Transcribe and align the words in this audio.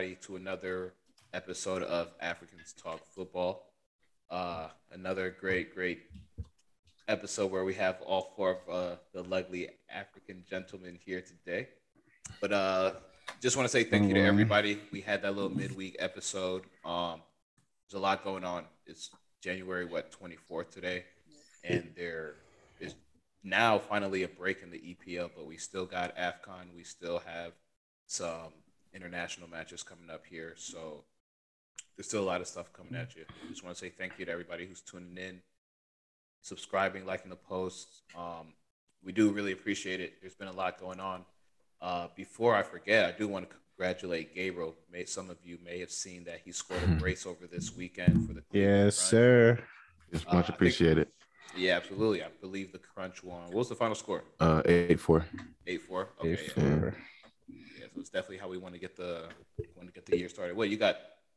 everybody 0.00 0.26
to 0.26 0.36
another 0.36 0.94
episode 1.34 1.82
of 1.82 2.08
Africans 2.22 2.72
Talk 2.72 3.02
Football. 3.14 3.66
Uh, 4.30 4.68
another 4.92 5.28
great, 5.38 5.74
great 5.74 6.04
episode 7.06 7.50
where 7.50 7.66
we 7.66 7.74
have 7.74 8.00
all 8.06 8.32
four 8.34 8.52
of 8.66 8.74
uh, 8.74 8.96
the 9.12 9.22
lovely 9.24 9.68
African 9.94 10.42
gentlemen 10.48 10.98
here 11.04 11.20
today. 11.20 11.68
But 12.40 12.50
uh, 12.50 12.92
just 13.42 13.58
want 13.58 13.68
to 13.68 13.70
say 13.70 13.84
thank 13.84 14.08
you 14.08 14.14
to 14.14 14.20
everybody. 14.20 14.80
We 14.90 15.02
had 15.02 15.20
that 15.20 15.34
little 15.34 15.54
midweek 15.54 15.96
episode. 15.98 16.62
Um, 16.82 17.20
there's 17.84 17.98
a 17.98 18.02
lot 18.02 18.24
going 18.24 18.44
on. 18.44 18.64
It's 18.86 19.10
January 19.42 19.84
what 19.84 20.10
24th 20.18 20.70
today, 20.70 21.04
and 21.62 21.90
there 21.94 22.36
is 22.80 22.94
now 23.44 23.78
finally 23.78 24.22
a 24.22 24.28
break 24.28 24.62
in 24.62 24.70
the 24.70 24.78
EPL, 24.78 25.28
but 25.36 25.44
we 25.44 25.58
still 25.58 25.84
got 25.84 26.16
AFCON. 26.16 26.74
We 26.74 26.84
still 26.84 27.18
have 27.26 27.52
some 28.06 28.54
international 28.94 29.48
matches 29.48 29.82
coming 29.82 30.10
up 30.10 30.22
here. 30.28 30.54
So 30.56 31.04
there's 31.96 32.08
still 32.08 32.22
a 32.22 32.24
lot 32.24 32.40
of 32.40 32.46
stuff 32.46 32.72
coming 32.72 32.94
at 32.94 33.14
you. 33.16 33.24
Just 33.48 33.64
want 33.64 33.76
to 33.76 33.80
say 33.80 33.90
thank 33.90 34.18
you 34.18 34.24
to 34.24 34.32
everybody 34.32 34.66
who's 34.66 34.80
tuning 34.80 35.16
in, 35.16 35.40
subscribing, 36.42 37.06
liking 37.06 37.30
the 37.30 37.36
posts. 37.36 38.02
Um, 38.16 38.54
we 39.04 39.12
do 39.12 39.30
really 39.30 39.52
appreciate 39.52 40.00
it. 40.00 40.14
There's 40.20 40.34
been 40.34 40.48
a 40.48 40.52
lot 40.52 40.78
going 40.78 41.00
on. 41.00 41.24
Uh, 41.80 42.08
before 42.14 42.54
I 42.54 42.62
forget, 42.62 43.06
I 43.06 43.16
do 43.16 43.26
want 43.26 43.48
to 43.48 43.56
congratulate 43.56 44.34
Gabriel. 44.34 44.74
May, 44.92 45.06
some 45.06 45.30
of 45.30 45.38
you 45.42 45.58
may 45.64 45.80
have 45.80 45.90
seen 45.90 46.24
that 46.24 46.40
he 46.44 46.52
scored 46.52 46.82
a 46.84 46.86
brace 47.00 47.24
over 47.24 47.46
this 47.46 47.74
weekend 47.74 48.26
for 48.26 48.34
the 48.34 48.42
Cleveland 48.42 48.84
yes, 48.84 48.98
Crunch. 48.98 49.10
sir. 49.10 49.58
It's 50.12 50.26
much 50.26 50.50
uh, 50.50 50.52
appreciated. 50.52 51.08
Yeah, 51.56 51.76
absolutely. 51.76 52.22
I 52.22 52.28
believe 52.40 52.72
the 52.72 52.78
Crunch 52.78 53.24
won. 53.24 53.44
What 53.46 53.54
was 53.54 53.68
the 53.68 53.74
final 53.74 53.94
score? 53.94 54.24
Uh, 54.38 54.62
eight 54.66 55.00
four. 55.00 55.24
Eight 55.66 55.82
four. 55.82 56.10
Okay. 56.20 56.32
Eight, 56.32 56.52
four. 56.52 56.94
Yeah. 56.94 57.00
Yeah, 57.78 57.86
so 57.92 58.00
it's 58.00 58.10
definitely 58.10 58.38
how 58.38 58.48
we 58.48 58.58
want 58.58 58.74
to 58.74 58.80
get 58.80 58.96
the 58.96 59.28
want 59.76 59.88
to 59.88 59.92
get 59.92 60.06
the 60.06 60.18
year 60.18 60.28
started. 60.28 60.56
What 60.56 60.68
you 60.68 60.76
got? 60.76 60.96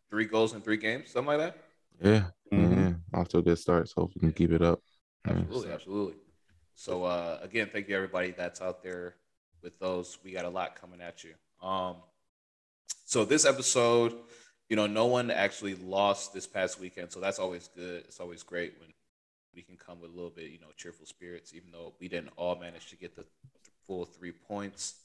Three 0.09 0.25
goals 0.25 0.53
in 0.53 0.61
three 0.61 0.78
games, 0.78 1.09
something 1.09 1.38
like 1.38 1.39
that. 1.39 1.58
Yeah, 2.02 2.23
mm-hmm. 2.52 2.80
yeah. 2.80 2.94
Off 3.19 3.30
to 3.30 3.39
a 3.39 3.42
good 3.42 3.58
start. 3.58 3.89
So 3.89 4.02
hope 4.02 4.11
we 4.16 4.19
can 4.19 4.31
keep 4.31 4.52
it 4.52 4.61
up. 4.61 4.80
Absolutely, 5.25 5.69
yeah. 5.69 5.73
absolutely. 5.73 6.16
So 6.75 7.03
uh, 7.03 7.39
again, 7.41 7.69
thank 7.72 7.88
you 7.88 7.95
everybody 7.95 8.31
that's 8.31 8.61
out 8.61 8.84
there 8.84 9.16
with 9.61 9.80
those. 9.80 10.17
We 10.23 10.31
got 10.31 10.45
a 10.45 10.50
lot 10.50 10.75
coming 10.80 11.02
at 11.02 11.23
you. 11.23 11.34
Um, 11.66 11.97
so 13.06 13.25
this 13.25 13.45
episode, 13.45 14.16
you 14.69 14.75
know, 14.75 14.88
no 14.88 15.06
one 15.06 15.31
actually 15.31 15.75
lost 15.75 16.34
this 16.34 16.47
past 16.47 16.80
weekend, 16.80 17.11
so 17.11 17.19
that's 17.19 17.39
always 17.39 17.69
good. 17.75 18.03
It's 18.06 18.19
always 18.19 18.44
great 18.44 18.73
when 18.80 18.89
we 19.56 19.61
can 19.61 19.78
come 19.78 20.02
with 20.02 20.11
a 20.11 20.14
little 20.14 20.31
bit, 20.31 20.52
you 20.52 20.59
know, 20.59 20.67
cheerful 20.75 21.06
spirits, 21.06 21.53
even 21.53 21.72
though 21.72 21.94
we 22.00 22.08
didn't 22.08 22.31
all 22.36 22.56
manage 22.56 22.89
to 22.89 22.97
get 22.97 23.16
the 23.16 23.25
full 23.86 24.06
three 24.06 24.31
points. 24.31 24.95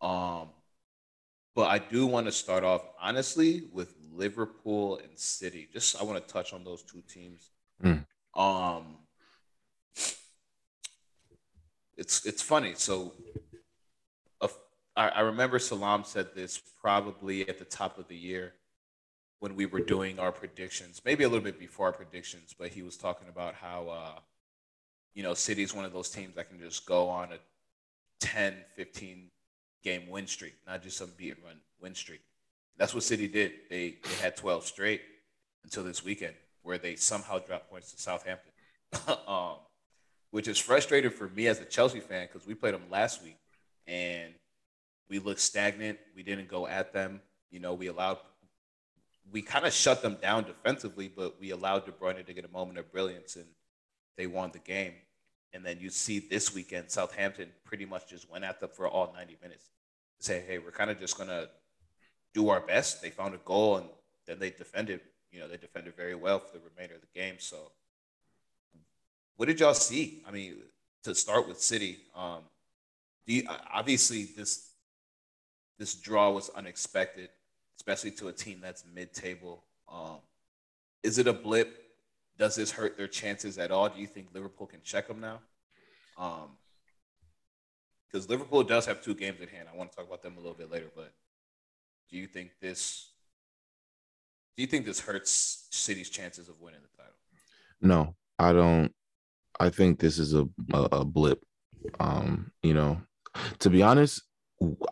Um, 0.00 0.48
but 1.54 1.68
I 1.68 1.78
do 1.78 2.06
want 2.06 2.26
to 2.26 2.32
start 2.32 2.64
off 2.64 2.82
honestly 3.00 3.64
with 3.72 3.94
Liverpool 4.12 4.98
and 4.98 5.18
City. 5.18 5.68
Just 5.72 6.00
I 6.00 6.04
want 6.04 6.24
to 6.24 6.32
touch 6.32 6.52
on 6.52 6.64
those 6.64 6.82
two 6.82 7.02
teams. 7.02 7.50
Mm. 7.82 8.04
Um, 8.34 8.98
it's 11.96 12.24
it's 12.24 12.42
funny. 12.42 12.74
So 12.76 13.12
I, 14.98 15.08
I 15.08 15.20
remember 15.20 15.58
Salam 15.60 16.02
said 16.04 16.34
this 16.34 16.60
probably 16.82 17.48
at 17.48 17.58
the 17.58 17.64
top 17.64 17.98
of 17.98 18.08
the 18.08 18.16
year 18.16 18.54
when 19.38 19.54
we 19.54 19.64
were 19.64 19.80
doing 19.80 20.18
our 20.18 20.32
predictions, 20.32 21.00
maybe 21.04 21.22
a 21.22 21.28
little 21.28 21.44
bit 21.44 21.60
before 21.60 21.86
our 21.86 21.92
predictions, 21.92 22.54
but 22.58 22.68
he 22.68 22.82
was 22.82 22.96
talking 22.96 23.28
about 23.28 23.54
how, 23.54 23.88
uh, 23.88 24.18
you 25.14 25.22
know, 25.22 25.32
City 25.32 25.62
is 25.62 25.72
one 25.72 25.84
of 25.84 25.92
those 25.92 26.10
teams 26.10 26.34
that 26.34 26.48
can 26.50 26.58
just 26.58 26.84
go 26.84 27.08
on 27.08 27.32
a 27.32 27.38
10, 28.18 28.56
15 28.74 29.30
game 29.82 30.08
win 30.08 30.26
streak, 30.26 30.54
not 30.66 30.82
just 30.82 30.96
some 30.96 31.10
beat 31.16 31.36
and 31.36 31.44
run 31.44 31.60
win 31.80 31.94
streak. 31.94 32.20
That's 32.76 32.94
what 32.94 33.02
City 33.02 33.28
did. 33.28 33.52
They, 33.70 33.96
they 34.02 34.14
had 34.22 34.36
12 34.36 34.64
straight 34.64 35.02
until 35.64 35.84
this 35.84 36.04
weekend, 36.04 36.34
where 36.62 36.78
they 36.78 36.94
somehow 36.94 37.38
dropped 37.38 37.70
points 37.70 37.92
to 37.92 38.00
Southampton, 38.00 38.52
um, 39.26 39.56
which 40.30 40.46
is 40.48 40.58
frustrating 40.58 41.10
for 41.10 41.28
me 41.28 41.48
as 41.48 41.60
a 41.60 41.64
Chelsea 41.64 42.00
fan 42.00 42.28
because 42.30 42.46
we 42.46 42.54
played 42.54 42.74
them 42.74 42.84
last 42.90 43.22
week 43.22 43.38
and 43.86 44.32
we 45.10 45.18
looked 45.18 45.40
stagnant. 45.40 45.98
We 46.14 46.22
didn't 46.22 46.48
go 46.48 46.66
at 46.66 46.92
them. 46.92 47.20
You 47.50 47.60
know, 47.60 47.74
we 47.74 47.88
allowed, 47.88 48.18
we 49.32 49.42
kind 49.42 49.66
of 49.66 49.72
shut 49.72 50.02
them 50.02 50.16
down 50.20 50.44
defensively, 50.44 51.08
but 51.14 51.40
we 51.40 51.50
allowed 51.50 51.86
De 51.86 51.92
Bruyne 51.92 52.24
to 52.24 52.32
get 52.32 52.44
a 52.44 52.48
moment 52.48 52.78
of 52.78 52.92
brilliance 52.92 53.36
and 53.36 53.46
they 54.16 54.26
won 54.26 54.50
the 54.52 54.58
game. 54.58 54.94
And 55.52 55.64
then 55.64 55.78
you 55.80 55.90
see 55.90 56.18
this 56.18 56.54
weekend, 56.54 56.90
Southampton 56.90 57.48
pretty 57.64 57.86
much 57.86 58.08
just 58.08 58.30
went 58.30 58.44
at 58.44 58.60
them 58.60 58.70
for 58.72 58.86
all 58.86 59.12
90 59.14 59.38
minutes. 59.42 59.70
Say, 60.20 60.44
hey, 60.46 60.58
we're 60.58 60.70
kind 60.70 60.90
of 60.90 60.98
just 60.98 61.16
going 61.16 61.28
to 61.28 61.48
do 62.34 62.50
our 62.50 62.60
best. 62.60 63.00
They 63.00 63.10
found 63.10 63.34
a 63.34 63.38
goal 63.38 63.78
and 63.78 63.86
then 64.26 64.38
they 64.38 64.50
defended, 64.50 65.00
you 65.32 65.40
know, 65.40 65.48
they 65.48 65.56
defended 65.56 65.96
very 65.96 66.14
well 66.14 66.38
for 66.38 66.58
the 66.58 66.62
remainder 66.74 66.94
of 66.94 67.00
the 67.00 67.18
game. 67.18 67.36
So, 67.38 67.72
what 69.36 69.46
did 69.46 69.60
y'all 69.60 69.74
see? 69.74 70.22
I 70.26 70.32
mean, 70.32 70.56
to 71.04 71.14
start 71.14 71.48
with 71.48 71.60
City, 71.60 71.98
um, 72.14 72.42
do 73.26 73.34
you, 73.34 73.48
obviously 73.72 74.28
this 74.36 74.68
this 75.78 75.94
draw 75.94 76.30
was 76.30 76.50
unexpected, 76.50 77.30
especially 77.76 78.10
to 78.10 78.28
a 78.28 78.32
team 78.32 78.58
that's 78.60 78.84
mid-table. 78.92 79.62
Um, 79.88 80.18
is 81.04 81.18
it 81.18 81.28
a 81.28 81.32
blip? 81.32 81.87
Does 82.38 82.54
this 82.54 82.70
hurt 82.70 82.96
their 82.96 83.08
chances 83.08 83.58
at 83.58 83.70
all? 83.70 83.88
Do 83.88 84.00
you 84.00 84.06
think 84.06 84.28
Liverpool 84.32 84.66
can 84.66 84.80
check 84.84 85.08
them 85.08 85.20
now? 85.20 85.40
Because 86.16 88.24
um, 88.24 88.28
Liverpool 88.28 88.62
does 88.62 88.86
have 88.86 89.02
two 89.02 89.14
games 89.14 89.40
at 89.42 89.48
hand. 89.48 89.68
I 89.72 89.76
want 89.76 89.90
to 89.90 89.96
talk 89.96 90.06
about 90.06 90.22
them 90.22 90.36
a 90.36 90.40
little 90.40 90.54
bit 90.54 90.70
later, 90.70 90.90
but 90.94 91.12
do 92.10 92.16
you 92.16 92.26
think 92.26 92.52
this? 92.60 93.10
Do 94.56 94.62
you 94.62 94.68
think 94.68 94.86
this 94.86 95.00
hurts 95.00 95.66
City's 95.70 96.10
chances 96.10 96.48
of 96.48 96.60
winning 96.60 96.80
the 96.80 96.96
title? 96.96 97.14
No, 97.80 98.14
I 98.38 98.52
don't. 98.52 98.92
I 99.60 99.70
think 99.70 99.98
this 99.98 100.18
is 100.18 100.34
a 100.34 100.48
a, 100.72 100.88
a 100.92 101.04
blip. 101.04 101.42
Um, 101.98 102.52
you 102.62 102.74
know, 102.74 103.00
to 103.60 103.70
be 103.70 103.82
honest, 103.82 104.22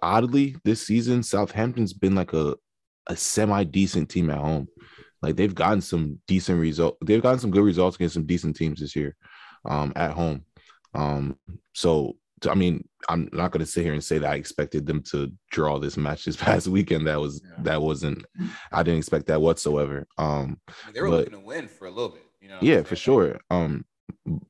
oddly 0.02 0.56
this 0.64 0.86
season 0.86 1.22
Southampton's 1.22 1.92
been 1.92 2.14
like 2.14 2.32
a 2.32 2.56
a 3.08 3.16
semi 3.16 3.64
decent 3.64 4.08
team 4.08 4.30
at 4.30 4.38
home. 4.38 4.68
Like 5.22 5.36
they've 5.36 5.54
gotten 5.54 5.80
some 5.80 6.18
decent 6.26 6.60
results. 6.60 6.98
They've 7.04 7.22
gotten 7.22 7.38
some 7.38 7.50
good 7.50 7.64
results 7.64 7.96
against 7.96 8.14
some 8.14 8.26
decent 8.26 8.56
teams 8.56 8.80
this 8.80 8.94
year 8.94 9.16
um, 9.64 9.92
at 9.96 10.12
home. 10.12 10.44
Um, 10.94 11.36
so 11.72 12.16
I 12.48 12.54
mean, 12.54 12.86
I'm 13.08 13.28
not 13.32 13.50
going 13.50 13.64
to 13.64 13.70
sit 13.70 13.84
here 13.84 13.94
and 13.94 14.04
say 14.04 14.18
that 14.18 14.30
I 14.30 14.34
expected 14.34 14.86
them 14.86 15.02
to 15.10 15.32
draw 15.50 15.78
this 15.78 15.96
match 15.96 16.24
this 16.24 16.36
past 16.42 16.68
weekend. 16.68 17.06
That 17.06 17.20
was 17.20 17.42
yeah. 17.44 17.62
that 17.62 17.82
wasn't. 17.82 18.24
I 18.72 18.82
didn't 18.82 18.98
expect 18.98 19.26
that 19.26 19.40
whatsoever. 19.40 20.06
Um, 20.18 20.60
they 20.92 21.00
were 21.00 21.08
but, 21.08 21.16
looking 21.18 21.32
to 21.32 21.40
win 21.40 21.68
for 21.68 21.86
a 21.86 21.90
little 21.90 22.10
bit. 22.10 22.22
You 22.40 22.48
know 22.48 22.58
yeah, 22.60 22.82
for 22.82 22.96
sure. 22.96 23.40
Um, 23.50 23.84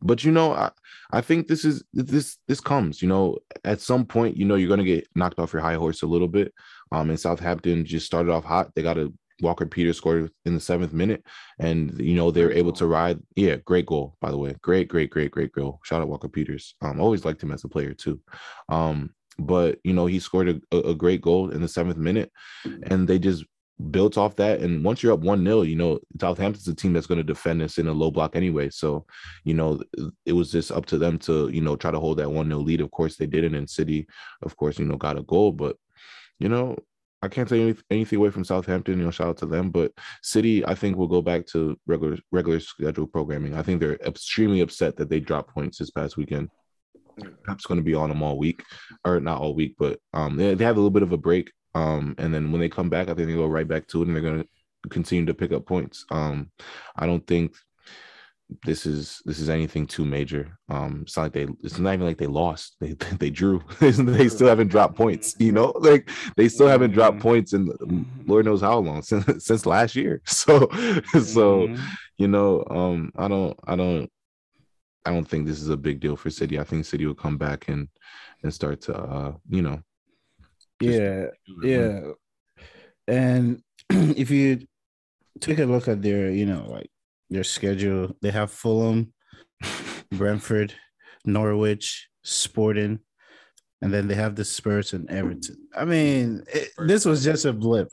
but 0.03 0.25
you 0.25 0.33
know, 0.33 0.53
I, 0.53 0.71
I 1.13 1.21
think 1.21 1.47
this 1.47 1.65
is 1.65 1.85
this 1.93 2.39
this 2.49 2.61
comes, 2.61 3.01
you 3.01 3.09
know, 3.09 3.39
at 3.65 3.81
some 3.81 4.05
point, 4.05 4.37
you 4.37 4.45
know, 4.45 4.57
you're 4.57 4.69
gonna 4.69 4.85
get 4.85 5.07
knocked 5.15 5.39
off 5.39 5.53
your 5.53 5.63
high 5.63 5.75
horse 5.75 6.03
a 6.03 6.07
little 6.07 6.29
bit. 6.29 6.53
Um, 6.93 7.11
and 7.11 7.19
Southampton 7.19 7.85
just 7.85 8.07
started 8.07 8.33
off 8.33 8.45
hot. 8.45 8.73
They 8.75 8.83
got 8.83 8.99
a 8.99 9.13
Walker 9.41 9.67
Peters 9.67 9.97
scored 9.97 10.31
in 10.45 10.55
the 10.55 10.61
seventh 10.61 10.93
minute, 10.93 11.25
and 11.59 11.99
you 12.01 12.15
know 12.15 12.31
they're 12.31 12.53
able 12.53 12.73
to 12.73 12.87
ride. 12.87 13.21
Yeah, 13.35 13.57
great 13.57 13.87
goal 13.87 14.17
by 14.21 14.31
the 14.31 14.39
way. 14.39 14.57
Great, 14.63 14.89
great, 14.89 15.11
great, 15.11 15.31
great 15.31 15.53
goal. 15.53 15.81
Shout 15.85 16.03
out 16.03 16.09
Walker 16.09 16.29
Peters. 16.29 16.75
Um, 16.83 17.01
always 17.01 17.25
liked 17.25 17.43
him 17.43 17.53
as 17.53 17.65
a 17.65 17.69
player 17.69 17.95
too. 17.95 18.21
Um, 18.69 19.11
but 19.39 19.79
you 19.85 19.93
know 19.93 20.07
he 20.07 20.19
scored 20.19 20.63
a, 20.73 20.77
a 20.77 20.95
great 20.95 21.21
goal 21.21 21.51
in 21.51 21.61
the 21.61 21.69
seventh 21.69 21.99
minute, 21.99 22.31
and 22.85 23.07
they 23.07 23.19
just 23.19 23.45
built 23.91 24.17
off 24.17 24.37
that. 24.37 24.61
And 24.61 24.85
once 24.85 25.03
you're 25.03 25.13
up 25.13 25.21
one 25.21 25.45
0 25.45 25.63
you 25.63 25.77
know, 25.77 25.99
Southampton's 26.21 26.69
a 26.69 26.75
team 26.75 26.93
that's 26.93 27.07
going 27.07 27.19
to 27.19 27.25
defend 27.25 27.63
us 27.63 27.79
in 27.79 27.89
a 27.89 27.93
low 27.93 28.11
block 28.11 28.35
anyway. 28.35 28.71
So, 28.71 29.07
you 29.45 29.55
know, 29.55 29.81
it 30.25 30.33
was 30.33 30.51
just 30.51 30.73
up 30.73 30.87
to 30.87 30.99
them 30.99 31.19
to, 31.21 31.49
you 31.49 31.61
know, 31.61 31.77
try 31.77 31.91
to 31.91 32.01
hold 32.01 32.19
that 32.19 32.31
one 32.31 32.49
0 32.49 32.61
lead. 32.61 32.81
Of 32.81 32.91
course, 32.91 33.17
they 33.17 33.27
didn't. 33.27 33.55
And 33.55 33.69
City, 33.69 34.07
of 34.43 34.57
course, 34.57 34.79
you 34.79 34.87
know, 34.87 34.97
got 34.97 35.19
a 35.19 35.23
goal. 35.23 35.53
But, 35.53 35.77
you 36.39 36.49
know, 36.49 36.77
I 37.27 37.29
can't 37.29 37.49
take 37.49 37.77
anything 37.91 38.19
away 38.19 38.31
from 38.31 38.45
Southampton. 38.45 38.99
You 38.99 39.05
know, 39.05 39.11
shout 39.11 39.29
out 39.29 39.37
to 39.39 39.47
them. 39.47 39.71
But 39.71 39.93
City, 40.23 40.65
I 40.65 40.75
think, 40.75 40.97
will 40.97 41.09
go 41.09 41.21
back 41.21 41.45
to 41.49 41.77
regular 41.87 42.19
regular 42.31 42.61
schedule 42.61 43.07
programming. 43.07 43.55
I 43.55 43.63
think 43.63 43.81
they're 43.81 43.97
extremely 43.97 44.61
upset 44.61 44.97
that 44.97 45.11
they 45.11 45.19
dropped 45.19 45.53
points 45.53 45.79
this 45.79 45.91
past 45.91 46.17
weekend. 46.17 46.51
Perhaps 47.43 47.67
going 47.67 47.81
to 47.81 47.85
be 47.85 47.95
on 47.95 48.11
them 48.11 48.23
all 48.23 48.39
week, 48.39 48.63
or 49.05 49.19
not 49.21 49.41
all 49.41 49.55
week, 49.55 49.75
but 49.79 49.99
um, 50.13 50.37
they, 50.37 50.55
they 50.55 50.65
have 50.65 50.77
a 50.77 50.81
little 50.81 50.91
bit 50.91 51.03
of 51.03 51.13
a 51.13 51.17
break. 51.17 51.51
Um, 51.75 52.15
and 52.19 52.33
then 52.33 52.53
when 52.53 52.61
they 52.61 52.69
come 52.69 52.89
back, 52.89 53.09
I 53.09 53.15
think 53.15 53.29
they 53.29 53.35
go 53.35 53.47
right 53.47 53.67
back 53.67 53.89
to 53.89 54.03
it 54.03 54.07
and 54.07 54.15
they're 54.15 54.23
going 54.23 54.43
to 54.43 54.49
continue 54.89 55.27
to 55.27 55.35
pick 55.35 55.53
up 55.53 55.67
points. 55.67 56.05
Um, 56.11 56.51
I 56.97 57.07
don't 57.07 57.27
think 57.27 57.57
this 58.65 58.87
is 58.87 59.23
this 59.25 59.39
is 59.39 59.51
anything 59.51 59.87
too 59.87 60.05
major. 60.05 60.59
Um, 60.69 61.01
it's 61.03 61.17
not 61.17 61.25
like 61.25 61.33
they 61.33 61.47
it's 61.63 61.79
not 61.79 61.95
even 61.95 62.07
like 62.07 62.19
they 62.19 62.27
lost. 62.27 62.77
They 62.81 62.93
they 63.19 63.31
drew. 63.31 63.63
they 63.81 64.29
still 64.29 64.49
haven't 64.49 64.69
dropped 64.69 64.97
points. 64.97 65.35
You 65.39 65.53
know, 65.53 65.73
like 65.81 66.11
they 66.37 66.49
still 66.49 66.69
haven't 66.69 66.93
dropped 66.93 67.19
mm-hmm. 67.19 67.29
points 67.29 67.53
in 67.53 68.07
Lord 68.27 68.45
knows 68.45 68.61
how 68.61 68.79
long 68.79 69.03
since 69.03 69.45
since 69.45 69.67
last 69.67 69.97
year. 69.97 70.23
So 70.27 70.61
so 71.13 71.69
mm-hmm. 71.69 71.83
you 72.19 72.29
know, 72.29 72.65
um, 72.71 73.13
I 73.17 73.29
don't 73.29 73.59
I 73.67 73.77
don't 73.77 74.11
I 75.05 75.11
don't 75.11 75.27
think 75.29 75.47
this 75.47 75.61
is 75.61 75.69
a 75.69 75.77
big 75.77 76.01
deal 76.01 76.17
for 76.17 76.31
City. 76.31 76.59
I 76.59 76.65
think 76.65 76.85
City 76.85 77.07
will 77.07 77.15
come 77.15 77.39
back 77.39 77.69
and 77.69 77.89
and 78.43 78.55
start 78.55 78.81
to 78.83 78.97
uh, 78.97 79.33
you 79.49 79.63
know 79.63 79.81
yeah, 80.81 81.27
yeah. 81.63 82.01
and 83.09 83.63
if 83.91 84.31
you 84.31 84.67
take 85.41 85.59
a 85.59 85.65
look 85.65 85.89
at 85.89 86.03
their, 86.03 86.31
you 86.31 86.47
know, 86.47 86.67
like 86.69 86.91
their 87.31 87.45
schedule, 87.45 88.17
they 88.23 88.31
have 88.31 88.51
Fulham, 88.51 89.13
Brentford, 90.11 90.75
Norwich, 91.25 92.09
Sporting, 92.23 93.01
and 93.83 93.93
then 93.93 94.09
they 94.09 94.15
have 94.15 94.37
the 94.37 94.45
Spurs 94.45 94.93
and 94.93 95.11
Everton. 95.11 95.57
I 95.77 95.85
mean, 95.85 96.45
it, 96.53 96.71
this 96.79 97.05
was 97.05 97.23
just 97.23 97.45
a 97.45 97.53
blip. 97.53 97.89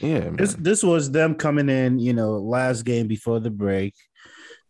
Yeah, 0.00 0.20
man. 0.20 0.36
This 0.36 0.54
this 0.54 0.82
was 0.82 1.10
them 1.10 1.34
coming 1.34 1.68
in, 1.68 1.98
you 1.98 2.12
know, 2.12 2.32
last 2.32 2.82
game 2.82 3.06
before 3.06 3.40
the 3.40 3.50
break. 3.50 3.94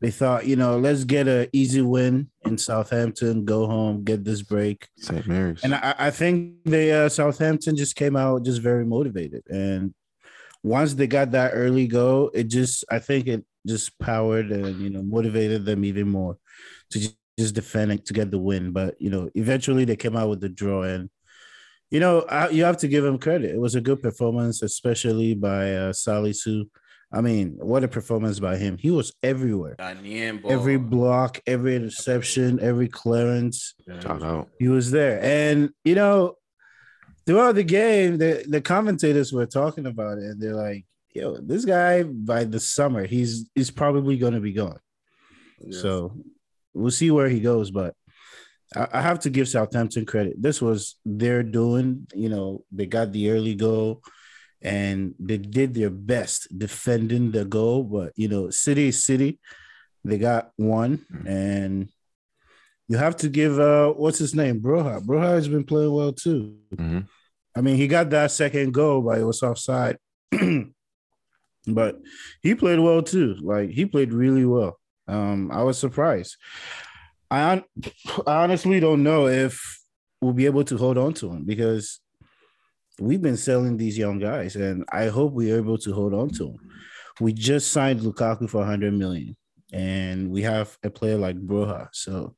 They 0.00 0.10
thought, 0.12 0.46
you 0.46 0.54
know, 0.54 0.78
let's 0.78 1.02
get 1.02 1.26
a 1.26 1.48
easy 1.52 1.80
win 1.80 2.30
in 2.44 2.56
Southampton, 2.56 3.44
go 3.44 3.66
home, 3.66 4.04
get 4.04 4.24
this 4.24 4.42
break. 4.42 4.86
St. 4.96 5.26
Mary's. 5.26 5.64
And 5.64 5.74
I, 5.74 5.94
I 5.98 6.10
think 6.10 6.54
they 6.64 6.92
uh, 6.92 7.08
Southampton 7.08 7.76
just 7.76 7.96
came 7.96 8.14
out 8.14 8.44
just 8.44 8.60
very 8.60 8.84
motivated. 8.84 9.42
And 9.48 9.92
once 10.62 10.94
they 10.94 11.08
got 11.08 11.32
that 11.32 11.50
early 11.52 11.88
go, 11.88 12.30
it 12.32 12.44
just 12.44 12.84
I 12.90 13.00
think 13.00 13.26
it 13.26 13.44
just 13.66 13.98
powered 13.98 14.50
and 14.50 14.80
you 14.80 14.90
know 14.90 15.02
motivated 15.02 15.64
them 15.64 15.84
even 15.84 16.08
more 16.08 16.36
to 16.90 16.98
just, 16.98 17.16
just 17.38 17.54
defend 17.54 17.92
it 17.92 18.06
to 18.06 18.12
get 18.12 18.30
the 18.30 18.38
win. 18.38 18.72
But 18.72 19.00
you 19.00 19.10
know, 19.10 19.30
eventually 19.34 19.84
they 19.84 19.96
came 19.96 20.16
out 20.16 20.28
with 20.28 20.40
the 20.40 20.48
draw, 20.48 20.82
and 20.82 21.10
you 21.90 22.00
know 22.00 22.22
I, 22.22 22.48
you 22.48 22.64
have 22.64 22.78
to 22.78 22.88
give 22.88 23.04
them 23.04 23.18
credit. 23.18 23.50
It 23.54 23.60
was 23.60 23.74
a 23.74 23.80
good 23.80 24.02
performance, 24.02 24.62
especially 24.62 25.34
by 25.34 25.74
uh, 25.74 25.92
Salisu. 25.92 26.68
I 27.10 27.22
mean, 27.22 27.56
what 27.58 27.84
a 27.84 27.88
performance 27.88 28.38
by 28.38 28.56
him! 28.58 28.76
He 28.76 28.90
was 28.90 29.14
everywhere. 29.22 29.76
Every 30.52 30.76
block, 30.76 31.40
every 31.46 31.74
interception, 31.74 32.60
every 32.60 32.88
clearance, 32.88 33.74
Shout 34.02 34.22
out. 34.22 34.48
he 34.58 34.68
was 34.68 34.90
there. 34.90 35.18
And 35.22 35.70
you 35.84 35.94
know, 35.94 36.34
throughout 37.26 37.54
the 37.54 37.62
game, 37.62 38.18
the, 38.18 38.44
the 38.48 38.60
commentators 38.60 39.32
were 39.32 39.46
talking 39.46 39.86
about 39.86 40.18
it, 40.18 40.24
and 40.24 40.40
they're 40.40 40.54
like, 40.54 40.84
"Yo, 41.14 41.36
this 41.38 41.64
guy 41.64 42.02
by 42.02 42.44
the 42.44 42.60
summer, 42.60 43.06
he's 43.06 43.48
he's 43.54 43.70
probably 43.70 44.16
going 44.18 44.34
to 44.34 44.40
be 44.40 44.52
gone." 44.52 44.78
So 45.70 46.16
we'll 46.74 46.90
see 46.92 47.10
where 47.10 47.28
he 47.28 47.40
goes, 47.40 47.70
but 47.70 47.94
I, 48.74 48.86
I 48.92 49.00
have 49.02 49.20
to 49.20 49.30
give 49.30 49.48
Southampton 49.48 50.06
credit. 50.06 50.40
This 50.40 50.62
was 50.62 50.96
their 51.04 51.42
doing. 51.42 52.06
You 52.14 52.28
know, 52.28 52.64
they 52.70 52.86
got 52.86 53.12
the 53.12 53.30
early 53.30 53.54
goal 53.54 54.02
and 54.62 55.14
they 55.18 55.38
did 55.38 55.74
their 55.74 55.90
best 55.90 56.46
defending 56.56 57.30
the 57.32 57.44
goal. 57.44 57.84
But 57.84 58.12
you 58.16 58.28
know, 58.28 58.50
City 58.50 58.88
is 58.88 59.04
City. 59.04 59.38
They 60.04 60.18
got 60.18 60.52
one, 60.56 61.04
and 61.26 61.88
you 62.88 62.96
have 62.96 63.16
to 63.18 63.28
give 63.28 63.58
uh 63.58 63.92
what's 63.92 64.18
his 64.18 64.34
name? 64.34 64.60
Broja. 64.60 65.04
Broja 65.04 65.34
has 65.34 65.48
been 65.48 65.64
playing 65.64 65.92
well 65.92 66.12
too. 66.12 66.56
Mhm. 66.74 67.06
I 67.56 67.60
mean, 67.60 67.76
he 67.76 67.88
got 67.88 68.10
that 68.10 68.30
second 68.30 68.72
goal, 68.72 69.02
but 69.02 69.18
it 69.18 69.24
was 69.24 69.42
offside. 69.42 69.98
but 71.74 71.96
he 72.42 72.54
played 72.54 72.80
well 72.80 73.02
too. 73.02 73.36
Like 73.40 73.70
he 73.70 73.86
played 73.86 74.12
really 74.12 74.44
well. 74.44 74.78
Um, 75.06 75.50
I 75.50 75.62
was 75.62 75.78
surprised. 75.78 76.36
I, 77.30 77.62
I 78.26 78.44
honestly 78.44 78.80
don't 78.80 79.02
know 79.02 79.26
if 79.26 79.80
we'll 80.20 80.32
be 80.32 80.46
able 80.46 80.64
to 80.64 80.76
hold 80.76 80.98
on 80.98 81.14
to 81.14 81.30
him 81.30 81.44
because 81.44 82.00
we've 83.00 83.22
been 83.22 83.36
selling 83.36 83.76
these 83.76 83.98
young 83.98 84.18
guys, 84.18 84.56
and 84.56 84.84
I 84.90 85.06
hope 85.06 85.32
we're 85.32 85.56
able 85.56 85.78
to 85.78 85.92
hold 85.92 86.14
on 86.14 86.30
to 86.30 86.48
him. 86.48 86.58
We 87.20 87.32
just 87.32 87.72
signed 87.72 88.00
Lukaku 88.00 88.48
for 88.48 88.58
100 88.58 88.92
million, 88.94 89.36
and 89.72 90.30
we 90.30 90.42
have 90.42 90.76
a 90.82 90.90
player 90.90 91.16
like 91.16 91.36
Broja, 91.36 91.88
so 91.92 92.34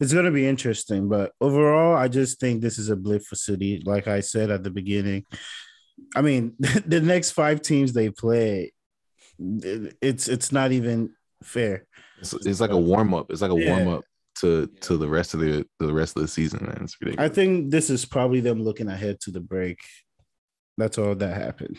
it's 0.00 0.12
going 0.12 0.24
to 0.24 0.30
be 0.30 0.46
interesting. 0.46 1.08
But 1.08 1.32
overall, 1.40 1.96
I 1.96 2.08
just 2.08 2.40
think 2.40 2.60
this 2.60 2.78
is 2.78 2.88
a 2.88 2.96
blip 2.96 3.22
for 3.22 3.36
City. 3.36 3.82
Like 3.84 4.08
I 4.08 4.20
said 4.20 4.50
at 4.50 4.62
the 4.62 4.70
beginning, 4.70 5.24
I 6.14 6.22
mean, 6.22 6.54
the 6.86 7.00
next 7.00 7.32
five 7.32 7.62
teams 7.62 7.92
they 7.92 8.10
play, 8.10 8.72
it's 9.38 10.28
it's 10.28 10.52
not 10.52 10.72
even 10.72 11.10
fair. 11.42 11.86
It's, 12.20 12.32
it's 12.32 12.60
like 12.60 12.70
a 12.70 12.76
warm 12.78 13.14
up. 13.14 13.30
It's 13.30 13.42
like 13.42 13.50
a 13.50 13.58
Yeah. 13.60 13.76
warm 13.76 13.88
up 13.98 14.04
to 14.40 14.66
to 14.82 14.96
the 14.96 15.08
rest 15.08 15.34
of 15.34 15.40
the 15.40 15.66
the 15.78 15.92
rest 15.92 16.16
of 16.16 16.22
the 16.22 16.28
season, 16.28 16.64
man. 16.64 16.80
It's 16.82 16.96
ridiculous. 17.00 17.30
I 17.30 17.34
think 17.34 17.70
this 17.70 17.90
is 17.90 18.04
probably 18.04 18.40
them 18.40 18.62
looking 18.62 18.88
ahead 18.88 19.20
to 19.20 19.30
the 19.30 19.40
break. 19.40 19.78
That's 20.78 20.98
all 20.98 21.14
that 21.14 21.36
happened. 21.36 21.76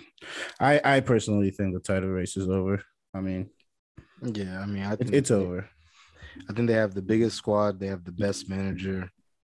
I 0.60 0.82
I 0.84 1.00
personally 1.02 1.52
think 1.52 1.74
the 1.74 1.80
title 1.80 2.10
race 2.10 2.36
is 2.38 2.50
over. 2.50 2.84
I 3.14 3.22
mean, 3.22 3.50
Yeah, 4.24 4.60
I 4.62 4.66
mean, 4.66 4.84
I 4.84 4.96
think 4.96 5.14
it's 5.14 5.30
they- 5.30 5.36
over. 5.36 5.70
I 6.50 6.54
think 6.54 6.68
they 6.68 6.74
have 6.76 6.94
the 6.94 7.02
biggest 7.02 7.36
squad. 7.36 7.80
They 7.80 7.88
have 7.88 8.04
the 8.04 8.12
best 8.12 8.48
manager. 8.50 9.10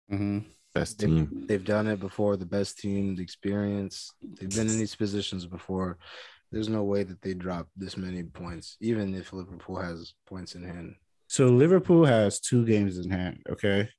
hmm 0.10 0.39
Best 0.74 1.00
They've, 1.00 1.10
team. 1.10 1.44
they've 1.48 1.64
done 1.64 1.88
it 1.88 2.00
before. 2.00 2.36
The 2.36 2.46
best 2.46 2.80
team, 2.80 3.16
the 3.16 3.22
experience. 3.24 4.12
They've 4.22 4.50
been 4.50 4.68
in 4.70 4.80
these 4.80 4.96
positions 4.96 5.46
before. 5.46 5.98
There's 6.52 6.70
no 6.70 6.84
way 6.84 7.04
that 7.04 7.22
they 7.22 7.34
drop 7.34 7.68
this 7.75 7.96
many 7.98 8.24
points, 8.24 8.78
even 8.81 9.14
if 9.16 9.34
Liverpool 9.34 9.80
has 9.80 10.14
points 10.28 10.56
in 10.56 10.64
hand. 10.64 10.96
So 11.28 11.48
Liverpool 11.48 12.06
has 12.06 12.40
two 12.40 12.66
games 12.66 12.98
in 12.98 13.10
hand. 13.12 13.42
Okay, 13.50 13.90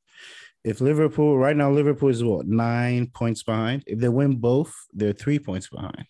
if 0.64 0.80
Liverpool 0.80 1.36
right 1.38 1.56
now 1.56 1.70
Liverpool 1.70 2.08
is 2.08 2.22
what 2.24 2.46
nine 2.46 3.08
points 3.08 3.42
behind. 3.42 3.84
If 3.86 3.98
they 4.00 4.08
win 4.08 4.36
both, 4.36 4.72
they're 4.92 5.12
three 5.12 5.38
points 5.38 5.68
behind. 5.68 6.04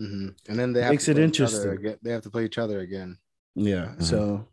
Mhm. 0.00 0.34
And 0.48 0.58
then 0.58 0.72
they 0.74 0.82
have 0.82 0.90
Makes 0.90 1.06
to 1.06 1.12
it 1.12 1.14
play 1.14 1.24
each 1.26 1.40
other 1.40 1.54
interesting. 1.72 1.86
again. 1.86 1.96
They 2.02 2.10
have 2.12 2.22
to 2.22 2.30
play 2.30 2.44
each 2.44 2.58
other 2.58 2.80
again. 2.80 3.16
Yeah. 3.54 3.94
Mhm. 3.96 4.02
So 4.02 4.48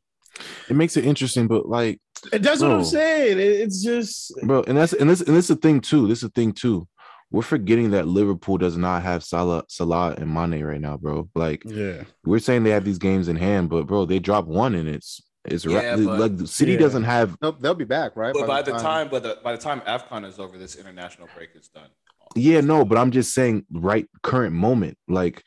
It 0.69 0.75
makes 0.75 0.95
it 0.95 1.03
interesting, 1.05 1.47
but 1.47 1.67
like, 1.67 1.99
that's 2.31 2.61
what 2.61 2.71
I'm 2.71 2.83
saying. 2.83 3.39
It's 3.39 3.83
just 3.83 4.33
bro, 4.43 4.63
and 4.67 4.77
that's 4.77 4.93
and 4.93 5.09
this 5.09 5.21
and 5.21 5.35
this 5.35 5.49
is 5.49 5.55
the 5.55 5.61
thing 5.61 5.81
too. 5.81 6.07
This 6.07 6.19
is 6.19 6.29
the 6.29 6.41
thing 6.41 6.51
too. 6.53 6.87
We're 7.31 7.43
forgetting 7.43 7.91
that 7.91 8.07
Liverpool 8.07 8.57
does 8.57 8.75
not 8.75 9.03
have 9.03 9.23
Salah, 9.23 9.63
Salah 9.67 10.15
and 10.17 10.33
Mane 10.33 10.63
right 10.63 10.81
now, 10.81 10.97
bro. 10.97 11.29
Like 11.35 11.61
yeah. 11.63 12.03
we're 12.25 12.39
saying 12.39 12.63
they 12.63 12.71
have 12.71 12.85
these 12.85 12.97
games 12.97 13.27
in 13.27 13.35
hand, 13.35 13.69
but 13.69 13.85
bro, 13.85 14.05
they 14.05 14.17
drop 14.17 14.45
one 14.45 14.73
and 14.73 14.89
it's 14.89 15.21
it's 15.45 15.65
ra- 15.65 15.73
Yeah, 15.81 15.95
but- 15.95 16.19
like 16.19 16.37
the 16.37 16.47
City 16.47 16.73
Yeah. 16.73 16.79
doesn't 16.79 17.03
have. 17.03 17.37
They'll, 17.39 17.51
they'll 17.51 17.75
be 17.75 17.85
back, 17.85 18.15
right? 18.15 18.33
But 18.33 18.47
by 18.47 18.61
the 18.61 18.71
time, 18.71 19.09
but 19.09 19.23
the, 19.23 19.37
by 19.43 19.51
the 19.51 19.61
time 19.61 19.81
Afcon 19.81 20.25
is 20.25 20.39
over, 20.39 20.57
this 20.57 20.75
international 20.75 21.27
break 21.35 21.49
is 21.55 21.67
done. 21.67 21.89
Yeah, 22.35 22.61
no, 22.61 22.85
but 22.85 22.97
I'm 22.97 23.11
just 23.11 23.33
saying, 23.33 23.65
right, 23.71 24.07
current 24.21 24.53
moment, 24.53 24.97
like 25.07 25.43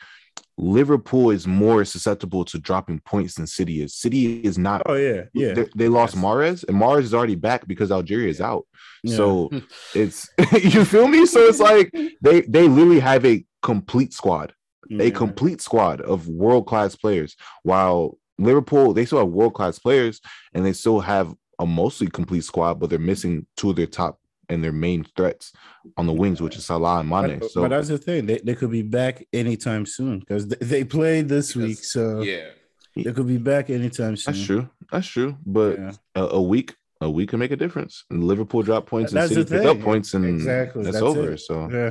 Liverpool 0.58 1.30
is 1.30 1.46
more 1.46 1.84
susceptible 1.84 2.44
to 2.44 2.58
dropping 2.58 3.00
points 3.00 3.34
than 3.34 3.46
City 3.46 3.82
is. 3.82 3.94
City 3.94 4.40
is 4.40 4.58
not. 4.58 4.82
Oh 4.86 4.94
yeah. 4.94 5.22
Yeah. 5.32 5.54
They, 5.54 5.66
they 5.74 5.88
lost 5.88 6.14
Yes. 6.14 6.24
Mahrez, 6.24 6.68
and 6.68 6.76
Mahrez 6.76 7.02
is 7.02 7.14
already 7.14 7.36
back 7.36 7.66
because 7.66 7.90
Algeria 7.90 8.28
is 8.28 8.40
out. 8.40 8.66
Yeah. 9.02 9.16
So 9.16 9.50
it's 9.94 10.28
you 10.52 10.84
feel 10.84 11.08
me. 11.08 11.26
So 11.26 11.40
it's 11.40 11.60
like 11.60 11.90
they 12.20 12.42
they 12.42 12.68
literally 12.68 13.00
have 13.00 13.24
a 13.24 13.44
complete 13.62 14.12
squad, 14.12 14.52
a 14.98 15.10
complete 15.10 15.60
squad 15.60 16.00
of 16.00 16.28
world 16.28 16.66
class 16.66 16.96
players. 16.96 17.36
While 17.62 18.18
Liverpool, 18.38 18.92
they 18.92 19.04
still 19.04 19.18
have 19.20 19.28
world 19.28 19.54
class 19.54 19.78
players, 19.78 20.20
and 20.52 20.66
they 20.66 20.72
still 20.72 21.00
have 21.00 21.34
a 21.58 21.66
mostly 21.66 22.08
complete 22.08 22.44
squad, 22.44 22.80
but 22.80 22.90
they're 22.90 22.98
missing 22.98 23.46
two 23.56 23.70
of 23.70 23.76
their 23.76 23.86
top 23.86 24.18
and 24.48 24.62
their 24.62 24.72
main 24.72 25.04
threats 25.16 25.52
on 25.96 26.06
the 26.06 26.12
wings, 26.12 26.40
which 26.42 26.56
is 26.56 26.64
Salah 26.66 27.00
and 27.00 27.08
Mane. 27.08 27.38
But, 27.38 27.50
So 27.50 27.62
but 27.62 27.68
that's 27.70 27.88
the 27.88 27.98
thing; 27.98 28.26
they, 28.26 28.38
they 28.38 28.54
could 28.54 28.70
be 28.70 28.82
back 28.82 29.24
anytime 29.32 29.86
soon 29.86 30.20
because 30.20 30.48
they, 30.48 30.56
they 30.56 30.84
played 30.84 31.28
this 31.28 31.54
week, 31.56 31.78
so 31.78 32.20
Yeah, 32.22 32.48
they 32.96 33.12
could 33.12 33.26
be 33.28 33.38
back 33.38 33.70
anytime 33.70 34.16
soon. 34.16 34.34
that's 34.34 34.44
true. 34.44 34.68
That's 34.90 35.06
true. 35.06 35.36
But 35.46 35.78
Yeah. 35.78 35.92
a, 36.16 36.20
a 36.24 36.42
week, 36.42 36.74
a 37.00 37.10
week 37.10 37.30
can 37.30 37.38
make 37.38 37.50
a 37.52 37.56
difference. 37.56 38.04
And 38.10 38.24
Liverpool 38.24 38.62
drop 38.62 38.86
points, 38.86 39.12
and 39.12 39.28
City 39.28 39.42
the 39.44 39.58
pick 39.58 39.66
up 39.66 39.80
points, 39.80 40.14
and 40.14 40.24
Exactly, 40.24 40.82
that's, 40.84 40.96
that's 40.96 41.02
over. 41.02 41.32
it. 41.32 41.38
So 41.40 41.68
Yeah, 41.70 41.90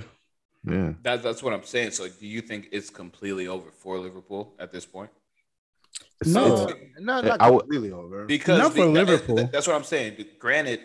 yeah. 0.65 0.93
that, 1.03 1.23
that's 1.23 1.41
what 1.41 1.53
I'm 1.53 1.63
saying. 1.63 1.91
So, 1.91 2.07
do 2.07 2.27
you 2.27 2.41
think 2.41 2.67
it's 2.71 2.89
completely 2.89 3.47
over 3.47 3.71
for 3.71 3.97
Liverpool 3.97 4.53
at 4.59 4.71
this 4.71 4.85
point? 4.85 5.09
It's- 6.21 6.33
No. 6.35 6.63
it's- 6.69 6.75
no, 6.99 7.21
not 7.21 7.41
I 7.41 7.49
would- 7.49 7.61
completely 7.61 7.91
over. 7.91 8.25
Because 8.25 8.59
Not 8.59 8.73
for 8.73 8.81
the- 8.85 8.87
Liverpool. 8.91 9.35
that- 9.37 9.51
that's 9.51 9.67
what 9.67 9.75
I'm 9.75 9.83
saying. 9.83 10.23
Granted, 10.39 10.81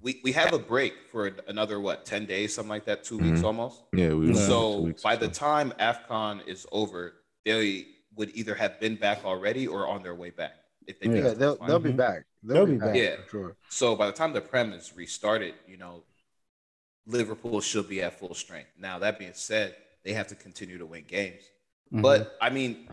we, 0.00 0.20
we 0.22 0.32
have 0.32 0.52
a 0.52 0.58
break 0.58 0.94
for 1.10 1.30
another 1.48 1.80
what 1.80 2.04
ten 2.04 2.26
days, 2.26 2.54
something 2.54 2.70
like 2.70 2.84
that, 2.84 3.04
2 3.04 3.18
weeks 3.18 3.40
Mhm. 3.40 3.44
almost. 3.44 3.82
yeah, 3.92 4.12
we 4.14 4.28
Yeah. 4.28 4.46
So 4.46 4.80
weeks 4.80 5.02
by 5.02 5.14
or 5.14 5.16
the 5.16 5.28
time 5.28 5.72
AFCON 5.78 6.46
is 6.46 6.66
over, 6.72 7.14
they 7.44 7.86
would 8.14 8.30
either 8.34 8.54
have 8.54 8.78
been 8.80 8.96
back 8.96 9.24
already 9.24 9.66
or 9.66 9.86
on 9.86 10.02
their 10.02 10.14
way 10.14 10.30
back. 10.30 10.54
If 10.86 11.00
they 11.00 11.06
Yeah. 11.06 11.12
make 11.12 11.24
yeah, 11.24 11.30
it 11.30 11.32
to 11.34 11.38
they'll 11.40 11.56
the 11.56 11.66
they'll 11.66 11.78
be 11.78 11.92
back. 11.92 12.24
They'll 12.42 12.66
be 12.66 12.76
back. 12.76 12.94
Yeah. 12.96 13.16
for 13.22 13.28
sure. 13.30 13.56
So 13.68 13.96
by 13.96 14.06
the 14.06 14.12
time 14.12 14.32
the 14.32 14.40
Prem 14.40 14.72
is 14.72 14.94
restarted, 14.96 15.54
you 15.66 15.76
know, 15.76 16.04
Liverpool 17.06 17.60
should 17.60 17.88
be 17.88 18.02
at 18.02 18.18
full 18.18 18.34
strength. 18.34 18.70
Now 18.78 18.98
that 19.00 19.18
being 19.18 19.32
said, 19.34 19.76
they 20.04 20.12
have 20.12 20.28
to 20.28 20.34
continue 20.34 20.78
to 20.78 20.86
win 20.86 21.04
games. 21.06 21.42
Mhm. 21.92 22.02
But 22.02 22.36
I 22.40 22.50
mean, 22.50 22.88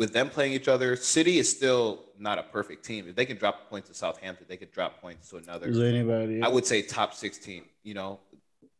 with 0.00 0.14
them 0.14 0.30
playing 0.30 0.54
each 0.54 0.66
other, 0.66 0.96
City 0.96 1.38
is 1.38 1.50
still 1.50 2.06
not 2.18 2.38
a 2.38 2.42
perfect 2.42 2.86
team. 2.86 3.06
If 3.06 3.14
they 3.16 3.26
can 3.26 3.36
drop 3.36 3.68
points 3.68 3.90
to 3.90 3.94
Southampton, 3.94 4.46
they 4.48 4.56
could 4.56 4.72
drop 4.72 4.98
points 4.98 5.28
to 5.28 5.36
another. 5.36 5.68
is 5.68 5.78
anybody? 5.78 6.40
I 6.42 6.48
would 6.48 6.64
say 6.64 6.80
top 6.80 7.12
six 7.12 7.36
team. 7.36 7.64
You 7.82 7.92
know, 7.94 8.20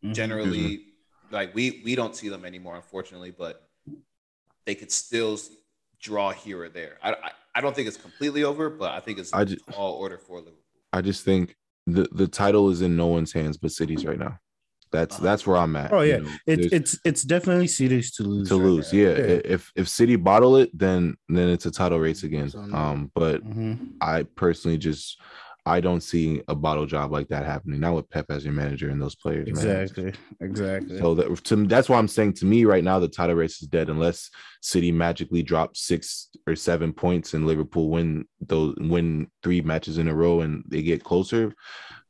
Mhm. 0.03 0.15
generally, 0.15 0.87
like 1.31 1.55
we 1.55 1.83
we 1.85 1.95
don't 1.95 2.17
see 2.17 2.31
them 2.31 2.47
anymore, 2.47 2.75
unfortunately, 2.75 3.33
but 3.33 3.69
they 4.65 4.75
could 4.75 4.91
still 4.91 5.39
draw 6.01 6.31
here 6.33 6.63
or 6.63 6.71
there. 6.71 6.97
I 7.03 7.13
I, 7.13 7.31
I 7.57 7.61
don't 7.61 7.77
think 7.77 7.87
it's 7.87 7.99
completely 7.99 8.43
over, 8.43 8.71
but 8.71 8.93
I 8.93 9.01
think 9.01 9.19
it's 9.19 9.35
I 9.35 9.43
a 9.43 9.45
ju- 9.45 9.57
tall 9.73 9.93
order 9.97 10.17
for 10.17 10.39
Liverpool. 10.39 10.57
I 10.95 11.03
just 11.03 11.23
think 11.23 11.55
the 11.87 12.09
the 12.13 12.29
title 12.29 12.71
is 12.71 12.81
in 12.81 12.97
no 12.97 13.09
one's 13.09 13.33
hands 13.35 13.59
but 13.59 13.73
City's 13.73 14.07
right 14.07 14.19
now. 14.19 14.39
That's 14.93 15.17
Uh-huh. 15.17 15.25
that's 15.25 15.47
where 15.47 15.57
I'm 15.57 15.77
at. 15.77 15.93
Oh, 15.93 16.01
you 16.03 16.11
yeah. 16.13 16.17
know. 16.19 16.31
It's 16.47 16.67
it's 16.73 16.99
it's 17.05 17.23
definitely 17.23 17.69
City's 17.69 18.11
to 18.17 18.23
lose. 18.25 18.49
to 18.49 18.57
right 18.57 18.65
lose. 18.65 18.93
now. 18.93 18.99
Yeah. 18.99 19.09
If 19.09 19.73
if 19.77 19.89
City 19.89 20.17
bottle 20.17 20.57
it, 20.57 20.71
then 20.77 21.17
then 21.29 21.49
it's 21.49 21.67
a 21.67 21.71
title 21.71 22.01
race 22.01 22.23
again. 22.25 22.51
Um, 22.73 23.11
but 23.15 23.45
Mhm. 23.45 23.93
I 24.01 24.25
personally 24.35 24.79
just 24.79 25.21
I 25.67 25.81
don't 25.81 26.03
see 26.03 26.41
a 26.49 26.55
bottle 26.55 26.87
job 26.87 27.13
like 27.13 27.29
that 27.29 27.45
happening. 27.45 27.81
Not 27.81 27.95
with 27.95 28.09
Pep 28.09 28.25
as 28.31 28.45
your 28.47 28.55
manager 28.55 28.89
and 28.89 29.01
those 29.01 29.15
players. 29.15 29.47
Exactly. 29.47 30.13
Exactly. 30.41 30.99
So 30.99 31.15
that 31.15 31.45
to 31.45 31.67
that's 31.67 31.89
why 31.89 31.99
I'm 31.99 32.09
saying 32.09 32.33
to 32.35 32.47
me 32.47 32.65
right 32.65 32.83
now 32.83 32.99
the 32.99 33.09
title 33.09 33.37
race 33.37 33.61
is 33.63 33.69
dead 33.69 33.91
unless 33.91 34.31
City 34.63 34.91
magically 34.91 35.43
drop 35.43 35.77
six 35.77 36.31
or 36.49 36.57
seven 36.57 36.93
points 36.93 37.35
and 37.35 37.47
Liverpool 37.47 37.91
win 37.91 38.25
those 38.41 38.75
win 38.79 39.29
three 39.43 39.61
matches 39.61 39.99
in 39.99 40.09
a 40.09 40.15
row 40.15 40.41
and 40.41 40.65
they 40.67 40.83
get 40.83 41.05
closer. 41.05 41.55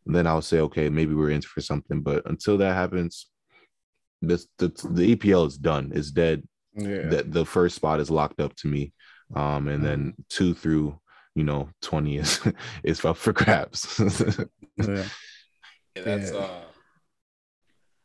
Then 0.07 0.27
I'll 0.27 0.43
say 0.43 0.61
okay, 0.61 0.89
maybe 0.89 1.15
we're 1.15 1.31
in 1.31 1.43
for 1.43 1.61
something. 1.61 2.01
But 2.01 2.25
until 2.27 2.57
that 2.59 2.75
happens, 2.75 3.27
this 4.23 4.47
the 4.59 4.69
the 4.91 5.15
EPL 5.17 5.47
is 5.47 5.57
done. 5.57 5.93
It's 5.95 6.11
dead. 6.11 6.43
yeah. 6.75 7.09
That 7.09 7.33
the 7.33 7.45
first 7.45 7.77
spot 7.77 8.01
is 8.01 8.11
locked 8.11 8.41
up 8.41 8.55
to 8.57 8.69
me, 8.69 8.93
um, 9.35 9.69
and 9.69 9.85
then 9.85 10.15
two 10.29 10.55
through 10.55 10.99
you 11.35 11.45
know 11.45 11.69
twenty 11.83 12.17
is 12.19 12.41
is 12.85 13.05
up 13.05 13.17
for 13.17 13.33
grabs. 13.33 13.99
yeah. 14.77 15.05
Yeah, 15.97 16.03
that's 16.05 16.33
Yeah. 16.33 16.39
uh 16.39 16.61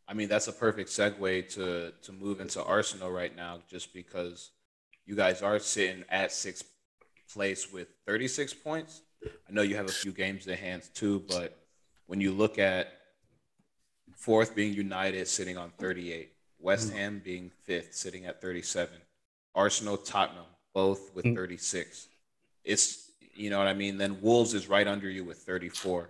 I 0.08 0.14
mean 0.14 0.30
that's 0.30 0.48
a 0.48 0.54
perfect 0.54 0.90
segue 0.90 1.54
to 1.56 1.92
to 2.04 2.12
move 2.12 2.40
into 2.42 2.64
Arsenal 2.64 3.12
right 3.12 3.36
now 3.36 3.60
just 3.70 3.94
because 3.94 4.52
you 5.06 5.16
guys 5.16 5.42
are 5.42 5.60
sitting 5.60 6.04
at 6.10 6.32
sixth 6.32 6.66
place 7.34 7.72
with 7.72 7.88
36 8.08 8.54
points. 8.54 9.02
I 9.26 9.52
know 9.52 9.62
you 9.64 9.76
have 9.76 9.88
a 9.88 9.92
few 9.92 10.12
games 10.12 10.46
in 10.48 10.58
hand 10.58 10.84
too, 10.94 11.24
but 11.28 11.58
when 12.08 12.22
you 12.22 12.32
look 12.32 12.58
at 12.60 12.94
fourth 14.16 14.56
being 14.56 14.74
United 14.74 15.28
sitting 15.28 15.58
on 15.58 15.72
38, 15.78 16.32
West 16.60 16.94
Ham 16.94 17.22
being 17.24 17.52
fifth 17.64 17.94
sitting 17.94 18.26
at 18.26 18.42
37, 18.42 18.94
Arsenal, 19.54 19.98
Tottenham 19.98 20.46
both 20.74 21.14
with 21.16 21.26
Mm. 21.26 21.36
36. 21.36 22.08
It's 22.64 23.12
you 23.34 23.50
know 23.50 23.58
what 23.58 23.68
I 23.68 23.74
mean. 23.74 23.98
Then 23.98 24.22
Wolves 24.22 24.54
is 24.54 24.68
right 24.68 24.88
under 24.88 25.10
you 25.10 25.24
with 25.24 25.40
34 25.40 26.10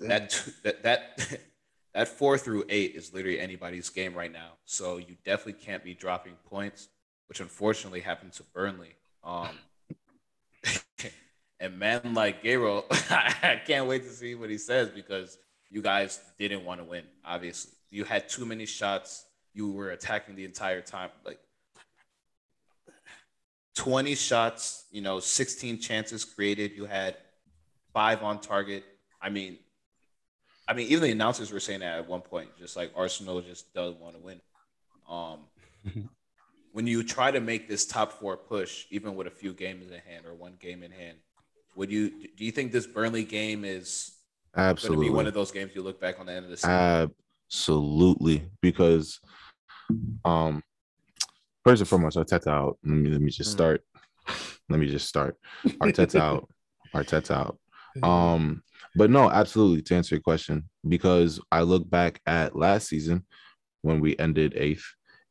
that 0.00 0.44
that 0.62 0.82
that 0.82 1.40
that 1.94 2.08
four 2.08 2.36
through 2.38 2.64
eight 2.68 2.94
is 2.94 3.14
literally 3.14 3.40
anybody's 3.40 3.88
game 3.88 4.14
right 4.14 4.32
now. 4.32 4.52
So 4.64 4.98
you 4.98 5.16
definitely 5.24 5.54
can't 5.64 5.82
be 5.82 5.94
dropping 5.94 6.34
points, 6.50 6.88
which 7.28 7.40
unfortunately 7.40 8.00
happened 8.00 8.32
to 8.34 8.42
Burnley. 8.42 8.94
Um, 9.24 9.48
and 11.60 11.78
man 11.78 12.14
like 12.14 12.42
Gabriel, 12.42 12.84
I 12.90 13.60
can't 13.66 13.86
wait 13.86 14.04
to 14.04 14.10
see 14.10 14.34
what 14.34 14.50
he 14.50 14.58
says 14.58 14.90
because 14.90 15.38
you 15.70 15.82
guys 15.82 16.20
didn't 16.38 16.64
want 16.64 16.80
to 16.80 16.84
win. 16.84 17.04
Obviously, 17.24 17.72
you 17.90 18.04
had 18.04 18.28
too 18.28 18.44
many 18.44 18.66
shots. 18.66 19.24
You 19.54 19.70
were 19.70 19.90
attacking 19.90 20.36
the 20.36 20.44
entire 20.44 20.82
time. 20.82 21.10
Like 21.24 21.40
20 23.76 24.14
shots, 24.14 24.84
you 24.90 25.00
know, 25.00 25.20
16 25.20 25.78
chances 25.80 26.24
created. 26.24 26.72
You 26.72 26.86
had 26.86 27.16
five 27.92 28.22
on 28.22 28.40
target. 28.40 28.84
I 29.20 29.30
mean, 29.30 29.58
I 30.68 30.74
mean, 30.74 30.88
even 30.88 31.02
the 31.02 31.12
announcers 31.12 31.52
were 31.52 31.60
saying 31.60 31.80
that 31.80 31.98
at 31.98 32.08
one 32.08 32.22
point, 32.22 32.50
just 32.58 32.76
like 32.76 32.92
Arsenal 32.96 33.40
just 33.40 33.72
doesn't 33.72 34.00
want 34.00 34.16
to 34.16 34.22
win. 34.22 34.40
Um, 35.08 35.40
when 36.72 36.86
you 36.86 37.02
try 37.02 37.30
to 37.30 37.40
make 37.40 37.68
this 37.68 37.86
top 37.86 38.12
four 38.12 38.36
push, 38.36 38.86
even 38.90 39.14
with 39.14 39.26
a 39.26 39.30
few 39.30 39.52
games 39.52 39.90
in 39.90 40.00
hand 40.00 40.26
or 40.26 40.34
one 40.34 40.54
game 40.60 40.82
in 40.82 40.90
hand, 40.90 41.18
would 41.76 41.90
you 41.92 42.10
do 42.36 42.44
you 42.44 42.50
think 42.52 42.72
this 42.72 42.86
Burnley 42.86 43.24
game 43.24 43.64
is 43.64 44.12
going 44.54 44.66
to 44.66 44.70
Absolutely. 44.70 45.06
be 45.06 45.10
one 45.10 45.26
of 45.26 45.34
those 45.34 45.50
games 45.52 45.72
you 45.74 45.82
look 45.82 46.00
back 46.00 46.18
on 46.18 46.26
the 46.26 46.32
end 46.32 46.44
of 46.44 46.50
the 46.50 46.56
season? 46.56 47.10
Absolutely, 47.50 48.48
because 48.62 49.20
um, 50.24 50.62
first 51.64 51.80
and 51.82 51.88
foremost, 51.88 52.16
Arteta 52.16 52.48
out. 52.48 52.78
Let 52.84 52.94
me 52.96 53.10
let 53.10 53.20
me 53.20 53.30
just 53.30 53.50
Mm. 53.50 53.52
start. 53.52 53.82
Let 54.68 54.80
me 54.80 54.86
just 54.88 55.06
start. 55.06 55.36
Arteta 55.64 56.18
out. 56.20 56.48
Arteta 56.94 57.30
out. 57.30 57.58
Um, 58.02 58.62
but 58.96 59.10
no, 59.10 59.30
absolutely. 59.30 59.82
To 59.82 59.94
answer 59.94 60.16
your 60.16 60.22
question, 60.22 60.68
because 60.88 61.38
I 61.52 61.62
look 61.62 61.88
back 61.88 62.20
at 62.26 62.56
last 62.56 62.88
season 62.88 63.24
when 63.82 64.00
we 64.00 64.16
ended 64.18 64.54
eighth, 64.56 64.84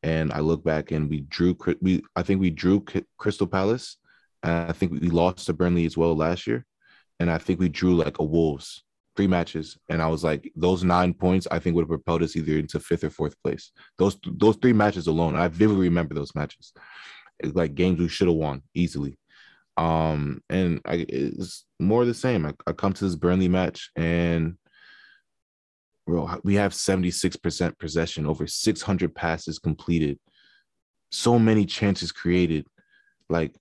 and 0.03 0.31
I 0.31 0.39
look 0.39 0.63
back 0.63 0.91
and 0.91 1.09
we 1.09 1.21
drew. 1.21 1.57
We 1.81 2.03
I 2.15 2.21
think 2.21 2.39
we 2.39 2.51
drew 2.51 2.85
Crystal 3.17 3.47
Palace, 3.47 3.97
I 4.47 4.71
think 4.71 4.91
we 4.91 5.09
lost 5.09 5.45
to 5.45 5.53
Burnley 5.53 5.85
as 5.85 5.97
well 5.97 6.15
last 6.15 6.47
year, 6.47 6.65
and 7.19 7.29
I 7.29 7.37
think 7.37 7.59
we 7.59 7.69
drew 7.69 7.95
like 7.95 8.19
a 8.19 8.23
Wolves 8.23 8.83
three 9.15 9.27
matches, 9.27 9.77
and 9.89 10.01
I 10.01 10.07
was 10.07 10.23
like, 10.23 10.51
those 10.55 10.83
nine 10.83 11.13
points 11.13 11.47
I 11.49 11.59
think 11.59 11.75
would 11.75 11.83
have 11.83 11.89
propelled 11.89 12.23
us 12.23 12.35
either 12.35 12.57
into 12.57 12.79
fifth 12.79 13.03
or 13.03 13.09
fourth 13.09 13.35
place. 13.43 13.71
Those 13.97 14.17
those 14.25 14.57
three 14.57 14.73
matches 14.73 15.07
alone, 15.07 15.35
I 15.35 15.47
vividly 15.47 15.87
remember 15.87 16.15
those 16.15 16.35
matches. 16.35 16.73
It's 17.39 17.55
like 17.55 17.75
games 17.75 17.99
we 17.99 18.07
should 18.07 18.27
have 18.27 18.37
won 18.37 18.61
easily. 18.73 19.17
Um, 19.77 20.41
and 20.49 20.81
I 20.85 21.05
it's 21.09 21.65
more 21.79 22.05
the 22.05 22.13
same. 22.13 22.45
I, 22.45 22.53
I 22.67 22.73
come 22.73 22.93
to 22.93 23.05
this 23.05 23.15
Burnley 23.15 23.49
match 23.49 23.89
and 23.95 24.57
bro, 26.05 26.39
we 26.43 26.55
have 26.55 26.71
76% 26.71 27.79
possession, 27.79 28.25
over 28.25 28.47
600 28.47 29.15
passes 29.15 29.59
completed, 29.59 30.19
so 31.11 31.39
many 31.39 31.65
chances 31.65 32.11
created, 32.11 32.67
like, 33.29 33.55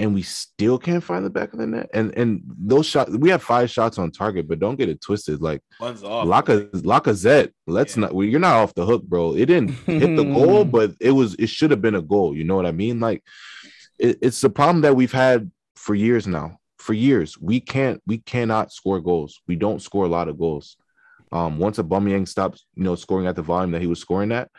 and 0.00 0.14
we 0.14 0.22
still 0.22 0.78
can't 0.78 1.02
find 1.04 1.24
the 1.24 1.30
back 1.30 1.52
of 1.52 1.58
the 1.58 1.66
net. 1.66 1.90
And 1.92 2.16
and 2.16 2.42
those 2.58 2.86
shots, 2.86 3.10
we 3.16 3.30
have 3.30 3.42
five 3.42 3.70
shots 3.70 3.98
on 3.98 4.10
target, 4.10 4.48
but 4.48 4.58
don't 4.58 4.76
get 4.76 4.88
it 4.88 5.00
twisted. 5.00 5.40
Like 5.42 5.62
One's 5.80 6.02
off. 6.02 6.26
Laka, 6.26 6.70
Lacazette, 6.82 7.52
let's 7.66 7.96
Yeah. 7.96 8.02
not. 8.02 8.14
Well, 8.14 8.26
you're 8.26 8.40
not 8.40 8.56
off 8.56 8.74
the 8.74 8.86
hook, 8.86 9.02
bro. 9.04 9.34
It 9.34 9.46
didn't 9.46 9.70
hit 9.86 10.16
the 10.16 10.24
goal, 10.24 10.64
but 10.76 10.92
it 11.00 11.10
was. 11.12 11.34
It 11.36 11.48
should 11.48 11.70
have 11.70 11.82
been 11.82 11.94
a 11.96 12.02
goal. 12.02 12.36
You 12.36 12.44
know 12.44 12.56
what 12.56 12.66
I 12.66 12.72
mean? 12.72 13.00
Like, 13.00 13.22
it, 13.98 14.18
it's 14.22 14.40
the 14.40 14.50
problem 14.50 14.80
that 14.82 14.96
we've 14.96 15.12
had 15.12 15.50
for 15.76 15.94
years 15.94 16.26
now. 16.26 16.58
For 16.78 16.94
years, 16.94 17.38
we 17.38 17.60
can't. 17.60 18.00
We 18.06 18.18
cannot 18.18 18.72
score 18.72 19.00
goals. 19.00 19.40
We 19.46 19.54
don't 19.56 19.82
score 19.82 20.06
a 20.06 20.08
lot 20.08 20.28
of 20.28 20.38
goals. 20.38 20.76
Um, 21.32 21.58
once 21.58 21.78
Aubameyang 21.78 22.26
stops, 22.26 22.64
you 22.74 22.82
know, 22.82 22.96
scoring 22.96 23.26
at 23.26 23.36
the 23.36 23.42
volume 23.42 23.70
that 23.72 23.80
he 23.82 23.86
was 23.86 24.00
scoring 24.00 24.32
at, 24.32 24.50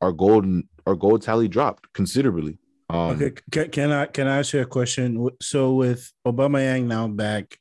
our 0.00 0.12
goal, 0.12 0.44
our 0.86 0.94
goal 0.94 1.18
tally 1.18 1.48
dropped 1.48 1.92
considerably. 1.92 2.58
Um, 2.92 3.16
Okay, 3.16 3.32
can, 3.50 3.70
can 3.70 3.90
I 3.90 4.06
can 4.06 4.26
I 4.26 4.38
ask 4.38 4.52
you 4.52 4.60
a 4.60 4.66
question? 4.66 5.28
So 5.40 5.74
with 5.74 6.12
Aubameyang 6.26 6.84
now 6.84 7.08
back, 7.08 7.56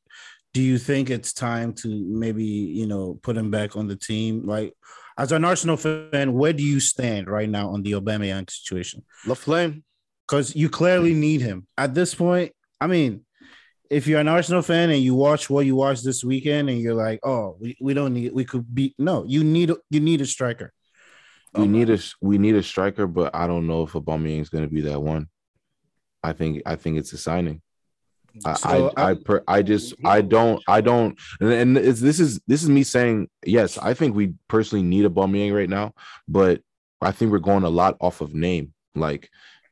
do 0.53 0.61
you 0.61 0.77
think 0.77 1.09
it's 1.09 1.33
time 1.33 1.73
to 1.75 1.87
maybe 1.87 2.43
you 2.43 2.85
know 2.85 3.19
put 3.23 3.37
him 3.37 3.49
back 3.49 3.75
on 3.75 3.87
the 3.87 3.95
team? 3.95 4.45
Like, 4.45 4.73
as 5.17 5.31
an 5.31 5.45
Arsenal 5.45 5.77
fan, 5.77 6.33
where 6.33 6.53
do 6.53 6.63
you 6.63 6.79
stand 6.79 7.27
right 7.29 7.49
now 7.49 7.69
on 7.69 7.81
the 7.81 7.93
Aubameyang 7.93 8.49
situation? 8.49 9.03
La 9.25 9.35
Flame. 9.35 9.83
Because 10.27 10.55
you 10.55 10.69
clearly 10.69 11.13
need 11.13 11.41
him 11.41 11.67
at 11.77 11.93
this 11.93 12.15
point. 12.15 12.53
I 12.79 12.87
mean, 12.87 13.25
if 13.89 14.07
you're 14.07 14.21
an 14.21 14.29
Arsenal 14.29 14.61
fan 14.61 14.89
and 14.89 15.01
you 15.01 15.13
watch 15.13 15.49
what 15.49 15.65
you 15.65 15.75
watched 15.75 16.05
this 16.05 16.23
weekend, 16.23 16.69
and 16.69 16.79
you're 16.79 16.95
like, 16.95 17.19
oh, 17.23 17.57
we, 17.59 17.77
we 17.81 17.93
don't 17.93 18.13
need, 18.13 18.31
we 18.33 18.45
could 18.45 18.73
be 18.73 18.95
No, 18.97 19.25
you 19.25 19.43
need 19.43 19.71
you 19.89 19.99
need 19.99 20.21
a 20.21 20.25
striker. 20.25 20.73
We 21.53 21.67
need 21.67 21.89
a 21.89 21.99
we 22.21 22.37
need 22.37 22.55
a 22.55 22.63
striker, 22.63 23.07
but 23.07 23.35
I 23.35 23.47
don't 23.47 23.67
know 23.67 23.83
if 23.83 23.91
Aubameyang 23.93 24.41
is 24.41 24.49
going 24.49 24.63
to 24.63 24.73
be 24.73 24.81
that 24.81 25.01
one. 25.01 25.27
I 26.23 26.33
think 26.33 26.61
I 26.65 26.75
think 26.75 26.97
it's 26.97 27.13
a 27.13 27.17
signing. 27.17 27.61
I 28.45 28.53
So, 28.53 28.69
I 28.69 29.01
I, 29.01 29.09
I- 29.11 29.13
per, 29.15 29.43
I 29.47 29.61
just 29.61 29.93
I 30.05 30.21
don't 30.21 30.63
I 30.67 30.79
don't 30.81 31.19
and, 31.41 31.51
and 31.51 31.77
it's, 31.77 31.99
this 31.99 32.19
is 32.19 32.39
this 32.47 32.63
is 32.63 32.69
me 32.69 32.83
saying 32.83 33.27
yes 33.45 33.77
I 33.77 33.93
think 33.93 34.15
we 34.15 34.35
personally 34.47 34.83
need 34.85 35.03
a 35.05 35.09
Aubameyang 35.09 35.53
right 35.53 35.69
now 35.69 35.93
but 36.29 36.61
I 37.01 37.11
think 37.11 37.31
we're 37.31 37.39
going 37.39 37.63
a 37.63 37.69
lot 37.69 37.97
off 37.99 38.21
of 38.21 38.33
name 38.33 38.73
like 38.95 39.29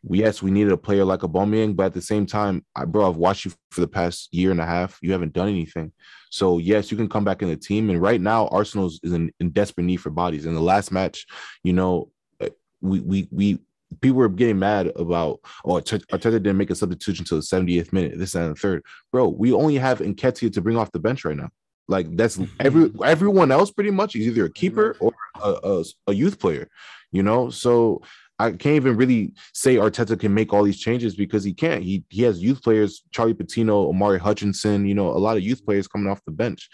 yes 0.09 0.41
we 0.41 0.51
needed 0.51 0.71
a 0.71 0.77
player 0.77 1.03
like 1.03 1.23
a 1.23 1.27
Aubameyang 1.27 1.75
but 1.75 1.87
at 1.87 1.93
the 1.93 2.01
same 2.01 2.25
time 2.25 2.63
I 2.75 2.85
bro 2.85 3.07
I've 3.07 3.17
watched 3.17 3.45
you 3.45 3.51
for 3.71 3.81
the 3.81 3.87
past 3.87 4.33
year 4.33 4.51
and 4.51 4.61
a 4.61 4.65
half 4.65 4.97
you 5.01 5.11
haven't 5.11 5.33
done 5.33 5.49
anything 5.49 5.91
so 6.29 6.57
yes 6.57 6.91
you 6.91 6.97
can 6.97 7.09
come 7.09 7.23
back 7.23 7.41
in 7.41 7.49
the 7.49 7.57
team 7.57 7.89
and 7.89 8.01
right 8.01 8.21
now 8.21 8.47
Arsenal 8.47 8.87
is 8.87 8.99
in, 9.03 9.31
in 9.39 9.49
desperate 9.49 9.83
need 9.83 9.97
for 9.97 10.09
bodies 10.09 10.45
in 10.45 10.53
the 10.53 10.61
last 10.61 10.91
match 10.91 11.25
you 11.63 11.73
know 11.73 12.09
uh, 12.41 12.49
we 12.81 12.99
we 13.01 13.27
we 13.31 13.59
people 14.01 14.17
were 14.17 14.29
getting 14.29 14.59
mad 14.59 14.91
about 14.95 15.39
oh 15.65 15.73
Arteta 15.73 16.31
didn't 16.31 16.57
make 16.57 16.69
a 16.69 16.75
substitution 16.75 17.23
until 17.23 17.37
the 17.37 17.43
70th 17.43 17.91
minute, 17.91 18.17
this 18.17 18.35
and 18.35 18.51
the 18.51 18.59
third. 18.59 18.83
Bro, 19.11 19.29
we 19.29 19.51
only 19.51 19.75
have 19.75 19.99
Nketiah 19.99 20.53
to 20.53 20.61
bring 20.61 20.77
off 20.77 20.91
the 20.91 20.99
bench 20.99 21.25
right 21.25 21.35
now. 21.35 21.49
Like 21.87 22.15
that's 22.15 22.39
every 22.59 22.91
everyone 23.03 23.51
else 23.51 23.71
pretty 23.71 23.91
much 23.91 24.15
is 24.15 24.27
either 24.27 24.45
a 24.45 24.51
keeper 24.51 24.95
or 24.99 25.11
a, 25.43 25.49
a, 25.63 25.83
a 26.07 26.13
youth 26.13 26.39
player, 26.39 26.69
you 27.11 27.23
know. 27.23 27.49
So 27.49 28.03
I 28.39 28.51
can't 28.51 28.77
even 28.77 28.95
really 28.95 29.33
say 29.53 29.75
Arteta 29.75 30.19
can 30.19 30.33
make 30.33 30.53
all 30.53 30.63
these 30.63 30.79
changes 30.79 31.15
because 31.15 31.43
he 31.43 31.53
can't. 31.53 31.83
He 31.83 32.03
he 32.09 32.23
has 32.23 32.41
youth 32.41 32.63
players, 32.63 33.03
Charlie 33.11 33.33
Patino, 33.33 33.89
Omari 33.89 34.19
Hutchinson, 34.19 34.85
you 34.85 34.95
know, 34.95 35.09
a 35.09 35.19
lot 35.19 35.37
of 35.37 35.43
youth 35.43 35.65
players 35.65 35.87
coming 35.87 36.09
off 36.09 36.23
the 36.25 36.31
bench, 36.31 36.69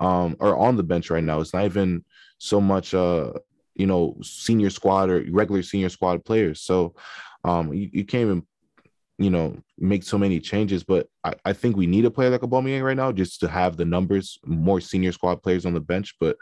um, 0.00 0.36
or 0.40 0.56
on 0.56 0.76
the 0.76 0.82
bench 0.82 1.10
right 1.10 1.24
now. 1.24 1.40
It's 1.40 1.54
not 1.54 1.64
even 1.64 2.04
so 2.38 2.60
much 2.60 2.94
uh 2.94 3.32
you 3.74 3.86
know 3.86 4.16
senior 4.22 4.70
squad 4.70 5.10
or 5.10 5.24
regular 5.30 5.62
senior 5.62 5.90
squad 5.90 6.24
players 6.24 6.62
so 6.62 6.94
um 7.44 7.72
you, 7.72 7.88
you 7.92 8.04
can't 8.04 8.22
even 8.22 8.46
you 9.20 9.28
know, 9.28 9.54
make 9.78 10.02
so 10.02 10.16
many 10.16 10.40
changes, 10.40 10.82
but 10.82 11.06
I, 11.22 11.34
I 11.44 11.52
think 11.52 11.76
we 11.76 11.86
need 11.86 12.06
a 12.06 12.10
player 12.10 12.30
like 12.30 12.40
Aubameyang 12.40 12.82
right 12.82 12.96
now 12.96 13.12
just 13.12 13.40
to 13.40 13.48
have 13.48 13.76
the 13.76 13.84
numbers, 13.84 14.38
more 14.46 14.80
senior 14.80 15.12
squad 15.12 15.42
players 15.42 15.66
on 15.66 15.74
the 15.74 15.80
bench. 15.80 16.14
But 16.18 16.38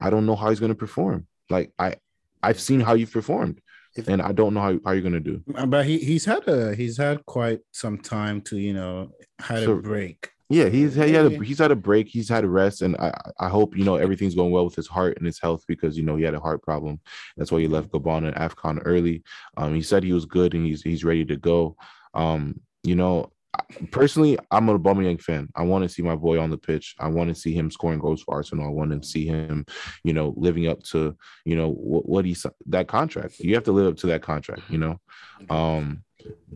I 0.00 0.08
don't 0.08 0.24
know 0.24 0.34
how 0.34 0.48
he's 0.48 0.58
going 0.58 0.72
to 0.72 0.74
perform. 0.74 1.26
Like 1.50 1.72
I, 1.78 1.96
I've 2.42 2.58
seen 2.58 2.80
how 2.80 2.94
you've 2.94 3.12
performed, 3.12 3.60
If- 3.96 4.08
and 4.08 4.22
I 4.22 4.32
don't 4.32 4.54
know 4.54 4.60
how, 4.60 4.78
how 4.84 4.92
you're 4.92 5.02
going 5.02 5.12
to 5.14 5.20
do. 5.20 5.42
But 5.66 5.86
he 5.86 5.98
he's 5.98 6.24
had 6.24 6.46
a 6.48 6.74
he's 6.74 6.96
had 6.96 7.24
quite 7.26 7.60
some 7.72 7.98
time 7.98 8.40
to 8.42 8.58
you 8.58 8.74
know 8.74 9.10
had 9.38 9.64
So- 9.64 9.72
a 9.72 9.82
break. 9.82 10.30
Yeah, 10.50 10.68
he's 10.68 10.94
he 10.94 11.14
had 11.14 11.32
a, 11.32 11.42
he's 11.42 11.58
had 11.60 11.70
a 11.70 11.76
break. 11.76 12.08
He's 12.08 12.28
had 12.28 12.44
a 12.44 12.48
rest, 12.48 12.82
and 12.82 12.94
I 12.98 13.10
I 13.40 13.48
hope 13.48 13.74
you 13.74 13.84
know 13.84 13.94
everything's 13.96 14.34
going 14.34 14.50
well 14.52 14.66
with 14.66 14.74
his 14.74 14.86
heart 14.86 15.16
and 15.16 15.24
his 15.24 15.40
health 15.40 15.64
because 15.66 15.96
you 15.96 16.02
know 16.02 16.16
he 16.16 16.24
had 16.24 16.34
a 16.34 16.40
heart 16.40 16.62
problem. 16.62 17.00
That's 17.38 17.50
why 17.50 17.60
he 17.60 17.68
left 17.68 17.88
Gabon 17.90 18.26
and 18.26 18.36
Afcon 18.36 18.82
early. 18.84 19.22
Um, 19.56 19.74
he 19.74 19.80
said 19.80 20.04
he 20.04 20.12
was 20.12 20.26
good 20.26 20.52
and 20.52 20.66
he's 20.66 20.82
he's 20.82 21.04
ready 21.04 21.24
to 21.24 21.36
go. 21.36 21.76
Um, 22.12 22.60
you 22.84 22.96
know, 22.96 23.32
personally, 23.90 24.38
I'm 24.50 24.68
a 24.68 24.78
Aubameyang 24.78 25.20
fan. 25.20 25.48
I 25.54 25.62
want 25.62 25.82
to 25.82 25.88
see 25.88 26.02
my 26.02 26.16
boy 26.16 26.40
on 26.40 26.50
the 26.50 26.58
pitch. 26.58 26.94
I 26.98 27.08
want 27.08 27.28
to 27.28 27.34
see 27.34 27.52
him 27.54 27.70
scoring 27.70 27.98
goals 27.98 28.22
for 28.22 28.34
Arsenal. 28.34 28.66
I 28.66 28.70
want 28.70 28.90
to 28.90 29.06
see 29.06 29.26
him, 29.26 29.64
you 30.04 30.12
know, 30.12 30.34
living 30.36 30.68
up 30.68 30.82
to 30.84 31.16
you 31.44 31.56
know 31.56 31.70
what, 31.70 32.08
what 32.08 32.24
he 32.24 32.32
s- 32.32 32.46
that 32.66 32.88
contract. 32.88 33.38
You 33.40 33.54
have 33.54 33.64
to 33.64 33.72
live 33.72 33.86
up 33.92 33.96
to 33.98 34.06
that 34.08 34.22
contract. 34.22 34.62
You 34.68 34.78
know, 34.78 35.00
um, 35.50 36.04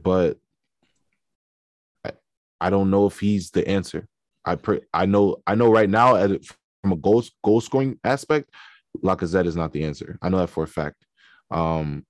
but 0.02 0.38
I, 2.04 2.12
I 2.60 2.70
don't 2.70 2.90
know 2.90 3.06
if 3.06 3.18
he's 3.18 3.50
the 3.50 3.66
answer. 3.68 4.06
I 4.44 4.56
pre- 4.56 4.82
I 4.94 5.06
know 5.06 5.36
I 5.46 5.54
know 5.54 5.70
right 5.70 5.90
now 5.90 6.16
at, 6.16 6.30
from 6.82 6.92
a 6.92 6.96
goal 6.96 7.24
goal 7.42 7.60
scoring 7.60 7.98
aspect, 8.04 8.50
Lacazette 9.02 9.46
is 9.46 9.56
not 9.56 9.72
the 9.72 9.84
answer. 9.84 10.18
I 10.22 10.28
know 10.28 10.38
that 10.38 10.48
for 10.50 10.64
a 10.64 10.68
fact. 10.68 11.04
Um, 11.50 12.06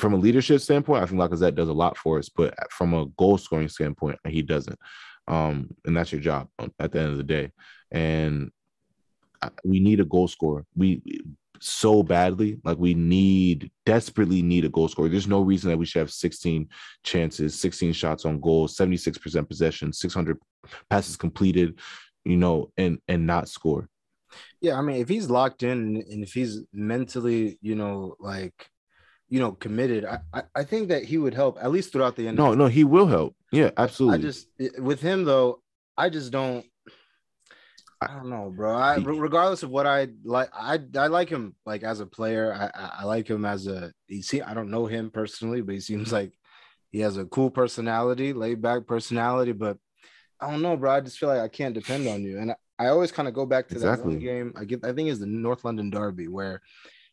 from 0.00 0.14
a 0.14 0.18
leadership 0.18 0.60
standpoint, 0.60 1.02
I 1.02 1.06
think 1.06 1.20
Lacazette 1.20 1.54
does 1.54 1.68
a 1.68 1.74
lot 1.74 1.96
for 1.96 2.18
us, 2.18 2.28
but 2.28 2.54
from 2.72 2.94
a 2.94 3.06
goal 3.18 3.38
scoring 3.38 3.68
standpoint, 3.68 4.18
he 4.26 4.42
doesn't. 4.42 4.78
Um, 5.28 5.70
and 5.84 5.96
that's 5.96 6.12
your 6.12 6.20
job 6.20 6.48
at 6.78 6.92
the 6.92 7.00
end 7.00 7.10
of 7.10 7.16
the 7.16 7.22
day. 7.24 7.52
And 7.90 8.50
we 9.64 9.80
need 9.80 10.00
a 10.00 10.04
goal 10.04 10.28
scorer. 10.28 10.64
We 10.76 11.02
so 11.60 12.02
badly, 12.02 12.58
like 12.64 12.78
we 12.78 12.94
need 12.94 13.70
desperately 13.84 14.42
need 14.42 14.64
a 14.64 14.68
goal 14.68 14.88
scorer. 14.88 15.08
There's 15.08 15.26
no 15.26 15.40
reason 15.40 15.70
that 15.70 15.78
we 15.78 15.86
should 15.86 16.00
have 16.00 16.12
16 16.12 16.68
chances, 17.02 17.58
16 17.58 17.92
shots 17.92 18.24
on 18.24 18.40
goal, 18.40 18.68
76% 18.68 19.48
possession, 19.48 19.92
600 19.92 20.38
passes 20.90 21.16
completed, 21.16 21.78
you 22.24 22.36
know, 22.36 22.70
and 22.76 22.98
and 23.08 23.26
not 23.26 23.48
score. 23.48 23.88
Yeah, 24.60 24.78
I 24.78 24.82
mean, 24.82 24.96
if 24.96 25.08
he's 25.08 25.30
locked 25.30 25.62
in 25.62 26.04
and 26.10 26.22
if 26.22 26.32
he's 26.32 26.62
mentally, 26.72 27.58
you 27.62 27.74
know, 27.74 28.16
like, 28.18 28.68
you 29.28 29.40
know, 29.40 29.52
committed, 29.52 30.04
I, 30.04 30.20
I, 30.32 30.42
I 30.54 30.64
think 30.64 30.88
that 30.88 31.04
he 31.04 31.18
would 31.18 31.34
help 31.34 31.58
at 31.60 31.70
least 31.70 31.92
throughout 31.92 32.16
the 32.16 32.28
end. 32.28 32.36
No, 32.36 32.54
no, 32.54 32.66
he 32.66 32.84
will 32.84 33.06
help. 33.06 33.34
Yeah, 33.52 33.70
absolutely. 33.76 34.18
I 34.18 34.22
just 34.22 34.48
eh, 34.60 34.68
with 34.78 35.00
him 35.00 35.24
though, 35.24 35.62
I 35.96 36.10
just 36.10 36.30
don't. 36.30 36.64
I 38.00 38.08
don't 38.08 38.28
know, 38.28 38.52
bro. 38.54 38.76
I, 38.76 38.96
regardless 38.96 39.62
of 39.62 39.70
what 39.70 39.86
I 39.86 40.08
like, 40.22 40.50
I 40.52 40.78
I 40.96 41.06
like 41.06 41.30
him 41.30 41.54
like 41.64 41.82
as 41.82 42.00
a 42.00 42.06
player. 42.06 42.52
I 42.52 43.00
I, 43.00 43.04
like 43.04 43.26
him 43.26 43.46
as 43.46 43.66
a. 43.66 43.90
He 44.06 44.20
see, 44.20 44.42
I 44.42 44.52
don't 44.52 44.70
know 44.70 44.84
him 44.86 45.10
personally, 45.10 45.62
but 45.62 45.74
he 45.74 45.80
seems 45.80 46.12
like 46.12 46.32
he 46.92 47.00
has 47.00 47.16
a 47.16 47.24
cool 47.24 47.50
personality, 47.50 48.34
laid 48.34 48.60
back 48.60 48.86
personality. 48.86 49.52
But 49.52 49.78
I 50.40 50.50
don't 50.50 50.60
know, 50.60 50.76
bro. 50.76 50.90
I 50.90 51.00
just 51.00 51.18
feel 51.18 51.30
like 51.30 51.40
I 51.40 51.48
can't 51.48 51.74
depend 51.74 52.06
on 52.06 52.22
you, 52.22 52.38
and 52.38 52.52
I, 52.52 52.56
I 52.78 52.88
always 52.88 53.12
kind 53.12 53.28
of 53.28 53.34
go 53.34 53.46
back 53.46 53.68
to 53.68 53.74
that 53.78 53.88
Exactly. 53.88 54.14
one 54.16 54.18
game. 54.22 54.52
I 54.56 54.64
get, 54.66 54.84
I 54.84 54.92
think 54.92 55.08
it's 55.08 55.18
the 55.20 55.26
North 55.26 55.64
London 55.64 55.88
Derby 55.88 56.28
where 56.28 56.60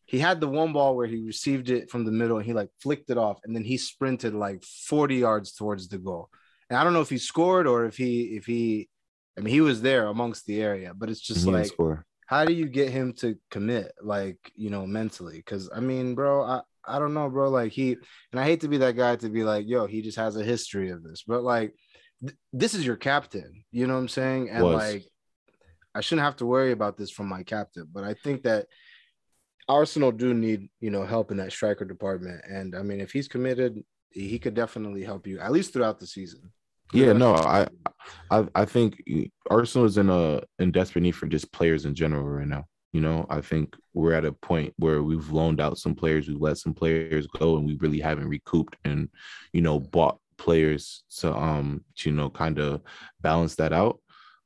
he 0.05 0.19
had 0.19 0.39
the 0.39 0.47
one 0.47 0.73
ball 0.73 0.95
where 0.95 1.07
he 1.07 1.25
received 1.25 1.69
it 1.69 1.89
from 1.89 2.05
the 2.05 2.11
middle 2.11 2.37
and 2.37 2.45
he 2.45 2.53
like 2.53 2.69
flicked 2.81 3.09
it 3.09 3.17
off, 3.17 3.39
and 3.43 3.55
then 3.55 3.63
he 3.63 3.77
sprinted 3.77 4.33
like 4.33 4.63
forty 4.63 5.17
yards 5.17 5.53
towards 5.53 5.87
the 5.87 5.97
goal. 5.97 6.29
And 6.69 6.77
I 6.77 6.83
don't 6.83 6.93
know 6.93 7.01
if 7.01 7.09
he 7.09 7.17
scored 7.17 7.67
or 7.67 7.85
if 7.85 7.97
he 7.97 8.35
if 8.35 8.45
he 8.45 8.89
I 9.37 9.41
mean 9.41 9.53
he 9.53 9.61
was 9.61 9.81
there 9.81 10.07
amongst 10.07 10.45
the 10.45 10.61
area, 10.61 10.93
but 10.95 11.09
it's 11.09 11.21
just 11.21 11.45
like 11.45 11.71
how 12.27 12.45
do 12.45 12.53
you 12.53 12.67
get 12.67 12.89
him 12.89 13.13
to 13.13 13.37
commit 13.51 13.91
like 14.01 14.37
you 14.55 14.69
know 14.69 14.85
mentally? 14.85 15.37
Because 15.37 15.69
I 15.73 15.79
mean, 15.79 16.15
bro, 16.15 16.43
I 16.43 16.61
I 16.85 16.99
don't 16.99 17.13
know, 17.13 17.29
bro. 17.29 17.49
Like 17.49 17.71
he 17.71 17.93
and 18.31 18.39
I 18.39 18.43
hate 18.43 18.61
to 18.61 18.67
be 18.67 18.77
that 18.77 18.95
guy 18.95 19.15
to 19.15 19.29
be 19.29 19.43
like, 19.43 19.67
yo, 19.67 19.87
he 19.87 20.01
just 20.01 20.17
has 20.17 20.35
a 20.35 20.43
history 20.43 20.89
of 20.89 21.03
this, 21.03 21.23
but 21.25 21.43
like 21.43 21.73
th- 22.21 22.37
this 22.51 22.73
is 22.73 22.85
your 22.85 22.95
captain, 22.97 23.63
you 23.71 23.87
know 23.87 23.93
what 23.93 23.99
I'm 23.99 24.09
saying? 24.09 24.49
And 24.49 24.63
Was. 24.63 24.75
like 24.75 25.05
I 25.95 26.01
shouldn't 26.01 26.25
have 26.25 26.37
to 26.37 26.45
worry 26.45 26.71
about 26.71 26.97
this 26.97 27.11
from 27.11 27.27
my 27.27 27.43
captain, 27.43 27.87
but 27.91 28.03
I 28.03 28.15
think 28.15 28.43
that 28.43 28.67
Arsenal 29.67 30.11
do 30.11 30.33
need 30.33 30.69
you 30.79 30.91
know 30.91 31.05
help 31.05 31.31
in 31.31 31.37
that 31.37 31.51
striker 31.51 31.85
department, 31.85 32.41
and 32.49 32.75
I 32.75 32.81
mean 32.81 32.99
if 32.99 33.11
he's 33.11 33.27
committed, 33.27 33.83
he 34.09 34.39
could 34.39 34.53
definitely 34.53 35.03
help 35.03 35.27
you 35.27 35.39
at 35.39 35.51
least 35.51 35.73
throughout 35.73 35.99
the 35.99 36.07
season. 36.07 36.51
Yeah, 36.91 37.13
no, 37.13 37.33
I, 37.33 37.67
I, 38.29 38.45
I 38.53 38.65
think 38.65 39.01
Arsenal 39.49 39.87
is 39.87 39.97
in 39.97 40.09
a 40.09 40.41
in 40.59 40.71
desperate 40.71 41.01
need 41.01 41.13
for 41.15 41.25
just 41.25 41.51
players 41.51 41.85
in 41.85 41.95
general 41.95 42.23
right 42.23 42.47
now. 42.47 42.65
You 42.93 43.01
know, 43.01 43.25
I 43.27 43.41
think 43.41 43.75
we're 43.95 44.13
at 44.13 44.25
a 44.25 44.31
point 44.31 44.73
where 44.77 45.01
we've 45.01 45.31
loaned 45.31 45.59
out 45.59 45.79
some 45.79 45.95
players, 45.95 46.27
we've 46.27 46.39
let 46.39 46.59
some 46.59 46.75
players 46.75 47.25
go, 47.25 47.57
and 47.57 47.65
we 47.65 47.75
really 47.77 47.99
haven't 47.99 48.29
recouped 48.29 48.75
and, 48.85 49.09
you 49.51 49.61
know, 49.61 49.79
bought 49.79 50.19
players 50.37 51.03
to 51.17 51.33
um, 51.35 51.83
to, 51.97 52.11
you 52.11 52.15
know, 52.15 52.29
kind 52.29 52.59
of 52.59 52.81
balance 53.19 53.55
that 53.55 53.73
out. 53.73 53.99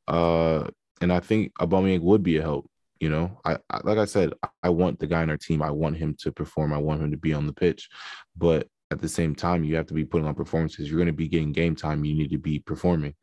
Uh, 0.07 0.67
and 1.01 1.11
I 1.11 1.19
think 1.19 1.51
Aubameyang 1.59 2.01
would 2.01 2.23
be 2.23 2.37
a 2.37 2.41
help. 2.41 2.69
You 2.99 3.09
know, 3.09 3.39
I, 3.45 3.57
I 3.69 3.81
like 3.83 3.97
I 3.97 4.05
said, 4.05 4.33
I 4.63 4.69
want 4.69 4.99
the 4.99 5.07
guy 5.07 5.23
in 5.23 5.29
our 5.29 5.37
team. 5.37 5.61
I 5.61 5.71
want 5.71 5.97
him 5.97 6.15
to 6.19 6.31
perform. 6.31 6.73
I 6.73 6.77
want 6.77 7.01
him 7.01 7.11
to 7.11 7.17
be 7.17 7.33
on 7.33 7.45
the 7.45 7.53
pitch, 7.53 7.89
but 8.35 8.67
at 8.91 9.01
the 9.01 9.09
same 9.09 9.35
time, 9.35 9.63
you 9.63 9.75
have 9.75 9.87
to 9.87 9.93
be 9.93 10.05
putting 10.05 10.27
on 10.27 10.35
performances. 10.35 10.89
You're 10.89 10.97
going 10.97 11.07
to 11.07 11.13
be 11.13 11.27
getting 11.27 11.51
game 11.51 11.75
time. 11.75 12.05
You 12.05 12.15
need 12.15 12.31
to 12.31 12.37
be 12.37 12.59
performing. 12.59 13.15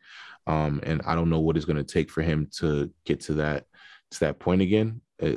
Um, 0.47 0.81
and 0.83 1.01
I 1.07 1.15
don't 1.15 1.31
know 1.31 1.41
what 1.41 1.57
it's 1.57 1.65
going 1.65 1.83
to 1.83 1.85
take 1.85 2.11
for 2.11 2.23
him 2.23 2.49
to 2.59 2.91
get 3.07 3.21
to 3.21 3.35
that 3.35 3.65
to 4.11 4.21
that 4.21 4.39
point 4.39 4.63
again. 4.63 5.01
Uh, 5.23 5.31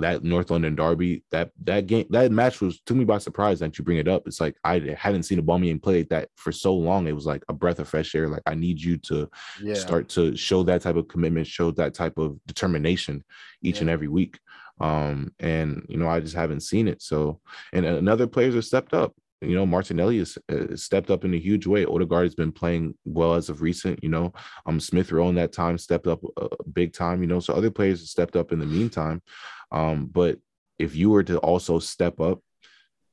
that 0.00 0.20
North 0.22 0.52
London 0.52 0.76
derby, 0.76 1.24
that 1.32 1.50
that 1.64 1.88
game, 1.88 2.06
that 2.10 2.30
match 2.30 2.60
was 2.60 2.80
took 2.86 2.96
me 2.96 3.04
by 3.04 3.18
surprise 3.18 3.58
that 3.58 3.76
you 3.76 3.84
bring 3.84 3.98
it 3.98 4.06
up. 4.06 4.22
It's 4.26 4.40
like 4.40 4.54
I 4.62 4.94
hadn't 4.96 5.24
seen 5.24 5.40
a 5.40 5.42
Aubameyang 5.42 5.82
play 5.82 6.04
that 6.04 6.28
for 6.36 6.52
so 6.52 6.72
long. 6.76 7.08
It 7.08 7.12
was 7.12 7.26
like 7.26 7.42
a 7.48 7.52
breath 7.52 7.80
of 7.80 7.88
fresh 7.88 8.14
air. 8.14 8.28
Like 8.28 8.44
I 8.46 8.54
need 8.54 8.80
you 8.80 8.98
to 8.98 9.28
Yeah, 9.60 9.74
start 9.74 10.08
to 10.10 10.36
show 10.36 10.62
that 10.62 10.82
type 10.82 10.94
of 10.94 11.08
commitment, 11.08 11.48
show 11.48 11.72
that 11.72 11.92
type 11.92 12.18
of 12.18 12.38
determination 12.46 13.24
each 13.62 13.76
Yeah. 13.76 13.80
and 13.82 13.90
every 13.90 14.06
week. 14.08 14.38
Um, 14.80 15.32
and 15.40 15.84
you 15.88 15.96
know, 15.96 16.08
I 16.08 16.20
just 16.20 16.36
haven't 16.36 16.60
seen 16.60 16.86
it. 16.86 17.02
So, 17.02 17.40
and 17.72 17.84
another 17.84 18.28
players 18.28 18.54
have 18.54 18.64
stepped 18.64 18.94
up. 18.94 19.12
You 19.42 19.54
know, 19.54 19.66
Martinelli 19.66 20.18
has 20.18 20.38
uh, 20.50 20.74
stepped 20.76 21.10
up 21.10 21.24
in 21.24 21.34
a 21.34 21.38
huge 21.38 21.66
way. 21.66 21.84
Odegaard 21.84 22.24
has 22.24 22.34
been 22.34 22.52
playing 22.52 22.94
well 23.04 23.34
as 23.34 23.48
of 23.48 23.60
recent. 23.60 24.02
You 24.02 24.08
know, 24.08 24.32
um, 24.64 24.80
Smith 24.80 25.12
Rowe 25.12 25.28
in 25.28 25.34
that 25.34 25.52
time 25.52 25.76
stepped 25.78 26.06
up 26.06 26.22
uh, 26.36 26.48
big 26.72 26.92
time. 26.92 27.20
You 27.20 27.28
know, 27.28 27.40
so 27.40 27.54
other 27.54 27.70
players 27.70 28.00
have 28.00 28.08
stepped 28.08 28.36
up 28.36 28.52
in 28.52 28.58
the 28.58 28.66
meantime. 28.66 29.22
Um, 29.70 30.06
but 30.06 30.38
if 30.78 30.96
you 30.96 31.10
were 31.10 31.22
to 31.24 31.38
also 31.38 31.78
step 31.78 32.20
up 32.20 32.40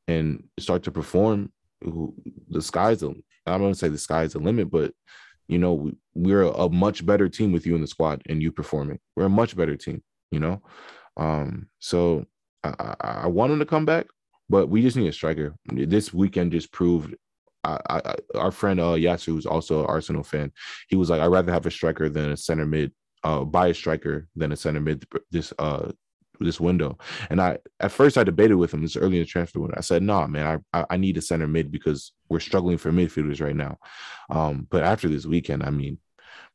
and 0.08 0.44
start 0.60 0.84
to 0.84 0.92
perform, 0.92 1.52
the 1.82 2.62
sky's 2.62 3.02
the 3.02 3.14
I'm 3.46 3.60
going 3.60 3.74
to 3.74 3.80
say 3.80 3.90
the 3.90 3.98
sky's 3.98 4.34
the 4.34 4.40
limit, 4.40 4.72
but 4.72 4.94
you 5.48 5.58
know, 5.58 5.74
we, 5.74 5.96
we're 6.14 6.44
a 6.44 6.70
much 6.70 7.06
better 7.06 7.28
team 7.28 7.52
with 7.52 7.66
you 7.66 7.76
in 7.76 7.82
the 7.82 7.88
squad 7.88 8.22
and 8.28 8.42
you 8.42 8.52
performing. 8.52 9.00
We're 9.16 9.26
a 9.26 9.30
much 9.30 9.56
better 9.56 9.76
team, 9.76 10.02
you 10.32 10.40
know. 10.40 10.62
Um, 11.18 11.68
so 11.80 12.26
I, 12.64 12.96
I, 13.02 13.08
I 13.24 13.28
want 13.28 13.52
him 13.52 13.60
to 13.60 13.66
come 13.66 13.86
back, 13.86 14.08
but 14.54 14.70
we 14.70 14.84
just 14.84 14.96
need 14.96 15.08
a 15.08 15.12
striker. 15.12 15.56
This 15.66 16.14
weekend 16.14 16.52
just 16.52 16.72
proved. 16.72 17.16
I, 17.64 17.80
I, 17.90 18.16
our 18.36 18.52
friend 18.52 18.80
uh 18.80 18.98
Yasu, 19.06 19.28
who's 19.28 19.48
also 19.48 19.80
an 19.80 19.88
Arsenal 19.88 20.22
fan, 20.22 20.52
he 20.90 20.96
was 20.96 21.10
like, 21.10 21.22
I'd 21.22 21.36
rather 21.38 21.52
have 21.52 21.66
a 21.66 21.72
striker 21.72 22.08
than 22.08 22.32
a 22.32 22.38
center 22.38 22.68
mid, 22.68 22.92
uh, 23.24 23.44
buy 23.46 23.68
a 23.70 23.74
striker 23.74 24.28
than 24.36 24.52
a 24.52 24.56
center 24.56 24.80
mid 24.80 25.08
this 25.32 25.54
uh 25.58 25.92
this 26.40 26.60
window. 26.60 27.00
And 27.32 27.42
I 27.42 27.58
at 27.80 27.92
first 27.92 28.16
I 28.18 28.24
debated 28.24 28.58
with 28.62 28.72
him 28.74 28.82
this 28.84 28.96
early 28.96 29.18
in 29.18 29.24
the 29.24 29.26
transfer 29.26 29.60
window. 29.60 29.78
I 29.78 29.82
said, 29.82 30.04
no, 30.04 30.20
nah, 30.20 30.28
man, 30.28 30.46
I, 30.74 30.80
I 30.80 30.86
I 30.92 30.98
need 30.98 31.18
a 31.18 31.22
center 31.22 31.48
mid 31.48 31.72
because 31.72 32.12
we're 32.30 32.48
struggling 32.50 32.78
for 32.78 32.92
midfielders 32.92 33.42
right 33.42 33.56
now. 33.56 33.78
Um, 34.30 34.68
but 34.70 34.84
after 34.84 35.08
this 35.10 35.26
weekend, 35.26 35.64
I 35.64 35.72
mean, 35.72 35.98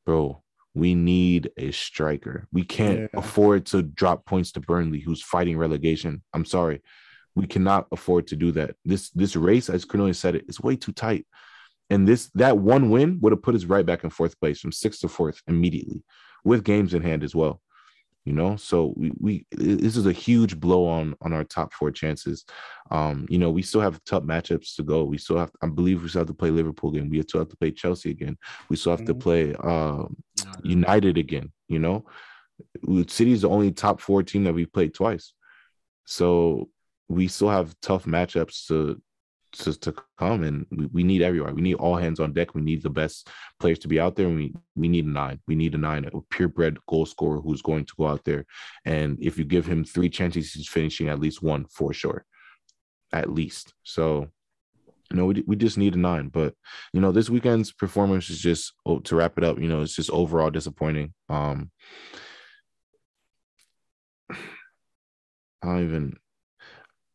bro, 0.07 0.41
we 0.75 0.95
need 0.95 1.51
a 1.57 1.73
striker. 1.73 2.47
We 2.53 2.63
can't 2.63 3.01
Yeah. 3.01 3.21
afford 3.23 3.67
to 3.73 3.83
drop 3.83 4.25
points 4.25 4.53
to 4.53 4.61
Burnley, 4.61 5.01
who's 5.01 5.23
fighting 5.35 5.59
relegation. 5.59 6.23
I'm 6.35 6.45
sorry. 6.45 6.79
We 7.39 7.47
cannot 7.47 7.87
afford 7.93 8.27
to 8.29 8.37
do 8.37 8.51
that. 8.53 8.75
This 8.85 9.11
this 9.11 9.37
race, 9.37 9.71
as 9.71 9.85
Cornelius 9.85 10.19
said 10.19 10.35
it, 10.35 10.47
is 10.49 10.61
way 10.61 10.75
too 10.75 10.93
tight. 10.93 11.25
And 11.89 12.07
this 12.07 12.31
that 12.35 12.59
one 12.59 12.91
win 12.91 13.19
would 13.21 13.33
have 13.33 13.43
put 13.43 13.55
us 13.55 13.65
right 13.65 13.87
back 13.87 14.03
in 14.03 14.11
fourth 14.11 14.39
place 14.41 14.59
from 14.61 14.73
sixth 14.73 15.01
to 15.03 15.09
fourth 15.09 15.41
immediately, 15.47 16.03
with 16.45 16.65
games 16.65 16.95
in 16.95 17.03
hand 17.03 17.23
as 17.23 17.35
well. 17.37 17.63
You 18.25 18.33
know, 18.33 18.57
so 18.57 18.93
we 18.97 19.13
we 19.21 19.47
this 19.53 19.97
is 19.97 20.07
a 20.07 20.13
huge 20.13 20.59
blow 20.59 20.87
on 20.87 21.15
on 21.21 21.33
our 21.33 21.45
top 21.45 21.73
four 21.73 21.93
chances. 21.93 22.45
Um, 22.91 23.27
you 23.31 23.39
know, 23.39 23.51
we 23.51 23.63
still 23.63 23.81
have 23.81 24.03
tough 24.05 24.25
matchups 24.25 24.75
to 24.77 24.83
go. 24.83 25.05
We 25.05 25.17
still 25.17 25.39
have, 25.39 25.53
I 25.63 25.69
believe, 25.69 26.03
we 26.03 26.09
still 26.09 26.23
have 26.23 26.29
to 26.35 26.35
play 26.35 26.51
Liverpool 26.51 26.91
again. 26.91 27.09
We 27.09 27.23
still 27.23 27.41
have 27.41 27.49
to 27.51 27.57
play 27.57 27.71
Chelsea 27.71 28.11
again. 28.11 28.37
We 28.69 28.77
still 28.77 28.97
have 28.97 29.07
to 29.07 29.15
Mhm. 29.15 29.21
play 29.21 29.55
um, 29.55 30.17
United 30.65 31.17
again. 31.17 31.53
You 31.69 31.79
know, 31.79 32.05
City 33.07 33.33
is 33.33 33.43
the 33.43 33.49
only 33.49 33.71
top 33.71 34.01
four 34.01 34.25
team 34.25 34.43
that 34.45 34.55
we 34.55 34.67
played 34.67 34.93
twice, 34.93 35.33
so 36.05 36.69
we 37.09 37.29
still 37.29 37.51
have 37.51 37.75
tough 37.81 38.05
matchups 38.05 38.67
to 38.69 39.01
to, 39.53 39.79
to 39.81 39.95
come 40.19 40.43
and 40.43 40.67
we, 40.71 40.87
we 40.87 41.03
need 41.03 41.23
everyone. 41.23 41.55
We 41.55 41.63
need 41.63 41.77
all 41.77 41.97
hands 41.97 42.21
on 42.21 42.33
deck. 42.33 42.55
We 42.55 42.61
need 42.61 42.83
the 42.83 42.91
best 42.91 43.29
players 43.59 43.79
to 43.81 43.89
be 43.89 43.99
out 43.99 44.15
there. 44.15 44.27
And 44.27 44.37
we 44.37 44.55
we 44.77 44.89
need 44.89 45.07
a 45.07 45.11
nine. 45.11 45.41
We 45.47 45.55
need 45.55 45.75
a 45.75 45.79
nine, 45.79 46.05
a 46.05 46.21
purebred 46.31 46.79
goal 46.87 47.07
scorer 47.07 47.41
who's 47.41 47.63
going 47.63 47.87
to 47.87 47.95
go 47.97 48.09
out 48.09 48.25
there. 48.25 48.45
And 48.85 49.19
if 49.21 49.39
you 49.39 49.45
give 49.45 49.67
him 49.67 49.85
three 49.85 50.11
chances, 50.11 50.53
he's 50.53 50.69
finishing 50.69 51.09
at 51.09 51.21
least 51.21 51.43
one 51.43 51.67
for 51.67 51.93
sure. 51.93 52.25
At 53.13 53.31
least. 53.31 53.73
So 53.85 54.29
you 55.11 55.17
know, 55.17 55.27
we, 55.27 55.43
we 55.47 55.57
just 55.57 55.79
need 55.79 55.95
a 55.95 55.99
nine. 55.99 56.29
But 56.29 56.55
you 56.93 57.01
know, 57.01 57.13
this 57.13 57.31
weekend's 57.31 57.73
performance 57.73 58.31
is 58.31 58.41
just 58.41 58.73
oh, 58.85 58.99
to 59.01 59.17
wrap 59.17 59.39
it 59.39 59.45
up. 59.45 59.59
You 59.59 59.69
know, 59.69 59.83
it's 59.83 59.97
just 59.97 60.11
overall 60.11 60.51
disappointing. 60.51 61.15
Um, 61.29 61.71
I 64.31 64.37
don't 65.63 65.85
even. 65.85 66.17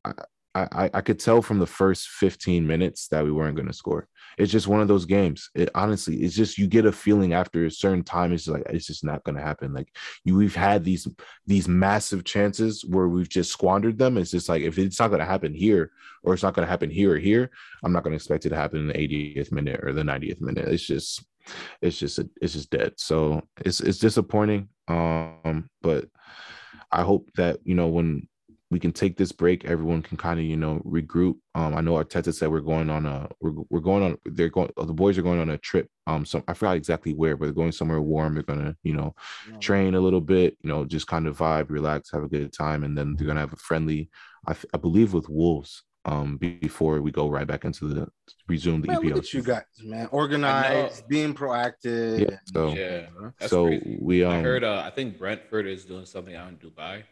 I, 0.05 0.13
I 0.55 0.89
I 0.93 1.01
could 1.01 1.19
tell 1.19 1.41
from 1.41 1.59
the 1.59 1.65
first 1.65 2.09
15 2.09 2.65
minutes 2.65 3.07
that 3.07 3.23
we 3.23 3.31
weren't 3.31 3.55
going 3.55 3.67
to 3.67 3.73
score. 3.73 4.07
It's 4.37 4.51
just 4.51 4.67
one 4.67 4.81
of 4.81 4.87
those 4.87 5.05
games. 5.05 5.49
It 5.55 5.69
honestly, 5.73 6.17
it's 6.17 6.35
just 6.35 6.57
you 6.57 6.67
get 6.67 6.85
a 6.85 6.91
feeling 6.91 7.33
after 7.33 7.65
a 7.65 7.71
certain 7.71 8.03
time. 8.03 8.33
It's 8.33 8.47
like 8.47 8.63
it's 8.69 8.87
just 8.87 9.03
not 9.03 9.23
going 9.23 9.35
to 9.35 9.41
happen. 9.41 9.73
Like 9.73 9.89
you, 10.23 10.35
we've 10.35 10.55
had 10.55 10.83
these 10.83 11.07
these 11.47 11.67
massive 11.67 12.23
chances 12.23 12.85
where 12.85 13.07
we've 13.07 13.29
just 13.29 13.51
squandered 13.51 13.97
them. 13.97 14.17
It's 14.17 14.31
just 14.31 14.49
like 14.49 14.61
if 14.61 14.77
it's 14.77 14.99
not 14.99 15.09
going 15.09 15.19
to 15.19 15.25
happen 15.25 15.53
here, 15.53 15.91
or 16.23 16.33
it's 16.33 16.43
not 16.43 16.53
going 16.53 16.65
to 16.65 16.71
happen 16.71 16.89
here 16.89 17.13
or 17.13 17.17
here, 17.17 17.49
I'm 17.83 17.91
not 17.91 18.03
going 18.03 18.11
to 18.11 18.17
expect 18.17 18.45
it 18.45 18.49
to 18.49 18.55
happen 18.55 18.79
in 18.79 18.87
the 18.87 18.93
80th 18.93 19.51
minute 19.51 19.79
or 19.83 19.93
the 19.93 20.03
90th 20.03 20.41
minute. 20.41 20.67
It's 20.67 20.83
just, 20.83 21.25
it's 21.81 21.97
just, 21.97 22.19
it's 22.41 22.53
just 22.53 22.69
dead. 22.69 22.93
So 22.97 23.41
it's 23.65 23.81
it's 23.81 23.99
disappointing. 23.99 24.69
Um, 24.87 25.69
but 25.81 26.05
I 26.91 27.01
hope 27.01 27.31
that 27.35 27.59
you 27.63 27.75
know 27.75 27.87
when 27.87 28.27
we 28.73 28.79
can 28.79 28.91
take 28.91 29.15
this 29.15 29.31
break. 29.31 29.65
Everyone 29.65 30.01
can 30.01 30.17
kind 30.17 30.39
of, 30.39 30.45
you 30.45 30.57
know, 30.57 30.81
regroup. 30.83 31.35
Um, 31.53 31.75
I 31.75 31.81
know 31.81 31.93
Arteta 31.93 32.33
said 32.33 32.49
we're 32.49 32.59
going 32.59 32.89
on 32.89 33.05
a 33.05 33.29
we're, 33.39 33.53
we're 33.69 33.79
going 33.79 34.01
on 34.03 34.17
they're 34.25 34.49
going 34.49 34.71
the 34.75 34.91
boys 34.91 35.15
are 35.17 35.21
going 35.21 35.39
on 35.39 35.51
a 35.51 35.57
trip. 35.59 35.87
Um, 36.07 36.25
so 36.25 36.43
I 36.47 36.53
forgot 36.53 36.75
exactly 36.75 37.13
where, 37.13 37.37
but 37.37 37.45
they're 37.45 37.53
going 37.53 37.71
somewhere 37.71 38.01
warm. 38.01 38.33
They're 38.33 38.43
gonna, 38.43 38.75
you 38.83 38.95
know, 38.95 39.15
train 39.59 39.93
a 39.93 40.01
little 40.01 40.21
bit, 40.21 40.57
you 40.63 40.69
know, 40.69 40.85
just 40.85 41.05
kind 41.05 41.27
of 41.27 41.37
vibe, 41.37 41.69
relax, 41.69 42.11
have 42.11 42.23
a 42.23 42.27
good 42.27 42.51
time, 42.51 42.83
and 42.83 42.97
then 42.97 43.15
they're 43.15 43.27
gonna 43.27 43.39
have 43.39 43.53
a 43.53 43.57
friendly, 43.57 44.09
I, 44.47 44.55
I 44.73 44.77
believe, 44.77 45.13
with 45.13 45.29
Wolves. 45.29 45.83
Um, 46.05 46.35
before 46.35 46.99
we 46.99 47.11
go 47.11 47.29
right 47.29 47.47
back 47.47 47.63
into 47.63 47.87
the 47.87 48.09
resume 48.49 48.81
the 48.81 48.87
man, 48.87 48.97
EPL. 48.97 49.15
Look 49.15 49.17
at 49.19 49.33
you 49.33 49.41
guys, 49.41 49.63
man, 49.85 50.09
organized, 50.11 51.07
being 51.07 51.33
proactive. 51.33 52.19
Yeah, 52.19 52.37
so 52.53 52.73
Yeah, 52.73 53.05
that's 53.39 53.49
so 53.49 53.67
crazy. 53.67 53.99
we 54.01 54.21
um 54.25 54.33
I 54.33 54.41
heard. 54.41 54.65
Uh, 54.65 54.81
I 54.83 54.89
think 54.89 55.17
Brentford 55.17 55.65
is 55.65 55.85
doing 55.85 56.05
something 56.05 56.35
out 56.35 56.49
in 56.49 56.57
Dubai. 56.57 57.03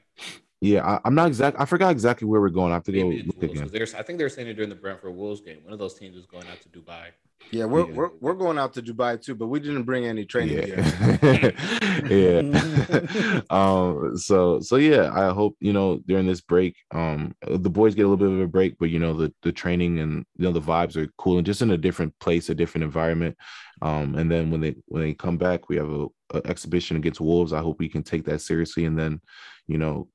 Yeah 0.61 0.85
I, 0.85 0.99
I'm 1.05 1.15
not 1.15 1.27
exact. 1.27 1.57
I 1.59 1.65
forgot 1.65 1.91
exactly 1.91 2.27
where 2.27 2.39
we're 2.39 2.49
going. 2.49 2.71
I 2.71 2.75
have 2.75 2.83
to 2.83 2.91
go 2.91 3.09
Maybe 3.09 3.23
look 3.23 3.35
Wolves, 3.41 3.43
again. 3.53 3.63
'cause 3.63 3.71
they're- 3.91 3.99
I 3.99 4.03
think 4.03 4.19
they're 4.19 4.29
saying 4.29 4.47
it 4.47 4.53
during 4.53 4.69
the 4.69 4.75
Brentford 4.75 5.15
Wolves 5.15 5.41
game. 5.41 5.59
One 5.63 5.73
of 5.73 5.79
those 5.79 5.95
teams 5.95 6.15
is 6.15 6.25
going 6.25 6.45
out 6.47 6.61
to 6.61 6.69
Dubai. 6.69 7.07
Yeah, 7.51 7.65
we're, 7.65 7.87
Yeah. 7.87 7.93
we're 7.95 8.09
we're 8.21 8.33
going 8.35 8.57
out 8.59 8.71
to 8.75 8.81
Dubai 8.83 9.19
too, 9.21 9.33
but 9.35 9.47
we 9.47 9.59
didn't 9.59 9.83
bring 9.83 10.05
any 10.05 10.23
training 10.25 10.57
gear. 10.63 10.77
yeah 11.23 12.41
yeah 12.41 13.41
um 13.49 14.15
so 14.17 14.59
so 14.59 14.75
yeah 14.77 15.11
i 15.13 15.31
hope 15.33 15.55
you 15.59 15.73
know 15.73 15.99
during 16.07 16.25
this 16.25 16.41
break 16.41 16.75
um 16.91 17.33
the 17.47 17.69
boys 17.69 17.93
get 17.95 18.05
a 18.05 18.07
little 18.07 18.17
bit 18.25 18.33
of 18.33 18.39
a 18.41 18.47
break 18.47 18.75
but 18.79 18.89
you 18.89 18.99
know 18.99 19.13
the 19.13 19.33
the 19.43 19.51
training 19.51 19.99
and 19.99 20.25
you 20.37 20.45
know 20.45 20.51
the 20.51 20.61
vibes 20.61 20.95
are 20.95 21.07
cool 21.17 21.37
and 21.37 21.45
just 21.45 21.61
in 21.61 21.71
a 21.71 21.77
different 21.77 22.17
place 22.19 22.49
a 22.49 22.55
different 22.55 22.83
environment 22.83 23.35
um 23.81 24.15
and 24.15 24.31
then 24.31 24.49
when 24.51 24.61
they 24.61 24.75
when 24.87 25.01
they 25.03 25.13
come 25.13 25.37
back 25.37 25.69
we 25.69 25.75
have 25.75 25.89
a, 25.89 26.07
a 26.33 26.41
exhibition 26.45 26.97
against 26.97 27.19
wolves 27.21 27.53
i 27.53 27.59
hope 27.59 27.77
we 27.79 27.89
can 27.89 28.03
take 28.03 28.23
that 28.25 28.39
seriously 28.41 28.85
and 28.85 28.97
then 28.97 29.19
you 29.67 29.77
know 29.77 30.07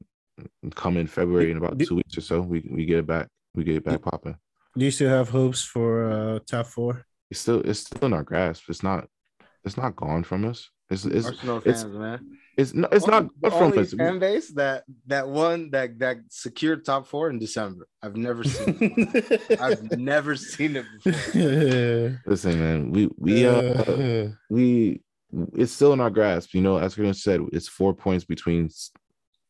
come 0.74 0.96
in 0.96 1.06
february 1.06 1.50
in 1.50 1.56
about 1.56 1.78
Do- 1.78 1.86
two 1.86 1.94
weeks 1.96 2.16
or 2.18 2.20
so 2.20 2.40
we, 2.40 2.66
we 2.70 2.84
get 2.84 2.98
it 2.98 3.06
back 3.06 3.28
we 3.54 3.64
get 3.64 3.76
it 3.76 3.84
back 3.84 4.02
popping 4.02 4.36
Do 4.76 4.84
you 4.84 4.90
still 4.90 5.08
have 5.08 5.28
hopes 5.30 5.62
for 5.64 6.10
uh 6.10 6.38
top 6.46 6.66
four? 6.66 7.04
it's 7.30 7.40
still 7.40 7.60
it's 7.60 7.80
still 7.80 8.06
in 8.06 8.12
our 8.12 8.22
grasp 8.22 8.64
it's 8.68 8.82
not 8.82 9.08
it's 9.64 9.76
not 9.76 9.96
gone 9.96 10.22
from 10.24 10.44
us 10.44 10.70
it's 10.90 11.04
it's 11.04 11.26
Arsenal 11.26 11.58
it's- 11.58 11.82
fans, 11.82 11.94
man. 11.96 12.38
it's 12.56 12.72
not 12.74 12.92
it's 12.94 13.06
not 13.06 13.28
the 13.40 13.50
from 13.50 13.62
only 13.64 13.78
us 13.80 13.92
fan 13.94 14.18
base 14.18 14.48
that 14.52 14.84
that 15.06 15.26
one 15.28 15.70
that 15.70 15.98
that 15.98 16.18
secured 16.30 16.84
top 16.84 17.06
four 17.08 17.28
in 17.28 17.38
December. 17.40 17.86
I've 18.02 18.16
never 18.16 18.44
seen. 18.44 19.12
I've 19.60 19.82
never 19.98 20.36
seen 20.36 20.76
it 20.76 20.86
before. 21.04 22.20
Listen, 22.32 22.54
man, 22.60 22.90
we 22.92 23.10
we 23.18 23.44
uh 23.46 24.28
we 24.50 25.00
it's 25.60 25.72
still 25.72 25.92
in 25.92 26.00
our 26.00 26.08
grasp. 26.10 26.54
You 26.54 26.62
know, 26.62 26.76
as 26.78 26.94
Chris 26.94 27.20
said, 27.22 27.40
it's 27.52 27.66
four 27.68 27.92
points 27.92 28.24
between 28.24 28.66
s- 28.66 28.92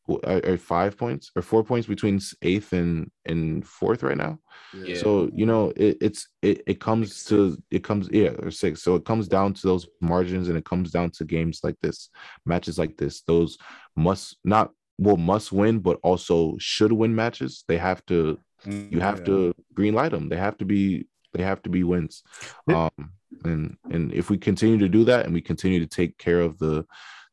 or, 0.07 0.41
or 0.45 0.57
five 0.57 0.97
points 0.97 1.31
or 1.35 1.41
four 1.41 1.63
points 1.63 1.87
between 1.87 2.19
eighth 2.41 2.73
and 2.73 3.11
and 3.25 3.65
fourth 3.65 4.03
right 4.03 4.17
now. 4.17 4.39
Yeah. 4.73 4.95
So 4.95 5.29
you 5.33 5.45
know, 5.45 5.71
it, 5.75 5.97
it's 6.01 6.27
it 6.41 6.63
it 6.65 6.79
comes 6.79 7.23
to 7.25 7.57
it 7.71 7.83
comes 7.83 8.09
yeah 8.11 8.31
or 8.39 8.51
six. 8.51 8.81
So 8.81 8.95
it 8.95 9.05
comes 9.05 9.27
down 9.27 9.53
to 9.53 9.67
those 9.67 9.87
margins, 10.01 10.49
and 10.49 10.57
it 10.57 10.65
comes 10.65 10.91
down 10.91 11.11
to 11.11 11.25
games 11.25 11.61
like 11.63 11.75
this, 11.81 12.09
matches 12.45 12.79
like 12.79 12.97
this. 12.97 13.21
Those 13.21 13.57
must 13.95 14.37
not 14.43 14.71
well 14.97 15.17
must 15.17 15.51
win, 15.51 15.79
but 15.79 15.99
also 16.03 16.55
should 16.59 16.91
win 16.91 17.13
matches. 17.13 17.63
They 17.67 17.77
have 17.77 18.05
to 18.07 18.39
you 18.65 18.99
have 18.99 19.23
to 19.25 19.53
green 19.73 19.93
light 19.93 20.11
them. 20.11 20.29
They 20.29 20.37
have 20.37 20.57
to 20.57 20.65
be 20.65 21.07
they 21.33 21.43
have 21.43 21.61
to 21.63 21.69
be 21.69 21.83
wins. 21.83 22.23
Um, 22.67 23.11
and 23.43 23.77
and 23.91 24.13
if 24.13 24.29
we 24.29 24.37
continue 24.37 24.77
to 24.79 24.89
do 24.89 25.03
that 25.05 25.25
and 25.25 25.33
we 25.33 25.41
continue 25.41 25.79
to 25.79 25.87
take 25.87 26.17
care 26.17 26.41
of 26.41 26.57
the 26.57 26.85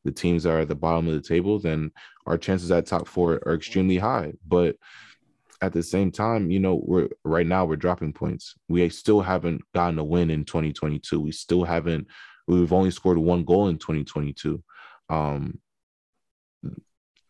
the 0.05 0.13
teams 0.13 0.47
are 0.47 0.61
at 0.61 0.69
the 0.69 0.75
bottom 0.75 1.09
of 1.09 1.15
the 1.15 1.27
table, 1.27 1.59
then 1.59 1.91
our 2.27 2.39
chances 2.39 2.71
at 2.71 2.87
top 2.87 3.09
four 3.09 3.41
are 3.47 3.55
extremely 3.55 3.99
high. 3.99 4.33
But 4.47 4.77
at 5.61 5.73
the 5.73 5.83
same 5.83 6.11
time, 6.11 6.51
you 6.51 6.61
know, 6.61 6.83
we're 6.85 7.09
right 7.25 7.47
now 7.47 7.65
we're 7.65 7.77
dropping 7.77 8.13
points. 8.13 8.55
We 8.69 8.89
still 8.91 9.21
haven't 9.21 9.63
gotten 9.75 9.99
a 9.99 10.05
win 10.05 10.31
in 10.31 10.45
2022. 10.45 11.21
We 11.21 11.33
still 11.33 11.65
haven't. 11.65 12.07
We've 12.47 12.73
only 12.73 12.91
scored 12.91 13.19
one 13.19 13.45
goal 13.45 13.69
in 13.69 13.79
2022. 13.79 14.63
Um, 15.09 15.59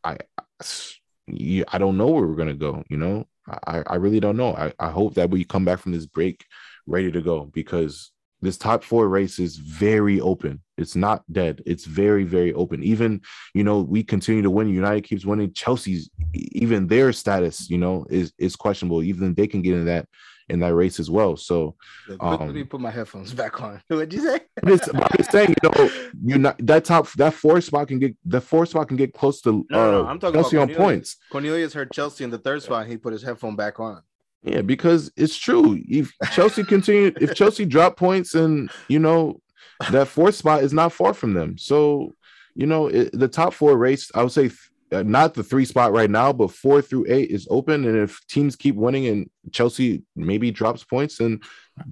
I, 0.03 0.19
I 0.61 1.79
don't 1.79 1.97
know 1.97 2.09
where 2.09 2.27
we're 2.27 2.35
gonna 2.35 2.55
go. 2.55 2.83
You 2.89 2.97
know, 2.97 3.27
I, 3.67 3.83
I 3.87 3.95
really 3.97 4.21
don't 4.21 4.37
know. 4.37 4.55
I, 4.55 4.73
I 4.79 4.91
hope 4.91 5.15
that 5.15 5.31
we 5.31 5.45
come 5.45 5.65
back 5.65 5.79
from 5.79 5.93
this 5.93 6.07
break 6.07 6.45
ready 6.87 7.13
to 7.13 7.23
go 7.23 7.45
because 7.47 8.11
this 8.43 8.59
top 8.59 8.83
four 8.83 9.09
race 9.09 9.39
is 9.39 9.57
very 9.57 10.21
open. 10.21 10.63
It's 10.77 10.97
not 10.97 11.23
dead. 11.31 11.63
It's 11.67 11.85
very, 11.85 12.25
very 12.25 12.53
open. 12.53 12.83
Even, 12.83 13.21
you 13.55 13.63
know, 13.65 13.81
we 13.81 14.03
continue 14.03 14.43
to 14.43 14.51
win. 14.51 14.69
United 14.69 15.03
keeps 15.05 15.25
winning. 15.25 15.53
Chelsea's 15.53 16.11
even 16.35 16.87
their 16.89 17.13
status, 17.13 17.71
you 17.71 17.79
know, 17.79 18.07
is 18.11 18.33
is 18.39 18.57
questionable. 18.57 19.03
Even 19.03 19.35
they 19.35 19.47
can 19.47 19.63
get 19.63 19.75
in 19.75 19.85
that 19.87 20.09
in 20.51 20.61
that 20.61 20.75
race 20.75 21.01
as 21.01 21.11
well. 21.11 21.37
So 21.37 21.75
Let 22.09 22.21
Um, 22.21 22.53
me 22.53 22.65
put 22.65 22.81
my 22.81 22.91
headphones 22.91 23.33
back 23.33 23.63
on. 23.63 23.81
What'd 23.89 24.13
you 24.13 24.21
say? 24.21 24.41
I'm 24.63 24.77
just, 24.77 24.95
I'm 24.95 25.09
just 25.17 25.31
saying, 25.33 25.55
you 25.63 25.71
know, 25.71 25.91
you 26.23 26.39
not 26.39 26.57
that 26.67 26.85
top 26.85 27.11
that 27.13 27.35
four 27.35 27.61
spot 27.61 27.89
can 27.89 27.99
get 27.99 28.17
the 28.25 28.41
four 28.41 28.67
spot 28.67 28.89
can 28.89 28.97
get 28.97 29.15
close 29.15 29.41
to 29.43 29.65
No, 29.71 29.91
no, 29.93 30.05
uh, 30.05 30.09
I'm 30.09 30.19
talking 30.19 30.41
Chelsea 30.41 30.57
about 30.57 30.71
on 30.71 30.77
points. 30.77 31.17
Cornelius 31.31 31.73
heard 31.73 31.93
Chelsea 31.93 32.25
in 32.25 32.31
the 32.31 32.39
third 32.39 32.63
spot. 32.63 32.83
And 32.83 32.91
he 32.91 32.99
put 32.99 33.13
his 33.13 33.23
headphone 33.23 33.57
back 33.57 33.79
on. 33.81 34.03
Yeah, 34.43 34.61
because 34.61 35.11
it's 35.17 35.39
true. 35.39 35.81
If 35.89 36.13
Chelsea 36.33 36.65
continue, 36.65 37.13
if 37.19 37.35
Chelsea 37.35 37.65
drop 37.65 37.97
points, 37.97 38.35
and 38.35 38.71
you 38.89 38.99
know 38.99 39.41
that 39.91 40.09
fourth 40.09 40.35
spot 40.35 40.63
is 40.63 40.73
not 40.73 40.93
far 40.93 41.15
from 41.15 41.35
them. 41.35 41.59
So 41.59 42.15
you 42.55 42.67
know 42.67 42.87
it, 42.89 43.11
the 43.19 43.29
top 43.29 43.53
four 43.55 43.77
race, 43.77 44.11
I 44.15 44.23
would 44.23 44.33
say 44.33 44.51
uh, 44.93 45.03
not 45.03 45.35
the 45.35 45.43
three 45.43 45.65
spot 45.65 45.93
right 45.93 46.11
now, 46.11 46.33
but 46.33 46.53
four 46.53 46.81
through 46.83 47.07
eight 47.09 47.31
is 47.31 47.49
open. 47.51 47.85
And 47.85 47.97
if 47.97 48.21
teams 48.29 48.55
keep 48.55 48.77
winning 48.77 49.07
and 49.07 49.29
Chelsea 49.53 50.03
maybe 50.15 50.51
drops 50.51 50.85
points, 50.85 51.19
then 51.19 51.41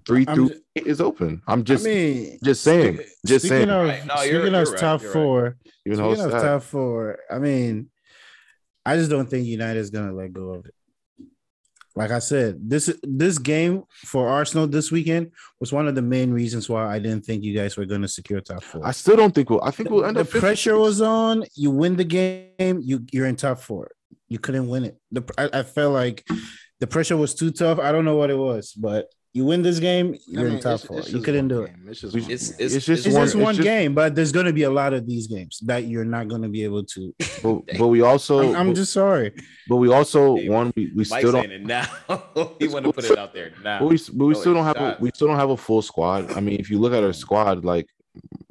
3 0.06 0.24
I'm 0.28 0.34
through 0.34 0.48
ju- 0.50 0.60
eight 0.76 0.86
is 0.86 1.00
open. 1.00 1.42
I'm 1.48 1.64
just 1.64 1.84
I 1.84 1.88
mean, 1.90 2.38
just 2.44 2.62
saying, 2.62 2.96
speak- 2.98 3.06
just 3.26 3.48
saying. 3.48 3.68
of 3.68 3.86
Right. 3.88 4.06
No, 4.06 4.14
you're- 4.22 4.26
speaking 4.42 4.46
of 4.46 4.52
you're 4.66 4.72
right, 4.72 4.78
top 4.80 5.00
you're 5.02 5.10
right. 5.10 5.14
four, 5.14 5.56
even 5.86 5.98
though 5.98 6.12
speaking 6.14 6.26
of 6.26 6.40
sad. 6.40 6.42
top 6.42 6.62
four, 6.62 7.18
I 7.28 7.38
mean, 7.40 7.90
I 8.86 8.96
just 8.96 9.10
don't 9.10 9.28
think 9.28 9.46
United 9.46 9.80
is 9.80 9.90
gonna 9.90 10.12
let 10.12 10.32
go 10.32 10.50
of 10.50 10.66
it. 10.66 10.74
Like 11.94 12.10
I 12.10 12.20
said, 12.20 12.58
this 12.58 12.92
this 13.02 13.38
game 13.38 13.84
for 13.92 14.28
Arsenal 14.28 14.66
this 14.66 14.90
weekend 14.90 15.32
was 15.60 15.72
one 15.72 15.86
of 15.88 15.94
the 15.94 16.02
main 16.02 16.32
reasons 16.32 16.68
why 16.68 16.86
I 16.94 16.98
didn't 16.98 17.24
think 17.26 17.44
you 17.44 17.54
guys 17.54 17.76
were 17.76 17.84
going 17.84 18.02
to 18.02 18.08
secure 18.08 18.40
top 18.40 18.62
four. 18.62 18.86
I 18.86 18.92
still 18.92 19.16
don't 19.16 19.34
think 19.34 19.50
we'll. 19.50 19.62
I 19.62 19.70
think 19.70 19.90
we'll 19.90 20.04
end 20.06 20.16
the 20.16 20.22
up. 20.22 20.28
fifth. 20.28 20.40
pressure 20.40 20.78
was 20.78 21.00
on. 21.02 21.44
You 21.54 21.70
win 21.70 21.96
the 21.96 22.04
game, 22.04 22.80
you 22.82 23.04
you're 23.12 23.26
in 23.26 23.36
top 23.36 23.58
four. 23.58 23.90
You 24.28 24.38
couldn't 24.38 24.68
win 24.68 24.84
it. 24.84 24.98
The 25.10 25.22
I, 25.36 25.60
I 25.60 25.62
felt 25.62 25.92
like 25.92 26.26
the 26.80 26.86
pressure 26.86 27.16
was 27.16 27.34
too 27.34 27.50
tough. 27.50 27.78
I 27.78 27.92
don't 27.92 28.06
know 28.06 28.16
what 28.16 28.30
it 28.30 28.38
was, 28.38 28.72
but 28.72 29.06
you 29.34 29.44
win 29.46 29.62
this 29.62 29.78
game, 29.78 30.14
you're 30.26 30.42
I 30.42 30.44
mean, 30.44 30.52
in 30.56 30.60
top 30.60 30.74
it's- 30.74 30.84
four. 30.84 30.98
it's 30.98 31.10
You 31.12 31.20
couldn't 31.20 31.48
one 31.48 31.48
do 31.48 31.62
it. 31.62 31.72
It's 31.88 32.00
just 32.02 32.14
We- 32.14 32.20
one 32.22 32.30
It's 32.30 32.48
game. 32.50 32.56
it's, 32.66 32.74
It's 32.74 32.86
just 32.86 33.06
It's 33.06 33.14
one- 33.14 33.24
just 33.24 33.36
one 33.36 33.54
just- 33.54 33.64
game, 33.64 33.94
but 33.94 34.14
there's 34.14 34.30
going 34.32 34.46
to 34.46 34.52
be 34.52 34.64
a 34.64 34.70
lot 34.70 34.92
of 34.92 35.06
these 35.06 35.26
games 35.26 35.60
that 35.64 35.84
you're 35.86 36.04
not 36.04 36.28
going 36.28 36.42
to 36.42 36.48
be 36.48 36.64
able 36.64 36.84
to. 36.84 37.14
But, 37.42 37.62
but 37.78 37.88
we 37.88 38.02
also. 38.02 38.50
I'm, 38.50 38.56
I'm 38.68 38.74
just 38.74 38.92
sorry. 38.92 39.32
But 39.68 39.76
we 39.76 39.90
also 39.92 40.36
Hey, 40.36 40.48
one. 40.48 40.72
We, 40.76 40.92
we 40.94 41.04
still 41.04 41.32
don't. 41.32 41.46
saying 41.46 41.62
it 41.62 41.66
now. 41.66 41.84
he 42.60 42.68
want 42.68 42.84
to 42.84 42.92
put 42.92 43.04
it 43.04 43.18
out 43.18 43.32
there 43.34 43.52
now. 43.64 43.78
But 43.80 43.88
we, 43.88 43.98
but 44.14 44.26
we 44.26 44.34
Oh, 44.34 44.40
still 44.40 44.54
don't 44.54 44.64
have 44.64 44.76
shots. 44.76 44.98
a, 45.00 45.02
we 45.02 45.10
still 45.14 45.28
don't 45.28 45.38
have 45.38 45.50
a 45.50 45.56
full 45.56 45.82
squad. 45.82 46.30
I 46.32 46.40
mean, 46.40 46.60
if 46.60 46.70
you 46.70 46.78
look 46.78 46.92
at 46.92 47.02
our 47.02 47.12
squad, 47.12 47.64
like, 47.64 47.86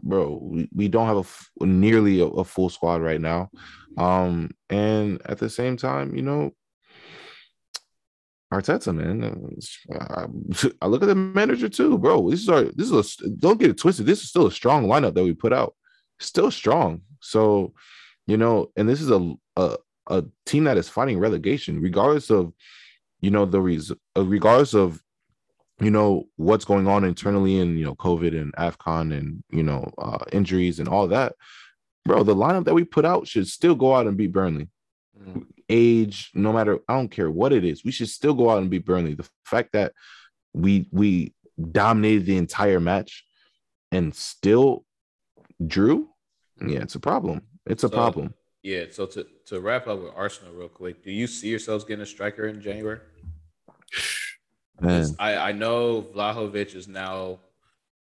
bro, 0.01 0.39
we, 0.41 0.67
we 0.73 0.87
don't 0.87 1.05
have 1.07 1.17
a 1.17 1.19
f- 1.21 1.49
nearly 1.61 2.19
a, 2.21 2.25
a 2.25 2.43
full 2.43 2.69
squad 2.69 3.01
right 3.01 3.21
now. 3.21 3.49
Um, 3.97 4.49
and 4.69 5.21
at 5.25 5.37
the 5.37 5.49
same 5.49 5.77
time, 5.77 6.15
you 6.15 6.21
know, 6.23 6.51
Arteta, 8.51 8.93
man. 8.93 9.57
I, 10.81 10.85
look 10.85 11.01
at 11.01 11.07
the 11.07 11.15
manager 11.15 11.69
too, 11.69 11.97
bro. 11.97 12.29
This 12.29 12.41
is 12.41 12.49
our 12.49 12.63
this 12.63 12.91
is 12.91 13.17
a 13.21 13.29
don't 13.29 13.59
get 13.59 13.69
it 13.69 13.77
twisted. 13.77 14.05
This 14.05 14.21
is 14.21 14.29
still 14.29 14.47
a 14.47 14.51
strong 14.51 14.87
lineup 14.87 15.13
that 15.13 15.23
we 15.23 15.33
put 15.33 15.53
out. 15.53 15.73
Still 16.19 16.51
strong. 16.51 17.01
So, 17.21 17.73
you 18.27 18.35
know, 18.35 18.71
and 18.75 18.89
this 18.89 19.01
is 19.01 19.09
a 19.09 19.33
a, 19.55 19.77
a 20.07 20.25
team 20.45 20.65
that 20.65 20.77
is 20.77 20.89
fighting 20.89 21.17
relegation, 21.17 21.81
regardless 21.81 22.29
of 22.29 22.51
you 23.21 23.31
know 23.31 23.45
the 23.45 23.61
reason, 23.61 23.97
uh, 24.17 24.25
regardless 24.25 24.73
of 24.73 25.01
you 25.79 25.89
know 25.89 26.27
what's 26.35 26.65
going 26.65 26.87
on 26.87 27.05
internally 27.05 27.57
and 27.57 27.79
you 27.79 27.85
know 27.85 27.95
COVID 27.95 28.39
and 28.39 28.53
Afcon 28.55 29.17
and 29.17 29.43
you 29.49 29.63
know 29.63 29.93
uh, 29.97 30.25
injuries 30.33 30.79
and 30.79 30.89
all 30.89 31.07
that, 31.07 31.35
bro. 32.03 32.23
The 32.23 32.35
lineup 32.35 32.65
that 32.65 32.73
we 32.73 32.83
put 32.83 33.05
out 33.05 33.29
should 33.29 33.47
still 33.47 33.75
go 33.75 33.95
out 33.95 34.07
and 34.07 34.17
beat 34.17 34.33
Burnley. 34.33 34.67
Mm. 35.17 35.45
Age, 35.71 36.31
no 36.33 36.51
matter, 36.51 36.79
I 36.87 36.95
don't 36.95 37.09
care 37.09 37.31
what 37.31 37.53
it 37.53 37.63
is, 37.63 37.85
we 37.85 37.91
should 37.91 38.09
still 38.09 38.33
go 38.33 38.49
out 38.49 38.57
and 38.57 38.69
beat 38.69 38.85
Burnley. 38.85 39.15
The 39.15 39.27
fact 39.45 39.71
that 39.71 39.93
we 40.53 40.87
we 40.91 41.33
dominated 41.71 42.25
the 42.25 42.35
entire 42.37 42.81
match 42.81 43.23
and 43.91 44.13
still 44.13 44.83
drew, 45.65 46.09
yeah, 46.59 46.79
it's 46.79 46.95
a 46.95 46.99
problem. 46.99 47.41
It's 47.65 47.85
a 47.85 47.87
so, 47.87 47.95
problem. 47.95 48.33
Yeah. 48.63 48.85
So 48.91 49.05
to 49.07 49.25
to 49.47 49.61
wrap 49.61 49.87
up 49.87 50.01
with 50.01 50.11
Arsenal 50.15 50.53
real 50.53 50.67
quick, 50.67 51.03
do 51.03 51.11
you 51.11 51.25
see 51.25 51.47
yourselves 51.47 51.85
getting 51.85 52.03
a 52.03 52.05
striker 52.05 52.47
in 52.47 52.61
January? 52.61 52.99
I, 54.83 55.35
I 55.35 55.51
know 55.51 56.01
Vlahovic 56.01 56.75
is 56.75 56.87
now, 56.87 57.39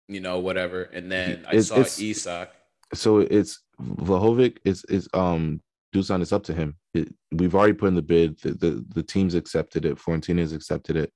you 0.07 0.19
know, 0.19 0.39
whatever. 0.39 0.83
And 0.83 1.09
then 1.11 1.45
I 1.47 1.55
it's, 1.55 1.69
saw 1.69 1.79
it's, 1.79 1.99
Isak. 1.99 2.51
So 2.93 3.19
it's 3.19 3.61
Vlahovic 3.81 4.57
is 4.65 4.83
is 4.85 5.07
um 5.13 5.61
Dusan, 5.97 6.21
it's 6.21 6.33
up 6.33 6.43
to 6.43 6.53
him. 6.53 6.75
It, 6.93 7.13
we've 7.31 7.55
already 7.55 7.73
put 7.73 7.87
in 7.87 7.95
the 7.95 8.01
bid. 8.01 8.39
The, 8.41 8.51
the 8.51 8.85
the 8.89 9.03
team's 9.03 9.35
accepted 9.35 9.85
it. 9.85 9.97
Fiorentina 9.97 10.39
has 10.39 10.53
accepted 10.53 10.95
it. 10.95 11.13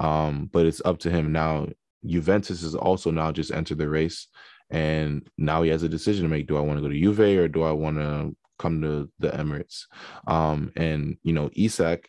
Um, 0.00 0.48
but 0.52 0.66
it's 0.66 0.82
up 0.84 0.98
to 1.00 1.10
him 1.10 1.32
now. 1.32 1.68
Juventus 2.06 2.62
is 2.62 2.74
also 2.74 3.10
now 3.10 3.32
just 3.32 3.50
entered 3.50 3.78
the 3.78 3.88
race, 3.88 4.28
and 4.70 5.28
now 5.36 5.62
he 5.62 5.70
has 5.70 5.82
a 5.82 5.88
decision 5.88 6.24
to 6.24 6.28
make. 6.28 6.46
Do 6.46 6.56
I 6.56 6.60
want 6.60 6.78
to 6.78 6.82
go 6.82 6.88
to 6.88 7.00
Juve 7.00 7.20
or 7.20 7.48
do 7.48 7.62
I 7.62 7.72
want 7.72 7.96
to 7.96 8.36
come 8.58 8.80
to 8.82 9.10
the 9.18 9.30
Emirates? 9.30 9.84
Um, 10.26 10.72
and 10.76 11.16
you 11.22 11.32
know, 11.32 11.50
Isak 11.54 12.08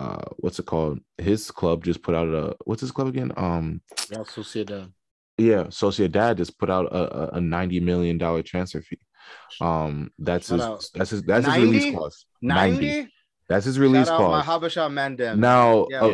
uh, 0.00 0.24
what's 0.38 0.58
it 0.58 0.64
called? 0.64 0.98
His 1.18 1.50
club 1.50 1.84
just 1.84 2.02
put 2.02 2.14
out 2.14 2.28
a 2.28 2.56
what's 2.64 2.80
his 2.80 2.90
club 2.90 3.08
again? 3.08 3.32
Um, 3.36 3.82
Real 4.10 4.24
Sociedad. 4.24 4.90
Yeah, 5.36 5.64
Sociedad 5.64 6.38
just 6.38 6.58
put 6.58 6.70
out 6.70 6.86
a, 6.86 7.36
a 7.36 7.40
ninety 7.40 7.80
million 7.80 8.16
dollar 8.16 8.42
transfer 8.42 8.80
fee. 8.80 8.98
Um, 9.60 10.10
that's 10.18 10.48
his, 10.48 10.90
that's 10.94 11.10
his 11.10 11.22
that's 11.22 11.46
90? 11.46 11.60
his 11.60 11.72
release 11.72 11.94
cost. 11.96 12.26
Ninety. 12.42 13.08
That's 13.48 13.64
his 13.64 13.78
release 13.80 14.06
Shout 14.06 14.18
cost. 14.18 14.46
My 14.46 14.54
Habasha 14.54 14.88
Mandem. 14.88 15.38
Now, 15.38 15.88
yeah, 15.90 16.04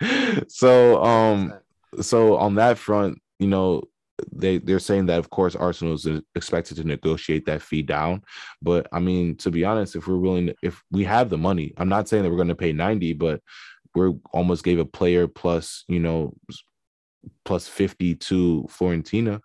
uh, 0.00 0.44
so 0.48 1.02
um, 1.02 1.52
so 2.00 2.36
on 2.36 2.54
that 2.54 2.78
front, 2.78 3.18
you 3.40 3.48
know, 3.48 3.82
they 4.32 4.58
they're 4.58 4.78
saying 4.78 5.06
that 5.06 5.18
of 5.18 5.30
course 5.30 5.56
Arsenal 5.56 5.94
is 5.94 6.06
expected 6.34 6.76
to 6.76 6.84
negotiate 6.84 7.44
that 7.46 7.62
fee 7.62 7.82
down, 7.82 8.22
but 8.62 8.86
I 8.92 9.00
mean 9.00 9.36
to 9.38 9.50
be 9.50 9.64
honest, 9.64 9.96
if 9.96 10.06
we're 10.06 10.16
willing, 10.16 10.46
to, 10.46 10.54
if 10.62 10.82
we 10.90 11.04
have 11.04 11.28
the 11.28 11.38
money, 11.38 11.74
I'm 11.76 11.88
not 11.88 12.08
saying 12.08 12.22
that 12.22 12.30
we're 12.30 12.36
going 12.36 12.48
to 12.48 12.54
pay 12.54 12.72
90, 12.72 13.14
but 13.14 13.40
we're 13.94 14.12
almost 14.32 14.64
gave 14.64 14.78
a 14.78 14.84
player 14.84 15.26
plus 15.26 15.84
you 15.88 15.98
know 15.98 16.34
plus 17.44 17.66
50 17.68 18.14
to 18.14 18.68
Fiorentina. 18.70 19.40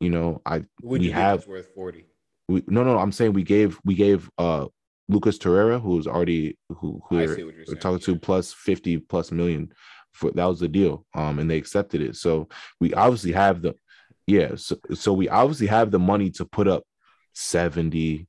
You 0.00 0.10
know, 0.10 0.42
I 0.44 0.64
Would 0.82 1.00
we 1.00 1.10
have 1.10 1.46
worth 1.46 1.68
40. 1.74 2.06
We, 2.48 2.62
no, 2.66 2.84
no, 2.84 2.98
I'm 2.98 3.12
saying 3.12 3.32
we 3.32 3.42
gave 3.42 3.78
we 3.84 3.94
gave 3.94 4.30
uh 4.38 4.66
Lucas 5.08 5.38
Torreira, 5.38 5.80
who's 5.80 6.06
already 6.06 6.58
who 6.68 7.02
who 7.08 7.16
we're 7.16 7.74
talking 7.76 7.98
to 8.00 8.18
plus 8.18 8.52
50 8.52 8.98
plus 8.98 9.30
million 9.30 9.72
for 10.12 10.30
that 10.32 10.44
was 10.44 10.60
the 10.60 10.68
deal. 10.68 11.04
Um, 11.14 11.38
and 11.38 11.50
they 11.50 11.58
accepted 11.58 12.00
it. 12.00 12.16
So 12.16 12.48
we 12.80 12.94
obviously 12.94 13.32
have 13.32 13.62
the 13.62 13.74
yeah, 14.26 14.54
so, 14.56 14.76
so 14.94 15.12
we 15.12 15.28
obviously 15.28 15.66
have 15.66 15.90
the 15.90 15.98
money 15.98 16.30
to 16.30 16.46
put 16.46 16.66
up 16.66 16.84
70, 17.34 18.26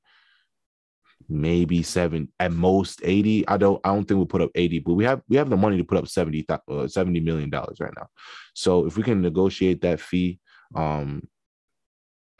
maybe 1.30 1.84
seven 1.84 2.28
at 2.40 2.52
most 2.52 3.00
80. 3.04 3.48
I 3.48 3.58
don't 3.58 3.80
I 3.86 3.90
don't 3.90 4.06
think 4.06 4.18
we'll 4.18 4.26
put 4.26 4.42
up 4.42 4.52
80, 4.56 4.80
but 4.80 4.96
we 4.96 5.06
have 5.06 5.22
we 5.30 5.38
have 5.38 5.50
the 5.50 5.56
money 5.58 5.78
to 5.78 5.86
put 5.86 5.98
up 5.98 6.08
70 6.08 6.46
uh, 6.50 6.88
70 6.88 7.20
million 7.22 7.50
dollars 7.50 7.78
right 7.80 7.94
now. 7.96 8.08
So 8.54 8.86
if 8.86 8.98
we 8.98 9.04
can 9.04 9.22
negotiate 9.22 9.82
that 9.82 10.02
fee, 10.02 10.40
um 10.76 11.22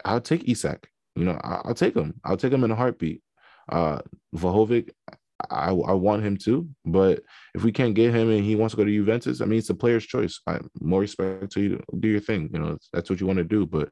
I'll 0.06 0.20
take 0.20 0.48
Isak. 0.48 0.88
You 1.14 1.24
know, 1.24 1.38
I'll 1.42 1.74
take 1.74 1.96
him. 1.96 2.20
I'll 2.24 2.36
take 2.36 2.52
him 2.52 2.64
in 2.64 2.70
a 2.70 2.76
heartbeat. 2.76 3.22
Uh 3.70 4.00
Vlahovic, 4.34 4.90
I, 5.50 5.68
I 5.68 5.92
want 5.92 6.24
him 6.24 6.36
too, 6.36 6.68
but 6.84 7.22
if 7.54 7.62
we 7.62 7.70
can't 7.70 7.94
get 7.94 8.14
him 8.14 8.30
and 8.30 8.44
he 8.44 8.56
wants 8.56 8.72
to 8.72 8.76
go 8.76 8.84
to 8.84 8.90
Juventus, 8.90 9.40
I 9.40 9.44
mean, 9.44 9.58
it's 9.58 9.70
a 9.70 9.74
player's 9.74 10.06
choice. 10.06 10.40
I 10.46 10.60
more 10.80 11.00
respect 11.00 11.52
to 11.52 11.60
you. 11.60 11.82
Do 12.00 12.08
your 12.08 12.20
thing. 12.20 12.50
You 12.52 12.58
know, 12.58 12.78
that's 12.92 13.10
what 13.10 13.20
you 13.20 13.26
want 13.26 13.38
to 13.38 13.44
do. 13.44 13.66
But 13.66 13.90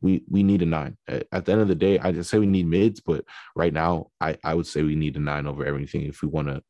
we 0.00 0.24
we 0.28 0.42
need 0.42 0.62
a 0.62 0.66
nine. 0.66 0.96
At, 1.06 1.26
at, 1.32 1.44
the 1.44 1.52
end 1.52 1.60
of 1.60 1.68
the 1.68 1.74
day, 1.74 1.98
I 1.98 2.12
just 2.12 2.30
say 2.30 2.38
we 2.38 2.46
need 2.46 2.66
mids, 2.66 3.00
but 3.00 3.24
right 3.54 3.72
now, 3.72 4.08
I 4.20 4.36
I 4.44 4.54
would 4.54 4.66
say 4.66 4.82
we 4.82 4.94
need 4.94 5.16
a 5.16 5.20
nine 5.20 5.46
over 5.46 5.64
everything. 5.64 6.02
If 6.02 6.22
we 6.22 6.28
want 6.28 6.48
to 6.48 6.62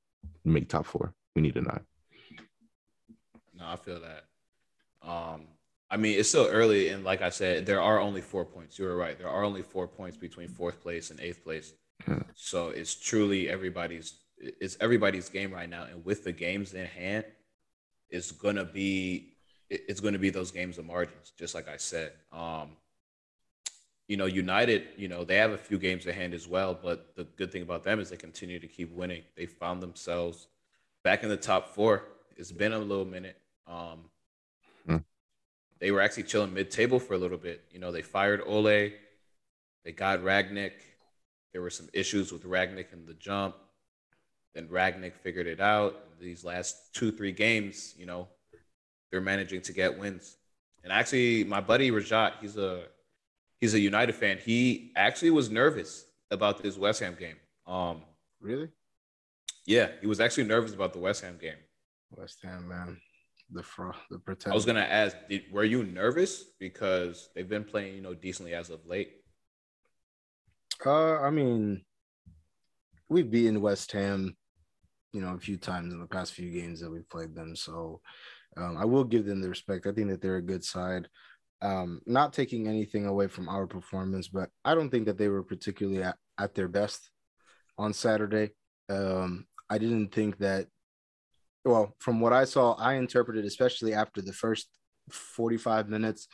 make 0.44 0.68
top 0.68 0.86
four, 0.86 1.14
we 1.36 1.42
need 1.42 1.56
a 1.56 1.62
nine. 1.62 1.84
No, 3.54 3.66
I 3.66 3.76
feel 3.76 4.00
that. 4.00 4.24
Um, 5.02 5.46
I 5.90 5.96
mean, 5.96 6.18
it's 6.18 6.28
still 6.28 6.46
early, 6.46 6.90
and 6.90 7.02
like 7.04 7.22
I 7.22 7.30
said, 7.30 7.64
there 7.64 7.80
are 7.80 7.98
only 7.98 8.20
four 8.20 8.44
points. 8.44 8.78
You 8.78 8.84
were 8.84 8.96
right. 8.96 9.18
There 9.18 9.28
are 9.28 9.44
only 9.44 9.62
four 9.62 9.88
points 9.88 10.16
between 10.16 10.48
fourth 10.48 10.82
place 10.82 11.10
and 11.10 11.18
eighth 11.20 11.42
place. 11.42 11.72
So 12.34 12.68
it's 12.68 12.94
truly 12.94 13.48
everybody's 13.48 14.14
it's 14.38 14.76
everybody's 14.80 15.28
game 15.28 15.52
right 15.52 15.68
now, 15.68 15.84
and 15.84 16.04
with 16.04 16.24
the 16.24 16.32
games 16.32 16.74
in 16.74 16.86
hand, 16.86 17.24
it's 18.10 18.30
gonna 18.32 18.64
be 18.64 19.34
it's 19.70 20.00
gonna 20.00 20.18
be 20.18 20.30
those 20.30 20.50
games 20.50 20.78
of 20.78 20.86
margins, 20.86 21.32
just 21.38 21.54
like 21.54 21.68
I 21.68 21.76
said. 21.76 22.12
Um, 22.32 22.76
you 24.08 24.16
know, 24.16 24.26
United, 24.26 24.88
you 24.96 25.08
know, 25.08 25.24
they 25.24 25.36
have 25.36 25.50
a 25.52 25.58
few 25.58 25.78
games 25.78 26.06
in 26.06 26.14
hand 26.14 26.32
as 26.32 26.48
well, 26.48 26.78
but 26.80 27.14
the 27.14 27.24
good 27.24 27.52
thing 27.52 27.62
about 27.62 27.84
them 27.84 28.00
is 28.00 28.08
they 28.08 28.16
continue 28.16 28.58
to 28.58 28.66
keep 28.66 28.90
winning. 28.94 29.22
They 29.36 29.44
found 29.46 29.82
themselves 29.82 30.46
back 31.04 31.22
in 31.22 31.28
the 31.28 31.36
top 31.36 31.74
four. 31.74 32.04
It's 32.36 32.52
been 32.52 32.72
a 32.72 32.78
little 32.78 33.04
minute. 33.04 33.36
Um, 33.66 33.74
hmm. 33.76 34.17
They 35.80 35.90
were 35.90 36.00
actually 36.00 36.24
chilling 36.24 36.52
mid-table 36.52 36.98
for 36.98 37.14
a 37.14 37.18
little 37.18 37.38
bit. 37.38 37.64
You 37.70 37.78
know, 37.78 37.92
they 37.92 38.02
fired 38.02 38.42
Ole, 38.44 38.92
they 39.84 39.92
got 39.94 40.20
Rangnick 40.20 40.72
there 41.52 41.62
were 41.62 41.70
some 41.70 41.88
issues 41.92 42.32
with 42.32 42.44
Rangnick 42.44 42.92
in 42.92 43.06
the 43.06 43.14
jump. 43.14 43.56
Then 44.54 44.68
Rangnick 44.68 45.14
figured 45.16 45.46
it 45.46 45.60
out. 45.60 45.96
These 46.20 46.44
last 46.44 46.94
two, 46.94 47.10
three 47.10 47.32
games, 47.32 47.94
you 47.96 48.06
know, 48.06 48.28
they're 49.10 49.20
managing 49.20 49.62
to 49.62 49.72
get 49.72 49.98
wins. 49.98 50.36
And 50.84 50.92
actually, 50.92 51.44
my 51.44 51.60
buddy 51.60 51.90
Rajat, 51.90 52.34
he's 52.40 52.56
a 52.56 52.84
he's 53.60 53.74
a 53.74 53.80
United 53.80 54.14
fan. 54.14 54.38
He 54.38 54.92
actually 54.96 55.30
was 55.30 55.50
nervous 55.50 56.04
about 56.30 56.62
this 56.62 56.76
West 56.76 57.00
Ham 57.00 57.16
game. 57.18 57.36
Um, 57.66 58.02
really? 58.40 58.68
Yeah, 59.66 59.88
he 60.00 60.06
was 60.06 60.20
actually 60.20 60.44
nervous 60.44 60.74
about 60.74 60.92
the 60.92 60.98
West 60.98 61.22
Ham 61.22 61.38
game. 61.40 61.58
West 62.10 62.38
Ham, 62.42 62.68
man, 62.68 63.00
the 63.50 63.62
fro- 63.62 63.92
the 64.10 64.18
pretend. 64.18 64.52
I 64.52 64.54
was 64.54 64.66
gonna 64.66 64.80
ask, 64.80 65.16
did, 65.28 65.44
were 65.50 65.64
you 65.64 65.84
nervous 65.84 66.44
because 66.58 67.30
they've 67.34 67.48
been 67.48 67.64
playing, 67.64 67.94
you 67.94 68.02
know, 68.02 68.14
decently 68.14 68.54
as 68.54 68.70
of 68.70 68.84
late? 68.86 69.12
Uh, 70.84 71.20
I 71.20 71.30
mean, 71.30 71.84
we've 73.08 73.30
beaten 73.30 73.60
West 73.60 73.90
Ham, 73.92 74.36
you 75.12 75.20
know, 75.20 75.34
a 75.34 75.38
few 75.38 75.56
times 75.56 75.92
in 75.92 76.00
the 76.00 76.06
past 76.06 76.34
few 76.34 76.50
games 76.50 76.80
that 76.80 76.90
we've 76.90 77.08
played 77.08 77.34
them. 77.34 77.56
So 77.56 78.00
um, 78.56 78.76
I 78.76 78.84
will 78.84 79.04
give 79.04 79.24
them 79.24 79.40
the 79.40 79.48
respect. 79.48 79.86
I 79.86 79.92
think 79.92 80.08
that 80.10 80.20
they're 80.20 80.36
a 80.36 80.42
good 80.42 80.62
side. 80.62 81.08
Um, 81.60 82.00
not 82.06 82.32
taking 82.32 82.68
anything 82.68 83.06
away 83.06 83.26
from 83.26 83.48
our 83.48 83.66
performance, 83.66 84.28
but 84.28 84.50
I 84.64 84.74
don't 84.74 84.90
think 84.90 85.06
that 85.06 85.18
they 85.18 85.28
were 85.28 85.42
particularly 85.42 86.02
at, 86.02 86.16
at 86.38 86.54
their 86.54 86.68
best 86.68 87.10
on 87.76 87.92
Saturday. 87.92 88.50
Um, 88.88 89.46
I 89.68 89.78
didn't 89.78 90.12
think 90.14 90.38
that, 90.38 90.66
well, 91.68 91.94
from 91.98 92.18
what 92.20 92.32
I 92.32 92.46
saw, 92.46 92.72
I 92.74 92.94
interpreted, 92.94 93.44
especially 93.44 93.92
after 93.92 94.22
the 94.22 94.32
first 94.32 94.68
45 95.10 95.88
minutes, 95.88 96.26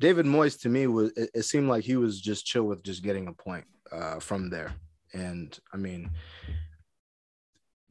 David 0.00 0.24
Moyes 0.24 0.58
to 0.62 0.70
me 0.70 0.86
was 0.86 1.12
it, 1.14 1.30
it, 1.34 1.42
seemed 1.42 1.68
like 1.68 1.84
he 1.84 1.96
was 1.96 2.20
just 2.20 2.46
chill 2.46 2.64
with 2.64 2.82
just 2.82 3.02
getting 3.02 3.28
a 3.28 3.32
point 3.32 3.66
uh, 3.92 4.18
from 4.18 4.48
there. 4.48 4.74
And 5.12 5.58
I 5.74 5.76
mean, 5.76 6.10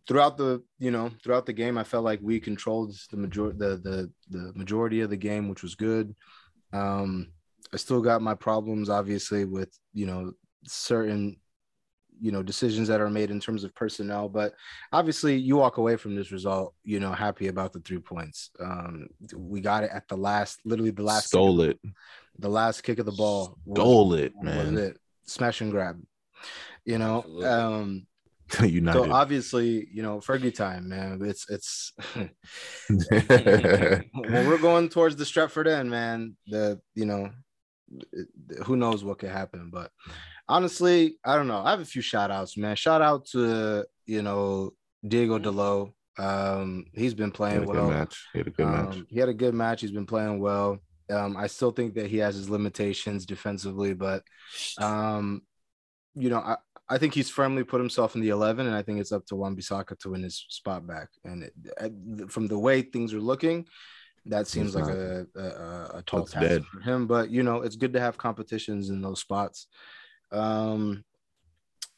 throughout 0.07 0.37
the 0.37 0.63
you 0.79 0.91
know 0.91 1.11
throughout 1.23 1.45
the 1.45 1.53
game, 1.53 1.77
I 1.77 1.83
felt 1.83 2.03
like 2.03 2.19
we 2.21 2.39
controlled 2.39 2.95
the 3.11 3.17
major 3.17 3.51
the 3.53 3.77
the 3.77 4.11
the 4.29 4.51
majority 4.55 5.01
of 5.01 5.09
the 5.09 5.17
game, 5.17 5.49
which 5.49 5.63
was 5.63 5.75
good. 5.75 6.15
Um, 6.73 7.31
I 7.73 7.77
still 7.77 8.01
got 8.01 8.21
my 8.21 8.35
problems, 8.35 8.89
obviously, 8.89 9.45
with 9.45 9.69
you 9.93 10.05
know 10.05 10.33
certain 10.67 11.37
you 12.19 12.31
know 12.31 12.43
decisions 12.43 12.87
that 12.87 13.01
are 13.01 13.09
made 13.09 13.31
in 13.31 13.39
terms 13.39 13.63
of 13.63 13.73
personnel 13.75 14.29
but 14.29 14.53
obviously 14.91 15.35
you 15.35 15.57
walk 15.57 15.77
away 15.77 15.95
from 15.95 16.15
this 16.15 16.31
result 16.31 16.73
you 16.83 16.99
know 16.99 17.11
happy 17.11 17.47
about 17.47 17.73
the 17.73 17.79
three 17.79 17.99
points 17.99 18.51
um 18.59 19.07
we 19.35 19.61
got 19.61 19.83
it 19.83 19.91
at 19.93 20.07
the 20.07 20.17
last 20.17 20.59
literally 20.65 20.91
the 20.91 21.03
last 21.03 21.27
stole 21.27 21.61
it 21.61 21.79
the 22.39 22.49
last 22.49 22.81
kick 22.81 22.99
of 22.99 23.05
the 23.05 23.11
ball 23.11 23.57
stole 23.73 24.09
was, 24.09 24.21
it 24.21 24.33
man 24.41 24.77
it 24.77 24.97
smash 25.25 25.61
and 25.61 25.71
grab 25.71 26.01
you 26.85 26.97
know 26.97 27.19
Absolutely. 27.19 27.45
um 27.45 28.07
United. 28.61 29.05
So 29.05 29.11
obviously, 29.11 29.87
you 29.91 30.03
know, 30.03 30.19
Fergie 30.19 30.53
time, 30.53 30.89
man. 30.89 31.19
It's 31.23 31.49
it's 31.49 31.93
when 32.13 32.29
we're 34.47 34.59
going 34.59 34.89
towards 34.89 35.15
the 35.15 35.23
Stretford 35.23 35.67
end, 35.67 35.89
man. 35.89 36.35
The 36.47 36.79
you 36.93 37.05
know, 37.05 37.31
who 38.65 38.75
knows 38.75 39.03
what 39.03 39.17
could 39.19 39.31
happen, 39.31 39.69
but 39.71 39.89
honestly, 40.47 41.17
I 41.23 41.35
don't 41.35 41.47
know. 41.47 41.59
I 41.63 41.71
have 41.71 41.79
a 41.81 41.85
few 41.85 42.01
shout 42.01 42.31
outs, 42.31 42.57
man. 42.57 42.75
Shout 42.75 43.01
out 43.01 43.25
to 43.27 43.85
you 44.05 44.21
know 44.21 44.71
Diogo 45.07 45.39
Dalot. 45.39 45.91
Um, 46.17 46.85
he's 46.93 47.13
been 47.13 47.27
He 47.31 47.31
playing 47.31 47.65
good 47.65 47.75
well. 47.75 47.89
match. 47.89 48.25
He 48.33 48.39
had 48.39 48.47
a 48.47 48.51
good 48.51 48.67
match. 48.67 48.95
Um, 48.95 49.07
he 49.09 49.19
had 49.19 49.29
a 49.29 49.33
good 49.33 49.53
match. 49.53 49.81
He's 49.81 49.91
been 49.91 50.05
playing 50.05 50.39
well. 50.39 50.79
Um, 51.11 51.37
I 51.37 51.47
still 51.47 51.71
think 51.71 51.93
that 51.95 52.07
he 52.07 52.17
has 52.17 52.35
his 52.35 52.49
limitations 52.49 53.25
defensively, 53.25 53.93
but 53.93 54.23
um, 54.79 55.41
you 56.15 56.29
know, 56.29 56.39
I, 56.39 56.55
I 56.87 56.97
think 56.97 57.13
he's 57.13 57.29
firmly 57.29 57.63
put 57.63 57.81
himself 57.81 58.15
in 58.15 58.21
the 58.21 58.29
eleven, 58.29 58.65
and 58.67 58.75
I 58.75 58.81
think 58.81 58.99
it's 58.99 59.11
up 59.11 59.25
to 59.27 59.35
Wan 59.35 59.55
Bissaka 59.55 59.97
to 59.99 60.09
win 60.11 60.23
his 60.23 60.45
spot 60.49 60.87
back. 60.87 61.09
And 61.23 61.43
it, 61.43 62.31
from 62.31 62.47
the 62.47 62.57
way 62.57 62.81
things 62.81 63.13
are 63.13 63.19
looking, 63.19 63.65
that 64.27 64.47
seems 64.47 64.73
like 64.75 64.85
not. 64.85 64.95
a, 64.95 65.27
a, 65.35 65.41
a- 65.43 65.91
a 65.97 66.03
tall 66.05 66.25
task 66.25 66.47
dead. 66.47 66.63
for 66.65 66.79
him. 66.79 67.05
But 67.07 67.29
you 67.29 67.43
know, 67.43 67.61
it's 67.61 67.75
good 67.75 67.93
to 67.93 67.99
have 67.99 68.17
competitions 68.17 68.89
in 68.89 69.01
those 69.01 69.19
spots. 69.19 69.67
Um, 70.31 71.03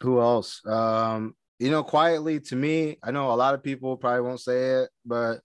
who 0.01 0.21
else? 0.21 0.61
Um, 0.65 1.35
you 1.59 1.71
know, 1.71 1.83
quietly 1.83 2.39
to 2.41 2.55
me, 2.55 2.97
I 3.03 3.11
know 3.11 3.31
a 3.31 3.35
lot 3.35 3.53
of 3.53 3.63
people 3.63 3.97
probably 3.97 4.21
won't 4.21 4.39
say 4.39 4.81
it, 4.81 4.89
but 5.05 5.39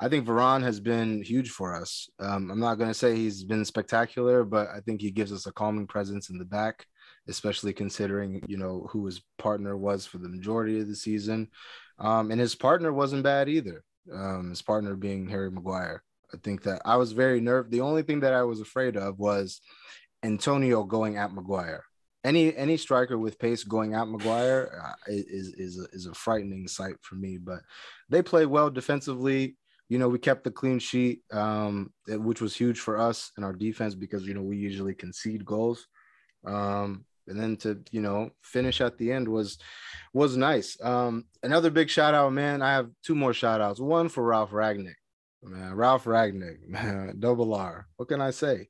I 0.00 0.08
think 0.08 0.26
Varane 0.26 0.62
has 0.62 0.80
been 0.80 1.22
huge 1.22 1.50
for 1.50 1.74
us. 1.74 2.08
Um, 2.18 2.50
I'm 2.50 2.58
not 2.58 2.76
going 2.76 2.90
to 2.90 2.94
say 2.94 3.14
he's 3.14 3.44
been 3.44 3.64
spectacular, 3.64 4.44
but 4.44 4.68
I 4.68 4.80
think 4.80 5.00
he 5.00 5.10
gives 5.10 5.32
us 5.32 5.46
a 5.46 5.52
calming 5.52 5.86
presence 5.86 6.30
in 6.30 6.38
the 6.38 6.44
back, 6.44 6.84
especially 7.28 7.72
considering 7.72 8.42
you 8.48 8.56
know 8.56 8.88
who 8.90 9.06
his 9.06 9.22
partner 9.38 9.76
was 9.76 10.04
for 10.04 10.18
the 10.18 10.28
majority 10.28 10.80
of 10.80 10.88
the 10.88 10.96
season, 10.96 11.48
um, 12.00 12.32
and 12.32 12.40
his 12.40 12.56
partner 12.56 12.92
wasn't 12.92 13.22
bad 13.22 13.48
either. 13.48 13.84
Um, 14.12 14.50
his 14.50 14.62
partner 14.62 14.96
being 14.96 15.28
Harry 15.28 15.50
Maguire. 15.50 16.02
I 16.32 16.38
think 16.42 16.64
that 16.64 16.82
I 16.84 16.96
was 16.96 17.12
very 17.12 17.40
nerved. 17.40 17.70
The 17.70 17.80
only 17.80 18.02
thing 18.02 18.20
that 18.20 18.34
I 18.34 18.42
was 18.42 18.60
afraid 18.60 18.96
of 18.96 19.20
was 19.20 19.60
Antonio 20.24 20.82
going 20.82 21.16
at 21.16 21.32
Maguire. 21.32 21.84
Any 22.24 22.56
any 22.56 22.76
striker 22.76 23.18
with 23.18 23.38
pace 23.38 23.64
going 23.64 23.94
at 23.94 24.08
Maguire 24.08 24.82
uh, 24.82 24.92
is 25.06 25.54
is 25.54 25.78
a, 25.78 25.84
is 25.94 26.06
a 26.06 26.14
frightening 26.14 26.66
sight 26.66 26.96
for 27.02 27.16
me. 27.16 27.38
But 27.38 27.60
they 28.08 28.22
play 28.22 28.46
well 28.46 28.70
defensively. 28.70 29.56
You 29.90 29.98
know, 29.98 30.08
we 30.08 30.18
kept 30.18 30.44
the 30.44 30.50
clean 30.50 30.78
sheet, 30.78 31.20
um, 31.30 31.92
which 32.08 32.40
was 32.40 32.56
huge 32.56 32.80
for 32.80 32.98
us 32.98 33.30
in 33.36 33.44
our 33.44 33.52
defense 33.52 33.94
because 33.94 34.26
you 34.26 34.32
know 34.32 34.42
we 34.42 34.56
usually 34.56 34.94
concede 34.94 35.44
goals. 35.44 35.86
Um, 36.46 37.04
and 37.26 37.40
then 37.40 37.56
to 37.56 37.80
you 37.90 38.00
know 38.00 38.30
finish 38.42 38.80
at 38.80 38.98
the 38.98 39.12
end 39.12 39.28
was 39.28 39.58
was 40.12 40.36
nice. 40.36 40.78
Um, 40.82 41.26
another 41.42 41.70
big 41.70 41.90
shout 41.90 42.14
out, 42.14 42.32
man. 42.32 42.62
I 42.62 42.72
have 42.72 42.90
two 43.02 43.14
more 43.14 43.34
shout 43.34 43.60
outs. 43.60 43.80
One 43.80 44.08
for 44.08 44.24
Ralf 44.24 44.50
Rangnick, 44.50 44.94
man. 45.42 45.74
Ralf 45.74 46.04
Rangnick, 46.04 46.60
man. 46.68 47.16
Double 47.18 47.54
R. 47.54 47.86
What 47.96 48.08
can 48.08 48.20
I 48.20 48.30
say? 48.30 48.68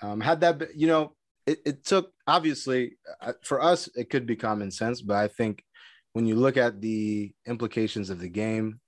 Um, 0.00 0.20
had 0.20 0.40
that, 0.42 0.76
you 0.76 0.86
know, 0.86 1.14
it, 1.48 1.58
it 1.64 1.84
took 1.84 2.10
obviously 2.26 2.96
uh, 3.20 3.32
for 3.42 3.62
us 3.62 3.88
it 3.94 4.10
could 4.10 4.26
be 4.26 4.36
common 4.36 4.70
sense, 4.70 5.00
but 5.02 5.16
I 5.16 5.28
think 5.28 5.62
when 6.12 6.26
you 6.26 6.34
look 6.36 6.56
at 6.56 6.80
the 6.80 7.32
implications 7.46 8.10
of 8.10 8.18
the 8.20 8.28
game, 8.28 8.80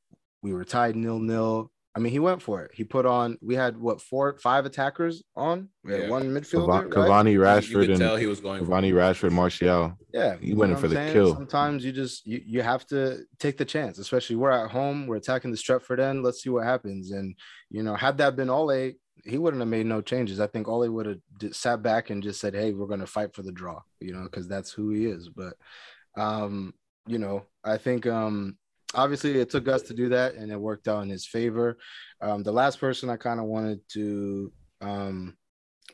we 0.42 0.52
were 0.52 0.64
tied 0.64 0.96
nil 0.96 1.18
nil. 1.18 1.70
I 1.96 1.98
mean, 1.98 2.12
he 2.12 2.20
went 2.20 2.40
for 2.40 2.62
it. 2.62 2.70
He 2.72 2.84
put 2.84 3.04
on. 3.04 3.36
We 3.42 3.56
had 3.56 3.76
what 3.76 4.00
four, 4.00 4.38
five 4.38 4.64
attackers 4.64 5.24
on. 5.34 5.68
We 5.84 5.92
had 5.92 6.02
Yeah. 6.02 6.08
one 6.08 6.24
midfielder. 6.34 6.66
Cava- 6.66 7.00
right? 7.00 7.26
Cavani, 7.26 7.32
You- 7.32 7.40
you 7.40 7.40
Rashford, 7.40 7.86
could 7.86 7.98
tell 7.98 8.12
and 8.14 8.20
he 8.20 8.28
was 8.28 8.40
going 8.40 8.64
for 8.64 8.70
Cavani, 8.70 8.92
Rashford, 8.92 9.32
Martial. 9.32 9.98
Yeah, 10.14 10.36
He 10.40 10.54
went 10.54 10.70
in 10.72 10.78
for 10.78 10.86
I'm 10.86 10.90
the 10.90 10.96
saying? 10.96 11.12
kill. 11.14 11.34
Sometimes 11.34 11.84
you 11.84 11.90
just 11.92 12.24
you, 12.26 12.40
you 12.46 12.62
have 12.62 12.86
to 12.88 13.24
take 13.40 13.56
the 13.58 13.64
chance, 13.64 13.98
especially 13.98 14.36
we're 14.36 14.52
at 14.52 14.70
home, 14.70 15.06
we're 15.08 15.16
attacking 15.16 15.50
the 15.50 15.56
Stretford 15.56 15.98
end. 15.98 16.22
Let's 16.22 16.42
see 16.42 16.50
what 16.50 16.64
happens. 16.64 17.10
And 17.10 17.34
you 17.70 17.82
know, 17.82 17.94
had 17.96 18.18
that 18.18 18.36
been 18.36 18.50
Ole, 18.50 18.92
he 19.24 19.38
wouldn't 19.38 19.60
have 19.60 19.68
made 19.68 19.86
no 19.86 20.00
changes. 20.00 20.40
I 20.40 20.46
think 20.46 20.68
Ole 20.68 20.88
would 20.88 21.06
have 21.06 21.54
sat 21.54 21.82
back 21.82 22.10
and 22.10 22.22
just 22.22 22.40
said, 22.40 22.54
"Hey, 22.54 22.72
we're 22.72 22.86
going 22.86 23.00
to 23.00 23.06
fight 23.06 23.34
for 23.34 23.42
the 23.42 23.52
draw," 23.52 23.80
you 24.00 24.12
know, 24.12 24.24
because 24.24 24.48
that's 24.48 24.72
who 24.72 24.90
he 24.90 25.06
is. 25.06 25.28
But 25.28 25.54
um, 26.16 26.74
you 27.06 27.18
know, 27.18 27.44
I 27.64 27.76
think 27.76 28.06
um 28.06 28.56
obviously 28.94 29.38
it 29.38 29.50
took 29.50 29.68
us 29.68 29.82
to 29.82 29.94
do 29.94 30.08
that 30.08 30.34
and 30.34 30.50
it 30.50 30.60
worked 30.60 30.88
out 30.88 31.02
in 31.02 31.08
his 31.08 31.26
favor. 31.26 31.78
Um, 32.20 32.42
the 32.42 32.52
last 32.52 32.80
person 32.80 33.08
I 33.08 33.16
kind 33.16 33.40
of 33.40 33.46
wanted 33.46 33.80
to 33.90 34.52
um 34.80 35.36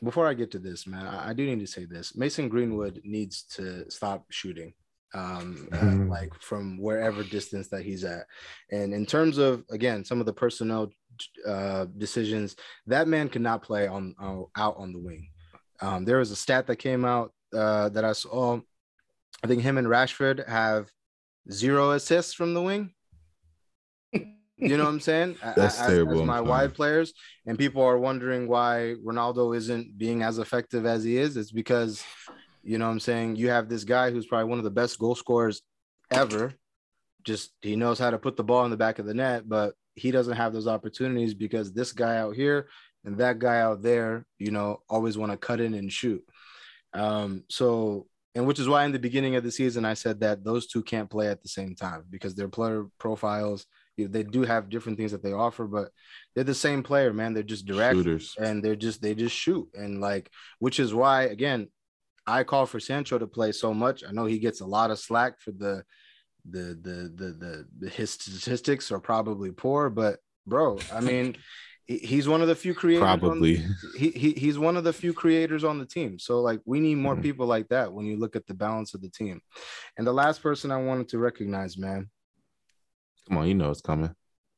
before 0.03 0.27
I 0.27 0.33
get 0.35 0.51
to 0.51 0.59
this, 0.59 0.85
man, 0.85 1.05
I, 1.05 1.29
I 1.29 1.33
do 1.33 1.45
need 1.45 1.59
to 1.59 1.67
say 1.67 1.85
this. 1.85 2.15
Mason 2.15 2.49
Greenwood 2.49 3.01
needs 3.03 3.43
to 3.55 3.89
stop 3.89 4.25
shooting, 4.29 4.73
um, 5.13 5.67
uh, 5.71 5.77
Mhm. 5.77 6.09
like 6.09 6.33
from 6.41 6.77
wherever 6.77 7.23
distance 7.23 7.69
that 7.69 7.83
he's 7.83 8.03
at. 8.03 8.25
And 8.71 8.93
in 8.93 9.05
terms 9.05 9.37
of 9.37 9.63
again, 9.69 10.03
some 10.05 10.19
of 10.19 10.25
the 10.25 10.33
personnel 10.33 10.91
uh, 11.47 11.85
decisions, 11.97 12.55
that 12.85 13.07
man 13.07 13.29
cannot 13.29 13.63
play 13.63 13.87
on 13.87 14.13
uh, 14.21 14.41
out 14.55 14.75
on 14.77 14.93
the 14.93 14.99
wing. 14.99 15.29
Um, 15.81 16.05
there 16.05 16.17
was 16.17 16.31
a 16.31 16.35
stat 16.35 16.67
that 16.67 16.75
came 16.77 17.05
out 17.05 17.33
uh, 17.53 17.89
that 17.89 18.05
I 18.05 18.13
saw. 18.13 18.59
I 19.43 19.47
think 19.47 19.61
him 19.61 19.77
and 19.77 19.87
Rashford 19.87 20.47
have 20.47 20.91
zero 21.51 21.91
assists 21.91 22.33
from 22.33 22.53
the 22.53 22.61
wing. 22.61 22.93
You 24.59 24.75
know 24.75 24.85
what 24.85 24.89
I'm 24.89 24.99
saying? 24.99 25.37
That's 25.55 25.79
as, 25.79 25.87
terrible, 25.87 26.21
As 26.21 26.27
my 26.27 26.41
wide 26.41 26.73
players, 26.73 27.13
and 27.45 27.59
people 27.59 27.83
are 27.83 27.99
wondering 27.99 28.47
why 28.47 28.95
Ronaldo 29.05 29.55
isn't 29.55 29.97
being 29.99 30.23
as 30.23 30.39
effective 30.39 30.85
as 30.85 31.03
he 31.03 31.17
is. 31.17 31.37
It's 31.37 31.51
because, 31.51 32.03
you 32.67 32.77
know 32.77 32.85
what 32.85 32.91
I'm 32.91 32.99
saying? 32.99 33.37
You 33.37 33.49
have 33.49 33.69
this 33.69 33.85
guy 33.85 34.11
who's 34.11 34.25
probably 34.25 34.49
one 34.49 34.57
of 34.57 34.65
the 34.65 34.69
best 34.71 34.99
goal 34.99 35.15
scorers 35.15 35.61
ever. 36.11 36.53
Just 37.23 37.51
he 37.61 37.77
knows 37.77 37.97
how 37.97 38.09
to 38.09 38.17
put 38.17 38.35
the 38.35 38.43
ball 38.43 38.65
in 38.65 38.71
the 38.71 38.77
back 38.77 38.99
of 38.99 39.05
the 39.05 39.13
net, 39.13 39.47
but 39.47 39.73
he 39.95 40.11
doesn't 40.11 40.35
have 40.35 40.51
those 40.51 40.67
opportunities 40.67 41.33
because 41.33 41.71
this 41.71 41.93
guy 41.93 42.17
out 42.17 42.35
here 42.35 42.67
and 43.05 43.17
that 43.19 43.39
guy 43.39 43.61
out 43.61 43.81
there, 43.81 44.25
you 44.37 44.51
know, 44.51 44.81
always 44.89 45.17
want 45.17 45.31
to 45.31 45.37
cut 45.37 45.61
in 45.61 45.73
and 45.75 45.91
shoot. 45.91 46.21
Um, 46.93 47.45
so 47.49 48.07
and 48.35 48.45
which 48.45 48.59
is 48.59 48.67
why 48.67 48.83
in 48.83 48.91
the 48.91 48.99
beginning 48.99 49.37
of 49.37 49.43
the 49.43 49.51
season 49.51 49.85
I 49.85 49.93
said 49.93 50.19
that 50.19 50.43
those 50.43 50.67
two 50.67 50.83
can't 50.83 51.09
play 51.09 51.29
at 51.29 51.41
the 51.41 51.49
same 51.49 51.73
time 51.73 52.03
because 52.09 52.35
their 52.35 52.49
player 52.49 52.85
profiles 52.99 53.65
they 53.97 54.23
do 54.23 54.43
have 54.43 54.69
different 54.69 54.97
things 54.97 55.11
that 55.11 55.23
they 55.23 55.33
offer, 55.33 55.65
but 55.65 55.89
they're 56.35 56.43
the 56.43 56.53
same 56.53 56.83
player, 56.83 57.11
man. 57.11 57.33
They're 57.33 57.41
just 57.41 57.65
direct 57.65 57.95
Shooters. 57.95 58.35
and 58.37 58.63
they're 58.63 58.75
just 58.75 59.01
they 59.01 59.15
just 59.15 59.35
shoot 59.35 59.67
and 59.73 59.99
like 59.99 60.29
which 60.59 60.79
is 60.79 60.93
why 60.93 61.23
again 61.23 61.69
I 62.27 62.43
call 62.43 62.65
for 62.65 62.79
Sancho 62.79 63.17
to 63.17 63.27
play 63.27 63.51
so 63.53 63.73
much. 63.73 64.03
I 64.07 64.11
know 64.11 64.25
he 64.25 64.37
gets 64.39 64.61
a 64.61 64.65
lot 64.65 64.91
of 64.91 64.99
slack 64.99 65.39
for 65.39 65.51
the 65.51 65.83
the 66.49 66.77
the 66.81 67.11
the 67.15 67.31
the, 67.31 67.67
the 67.79 67.89
his 67.89 68.11
statistics 68.11 68.91
are 68.91 68.99
probably 68.99 69.51
poor, 69.51 69.89
but 69.89 70.19
bro, 70.45 70.77
I 70.93 70.99
mean 71.01 71.37
he's 71.85 72.27
one 72.27 72.41
of 72.41 72.49
the 72.49 72.55
few 72.55 72.73
creators 72.73 73.03
on- 73.03 73.19
Probably. 73.19 73.65
he, 73.97 74.09
he 74.11 74.31
he's 74.33 74.59
one 74.59 74.75
of 74.75 74.83
the 74.83 74.91
few 74.91 75.13
creators 75.13 75.63
on 75.63 75.79
the 75.79 75.85
team. 75.85 76.19
So 76.19 76.41
like 76.41 76.59
we 76.65 76.79
need 76.81 76.95
more 76.95 77.15
Mhm. 77.15 77.21
people 77.21 77.47
like 77.47 77.69
that 77.69 77.91
when 77.93 78.05
you 78.05 78.17
look 78.17 78.35
at 78.35 78.45
the 78.45 78.53
balance 78.53 78.93
of 78.93 79.01
the 79.01 79.09
team. 79.09 79.41
And 79.97 80.05
the 80.05 80.11
last 80.13 80.41
person 80.43 80.69
I 80.71 80.77
wanted 80.83 81.07
to 81.09 81.17
recognize, 81.17 81.77
man. 81.77 82.09
Come 83.27 83.37
on, 83.37 83.47
you 83.47 83.53
know 83.55 83.71
it's 83.71 83.81
coming. 83.81 84.13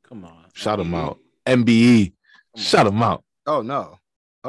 Come 0.08 0.26
on. 0.26 0.46
Shout 0.54 0.80
him 0.80 0.94
out. 0.96 1.20
MBE. 1.46 2.14
Shout 2.56 2.88
him 2.88 3.02
out. 3.04 3.24
Oh 3.46 3.62
no. 3.62 3.98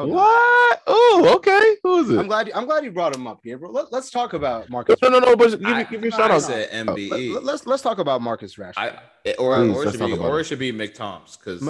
Oh. 0.01 0.07
What? 0.07 0.83
Oh, 0.87 1.33
okay. 1.37 1.77
Who 1.83 1.99
is 1.99 2.11
it? 2.11 2.19
I'm 2.19 2.27
glad 2.27 2.51
I'm 2.55 2.65
glad 2.65 2.85
you 2.85 2.91
brought 2.91 3.15
him 3.15 3.27
up 3.27 3.41
here, 3.45 3.59
bro. 3.59 3.71
Let, 3.71 3.93
us 3.93 4.11
talk 4.11 4.33
about 4.33 4.71
Marcus. 4.71 4.97
No, 5.03 5.09
no, 5.09 5.19
no. 5.19 5.37
But 5.37 5.51
give, 5.51 5.65
I, 5.67 5.83
me- 5.83 5.87
give 5.91 6.05
I 6.05 6.17
shout 6.17 6.31
out. 6.31 6.43
said 6.43 6.71
Let, 6.73 6.97
MBE. 6.97 7.37
us 7.49 7.67
let's 7.67 7.83
talk 7.83 7.99
about 7.99 8.23
Marcus 8.23 8.57
Rashford. 8.57 8.73
I, 8.79 9.35
or, 9.39 9.57
Please, 9.57 9.77
or, 9.77 9.85
it 9.87 9.91
should 9.93 10.07
be, 10.07 10.17
or 10.17 10.41
it. 10.41 10.45
should 10.45 10.59
be 10.59 10.73
McToms 10.73 11.39
because 11.39 11.61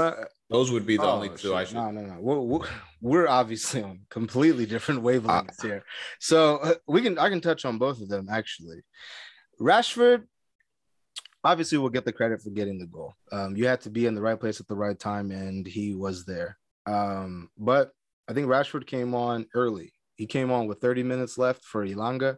those 0.48 0.70
would 0.70 0.86
be 0.86 0.96
the 0.96 1.02
Oh, 1.02 1.10
only 1.10 1.30
two 1.30 1.54
I 1.54 1.62
shit. 1.62 1.68
should. 1.70 1.76
No, 1.76 1.90
no, 1.90 2.02
no. 2.02 2.16
We're, 2.20 2.68
we're, 3.00 3.28
obviously 3.28 3.82
on 3.82 4.00
completely 4.10 4.66
different 4.66 5.02
wavelengths 5.02 5.62
here. 5.62 5.84
So 6.20 6.58
uh, 6.58 6.74
we 6.86 7.02
can 7.02 7.18
I 7.18 7.28
can 7.28 7.40
touch 7.40 7.64
on 7.64 7.78
both 7.78 8.00
of 8.00 8.08
them 8.08 8.28
actually. 8.30 8.82
Rashford, 9.60 10.24
obviously, 11.42 11.78
will 11.78 11.90
get 11.90 12.04
the 12.04 12.12
credit 12.12 12.42
for 12.42 12.50
getting 12.50 12.78
the 12.78 12.86
goal. 12.86 13.14
Um, 13.32 13.56
you 13.56 13.66
had 13.66 13.80
to 13.82 13.90
be 13.90 14.06
in 14.06 14.14
the 14.14 14.22
right 14.22 14.38
place 14.38 14.60
at 14.60 14.68
the 14.68 14.76
right 14.76 14.98
time, 14.98 15.30
and 15.30 15.66
he 15.66 15.94
was 15.94 16.24
there. 16.24 16.58
Um, 16.86 17.50
but 17.58 17.92
I 18.30 18.32
think 18.32 18.46
Rashford 18.46 18.86
came 18.86 19.12
on 19.14 19.46
early. 19.54 19.92
He 20.14 20.26
came 20.26 20.52
on 20.52 20.68
with 20.68 20.80
30 20.80 21.02
minutes 21.02 21.36
left 21.36 21.64
for 21.64 21.84
Elanga, 21.84 22.36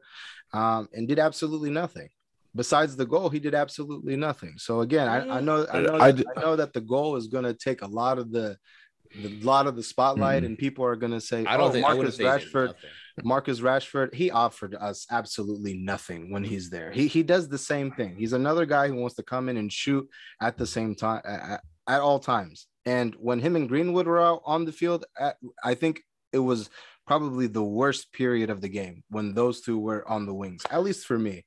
um, 0.54 0.88
and 0.94 1.06
did 1.06 1.18
absolutely 1.18 1.68
nothing. 1.68 2.08
Besides 2.56 2.96
the 2.96 3.04
goal, 3.06 3.28
he 3.28 3.38
did 3.38 3.54
absolutely 3.54 4.16
nothing. 4.16 4.54
So 4.56 4.80
again, 4.80 5.08
I, 5.08 5.38
I 5.38 5.40
know 5.40 5.66
I 5.70 5.80
know 5.80 5.98
that, 5.98 6.24
I 6.36 6.40
know 6.40 6.56
that 6.56 6.72
the 6.72 6.80
goal 6.80 7.16
is 7.16 7.26
going 7.26 7.44
to 7.44 7.54
take 7.54 7.82
a 7.82 7.86
lot 7.86 8.18
of 8.18 8.30
the 8.32 8.56
the 9.22 9.28
lot 9.42 9.66
of 9.66 9.76
the 9.76 9.82
spotlight, 9.82 10.42
Mhm. 10.42 10.46
and 10.46 10.58
people 10.58 10.86
are 10.86 10.96
going 10.96 11.12
to 11.12 11.20
say, 11.20 11.44
I 11.44 11.58
don't 11.58 11.68
"Oh, 11.68 11.72
think 11.72 11.82
Marcus 11.82 11.98
wouldn't 11.98 12.14
say 12.14 12.24
he 12.24 12.44
did 12.44 12.52
Rashford." 12.54 12.74
Marcus 13.22 13.60
Rashford, 13.60 14.14
he 14.14 14.30
offered 14.30 14.74
us 14.74 15.06
absolutely 15.10 15.74
nothing 15.74 16.30
when 16.32 16.44
he's 16.44 16.70
there. 16.70 16.90
He 16.92 17.06
he 17.08 17.22
does 17.22 17.48
the 17.48 17.58
same 17.58 17.90
thing. 17.92 18.16
He's 18.16 18.32
another 18.32 18.64
guy 18.64 18.88
who 18.88 18.94
wants 18.94 19.16
to 19.16 19.22
come 19.22 19.50
in 19.50 19.58
and 19.58 19.70
shoot 19.70 20.08
at 20.40 20.56
the 20.56 20.66
same 20.66 20.94
time 20.94 21.20
at, 21.26 21.60
at 21.86 22.00
all 22.00 22.18
times. 22.18 22.66
And 22.84 23.14
when 23.14 23.38
him 23.40 23.56
and 23.56 23.68
Greenwood 23.68 24.06
were 24.06 24.20
out 24.20 24.42
on 24.44 24.64
the 24.64 24.72
field, 24.72 25.04
I 25.62 25.74
think 25.74 26.02
it 26.32 26.38
was 26.40 26.68
probably 27.06 27.46
the 27.46 27.62
worst 27.62 28.12
period 28.12 28.50
of 28.50 28.60
the 28.60 28.68
game 28.68 29.04
when 29.08 29.34
those 29.34 29.60
two 29.60 29.78
were 29.78 30.06
on 30.08 30.26
the 30.26 30.34
wings. 30.34 30.62
At 30.70 30.82
least 30.82 31.06
for 31.06 31.18
me, 31.18 31.44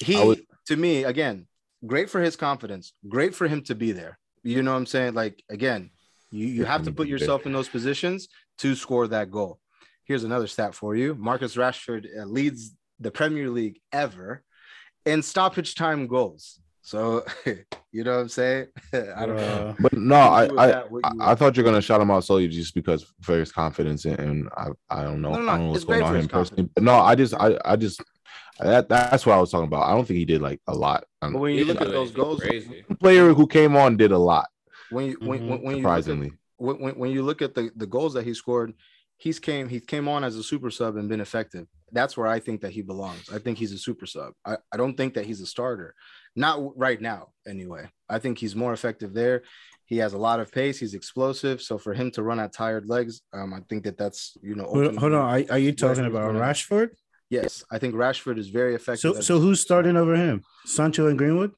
he 0.00 0.16
would- 0.26 0.46
to 0.66 0.76
me 0.76 1.04
again, 1.04 1.46
great 1.86 2.08
for 2.10 2.20
his 2.20 2.36
confidence, 2.36 2.92
great 3.08 3.34
for 3.34 3.48
him 3.48 3.62
to 3.64 3.74
be 3.74 3.92
there. 3.92 4.18
You 4.42 4.62
know 4.62 4.72
what 4.72 4.78
I'm 4.78 4.86
saying? 4.86 5.14
Like 5.14 5.42
again, 5.50 5.90
you, 6.30 6.46
you 6.46 6.64
have 6.64 6.82
to 6.84 6.92
put 6.92 7.08
yourself 7.08 7.46
in 7.46 7.52
those 7.52 7.68
positions 7.68 8.28
to 8.58 8.74
score 8.74 9.06
that 9.08 9.30
goal. 9.30 9.58
Here's 10.04 10.24
another 10.24 10.46
stat 10.46 10.74
for 10.74 10.96
you. 10.96 11.14
Marcus 11.14 11.56
Rashford 11.56 12.06
uh, 12.18 12.24
leads 12.24 12.74
the 13.00 13.10
Premier 13.10 13.50
League 13.50 13.80
ever 13.92 14.42
in 15.06 15.22
stoppage 15.22 15.74
time 15.74 16.06
goals. 16.06 16.60
So, 16.82 17.24
you 17.92 18.04
know 18.04 18.16
what 18.16 18.22
I'm 18.22 18.28
saying? 18.28 18.66
I 18.92 19.26
don't 19.26 19.36
know. 19.36 19.76
But 19.80 19.92
no, 19.94 20.16
I 20.16 20.42
I, 20.58 20.66
that 20.66 20.90
what 20.90 21.04
I, 21.04 21.32
I 21.32 21.34
thought 21.34 21.56
you're 21.56 21.64
gonna 21.64 21.80
shout 21.80 22.00
him 22.00 22.10
out 22.10 22.24
solely 22.24 22.48
just 22.48 22.74
because 22.74 23.06
for 23.20 23.38
his 23.38 23.52
confidence 23.52 24.04
and, 24.04 24.18
and 24.18 24.48
I 24.56 24.68
I 24.90 25.02
don't 25.02 25.22
know 25.22 25.30
No, 25.34 25.40
no, 25.40 25.48
I 25.52 25.56
don't 25.56 25.66
know 25.66 25.72
what's 25.72 25.84
going 25.84 26.02
on 26.02 26.12
for 26.12 26.18
him 26.18 26.28
personally. 26.28 26.68
But 26.74 26.84
no, 26.84 26.94
I 26.98 27.14
just 27.14 27.34
I 27.34 27.58
I 27.64 27.76
just 27.76 28.02
that 28.58 28.88
that's 28.88 29.24
what 29.24 29.36
I 29.36 29.40
was 29.40 29.50
talking 29.50 29.66
about. 29.68 29.84
I 29.84 29.92
don't 29.94 30.06
think 30.06 30.18
he 30.18 30.24
did 30.24 30.42
like 30.42 30.60
a 30.66 30.74
lot. 30.74 31.04
But 31.20 31.32
when 31.38 31.54
you 31.54 31.64
look 31.64 31.80
at 31.80 31.88
those 31.88 32.10
goals, 32.12 32.40
crazy. 32.40 32.84
player 33.00 33.32
who 33.32 33.46
came 33.46 33.76
on 33.76 33.96
did 33.96 34.12
a 34.12 34.18
lot. 34.18 34.48
when 34.90 35.06
you 35.06 35.16
when, 35.20 35.40
Mhm. 35.40 35.48
when, 35.48 35.62
when 35.62 35.62
look 35.62 35.68
at, 35.74 35.78
Surprisingly, 35.82 36.32
when, 36.56 36.80
when- 36.80 36.94
when 36.98 37.10
you 37.10 37.22
look 37.22 37.42
at 37.42 37.54
the, 37.54 37.70
the 37.76 37.86
goals 37.86 38.14
that 38.14 38.24
he 38.24 38.34
scored, 38.34 38.74
he's 39.18 39.38
came 39.38 39.68
he 39.68 39.80
came 39.80 40.08
on 40.08 40.24
as 40.24 40.36
a 40.36 40.42
super 40.42 40.70
sub 40.70 40.96
and 40.96 41.08
been 41.08 41.20
effective. 41.20 41.66
That's 41.92 42.16
where 42.16 42.26
I 42.26 42.40
think 42.40 42.60
that 42.62 42.72
he 42.72 42.82
belongs. 42.82 43.28
I 43.32 43.38
think 43.38 43.58
he's 43.58 43.72
a 43.72 43.78
super 43.78 44.06
sub. 44.06 44.32
I, 44.44 44.56
I 44.72 44.76
don't 44.76 44.96
think 44.96 45.14
that 45.14 45.26
he's 45.26 45.40
a 45.40 45.46
starter. 45.46 45.94
Not 46.34 46.78
right 46.78 47.00
now, 47.00 47.28
anyway. 47.46 47.88
I 48.08 48.18
think 48.18 48.38
he's 48.38 48.56
more 48.56 48.72
effective 48.72 49.12
there. 49.12 49.42
He 49.86 49.98
has 49.98 50.14
a 50.14 50.18
lot 50.18 50.40
of 50.40 50.50
pace. 50.50 50.78
He's 50.78 50.94
explosive. 50.94 51.60
So 51.60 51.76
for 51.76 51.92
him 51.92 52.10
to 52.12 52.22
run 52.22 52.40
at 52.40 52.52
tired 52.52 52.88
legs, 52.88 53.20
um, 53.34 53.52
I 53.52 53.60
think 53.68 53.84
that 53.84 53.98
that's 53.98 54.36
you 54.42 54.54
know. 54.54 54.64
hold, 54.64 54.96
hold 54.96 55.12
on, 55.12 55.20
are, 55.20 55.44
are 55.52 55.58
you 55.58 55.72
talking 55.72 56.06
about 56.06 56.34
Rashford? 56.34 56.90
Yes, 57.28 57.64
I 57.70 57.78
think 57.78 57.94
Rashford 57.94 58.38
is 58.38 58.48
very 58.48 58.74
effective. 58.74 59.16
So 59.16 59.20
so 59.20 59.40
who's 59.40 59.60
starting 59.60 59.96
over 59.96 60.14
him? 60.16 60.42
Sancho 60.64 61.08
and 61.08 61.18
Greenwood? 61.18 61.52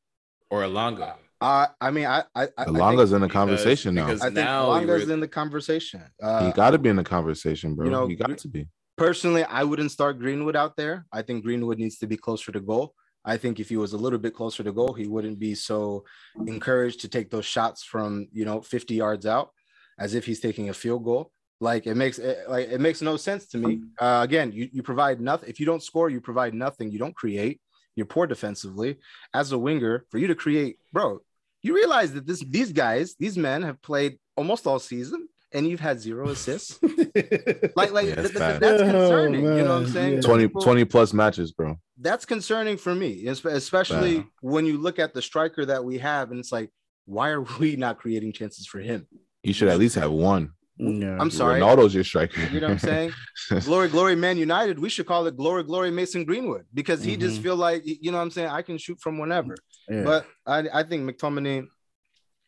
Or 0.50 0.62
Elanga. 0.62 1.14
Uh, 1.40 1.66
I 1.80 1.90
mean, 1.90 2.06
I 2.06 2.24
I, 2.34 2.44
I 2.44 2.48
I 2.58 2.64
Longa's 2.66 3.12
in 3.12 3.20
the 3.20 3.26
because- 3.28 3.32
conversation 3.32 3.94
now. 3.94 4.06
because- 4.06 4.22
I 4.22 4.26
think 4.26 4.36
now 4.36 4.78
you 4.80 4.86
Longa's 4.86 5.08
in 5.10 5.20
the 5.20 5.28
conversation. 5.28 6.02
Uh, 6.22 6.46
he 6.46 6.52
got 6.52 6.70
to 6.70 6.78
be 6.78 6.88
in 6.88 6.96
the 6.96 7.04
conversation, 7.04 7.74
bro. 7.74 7.84
you 7.86 7.92
know, 7.92 8.06
he 8.06 8.16
got 8.16 8.38
to 8.38 8.48
be. 8.48 8.66
personally, 8.96 9.44
I 9.44 9.62
wouldn't 9.64 9.90
start 9.90 10.18
Greenwood 10.18 10.56
out 10.56 10.76
there. 10.76 11.06
I 11.12 11.22
think 11.22 11.44
Greenwood 11.44 11.78
needs 11.78 11.98
to 11.98 12.06
be 12.06 12.16
closer 12.16 12.50
to 12.52 12.60
goal. 12.60 12.94
I 13.24 13.36
think 13.36 13.58
if 13.58 13.68
he 13.68 13.76
was 13.76 13.92
a 13.92 13.98
little 13.98 14.18
bit 14.18 14.34
closer 14.34 14.62
to 14.62 14.72
goal, 14.72 14.92
he 14.92 15.06
wouldn't 15.06 15.38
be 15.38 15.54
so 15.54 16.04
encouraged 16.46 17.00
to 17.00 17.08
take 17.08 17.30
those 17.30 17.46
shots 17.46 17.82
from 17.82 18.28
you 18.32 18.44
know 18.44 18.60
50 18.60 18.94
yards 18.94 19.26
out, 19.26 19.50
as 19.98 20.14
if 20.14 20.26
he's 20.26 20.40
taking 20.40 20.68
a 20.68 20.74
field 20.74 21.04
goal. 21.04 21.30
Like 21.60 21.86
it 21.86 21.94
makes 21.94 22.18
it, 22.18 22.48
like 22.48 22.68
it 22.68 22.80
makes 22.80 23.00
no 23.00 23.16
sense 23.16 23.46
to 23.48 23.58
me. 23.58 23.80
Uh, 23.98 24.20
again, 24.22 24.52
you 24.52 24.68
you 24.72 24.82
provide 24.82 25.20
nothing. 25.20 25.48
If 25.48 25.60
you 25.60 25.66
don't 25.66 25.82
score, 25.82 26.10
you 26.10 26.20
provide 26.20 26.54
nothing. 26.54 26.90
You 26.90 26.98
don't 26.98 27.14
create. 27.14 27.60
You're 27.96 28.06
poor 28.06 28.26
defensively. 28.26 28.98
As 29.32 29.52
a 29.52 29.58
winger, 29.58 30.04
for 30.10 30.18
you 30.18 30.26
to 30.26 30.34
create, 30.34 30.78
bro, 30.92 31.20
you 31.62 31.74
realize 31.74 32.12
that 32.12 32.26
this 32.26 32.40
these 32.40 32.72
guys, 32.72 33.14
these 33.18 33.38
men 33.38 33.62
have 33.62 33.80
played 33.80 34.18
almost 34.36 34.66
all 34.66 34.78
season, 34.78 35.28
and 35.54 35.66
you've 35.68 35.80
had 35.80 36.00
zero 36.00 36.28
assists. 36.28 36.78
Like, 37.76 37.92
like 37.92 38.06
Yeah, 38.08 38.14
th- 38.16 38.18
it's 38.18 38.28
th- 38.30 38.34
bad. 38.38 38.60
that's 38.60 38.82
Oh, 38.82 38.86
concerning. 38.90 39.42
you 39.44 39.50
know 39.50 39.64
what 39.64 39.70
I'm 39.70 39.86
saying? 39.88 40.14
yeah. 40.14 40.20
20, 40.20 40.44
People- 40.48 40.62
20 40.62 40.84
plus 40.84 41.12
matches, 41.12 41.52
bro. 41.52 41.78
That's 41.98 42.24
concerning 42.24 42.76
for 42.76 42.94
me, 42.94 43.26
especially 43.26 44.18
Wow. 44.18 44.24
when 44.42 44.66
you 44.66 44.78
look 44.78 44.98
at 44.98 45.14
the 45.14 45.22
striker 45.22 45.64
that 45.66 45.84
we 45.84 45.98
have, 45.98 46.30
and 46.30 46.40
it's 46.40 46.52
like, 46.52 46.70
why 47.06 47.30
are 47.30 47.42
we 47.60 47.76
not 47.76 47.98
creating 47.98 48.32
chances 48.32 48.66
for 48.66 48.80
him? 48.80 49.06
You 49.42 49.52
should 49.52 49.68
at 49.68 49.78
least 49.78 49.94
have 49.96 50.10
one. 50.10 50.50
yeah. 50.76 51.16
I'm 51.20 51.30
sorry. 51.30 51.60
Ronaldo's 51.60 51.94
your 51.94 52.02
striker. 52.04 52.40
You 52.52 52.60
know 52.60 52.66
what 52.68 52.72
I'm 52.72 52.78
saying? 52.80 53.12
glory, 53.64 53.88
glory, 53.88 54.16
Man 54.16 54.36
United. 54.38 54.78
We 54.78 54.88
should 54.88 55.06
call 55.06 55.26
it 55.26 55.36
glory, 55.36 55.62
glory, 55.62 55.90
Mason 55.92 56.24
Greenwood 56.24 56.64
because 56.74 57.04
he 57.04 57.16
just 57.16 57.38
Mhm. 57.38 57.42
feel 57.44 57.56
like 57.56 57.82
you 57.84 58.10
know 58.10 58.16
what 58.18 58.24
I'm 58.24 58.30
saying. 58.32 58.48
I 58.48 58.62
can 58.62 58.76
shoot 58.78 58.98
from 59.00 59.18
whenever. 59.18 59.54
Yeah. 59.88 60.02
But 60.02 60.26
I, 60.46 60.66
I 60.80 60.82
think 60.82 61.08
McTominay. 61.08 61.66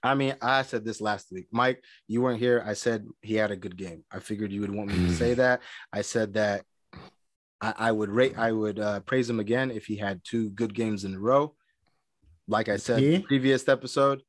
I 0.07 0.15
mean, 0.15 0.35
I 0.41 0.63
said 0.63 0.85
this 0.85 1.01
last 1.01 1.33
week, 1.33 1.47
Mike. 1.51 1.83
You 2.09 2.23
weren't 2.23 2.39
here. 2.39 2.63
I 2.67 2.75
said 2.75 3.07
he 3.23 3.35
had 3.35 3.51
a 3.51 3.57
good 3.57 3.77
game. 3.77 4.05
I 4.11 4.21
figured 4.21 4.53
you 4.53 4.61
would 4.63 4.75
want 4.75 4.89
me 4.89 5.07
to 5.07 5.13
say 5.15 5.35
that. 5.35 5.61
I 5.93 6.03
said 6.03 6.35
that 6.35 6.65
I, 7.61 7.75
I 7.77 7.93
would 7.93 8.11
rate. 8.11 8.39
I 8.39 8.53
would 8.53 8.79
uh, 8.79 9.01
praise 9.01 9.29
him 9.29 9.41
again 9.41 9.71
if 9.71 9.87
he 9.87 9.97
had 9.97 10.23
two 10.25 10.51
good 10.51 10.75
games 10.75 11.05
in 11.05 11.15
a 11.15 11.19
row. 11.19 11.55
Like 12.49 12.69
I 12.69 12.77
said, 12.77 13.03
Yeah. 13.03 13.19
previous 13.27 13.69
episode. 13.69 14.23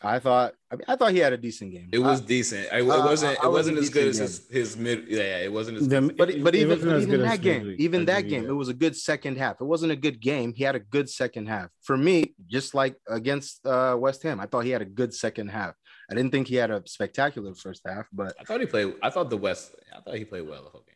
I 0.00 0.20
thought. 0.20 0.54
I 0.70 0.76
mean, 0.76 0.84
I 0.86 0.94
thought 0.94 1.10
he 1.12 1.18
had 1.18 1.32
a 1.32 1.36
decent 1.36 1.72
game. 1.72 1.88
It 1.92 1.98
was 1.98 2.22
I- 2.22 2.24
decent. 2.24 2.68
I, 2.72 2.78
it 2.78 2.82
uh, 2.82 3.04
wasn't. 3.04 3.30
I 3.30 3.46
It 3.46 3.46
was 3.48 3.52
wasn't 3.52 3.78
a 3.78 3.80
as 3.80 3.90
good 3.90 4.06
as 4.08 4.18
his, 4.18 4.46
his 4.48 4.76
mid. 4.76 5.08
Yeah, 5.08 5.38
it 5.38 5.52
wasn't 5.52 5.78
as. 5.78 5.88
The- 5.88 6.00
good. 6.02 6.16
But 6.16 6.30
it- 6.30 6.44
but 6.44 6.54
it 6.54 6.58
even, 6.58 6.70
wasn't 6.70 6.90
but 6.90 6.96
as 6.96 7.02
even 7.02 7.16
good 7.16 7.24
as 7.26 7.30
that 7.32 7.40
game, 7.42 7.54
Kendrick- 7.60 7.80
even 7.80 8.04
that 8.04 8.20
game, 8.28 8.44
it 8.46 8.52
was 8.52 8.68
a 8.68 8.74
good 8.74 8.96
second 8.96 9.38
half. 9.38 9.60
It 9.60 9.64
wasn't 9.64 9.90
a 9.92 9.96
good 9.96 10.20
game. 10.20 10.52
He 10.54 10.62
had 10.62 10.76
a 10.76 10.80
good 10.80 11.10
second 11.10 11.46
half. 11.48 11.70
For 11.82 11.96
me, 11.96 12.34
just 12.46 12.74
like 12.74 12.94
against 13.08 13.64
uh, 13.66 13.96
West 13.98 14.22
Ham, 14.22 14.38
I 14.38 14.46
thought 14.46 14.64
he 14.64 14.70
had 14.70 14.82
a 14.82 14.90
good 15.00 15.12
second 15.12 15.48
half. 15.48 15.74
I 16.10 16.14
didn't 16.14 16.30
think 16.30 16.46
he 16.46 16.54
had 16.54 16.70
a 16.70 16.80
spectacular 16.86 17.52
first 17.54 17.82
half, 17.84 18.06
but 18.12 18.34
I 18.40 18.44
thought 18.44 18.60
he 18.60 18.66
played. 18.66 18.94
I 19.02 19.10
thought 19.10 19.30
the 19.30 19.36
West. 19.36 19.74
I 19.96 20.00
thought 20.00 20.14
he 20.14 20.24
played 20.24 20.46
well 20.46 20.62
the 20.62 20.70
whole 20.70 20.84
game. 20.86 20.94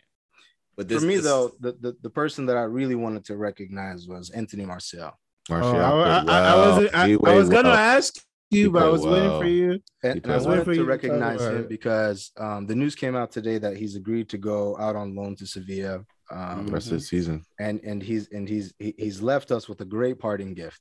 But 0.76 0.88
this, 0.88 1.00
for 1.00 1.06
me 1.06 1.16
this- 1.16 1.24
though, 1.24 1.50
the, 1.58 1.72
the 1.80 1.96
the 2.02 2.10
person 2.10 2.46
that 2.46 2.56
I 2.56 2.62
really 2.62 2.94
wanted 2.94 3.24
to 3.26 3.36
recognize 3.36 4.06
was 4.06 4.30
Anthony 4.30 4.64
Martial. 4.64 5.10
Oh, 5.50 5.54
Martial 5.58 5.80
I, 5.80 5.88
I, 5.88 6.20
played 6.22 6.30
I, 6.30 6.52
I 6.54 6.56
wasn't- 6.68 6.94
I- 6.94 7.02
I 7.12 7.16
played 7.16 7.36
was 7.36 7.48
gonna 7.48 7.68
well. 7.70 7.76
ask 7.96 8.14
you, 8.52 8.64
He 8.64 8.68
but 8.70 8.78
I 8.78 8.82
played 8.82 8.92
was 8.92 9.06
waiting 9.06 9.38
for 9.40 9.46
you. 9.46 9.70
And, 9.70 9.80
and 10.02 10.16
I 10.18 10.20
played 10.20 10.40
well. 10.40 10.48
wanted 10.48 10.64
For 10.64 10.72
you 10.72 10.78
to 10.78 10.84
to 10.84 10.88
recognize 10.88 11.40
about 11.40 11.54
him 11.54 11.66
because 11.68 12.30
um, 12.38 12.66
the 12.66 12.74
news 12.74 12.94
came 12.94 13.16
out 13.16 13.30
today 13.32 13.58
that 13.58 13.76
he's 13.76 13.96
agreed 13.96 14.28
to 14.30 14.38
go 14.38 14.76
out 14.78 14.96
on 14.96 15.14
loan 15.14 15.36
to 15.36 15.46
Sevilla. 15.46 16.04
Um, 16.30 16.66
Rest 16.68 16.86
of 16.86 16.92
the 16.94 17.00
season. 17.00 17.44
and 17.60 17.80
and 17.84 18.02
he's 18.02 18.28
and 18.32 18.48
he's 18.48 18.72
he- 18.78 18.94
he's 18.96 19.20
left 19.20 19.50
us 19.52 19.68
with 19.68 19.80
a 19.82 19.84
great 19.84 20.18
parting 20.18 20.54
gift. 20.54 20.80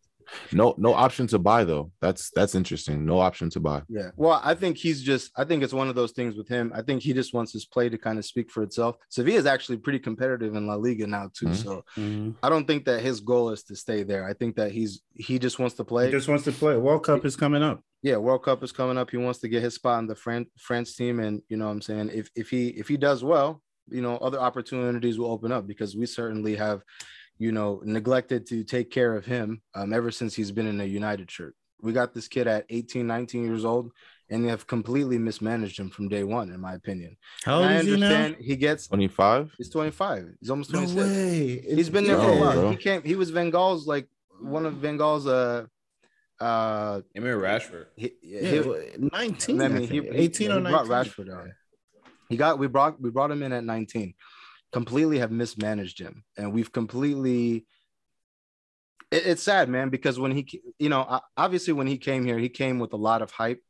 No, 0.51 0.75
no 0.77 0.93
option 0.93 1.27
to 1.27 1.39
buy 1.39 1.63
though. 1.63 1.91
That's 2.01 2.31
that's 2.35 2.55
interesting. 2.55 3.05
No 3.05 3.19
option 3.19 3.49
to 3.51 3.59
buy. 3.59 3.83
Yeah. 3.89 4.11
Well, 4.15 4.41
I 4.43 4.55
think 4.55 4.77
he's 4.77 5.01
just 5.01 5.31
I 5.37 5.43
think 5.43 5.63
it's 5.63 5.73
one 5.73 5.89
of 5.89 5.95
those 5.95 6.11
things 6.11 6.35
with 6.35 6.47
him. 6.47 6.71
I 6.75 6.81
think 6.81 7.01
he 7.01 7.13
just 7.13 7.33
wants 7.33 7.51
his 7.53 7.65
play 7.65 7.89
to 7.89 7.97
kind 7.97 8.17
of 8.19 8.25
speak 8.25 8.49
for 8.51 8.63
itself. 8.63 8.95
Sevilla 9.09 9.37
is 9.39 9.45
actually 9.45 9.77
pretty 9.77 9.99
competitive 9.99 10.55
in 10.55 10.67
La 10.67 10.75
Liga 10.75 11.07
now 11.07 11.29
too. 11.33 11.47
Mhm. 11.47 11.55
So 11.55 11.85
Mhm. 11.97 12.35
I 12.43 12.49
don't 12.49 12.65
think 12.67 12.85
that 12.85 13.01
his 13.01 13.19
goal 13.19 13.49
is 13.51 13.63
to 13.63 13.75
stay 13.75 14.03
there. 14.03 14.25
I 14.25 14.33
think 14.33 14.55
that 14.55 14.71
he's 14.71 15.01
he 15.15 15.39
just 15.39 15.59
wants 15.59 15.75
to 15.75 15.83
play. 15.83 16.05
He 16.05 16.11
just 16.11 16.27
wants 16.27 16.45
to 16.45 16.51
play. 16.51 16.77
World 16.77 17.03
Cup 17.03 17.25
is 17.25 17.35
coming 17.35 17.61
up. 17.63 17.83
yeah, 18.03 18.17
World 18.17 18.43
Cup 18.43 18.63
is 18.63 18.71
coming 18.71 18.97
up. 18.97 19.11
He 19.11 19.17
wants 19.17 19.39
to 19.39 19.47
get 19.47 19.61
his 19.61 19.75
spot 19.75 19.99
in 19.99 20.07
the 20.07 20.15
Fran- 20.15 20.47
France 20.57 20.95
team. 20.95 21.19
And 21.19 21.41
you 21.49 21.57
know 21.57 21.65
what 21.65 21.71
I'm 21.73 21.81
saying? 21.81 22.09
If 22.13 22.29
if 22.35 22.49
he 22.49 22.69
if 22.69 22.87
he 22.87 22.97
does 22.97 23.23
well, 23.23 23.61
you 23.89 24.01
know, 24.01 24.17
other 24.17 24.39
opportunities 24.39 25.19
will 25.19 25.31
open 25.31 25.51
up 25.51 25.67
because 25.67 25.95
we 25.95 26.05
certainly 26.05 26.55
have, 26.55 26.81
you 27.41 27.51
know, 27.51 27.81
neglected 27.83 28.45
to 28.45 28.63
take 28.63 28.91
care 28.91 29.15
of 29.15 29.25
him 29.25 29.61
um, 29.73 29.93
ever 29.93 30.11
since 30.11 30.35
he's 30.35 30.51
been 30.51 30.67
in 30.67 30.79
a 30.79 30.85
United 30.85 31.29
shirt. 31.31 31.55
We 31.81 31.91
got 31.91 32.13
this 32.13 32.27
kid 32.27 32.45
at 32.45 32.65
18, 32.69 33.07
19 33.07 33.43
years 33.43 33.65
old, 33.65 33.91
and 34.29 34.45
they 34.45 34.49
have 34.49 34.67
completely 34.67 35.17
mismanaged 35.17 35.79
him 35.79 35.89
from 35.89 36.07
day 36.07 36.23
one, 36.23 36.51
in 36.51 36.59
my 36.59 36.75
opinion. 36.75 37.17
How 37.43 37.55
old 37.57 37.65
I 37.65 37.77
is 37.77 37.85
he 37.87 37.97
now? 37.97 38.33
he 38.39 38.55
gets 38.55 38.85
25? 38.87 39.53
he's 39.57 39.69
25. 39.71 40.27
He's 40.39 40.51
almost 40.51 40.69
26. 40.69 40.95
No 40.95 41.01
way. 41.03 41.63
He's 41.75 41.89
been 41.89 42.03
there 42.05 42.17
for 42.19 42.29
a 42.31 42.35
No, 42.35 42.41
while. 42.41 42.53
bro. 42.53 42.69
He 42.69 42.77
came, 42.77 43.01
he 43.01 43.15
was 43.15 43.31
Van 43.31 43.49
Gaal's 43.49 43.87
like 43.87 44.07
one 44.39 44.67
of 44.67 44.73
Van 44.75 44.97
Gaal's 44.97 45.25
uh 45.25 45.65
uh 46.39 47.01
Him 47.15 47.23
Rashford. 47.23 47.87
he, 47.95 48.11
Yeah, 48.21 48.41
he- 48.51 48.59
well, 48.59 48.81
19. 49.13 49.61
I 49.61 49.65
I 49.65 49.67
mean, 49.67 49.81
he, 49.81 49.87
think. 50.01 50.13
he- 50.13 50.19
18 50.19 50.47
yeah, 50.49 50.53
or 50.53 50.57
he 50.59 50.63
19. 50.63 50.71
brought 50.71 50.85
Rashford 51.05 51.35
on. 51.35 51.51
He 52.29 52.37
got 52.37 52.59
we 52.59 52.67
brought 52.67 53.01
we 53.01 53.09
brought 53.09 53.31
him 53.31 53.41
in 53.43 53.51
at 53.51 53.63
19. 53.63 54.13
Completely 54.71 55.19
have 55.19 55.31
mismanaged 55.31 55.99
him, 55.99 56.23
and 56.37 56.53
we've 56.53 56.71
completely. 56.71 57.65
It, 59.11 59.25
it's 59.25 59.43
sad, 59.43 59.67
man, 59.67 59.89
because 59.89 60.17
when 60.17 60.31
he, 60.31 60.61
you 60.79 60.87
know, 60.87 61.19
obviously 61.35 61.73
when 61.73 61.87
he 61.87 61.97
came 61.97 62.23
here, 62.23 62.37
he 62.37 62.47
came 62.47 62.79
with 62.79 62.93
a 62.93 62.97
lot 62.97 63.21
of 63.21 63.31
hype. 63.31 63.61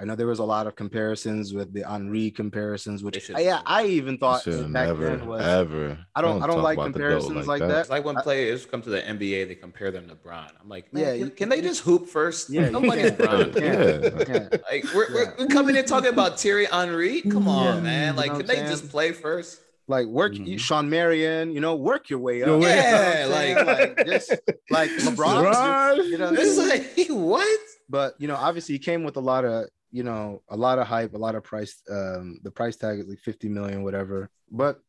I 0.00 0.04
know 0.04 0.16
there 0.16 0.26
was 0.26 0.40
a 0.40 0.44
lot 0.44 0.66
of 0.66 0.74
comparisons 0.74 1.54
with 1.54 1.72
the 1.72 1.82
Henry 1.82 2.32
comparisons, 2.32 3.04
which 3.04 3.22
should- 3.22 3.38
yeah, 3.38 3.60
I 3.64 3.84
even 3.86 4.18
thought 4.18 4.44
back 4.44 4.66
never, 4.66 5.04
then 5.16 5.26
was 5.28 5.42
ever. 5.46 5.96
I 6.12 6.22
don't- 6.22 6.42
I 6.42 6.48
don't 6.48 6.60
like 6.60 6.76
about 6.76 6.92
the 6.92 6.98
GOAT 6.98 7.20
comparisons 7.20 7.46
like 7.46 7.60
that. 7.60 7.80
It's 7.82 7.90
like 7.90 8.04
when 8.04 8.16
players 8.16 8.66
come 8.66 8.82
to 8.82 8.90
the 8.90 9.00
NBA, 9.00 9.46
they 9.46 9.54
compare 9.54 9.92
them 9.92 10.08
to 10.08 10.16
Bron. 10.16 10.48
I'm 10.60 10.68
like, 10.68 10.86
Yeah, 10.92 11.12
can, 11.12 11.18
you- 11.20 11.30
can 11.30 11.48
they 11.50 11.60
just 11.60 11.82
hoop 11.82 12.08
first? 12.08 12.50
Yeah, 12.50 12.68
nobody's. 12.70 13.12
Bron. 13.12 13.52
Yeah. 13.54 13.62
Yeah. 13.62 14.24
yeah. 14.28 14.48
Like 14.68 14.84
we're, 14.92 15.14
we're, 15.14 15.34
we're 15.38 15.46
coming 15.46 15.76
in 15.76 15.84
talking 15.84 16.10
about 16.10 16.40
Thierry 16.40 16.64
Henry. 16.64 17.22
Come 17.22 17.46
on, 17.46 17.76
Yeah. 17.76 17.80
man. 17.82 18.14
You 18.14 18.18
Like, 18.18 18.32
know 18.32 18.38
can 18.38 18.46
they 18.48 18.60
I'm 18.60 18.66
just 18.68 18.90
play 18.90 19.12
first? 19.12 19.60
Like 19.88 20.06
work 20.06 20.32
Mhm. 20.34 20.58
Shawn 20.58 20.88
Marion, 20.88 21.52
you 21.52 21.60
know, 21.60 21.74
work 21.76 22.08
your 22.08 22.20
way 22.20 22.42
up. 22.42 22.46
Your 22.48 22.58
way 22.58 22.76
You 22.76 22.82
know 22.82 22.90
what 22.90 22.94
up. 22.94 23.16
I'm? 23.16 23.30
Yeah, 23.58 23.94
like 23.96 24.06
just 24.06 24.30
like 24.70 24.90
LeBron. 24.90 25.52
LeBron. 25.52 26.08
You 26.08 26.18
know, 26.18 26.32
It's 26.32 26.56
like 26.58 27.08
what? 27.10 27.60
but 27.88 28.14
you 28.18 28.28
know, 28.28 28.36
obviously 28.36 28.74
he 28.74 28.78
came 28.78 29.02
with 29.04 29.16
a 29.16 29.20
lot 29.20 29.44
of 29.44 29.66
you 29.90 30.02
know 30.04 30.42
a 30.48 30.56
lot 30.56 30.78
of 30.78 30.86
hype, 30.86 31.14
a 31.14 31.18
lot 31.18 31.34
of 31.34 31.42
price. 31.42 31.82
Um, 31.90 32.38
the 32.42 32.50
price 32.50 32.76
tag 32.76 33.00
is 33.00 33.06
like 33.08 33.18
50 33.18 33.48
million, 33.48 33.82
whatever. 33.82 34.30
But 34.50 34.80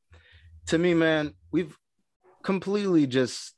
to 0.67 0.77
me, 0.77 0.93
man, 0.93 1.33
we've 1.51 1.75
completely 2.43 3.07
just 3.07 3.53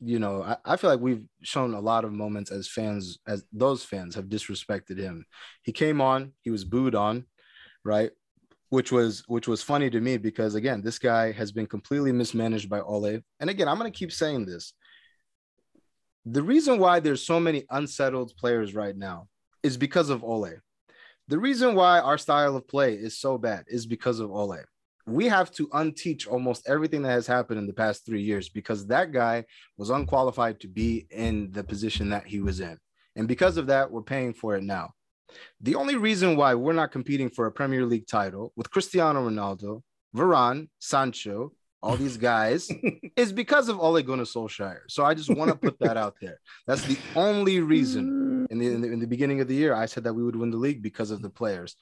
you 0.00 0.18
know, 0.18 0.42
I, 0.42 0.56
I 0.66 0.76
feel 0.76 0.90
like 0.90 1.00
we've 1.00 1.24
shown 1.42 1.72
a 1.72 1.80
lot 1.80 2.04
of 2.04 2.12
moments 2.12 2.50
as 2.50 2.68
fans, 2.68 3.18
as 3.26 3.42
those 3.52 3.84
fans 3.84 4.16
have 4.16 4.26
disrespected 4.26 4.98
him. 4.98 5.24
He 5.62 5.72
came 5.72 6.02
on, 6.02 6.32
he 6.42 6.50
was 6.50 6.64
booed 6.64 6.94
on, 6.94 7.24
right? 7.84 8.10
Which 8.70 8.90
was 8.90 9.22
which 9.28 9.46
was 9.46 9.62
funny 9.62 9.90
to 9.90 10.00
me 10.00 10.16
because 10.16 10.54
again, 10.56 10.82
this 10.82 10.98
guy 10.98 11.32
has 11.32 11.52
been 11.52 11.66
completely 11.66 12.12
mismanaged 12.12 12.68
by 12.68 12.80
Ole. 12.80 13.20
And 13.40 13.50
again, 13.50 13.68
I'm 13.68 13.78
gonna 13.78 13.90
keep 13.90 14.12
saying 14.12 14.46
this. 14.46 14.72
the 16.24 16.42
reason 16.42 16.78
why 16.78 17.00
there's 17.00 17.24
so 17.26 17.38
many 17.38 17.64
unsettled 17.70 18.32
players 18.38 18.74
right 18.74 18.96
now 18.96 19.28
is 19.62 19.76
because 19.76 20.10
of 20.10 20.24
Ole. 20.24 20.52
The 21.28 21.38
reason 21.38 21.74
why 21.74 22.00
our 22.00 22.18
style 22.18 22.56
of 22.56 22.68
play 22.68 22.94
is 22.94 23.18
so 23.18 23.38
bad 23.38 23.64
is 23.68 23.86
because 23.86 24.20
of 24.20 24.30
Ole. 24.30 24.58
We 25.06 25.28
have 25.28 25.50
to 25.52 25.68
unteach 25.68 26.26
almost 26.26 26.66
everything 26.68 27.02
that 27.02 27.10
has 27.10 27.26
happened 27.26 27.58
in 27.58 27.66
the 27.66 27.74
past 27.74 28.06
three 28.06 28.22
years 28.22 28.48
because 28.48 28.86
that 28.86 29.12
guy 29.12 29.44
was 29.76 29.90
unqualified 29.90 30.60
to 30.60 30.68
be 30.68 31.06
in 31.10 31.50
the 31.52 31.64
position 31.64 32.10
that 32.10 32.26
he 32.26 32.40
was 32.40 32.60
in. 32.60 32.78
And 33.16 33.28
because 33.28 33.58
of 33.58 33.66
that, 33.68 33.90
we're 33.90 34.02
paying 34.02 34.32
for 34.32 34.56
it 34.56 34.62
now. 34.62 34.92
The 35.60 35.74
only 35.74 35.96
reason 35.96 36.36
why 36.36 36.54
we're 36.54 36.72
not 36.72 36.92
competing 36.92 37.30
for 37.30 37.46
a 37.46 37.52
Premier 37.52 37.84
League 37.84 38.06
title 38.06 38.52
with 38.56 38.70
Cristiano 38.70 39.28
Ronaldo, 39.28 39.82
Varane, 40.14 40.68
Sancho, 40.78 41.52
all 41.84 41.96
these 41.96 42.16
guys 42.16 42.70
is 43.16 43.32
because 43.32 43.68
of 43.68 43.78
Ole 43.78 44.02
Gunnar 44.02 44.24
Solskjaer. 44.24 44.80
So 44.88 45.04
I 45.04 45.12
just 45.12 45.28
want 45.28 45.50
to 45.50 45.56
put 45.56 45.78
that 45.80 45.96
out 45.98 46.14
there. 46.20 46.40
That's 46.66 46.84
the 46.86 46.96
only 47.14 47.60
reason. 47.60 48.46
In 48.50 48.58
the, 48.58 48.66
in 48.66 48.80
the 48.80 48.92
in 48.92 49.00
the 49.00 49.06
beginning 49.06 49.40
of 49.40 49.48
the 49.48 49.54
year, 49.54 49.74
I 49.74 49.86
said 49.86 50.04
that 50.04 50.14
we 50.14 50.22
would 50.22 50.36
win 50.36 50.50
the 50.50 50.56
league 50.56 50.82
because 50.82 51.10
of 51.10 51.22
the 51.22 51.30
players, 51.30 51.76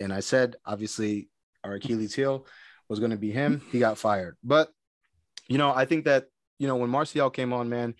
and 0.00 0.12
I 0.12 0.20
said 0.20 0.56
obviously 0.64 1.28
our 1.64 1.74
Achilles 1.74 2.14
heel 2.14 2.46
was 2.88 2.98
going 2.98 3.10
to 3.10 3.18
be 3.18 3.30
him. 3.30 3.62
He 3.70 3.78
got 3.78 3.98
fired, 3.98 4.36
but 4.42 4.70
you 5.48 5.58
know 5.58 5.72
I 5.74 5.84
think 5.84 6.06
that 6.06 6.26
you 6.58 6.66
know 6.66 6.76
when 6.76 6.90
Martial 6.90 7.30
came 7.30 7.52
on, 7.52 7.68
man. 7.68 7.94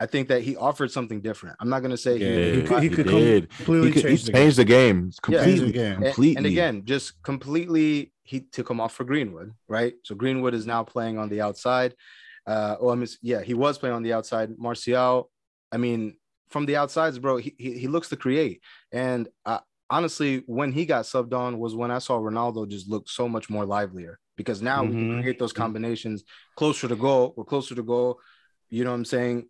I 0.00 0.06
think 0.06 0.28
that 0.28 0.42
he 0.42 0.56
offered 0.56 0.90
something 0.92 1.20
different. 1.20 1.56
I'm 1.60 1.68
not 1.68 1.80
going 1.80 1.90
to 1.90 1.96
say 1.96 2.16
Yeah, 2.18 2.52
he 2.60 2.62
could- 2.62 2.82
he 2.84 2.88
could 2.88 3.06
did. 3.08 3.50
completely 3.50 3.88
He, 3.88 3.92
could, 3.94 4.02
he 4.04 4.08
change 4.16 4.24
the 4.26 4.32
changed 4.32 4.56
the 4.58 4.64
game 4.64 5.10
Yeah. 5.28 5.44
Change 5.44 5.60
the 5.60 5.72
completely. 5.72 5.72
game. 5.72 5.92
And- 5.94 6.04
completely. 6.04 6.36
And 6.36 6.46
again, 6.46 6.84
just 6.84 7.22
completely, 7.22 8.12
he 8.22 8.40
took 8.40 8.70
him 8.70 8.80
off 8.80 8.94
for 8.94 9.04
Greenwood, 9.04 9.52
right? 9.68 9.94
So 10.04 10.14
Greenwood 10.14 10.54
is 10.54 10.66
now 10.66 10.84
playing 10.84 11.18
on 11.18 11.28
the 11.28 11.40
outside. 11.40 11.94
Uh, 12.46 12.76
oh, 12.80 12.90
I 12.90 12.94
mean, 12.94 13.08
yeah, 13.22 13.42
he 13.42 13.54
was 13.54 13.76
playing 13.78 13.96
on 13.96 14.02
the 14.02 14.12
outside. 14.12 14.56
Martial, 14.56 15.30
I 15.72 15.76
mean, 15.78 16.16
from 16.48 16.64
the 16.66 16.76
outsides, 16.76 17.18
bro, 17.18 17.36
he, 17.38 17.54
he, 17.58 17.78
he 17.78 17.88
looks 17.88 18.08
to 18.10 18.16
create. 18.16 18.62
And 18.92 19.28
uh, 19.44 19.58
honestly, 19.90 20.44
when 20.46 20.72
he 20.72 20.86
got 20.86 21.04
subbed 21.06 21.34
on 21.34 21.58
was 21.58 21.74
when 21.74 21.90
I 21.90 21.98
saw 21.98 22.18
Ronaldo 22.18 22.68
just 22.68 22.88
look 22.88 23.08
so 23.08 23.28
much 23.28 23.50
more 23.50 23.66
livelier 23.66 24.18
because 24.36 24.62
now 24.62 24.82
we 24.84 24.90
can 24.92 25.10
Mhm. 25.10 25.22
create 25.22 25.38
those 25.40 25.52
combinations 25.52 26.22
closer 26.56 26.86
to 26.88 26.94
goal. 26.96 27.34
We're 27.36 27.44
closer 27.44 27.74
to 27.74 27.82
goal. 27.82 28.20
You 28.70 28.84
know 28.84 28.90
what 28.90 28.96
I'm 28.96 29.04
saying? 29.04 29.48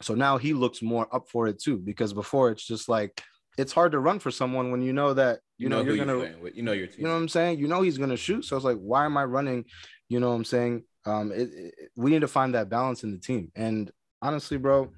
So 0.00 0.14
now 0.14 0.38
he 0.38 0.52
looks 0.52 0.80
more 0.82 1.08
up 1.14 1.28
for 1.28 1.48
it 1.48 1.60
too, 1.60 1.76
because 1.76 2.12
before 2.12 2.50
it's 2.50 2.64
just 2.66 2.88
like 2.88 3.20
it's 3.56 3.72
hard 3.72 3.90
to 3.92 3.98
run 3.98 4.20
for 4.20 4.30
someone 4.30 4.70
when 4.70 4.80
you 4.82 4.92
know 4.92 5.12
that 5.14 5.40
you, 5.58 5.64
You, 5.64 5.68
know, 5.70 5.78
know, 5.78 5.82
you're 5.86 5.96
you're 5.96 6.06
gonna 6.06 6.18
playing 6.18 6.40
with. 6.40 6.56
You 6.56 6.62
know 6.62 6.72
your 6.72 6.86
team. 6.86 6.96
you 7.00 7.04
know 7.06 7.14
what 7.14 7.18
I'm 7.20 7.28
saying? 7.28 7.58
You 7.58 7.66
know 7.66 7.82
he's 7.82 7.98
gonna 7.98 8.16
shoot. 8.16 8.44
So 8.44 8.56
it's 8.56 8.64
like, 8.64 8.78
why 8.78 9.04
am 9.04 9.16
I 9.16 9.24
running? 9.24 9.64
You 10.08 10.20
know 10.20 10.28
what 10.30 10.36
I'm 10.36 10.44
saying? 10.44 10.84
Um, 11.04 11.32
it, 11.32 11.50
it- 11.52 11.74
we 11.96 12.10
need 12.12 12.20
to 12.20 12.28
find 12.28 12.54
that 12.54 12.68
balance 12.68 13.02
in 13.02 13.10
the 13.10 13.18
team. 13.18 13.50
And 13.56 13.90
honestly, 14.22 14.56
bro, 14.58 14.92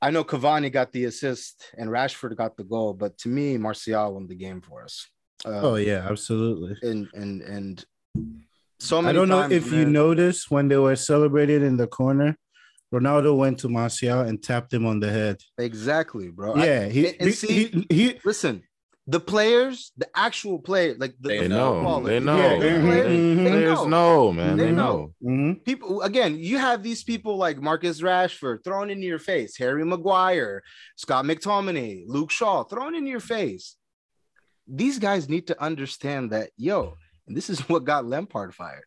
I 0.00 0.10
know 0.10 0.22
Cavani 0.24 0.70
got 0.70 0.92
the 0.92 1.06
assist 1.06 1.72
and 1.76 1.90
Rashford 1.90 2.36
got 2.36 2.56
the 2.56 2.64
goal, 2.64 2.92
but 2.94 3.18
to 3.18 3.28
me, 3.28 3.56
Martial 3.58 4.14
won 4.14 4.26
the 4.28 4.34
game 4.34 4.60
for 4.60 4.84
us. 4.84 5.06
Uh, 5.44 5.60
Oh 5.62 5.74
yeah, 5.76 6.06
absolutely. 6.08 6.76
and 6.88 7.08
and 7.14 7.42
and 7.42 7.84
so 8.80 9.00
many. 9.02 9.10
I 9.10 9.12
don't 9.18 9.28
know 9.28 9.40
times, 9.42 9.52
if 9.54 9.72
you 9.72 9.84
noticed 9.86 10.50
when 10.50 10.68
they 10.68 10.76
were 10.76 10.94
celebrating 10.96 11.64
in 11.64 11.76
the 11.76 11.86
corner, 11.86 12.36
Ronaldo 12.92 13.36
went 13.36 13.58
to 13.60 13.68
Martial 13.68 14.20
and 14.20 14.42
tapped 14.42 14.72
him 14.72 14.86
on 14.86 15.00
the 15.00 15.10
head. 15.10 15.36
exactly, 15.58 16.30
bro. 16.30 16.54
I- 16.54 16.64
Yeah, 16.66 16.84
he, 16.88 17.08
and 17.08 17.28
he, 17.28 17.32
see- 17.32 17.64
he, 17.66 17.86
he- 17.94 18.20
listen, 18.24 18.62
the 19.06 19.20
players, 19.20 19.92
the 19.96 20.06
actual 20.14 20.58
player, 20.58 20.94
like 20.98 21.14
the, 21.20 21.28
They 21.28 21.38
They 21.40 21.48
the 21.48 21.56
know. 21.56 21.74
football, 21.74 22.00
They 22.02 22.20
know. 22.20 22.36
yeah, 22.36 22.58
the 22.58 22.64
Mhm, 22.66 22.82
players, 22.86 23.36
they 23.38 23.50
Players 23.50 23.78
know. 23.78 23.88
know, 23.88 24.32
man. 24.32 24.56
They 24.56 24.64
They, 24.66 24.72
know. 24.72 25.12
know. 25.22 25.30
Mhm. 25.30 25.64
people 25.64 26.02
again 26.02 26.38
you 26.38 26.56
have 26.58 26.82
these 26.82 27.02
people 27.02 27.36
like 27.36 27.58
marcus 27.60 28.00
rashford 28.00 28.62
thrown 28.64 28.88
into 28.90 29.06
your 29.06 29.18
face 29.18 29.56
harry 29.58 29.84
maguire 29.84 30.62
scott 30.96 31.24
mctominay 31.24 32.04
luke 32.06 32.30
shaw 32.30 32.62
thrown 32.64 32.94
in 32.94 33.06
your 33.06 33.20
face 33.20 33.76
these 34.66 34.98
guys 34.98 35.28
need 35.28 35.46
to 35.48 35.60
understand 35.62 36.30
that 36.30 36.50
yo 36.56 36.94
and 37.26 37.36
this 37.36 37.50
is 37.50 37.60
what 37.68 37.84
got 37.84 38.06
lampard 38.06 38.54
fired 38.54 38.84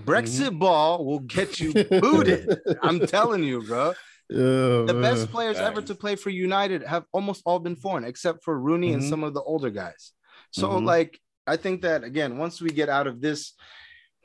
brexit 0.00 0.58
ball 0.58 1.04
will 1.04 1.20
get 1.20 1.60
you 1.60 1.72
booted 2.00 2.48
i'm 2.82 3.00
telling 3.06 3.42
you 3.42 3.62
bro 3.62 3.92
Oh, 4.34 4.86
the 4.86 4.94
best 4.94 5.30
players 5.30 5.58
ever 5.58 5.82
to 5.82 5.94
play 5.94 6.16
for 6.16 6.30
united 6.30 6.82
have 6.82 7.04
almost 7.12 7.42
all 7.44 7.58
been 7.58 7.76
foreign 7.76 8.04
except 8.04 8.42
for 8.42 8.58
rooney 8.58 8.94
and 8.94 9.02
Mhm. 9.02 9.08
some 9.10 9.22
of 9.24 9.34
the 9.34 9.42
older 9.42 9.68
guys 9.68 10.12
so 10.50 10.70
Mhm. 10.70 10.86
like 10.86 11.20
i 11.46 11.56
think 11.56 11.82
that 11.82 12.02
again 12.02 12.38
once 12.38 12.60
we 12.62 12.70
get 12.70 12.88
out 12.88 13.06
of 13.06 13.20
this 13.20 13.52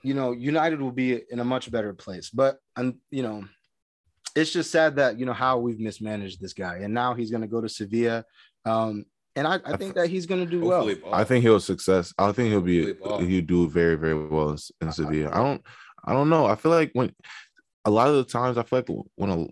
you 0.03 0.13
know, 0.13 0.31
United 0.31 0.79
will 0.79 0.91
be 0.91 1.19
in 1.31 1.39
a 1.39 1.43
much 1.43 1.69
better 1.71 1.91
place. 1.91 2.29
But 2.29 2.59
and 2.77 2.95
you 3.09 3.23
know, 3.23 3.43
it's 4.35 4.53
just 4.53 4.71
sad 4.71 4.95
that 4.97 5.17
you 5.19 5.25
know 5.25 5.33
how 5.33 5.57
we've 5.57 5.79
mismanaged 5.79 6.39
this 6.39 6.53
guy, 6.53 6.77
and 6.77 6.93
now 6.93 7.15
he's 7.15 7.31
going 7.31 7.41
to 7.41 7.47
go 7.47 7.59
to 7.59 7.67
Sevilla. 7.67 8.23
Um, 8.63 9.05
and 9.37 9.47
I, 9.47 9.59
I 9.65 9.77
think 9.77 9.95
that 9.95 10.09
he's 10.09 10.25
going 10.25 10.43
to 10.43 10.49
do 10.49 10.61
well. 10.61 10.89
I 11.13 11.23
think 11.23 11.43
he'll 11.43 11.59
success. 11.59 12.13
I 12.17 12.31
think 12.31 12.49
he'll 12.49 12.61
be 12.61 12.93
Hopefully 12.93 13.27
he'll 13.27 13.45
do 13.45 13.69
very 13.69 13.95
very 13.95 14.15
well 14.27 14.49
in, 14.51 14.57
in 14.81 14.91
Sevilla. 14.91 15.29
I 15.31 15.41
don't 15.43 15.61
I 16.03 16.13
don't 16.13 16.29
know. 16.29 16.45
I 16.45 16.55
feel 16.55 16.71
like 16.71 16.91
when 16.93 17.13
a 17.85 17.91
lot 17.91 18.07
of 18.09 18.15
the 18.15 18.23
times 18.25 18.57
I 18.57 18.63
feel 18.63 18.79
like 18.79 18.89
when 19.15 19.29
a, 19.29 19.47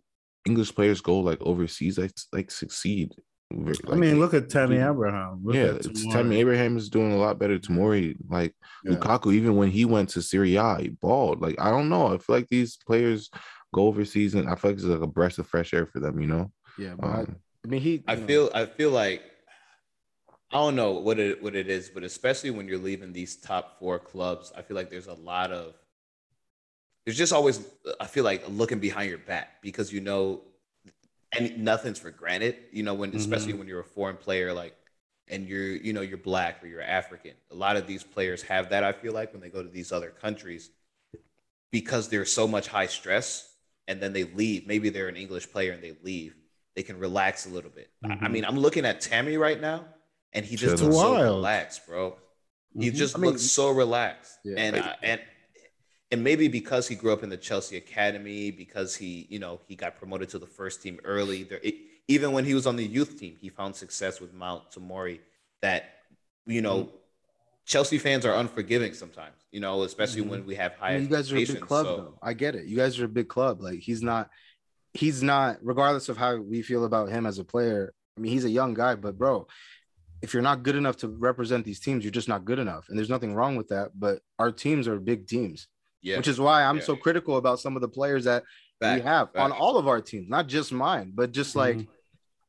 English 0.47 0.75
players 0.75 1.01
go 1.01 1.19
like 1.19 1.41
overseas, 1.41 1.97
like 1.97 2.11
like 2.33 2.51
succeed. 2.51 3.11
Very- 3.53 3.77
I 3.91 3.95
mean, 3.95 4.19
look 4.19 4.33
at 4.33 4.49
Tammy 4.49 4.77
Abraham. 4.77 5.41
Look 5.43 5.55
yeah, 5.55 5.75
it's- 5.75 6.03
Tammy 6.11 6.39
Abraham 6.39 6.77
is 6.77 6.89
doing 6.89 7.13
a 7.13 7.17
lot 7.17 7.39
better. 7.39 7.57
Tomori, 7.59 8.15
like 8.29 8.53
Yeah. 8.83 8.95
Lukaku, 8.95 9.33
even 9.33 9.55
when 9.55 9.69
he 9.69 9.85
went 9.85 10.09
to 10.09 10.21
Serie 10.21 10.55
A, 10.55 10.77
he 10.81 10.89
balled. 10.89 11.41
Like 11.41 11.55
I 11.59 11.69
don't 11.69 11.89
know. 11.89 12.13
I 12.13 12.17
feel 12.17 12.35
like 12.35 12.49
these 12.49 12.77
players 12.87 13.29
go 13.73 13.87
overseas, 13.87 14.35
and 14.35 14.49
I 14.49 14.55
feel 14.55 14.71
like 14.71 14.77
it's 14.77 14.85
like 14.85 15.01
a 15.01 15.07
breath 15.07 15.37
of 15.39 15.47
fresh 15.47 15.73
air 15.73 15.85
for 15.85 15.99
them. 15.99 16.19
You 16.19 16.27
know. 16.27 16.51
Yeah, 16.77 16.95
but 16.97 17.07
I, 17.07 17.19
Um, 17.19 17.35
I 17.63 17.67
mean, 17.67 17.81
he. 17.81 18.03
I 18.07 18.15
know, 18.15 18.27
feel 18.27 18.49
I 18.53 18.65
feel 18.65 18.91
like 18.91 19.21
I 20.55 20.59
don't 20.59 20.77
know 20.77 20.91
what 20.93 21.19
it 21.19 21.43
what 21.43 21.53
it 21.53 21.67
is, 21.67 21.89
but 21.89 22.03
especially 22.03 22.49
when 22.49 22.65
you're 22.65 22.77
leaving 22.77 23.11
these 23.11 23.35
top 23.35 23.77
four 23.77 23.99
clubs, 23.99 24.53
I 24.57 24.61
feel 24.61 24.75
like 24.75 24.89
there's 24.89 25.07
a 25.07 25.13
lot 25.13 25.51
of 25.51 25.73
there's 27.03 27.17
just 27.17 27.33
always 27.33 27.59
I 27.99 28.05
feel 28.05 28.23
like 28.23 28.47
looking 28.47 28.79
behind 28.79 29.09
your 29.09 29.19
back 29.19 29.61
because 29.61 29.91
you 29.91 29.99
know 29.99 30.43
and 31.33 31.57
nothing's 31.57 31.99
for 31.99 32.09
granted. 32.09 32.55
You 32.71 32.83
know, 32.83 32.93
when 32.93 33.13
especially 33.13 33.49
mm-hmm. 33.49 33.59
when 33.59 33.67
you're 33.67 33.81
a 33.81 33.83
foreign 33.83 34.15
player 34.15 34.53
like 34.53 34.77
and 35.27 35.45
you're 35.45 35.75
you 35.75 35.91
know 35.91 35.99
you're 35.99 36.17
black 36.17 36.63
or 36.63 36.67
you're 36.67 36.81
African. 36.81 37.33
A 37.51 37.55
lot 37.55 37.75
of 37.75 37.85
these 37.85 38.05
players 38.05 38.41
have 38.43 38.69
that. 38.69 38.81
I 38.81 38.93
feel 38.93 39.11
like 39.11 39.33
when 39.33 39.41
they 39.41 39.49
go 39.49 39.61
to 39.61 39.67
these 39.67 39.91
other 39.91 40.11
countries 40.21 40.69
because 41.69 42.07
there's 42.07 42.31
so 42.31 42.47
much 42.47 42.69
high 42.69 42.87
stress 42.87 43.53
and 43.89 43.99
then 43.99 44.13
they 44.13 44.23
leave. 44.23 44.67
Maybe 44.67 44.87
they're 44.87 45.09
an 45.09 45.17
English 45.17 45.51
player 45.51 45.73
and 45.73 45.83
they 45.83 45.97
leave. 46.01 46.33
They 46.77 46.83
can 46.83 46.97
relax 46.97 47.45
a 47.45 47.49
little 47.49 47.71
bit. 47.71 47.89
I- 48.05 48.07
I 48.07 48.15
mm-hmm. 48.15 48.31
mean, 48.31 48.45
I'm 48.45 48.57
looking 48.57 48.85
at 48.85 49.01
Tammy 49.01 49.35
right 49.35 49.59
now, 49.59 49.83
and 50.35 50.45
he 50.45 50.55
just 50.55 50.75
Chilling. 50.77 50.91
looks 50.91 51.01
so 51.01 51.23
relaxed, 51.23 51.87
bro. 51.87 52.15
He 52.77 52.91
Mhm. 52.91 52.95
just 52.95 53.15
I 53.15 53.19
mean, 53.19 53.31
looks 53.31 53.43
so 53.43 53.71
relaxed, 53.71 54.37
Yeah. 54.43 54.55
and 54.59 54.75
I, 54.75 54.95
and 55.01 55.21
and 56.11 56.23
maybe 56.23 56.47
because 56.47 56.87
he 56.87 56.95
grew 56.95 57.11
up 57.11 57.23
in 57.23 57.29
the 57.29 57.37
Chelsea 57.37 57.77
academy, 57.77 58.51
because 58.51 58.95
he 58.95 59.25
you 59.29 59.39
know 59.39 59.59
he 59.67 59.75
got 59.75 59.97
promoted 59.97 60.29
to 60.29 60.39
the 60.39 60.45
first 60.47 60.83
team 60.83 60.99
early. 61.03 61.43
There, 61.43 61.59
it, 61.63 61.75
even 62.07 62.31
when 62.33 62.45
he 62.45 62.53
was 62.53 62.67
on 62.67 62.75
the 62.75 62.85
youth 62.85 63.17
team, 63.19 63.37
he 63.41 63.49
found 63.49 63.75
success 63.75 64.21
with 64.21 64.31
Mount 64.33 64.69
Tomori. 64.71 65.19
That 65.61 65.81
you 66.45 66.61
know, 66.61 66.83
Mm-hmm. 66.83 66.95
Chelsea 67.65 67.97
fans 67.97 68.25
are 68.27 68.35
unforgiving 68.35 68.93
sometimes. 68.93 69.37
You 69.51 69.59
know, 69.61 69.81
especially 69.83 70.21
Mhm. 70.21 70.29
when 70.29 70.45
we 70.45 70.53
have 70.55 70.73
high 70.75 70.89
I 70.91 70.93
mean, 70.95 71.03
you 71.03 71.09
guys 71.09 71.31
are 71.31 71.37
a 71.37 71.45
big 71.45 71.59
club, 71.61 71.85
so- 71.87 71.97
though. 71.97 72.19
I 72.21 72.33
get 72.33 72.53
it. 72.55 72.65
You 72.65 72.75
guys 72.77 72.99
are 72.99 73.05
a 73.05 73.09
big 73.19 73.27
club. 73.29 73.61
Like 73.61 73.79
he's 73.79 74.03
not. 74.03 74.29
He's 74.93 75.23
not. 75.23 75.57
Regardless 75.63 76.07
of 76.09 76.17
how 76.17 76.35
we 76.37 76.61
feel 76.61 76.85
about 76.85 77.09
him 77.09 77.25
as 77.25 77.39
a 77.39 77.43
player. 77.43 77.93
I 78.17 78.21
mean, 78.21 78.31
he's 78.31 78.45
a 78.45 78.49
young 78.49 78.73
guy, 78.75 78.95
but 78.95 79.17
bro, 79.17 79.47
if 80.21 80.33
you're 80.33 80.43
not 80.43 80.63
good 80.63 80.75
enough 80.75 80.97
to 80.97 81.07
represent 81.07 81.65
these 81.65 81.79
teams, 81.79 82.03
you're 82.03 82.11
just 82.11 82.27
not 82.29 82.45
good 82.45 82.59
enough. 82.59 82.87
And 82.89 82.97
there's 82.97 83.09
nothing 83.09 83.35
wrong 83.35 83.55
with 83.55 83.67
that. 83.69 83.91
But 83.95 84.19
our 84.39 84.51
teams 84.51 84.87
are 84.87 84.99
big 84.99 85.27
teams. 85.27 85.67
yeah, 86.01 86.17
which 86.17 86.27
is 86.27 86.39
why 86.39 86.63
I'm 86.63 86.77
Yeah. 86.77 86.83
so 86.83 86.95
critical 86.95 87.37
about 87.37 87.59
some 87.59 87.75
of 87.75 87.81
the 87.81 87.87
players 87.89 88.25
that 88.25 88.43
Fact, 88.79 89.01
we 89.01 89.07
have 89.07 89.29
on 89.35 89.51
all 89.51 89.77
of 89.77 89.87
our 89.87 90.01
teams, 90.01 90.29
not 90.29 90.45
just 90.47 90.71
mine, 90.71 91.11
but 91.15 91.31
just 91.31 91.55
like 91.55 91.77
Mhm. 91.77 91.87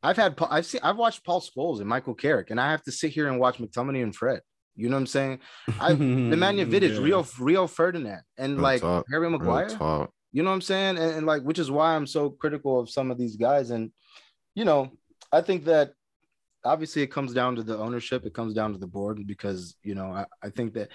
I've 0.02 0.16
had, 0.18 0.36
Pa- 0.36 0.48
I've 0.50 0.66
seen, 0.66 0.80
I've 0.84 0.98
watched 0.98 1.24
Paul 1.24 1.40
Scholes 1.40 1.80
and 1.80 1.88
Michael 1.88 2.14
Carrick, 2.14 2.50
and 2.50 2.60
I 2.60 2.70
have 2.70 2.82
to 2.82 2.92
sit 2.92 3.12
here 3.12 3.28
and 3.28 3.40
watch 3.40 3.56
McTominay 3.56 4.02
and 4.02 4.14
Fred. 4.14 4.42
You 4.74 4.90
know 4.90 4.96
what 4.96 5.00
I'm 5.00 5.06
saying? 5.06 5.40
I 5.80 5.92
Nemanja 5.94 6.70
Vidic, 6.70 6.96
Yeah. 6.96 7.00
Rio, 7.02 7.26
Rio 7.40 7.66
Ferdinand, 7.66 8.20
and 8.36 8.54
Real 8.56 8.62
like 8.62 8.80
talk, 8.82 9.06
Harry 9.10 9.22
Real 9.26 9.30
Maguire. 9.38 9.70
You 10.32 10.42
know 10.42 10.50
what 10.50 10.54
I'm 10.56 10.60
saying? 10.60 10.98
And, 10.98 11.12
and 11.16 11.26
like, 11.26 11.42
which 11.42 11.58
is 11.58 11.70
why 11.70 11.96
I'm 11.96 12.06
so 12.06 12.28
critical 12.28 12.78
of 12.78 12.90
some 12.90 13.10
of 13.10 13.16
these 13.16 13.36
guys. 13.36 13.70
And 13.70 13.90
you 14.54 14.66
know, 14.66 14.90
I 15.32 15.40
think 15.40 15.64
that 15.64 15.92
obviously 16.66 17.02
it 17.02 17.08
comes 17.16 17.32
down 17.32 17.56
to 17.56 17.62
the 17.62 17.78
ownership, 17.78 18.26
it 18.26 18.34
comes 18.34 18.52
down 18.54 18.72
to 18.72 18.78
the 18.78 18.86
board 18.86 19.26
because 19.26 19.76
you 19.82 19.94
know, 19.94 20.06
I, 20.12 20.26
I 20.42 20.50
think 20.50 20.74
that 20.74 20.88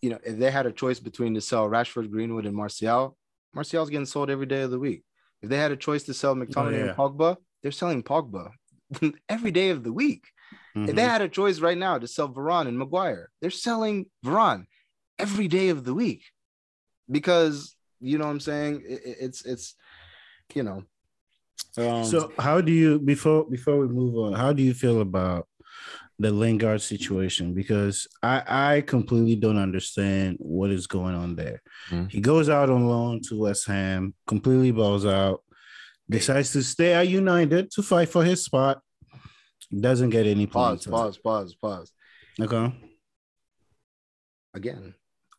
you 0.00 0.10
know, 0.10 0.18
if 0.24 0.38
they 0.38 0.50
had 0.50 0.66
a 0.66 0.72
choice 0.72 0.98
between 0.98 1.34
to 1.34 1.40
sell 1.40 1.68
Rashford, 1.68 2.10
Greenwood, 2.10 2.46
and 2.46 2.56
Martial, 2.56 3.16
Martial's 3.54 3.90
getting 3.90 4.06
sold 4.06 4.30
every 4.30 4.46
day 4.46 4.62
of 4.62 4.70
the 4.70 4.78
week. 4.78 5.02
If 5.42 5.48
they 5.50 5.58
had 5.58 5.72
a 5.72 5.76
choice 5.76 6.04
to 6.04 6.14
sell 6.14 6.34
McTominay 6.34 6.78
yeah. 6.78 6.86
and 6.88 6.96
Pogba, 6.96 7.36
they're 7.62 7.72
selling 7.72 8.02
Pogba 8.02 8.50
every 9.28 9.50
day 9.50 9.70
of 9.70 9.82
the 9.84 9.92
week. 9.92 10.24
If 10.74 10.90
Mhm. 10.90 10.96
they 10.96 11.02
had 11.02 11.22
a 11.22 11.28
choice 11.28 11.58
right 11.60 11.76
now 11.78 11.98
to 11.98 12.08
sell 12.08 12.28
Varane 12.28 12.66
and 12.68 12.78
Maguire, 12.78 13.28
they're 13.40 13.50
selling 13.50 14.06
Varane 14.24 14.64
every 15.18 15.46
day 15.48 15.68
of 15.68 15.84
the 15.84 15.94
week 15.94 16.22
because 17.10 17.76
you 18.00 18.18
know 18.18 18.24
what 18.24 18.32
I'm 18.32 18.40
saying. 18.40 18.82
It- 18.86 19.02
it's 19.20 19.44
it's 19.44 19.74
you 20.54 20.62
know. 20.62 20.82
Um, 21.76 22.04
So 22.04 22.32
how 22.38 22.60
do 22.60 22.72
you 22.72 22.98
before 22.98 23.48
before 23.48 23.78
we 23.78 23.88
move 23.88 24.14
on? 24.16 24.32
How 24.34 24.52
do 24.52 24.62
you 24.62 24.74
feel 24.74 25.00
about 25.00 25.48
the 26.18 26.30
Lingard 26.30 26.82
situation? 26.82 27.54
Because 27.54 28.06
I 28.22 28.42
I 28.76 28.80
completely 28.82 29.36
don't 29.36 29.58
understand 29.58 30.36
what 30.38 30.70
is 30.70 30.86
going 30.86 31.14
on 31.14 31.34
there. 31.36 31.62
Mhm. 31.90 32.10
He 32.10 32.20
goes 32.20 32.48
out 32.48 32.68
on 32.70 32.86
loan 32.86 33.20
to 33.28 33.38
West 33.38 33.66
Ham, 33.66 34.14
completely 34.26 34.70
balls 34.70 35.06
out, 35.06 35.42
decides 36.10 36.52
to 36.52 36.62
stay 36.62 36.92
at 36.92 37.08
United 37.08 37.70
to 37.72 37.82
fight 37.82 38.08
for 38.10 38.22
his 38.24 38.44
spot. 38.44 38.82
Doesn't 39.74 40.10
get 40.10 40.26
any 40.26 40.46
pause, 40.46 40.84
points. 40.84 40.86
pause, 40.86 41.18
pause, 41.18 41.54
pause. 41.54 41.92
Okay. 42.38 42.74
Again, 44.54 44.94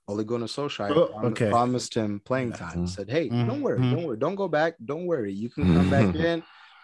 Ole 0.07 0.23
Gunnar 0.23 0.47
Solskjaer 0.47 0.91
Oh, 0.95 1.07
prom- 1.07 1.25
okay. 1.31 1.49
promised 1.49 1.93
him 1.93 2.19
playing 2.19 2.51
time. 2.53 2.79
Mhm. 2.85 2.89
Said, 2.89 3.09
"Hey, 3.09 3.29
Mhm. 3.29 3.47
don't 3.47 3.61
worry, 3.61 3.79
Mhm. 3.79 3.91
don't 3.95 4.03
worry, 4.03 4.17
don't 4.17 4.35
go 4.35 4.47
back, 4.47 4.75
don't 4.83 5.05
worry. 5.05 5.31
You 5.33 5.49
can 5.49 5.73
come 5.73 5.89
back 5.89 6.13
in. 6.15 6.43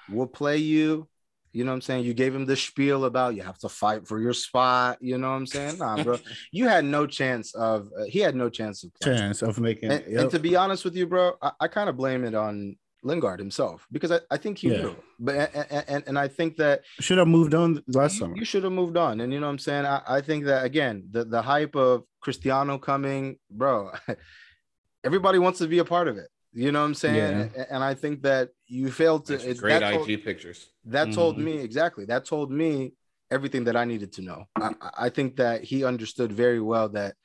We'll 0.10 0.28
play 0.28 0.58
you." 0.58 1.08
You 1.52 1.64
know 1.64 1.72
what 1.72 1.76
I'm 1.76 1.82
saying? 1.82 2.06
You 2.06 2.14
gave 2.14 2.34
him 2.34 2.46
the 2.46 2.56
spiel 2.56 3.06
about 3.06 3.36
you 3.36 3.42
have 3.42 3.58
to 3.60 3.70
fight 3.70 4.08
for 4.08 4.20
your 4.22 4.34
spot. 4.34 5.00
You 5.02 5.18
know 5.18 5.30
what 5.32 5.36
I'm 5.38 5.48
saying? 5.48 5.80
Nah, 5.80 6.04
bro. 6.04 6.18
You 6.52 6.68
had 6.68 6.86
no 6.86 7.08
chance 7.08 7.56
of. 7.56 7.90
Uh, 7.98 8.04
he 8.04 8.20
had 8.20 8.36
no 8.36 8.50
chance 8.50 8.84
of 8.84 8.94
playing. 9.02 9.18
Chance 9.18 9.42
of 9.42 9.60
making 9.60 9.92
And, 9.92 10.06
yep. 10.08 10.22
and 10.22 10.32
to 10.32 10.40
be 10.40 10.56
honest 10.56 10.86
with 10.86 10.96
you, 10.96 11.08
bro, 11.08 11.34
I, 11.42 11.52
I 11.62 11.68
kind 11.68 11.90
of 11.90 11.98
blame 11.98 12.24
it 12.24 12.36
on 12.36 12.78
Lingard 13.04 13.40
himself 13.40 13.88
because 13.92 14.12
I, 14.12 14.20
I 14.30 14.38
think 14.38 14.58
he 14.58 14.70
Yeah. 14.70 14.82
knew. 14.82 14.96
But 15.20 15.36
and, 15.56 15.84
and, 15.88 16.04
and 16.08 16.20
I 16.20 16.28
think 16.28 16.58
that 16.58 16.82
should 17.00 17.18
have 17.18 17.28
moved 17.28 17.54
on 17.54 17.82
last 17.88 18.14
you, 18.16 18.20
summer. 18.20 18.36
you 18.36 18.46
should 18.46 18.64
have 18.64 18.74
moved 18.74 18.98
on. 18.98 19.22
And 19.22 19.32
you 19.34 19.40
know 19.40 19.48
what 19.48 19.52
I'm 19.54 19.60
saying? 19.60 19.86
I, 19.86 20.02
I 20.08 20.22
think 20.22 20.46
that 20.46 20.66
again, 20.66 21.08
the, 21.12 21.24
the 21.26 21.42
hype 21.42 21.76
of 21.76 22.04
Cristiano 22.22 22.78
coming, 22.78 23.38
bro, 23.50 23.92
everybody 25.04 25.40
wants 25.40 25.60
to 25.60 25.68
be 25.68 25.80
a 25.80 25.86
part 25.86 26.08
of 26.08 26.18
it. 26.18 26.28
You 26.52 26.72
know 26.72 26.80
what 26.82 26.88
I'm 26.88 26.96
saying? 26.96 27.52
Yeah. 27.56 27.64
A- 27.64 27.74
And 27.74 27.84
I 27.84 27.94
think 27.94 28.24
that 28.24 28.50
you 28.68 28.92
failed 28.92 29.26
to 29.28 29.34
Makes 29.34 29.44
it, 29.46 29.58
great 29.60 29.80
that 29.80 29.94
told- 29.94 30.10
IG 30.10 30.24
pictures. 30.24 30.68
that 30.86 31.14
told 31.14 31.38
Mhm. 31.38 31.44
me 31.44 31.58
exactly 31.60 32.06
that 32.06 32.26
told 32.26 32.52
me 32.52 32.94
everything 33.32 33.64
that 33.66 33.76
i 33.76 33.86
needed 33.86 34.12
to 34.14 34.22
know 34.24 34.46
i, 34.56 34.70
I- 34.82 34.92
I 35.06 35.10
think 35.10 35.36
that 35.36 35.58
he 35.64 35.84
understood 35.84 36.32
very 36.32 36.60
well 36.72 36.88
that 36.90 37.12
y- 37.14 37.20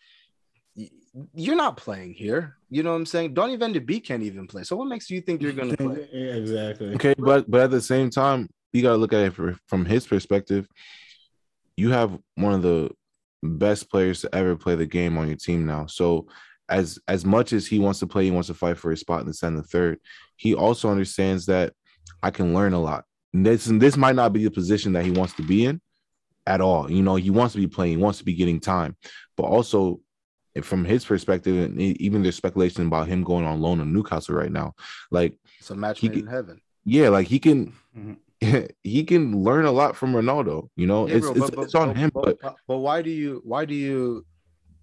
you're 1.34 1.56
not 1.56 1.76
playing 1.76 2.12
here 2.12 2.56
you 2.70 2.82
know 2.82 2.90
what 2.90 2.96
i'm 2.96 3.06
saying 3.06 3.32
donny 3.34 3.56
van 3.56 3.72
de 3.72 3.80
beek 3.80 4.04
can't 4.04 4.22
even 4.22 4.46
play 4.46 4.64
so 4.64 4.74
what 4.74 4.88
makes 4.88 5.10
you 5.10 5.20
think 5.20 5.40
you're 5.40 5.52
gonna 5.52 5.76
play 5.76 6.08
Yeah, 6.12 6.34
exactly. 6.34 6.94
Okay, 6.94 7.14
but 7.18 7.50
but 7.50 7.60
at 7.62 7.70
the 7.70 7.80
same 7.80 8.10
time, 8.10 8.48
you 8.72 8.82
gotta 8.82 8.96
look 8.96 9.12
at 9.12 9.20
it 9.20 9.34
for, 9.34 9.56
from 9.68 9.84
his 9.84 10.06
perspective. 10.06 10.68
You 11.76 11.90
have 11.90 12.18
one 12.34 12.52
of 12.52 12.62
the 12.62 12.90
best 13.42 13.90
players 13.90 14.20
to 14.22 14.34
ever 14.34 14.56
play 14.56 14.74
the 14.74 14.86
game 14.86 15.18
on 15.18 15.28
your 15.28 15.36
team 15.36 15.66
now. 15.66 15.86
So 15.86 16.26
as 16.68 16.98
as 17.08 17.24
much 17.24 17.52
as 17.52 17.66
he 17.66 17.78
wants 17.78 18.00
to 18.00 18.06
play, 18.06 18.24
he 18.24 18.30
wants 18.30 18.48
to 18.48 18.54
fight 18.54 18.78
for 18.78 18.90
his 18.90 19.00
spot 19.00 19.20
in 19.20 19.26
the 19.26 19.34
second 19.34 19.56
and 19.56 19.66
third. 19.66 19.98
He 20.36 20.54
also 20.54 20.90
understands 20.90 21.46
that 21.46 21.72
I 22.22 22.30
can 22.30 22.54
learn 22.54 22.72
a 22.72 22.80
lot. 22.80 23.04
And 23.32 23.46
this 23.46 23.66
and 23.66 23.80
this 23.80 23.96
might 23.96 24.16
not 24.16 24.32
be 24.32 24.44
the 24.44 24.50
position 24.50 24.92
that 24.94 25.04
he 25.04 25.10
wants 25.10 25.34
to 25.34 25.42
be 25.42 25.66
in 25.66 25.80
at 26.46 26.60
all. 26.60 26.90
You 26.90 27.02
know, 27.02 27.16
he 27.16 27.30
wants 27.30 27.54
to 27.54 27.60
be 27.60 27.66
playing, 27.66 27.98
he 27.98 28.02
wants 28.02 28.18
to 28.18 28.24
be 28.24 28.34
getting 28.34 28.60
time, 28.60 28.96
but 29.36 29.44
also 29.44 30.00
from 30.62 30.84
his 30.84 31.04
perspective, 31.04 31.56
and 31.56 31.80
even 31.80 32.22
there's 32.22 32.36
speculation 32.36 32.86
about 32.86 33.08
him 33.08 33.24
going 33.24 33.44
on 33.44 33.60
loan 33.60 33.78
to 33.78 33.84
Newcastle 33.84 34.34
right 34.36 34.52
now. 34.52 34.74
Like 35.10 35.36
it's 35.58 35.70
a 35.70 35.74
match 35.74 35.98
He 36.00 36.08
made 36.08 36.14
could- 36.14 36.24
in 36.24 36.30
heaven 36.30 36.60
yeah, 36.84 37.08
like 37.08 37.26
he 37.28 37.38
can 37.38 37.72
Mhm. 37.96 38.16
he 38.82 39.04
can 39.04 39.42
learn 39.42 39.64
a 39.64 39.72
lot 39.72 39.96
from 39.96 40.12
Ronaldo. 40.12 40.68
You 40.76 40.86
know, 40.86 41.08
Yeah, 41.08 41.14
it's 41.16 41.26
bro, 41.26 41.30
it's, 41.32 41.40
but- 41.40 41.56
but- 41.56 41.62
it's 41.64 41.74
on 41.74 41.88
but- 41.88 41.96
him, 41.96 42.10
but 42.14 42.38
but, 42.40 42.56
but 42.68 42.78
why 42.78 43.00
do 43.02 43.10
you 43.10 43.40
why 43.44 43.64
do 43.64 43.74
you 43.74 44.24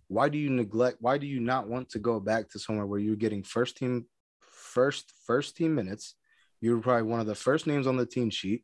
why 0.08 0.28
do 0.30 0.38
you 0.38 0.50
neglect 0.50 0.98
why 1.00 1.18
do 1.18 1.26
you 1.28 1.40
not 1.40 1.68
want 1.70 1.90
to 1.92 2.00
go 2.00 2.20
back 2.20 2.50
to 2.50 2.60
somewhere 2.60 2.86
where 2.86 3.00
you're 3.00 3.16
getting 3.16 3.44
first 3.44 3.78
team 3.78 4.06
first 4.42 5.14
first 5.26 5.56
team 5.56 5.74
minutes 5.76 6.16
you're 6.60 6.80
probably 6.80 7.04
one 7.04 7.20
of 7.22 7.28
the 7.28 7.36
first 7.36 7.66
names 7.68 7.88
on 7.88 7.96
the 7.98 8.06
team 8.06 8.30
sheet 8.30 8.64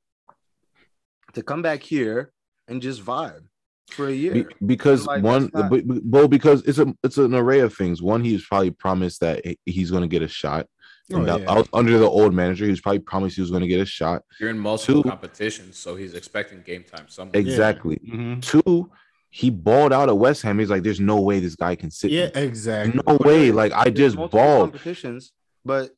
to 1.33 1.41
come 1.43 1.61
back 1.61 1.81
here 1.83 2.33
and 2.67 2.81
just 2.81 3.01
vibe 3.03 3.43
for 3.89 4.07
a 4.07 4.11
year 4.13 4.33
be- 4.33 4.45
because 4.65 5.05
Like, 5.05 5.23
one, 5.23 5.49
not- 5.53 5.69
but, 5.69 5.87
but 5.87 5.97
well, 6.03 6.27
because 6.27 6.61
it's 6.63 6.77
a 6.79 6.93
it's 7.03 7.17
an 7.17 7.33
array 7.33 7.59
of 7.61 7.73
things. 7.75 8.01
One, 8.01 8.23
he's 8.23 8.45
probably 8.45 8.71
promised 8.71 9.21
that 9.21 9.43
he's 9.65 9.91
going 9.91 10.01
to 10.03 10.07
get 10.07 10.21
a 10.21 10.27
shot. 10.27 10.67
Oh, 11.11 11.17
And 11.17 11.27
that- 11.27 11.41
yeah. 11.41 11.51
out- 11.51 11.69
under 11.73 11.97
the 11.97 12.05
old 12.09 12.33
manager, 12.33 12.65
he 12.65 12.71
was 12.71 12.81
probably 12.81 12.99
promised 12.99 13.35
he 13.37 13.41
was 13.41 13.49
going 13.49 13.61
to 13.61 13.67
get 13.67 13.79
a 13.79 13.85
shot. 13.85 14.23
You're 14.39 14.49
in 14.49 14.59
multiple 14.59 15.03
Two- 15.03 15.09
competitions, 15.09 15.77
so 15.77 15.95
he's 15.95 16.13
expecting 16.13 16.61
game 16.63 16.83
time 16.83 17.05
somewhere. 17.07 17.39
Exactly. 17.39 17.97
Mhm. 18.05 18.41
Two, 18.41 18.91
he 19.29 19.49
balled 19.49 19.93
out 19.93 20.09
at 20.09 20.17
West 20.17 20.41
Ham. 20.41 20.59
He's 20.59 20.69
like, 20.69 20.83
"There's 20.83 20.99
no 20.99 21.21
way 21.21 21.39
this 21.39 21.55
guy 21.55 21.75
can 21.75 21.91
sit." 21.91 22.11
Yeah, 22.11 22.25
me. 22.35 22.41
exactly. 22.41 23.01
no 23.07 23.15
way. 23.17 23.51
Like 23.53 23.71
I 23.71 23.85
There's 23.85 23.97
just 23.97 24.15
multiple 24.17 24.39
balled. 24.39 24.71
competitions 24.71 25.31
but 25.65 25.91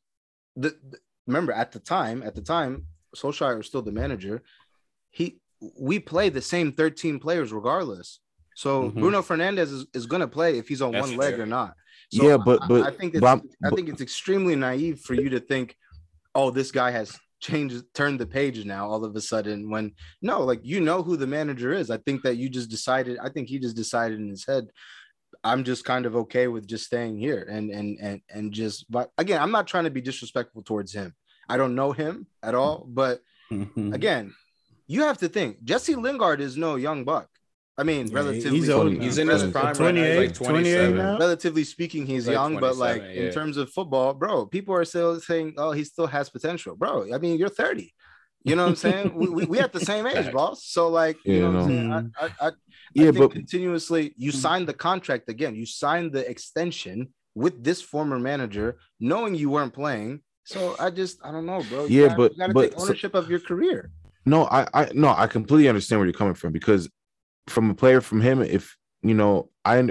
the, 0.56 0.70
the- 0.90 0.98
remember 1.26 1.52
at 1.52 1.70
the 1.72 1.78
time 1.78 2.22
at 2.22 2.34
the 2.34 2.42
time 2.42 2.86
Solskjaer 3.16 3.56
was 3.56 3.66
still 3.66 3.82
the 3.82 3.92
manager 3.92 4.42
he 5.10 5.38
we 5.78 5.98
play 5.98 6.28
the 6.28 6.40
same 6.40 6.72
13 6.72 7.18
players 7.18 7.52
regardless 7.52 8.20
so 8.56 8.90
Mhm. 8.90 8.94
Bruno 8.94 9.22
Fernandes 9.22 9.72
is, 9.72 9.86
is 9.94 10.06
going 10.06 10.20
to 10.20 10.28
play 10.28 10.58
if 10.58 10.68
he's 10.68 10.82
on 10.82 10.92
That's 10.92 11.08
one 11.08 11.16
leg 11.16 11.34
fair. 11.34 11.42
or 11.44 11.46
not 11.46 11.74
Yeah, 12.10 12.36
but- 12.36 12.62
I- 12.62 12.66
but- 12.66 12.86
I, 12.86 12.90
think 12.90 13.14
it's 13.14 13.20
but 13.20 13.26
I'm- 13.28 13.48
I 13.64 13.68
but- 13.70 13.76
think 13.76 13.88
it's 13.88 14.00
extremely 14.00 14.56
naive 14.56 15.00
for 15.00 15.14
you 15.14 15.28
to 15.30 15.40
think 15.40 15.76
oh 16.34 16.50
this 16.50 16.70
guy 16.70 16.90
has 16.90 17.18
changed 17.40 17.82
turned 17.94 18.20
the 18.20 18.26
page 18.26 18.64
now 18.66 18.86
all 18.88 19.02
of 19.04 19.16
a 19.16 19.20
sudden 19.20 19.70
when 19.70 19.92
no 20.20 20.42
like 20.44 20.60
you 20.62 20.78
know 20.80 21.02
who 21.02 21.16
the 21.16 21.26
manager 21.26 21.72
is 21.72 21.90
I 21.90 21.96
think 21.98 22.22
that 22.22 22.36
you 22.36 22.48
just 22.50 22.68
decided 22.70 23.16
I 23.18 23.28
think 23.30 23.48
he 23.48 23.58
just 23.58 23.76
decided 23.76 24.18
in 24.20 24.28
his 24.28 24.44
head 24.46 24.66
I'm 25.42 25.64
just 25.64 25.84
kind 25.86 26.04
of 26.06 26.14
okay 26.16 26.48
with 26.48 26.66
just 26.66 26.84
staying 26.84 27.16
here 27.18 27.46
and 27.50 27.70
and 27.70 27.98
and 28.00 28.20
and 28.28 28.52
just 28.52 28.90
but 28.90 29.10
again, 29.16 29.40
I'm 29.40 29.52
not 29.52 29.66
trying 29.66 29.84
to 29.84 29.90
be 29.90 30.02
disrespectful 30.02 30.62
towards 30.62 30.92
him. 30.92 31.14
I 31.48 31.56
don't 31.56 31.74
know 31.74 31.92
him 31.92 32.26
at 32.42 32.54
all, 32.54 32.84
but 32.86 33.20
again, 33.76 34.34
you 34.94 35.00
have 35.08 35.18
to 35.24 35.28
think 35.36 35.50
Jesse 35.70 35.94
Lingard 36.04 36.40
is 36.40 36.56
no 36.66 36.70
young 36.86 37.00
buck. 37.10 37.28
I 37.78 37.82
mean, 37.90 38.04
Yeah, 38.08 38.14
relatively 38.20 38.58
he's 38.58 38.68
old 38.68 38.86
speaking, 38.88 39.02
He's 39.06 39.18
in 39.22 39.28
his 39.28 39.40
Twenty- 39.42 39.52
prime 39.52 39.76
right 39.86 39.94
now. 39.94 40.20
Like 40.22 40.34
28 40.34 40.94
now. 40.94 41.18
relatively 41.24 41.64
speaking, 41.74 42.02
he's 42.04 42.24
He's 42.24 42.26
like 42.28 42.34
young, 42.40 42.52
but 42.64 42.76
like 42.76 43.00
yeah. 43.02 43.22
in 43.22 43.32
terms 43.38 43.56
of 43.56 43.70
football, 43.76 44.12
bro, 44.22 44.34
people 44.56 44.74
are 44.74 44.84
still 44.84 45.12
saying, 45.20 45.48
"Oh, 45.62 45.72
he 45.78 45.84
still 45.92 46.06
has 46.16 46.26
potential, 46.28 46.72
bro." 46.76 46.92
I 47.14 47.18
mean, 47.24 47.38
you're 47.40 47.48
30. 47.48 47.94
You 48.48 48.56
know 48.56 48.64
what 48.64 48.70
I'm 48.70 48.76
saying? 48.86 49.06
we, 49.20 49.26
we, 49.36 49.42
we 49.52 49.58
at 49.66 49.72
the 49.72 49.84
same 49.92 50.06
age, 50.12 50.14
Facts. 50.26 50.34
boss. 50.38 50.58
So 50.76 50.88
like, 50.88 51.16
you 51.24 51.34
Yeah, 51.34 51.40
know 51.40 51.46
what 51.46 51.52
no. 51.54 51.60
I'm 51.60 51.68
saying? 51.68 51.90
Mm. 51.90 52.12
I, 52.20 52.24
I, 52.24 52.48
I, 52.48 52.50
Yeah, 52.94 53.02
I 53.02 53.12
think 53.12 53.18
but 53.18 53.30
continuously 53.40 54.02
you 54.24 54.32
mm. 54.32 54.40
signed 54.46 54.66
the 54.70 54.78
contract 54.88 55.24
again. 55.34 55.52
You 55.60 55.66
signed 55.66 56.08
the 56.16 56.24
extension 56.34 56.96
with 57.42 57.54
this 57.66 57.80
former 57.92 58.18
manager, 58.30 58.68
knowing 58.98 59.32
you 59.42 59.48
weren't 59.54 59.74
playing. 59.82 60.20
So 60.52 60.74
I 60.84 60.90
just 61.00 61.14
I 61.26 61.30
don't 61.34 61.46
know, 61.46 61.62
bro. 61.70 61.80
You 61.84 62.02
Yeah, 62.02 62.08
gotta- 62.08 62.16
but- 62.22 62.32
you 62.32 62.38
gotta 62.38 62.54
but 62.58 62.62
take 62.62 62.72
so- 62.78 62.82
ownership 62.84 63.14
of 63.14 63.24
your 63.32 63.40
career. 63.50 63.80
No, 64.30 64.44
I, 64.46 64.66
I 64.72 64.90
no, 64.94 65.08
I 65.08 65.26
completely 65.26 65.68
understand 65.68 65.98
where 65.98 66.06
you're 66.06 66.14
coming 66.14 66.34
from 66.34 66.52
because 66.52 66.88
from 67.48 67.68
a 67.68 67.74
player 67.74 68.00
from 68.00 68.20
him, 68.20 68.40
if 68.40 68.76
you 69.02 69.14
know, 69.14 69.50
I, 69.64 69.90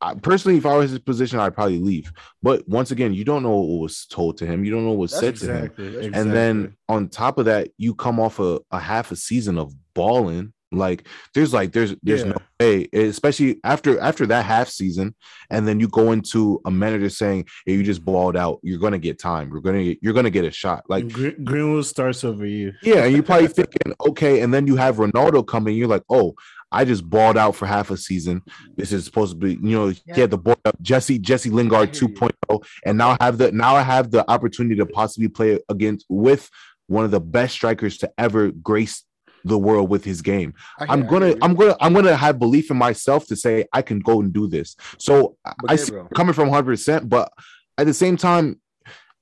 I 0.00 0.14
personally, 0.14 0.58
if 0.58 0.64
I 0.64 0.76
was 0.76 0.92
his 0.92 1.00
position, 1.00 1.40
I'd 1.40 1.54
probably 1.54 1.80
leave. 1.80 2.12
But 2.40 2.66
once 2.68 2.92
again, 2.92 3.12
you 3.12 3.24
don't 3.24 3.42
know 3.42 3.56
what 3.56 3.80
was 3.80 4.06
told 4.06 4.38
to 4.38 4.46
him. 4.46 4.64
You 4.64 4.70
don't 4.70 4.84
know 4.84 4.90
what 4.90 4.98
was 4.98 5.10
That's 5.10 5.40
said 5.40 5.48
to 5.48 5.56
him. 5.56 5.64
Exactly. 5.64 6.06
And 6.06 6.16
And 6.16 6.32
then 6.32 6.76
on 6.88 7.08
top 7.08 7.38
of 7.38 7.46
that, 7.46 7.70
you 7.78 7.94
come 7.94 8.20
off 8.20 8.38
a, 8.38 8.60
a 8.70 8.78
half 8.78 9.10
a 9.10 9.16
season 9.16 9.58
of 9.58 9.74
balling. 9.92 10.52
Like 10.72 11.06
there's 11.34 11.52
like 11.52 11.72
there's 11.72 11.94
there's 12.02 12.20
Yeah. 12.22 12.28
no 12.30 12.36
way, 12.60 12.88
especially 12.92 13.58
after 13.64 13.98
after 13.98 14.24
that 14.26 14.44
half 14.44 14.68
season, 14.68 15.14
and 15.50 15.66
then 15.66 15.80
you 15.80 15.88
go 15.88 16.12
into 16.12 16.60
a 16.64 16.70
manager 16.70 17.08
saying, 17.10 17.46
"Hey, 17.66 17.74
you 17.74 17.82
just 17.82 18.04
balled 18.04 18.36
out. 18.36 18.60
You're 18.62 18.78
gonna 18.78 18.98
get 18.98 19.18
time. 19.18 19.50
You're 19.50 19.60
gonna 19.62 19.82
get, 19.82 19.98
you're 20.00 20.12
gonna 20.14 20.30
get 20.30 20.44
a 20.44 20.50
shot." 20.50 20.84
Like 20.88 21.08
Gre- 21.10 21.30
Greenwood 21.42 21.86
starts 21.86 22.22
over 22.22 22.46
you. 22.46 22.72
yeah, 22.82 23.04
and 23.04 23.12
you're 23.14 23.24
probably 23.24 23.48
thinking, 23.58 23.94
okay, 24.08 24.42
and 24.42 24.54
then 24.54 24.66
you 24.68 24.76
have 24.76 24.96
Ronaldo 24.96 25.46
coming. 25.46 25.74
You're 25.76 25.88
like, 25.88 26.04
oh, 26.08 26.34
I 26.70 26.84
just 26.84 27.08
balled 27.10 27.36
out 27.36 27.56
for 27.56 27.66
half 27.66 27.90
a 27.90 27.96
season. 27.96 28.40
This 28.76 28.92
is 28.92 29.04
supposed 29.04 29.32
to 29.32 29.38
be, 29.38 29.54
you 29.54 29.76
know, 29.76 29.88
Yeah. 30.06 30.14
get 30.14 30.30
the 30.30 30.38
ball 30.38 30.54
up, 30.64 30.80
Jesse 30.80 31.18
Jesse 31.18 31.50
Lingard 31.50 31.88
I 31.88 31.92
hear 31.98 32.08
you. 32.08 32.14
2.0, 32.14 32.64
and 32.86 32.96
now 32.96 33.16
I 33.18 33.24
have 33.24 33.38
the 33.38 33.50
now 33.50 33.74
I 33.74 33.82
have 33.82 34.12
the 34.12 34.24
opportunity 34.30 34.76
to 34.76 34.86
possibly 34.86 35.26
play 35.28 35.58
against 35.68 36.06
with 36.08 36.48
one 36.86 37.04
of 37.04 37.10
the 37.10 37.20
best 37.20 37.54
strikers 37.54 37.98
to 37.98 38.10
ever 38.18 38.50
grace 38.52 39.02
the 39.44 39.58
world 39.58 39.88
with 39.90 40.04
his 40.04 40.22
game. 40.22 40.54
I 40.78 40.84
hear- 40.84 40.92
I'm 40.92 41.06
gonna. 41.06 41.34
I'm 41.42 41.54
gonna 41.54 41.76
I'm 41.80 41.92
gonna 41.94 42.16
have 42.16 42.38
belief 42.38 42.70
in 42.70 42.76
myself 42.76 43.26
to 43.28 43.36
say 43.36 43.66
I 43.72 43.82
can 43.82 43.98
go 44.00 44.20
and 44.20 44.32
do 44.32 44.46
this. 44.46 44.76
So 44.98 45.36
But 45.44 45.54
I 45.68 45.76
see 45.76 45.86
Gabriel- 45.86 46.08
coming 46.14 46.32
from 46.34 46.48
100, 46.48 46.64
percent 46.72 47.08
but 47.08 47.32
at 47.78 47.86
the 47.86 47.94
same 47.94 48.16
time, 48.16 48.60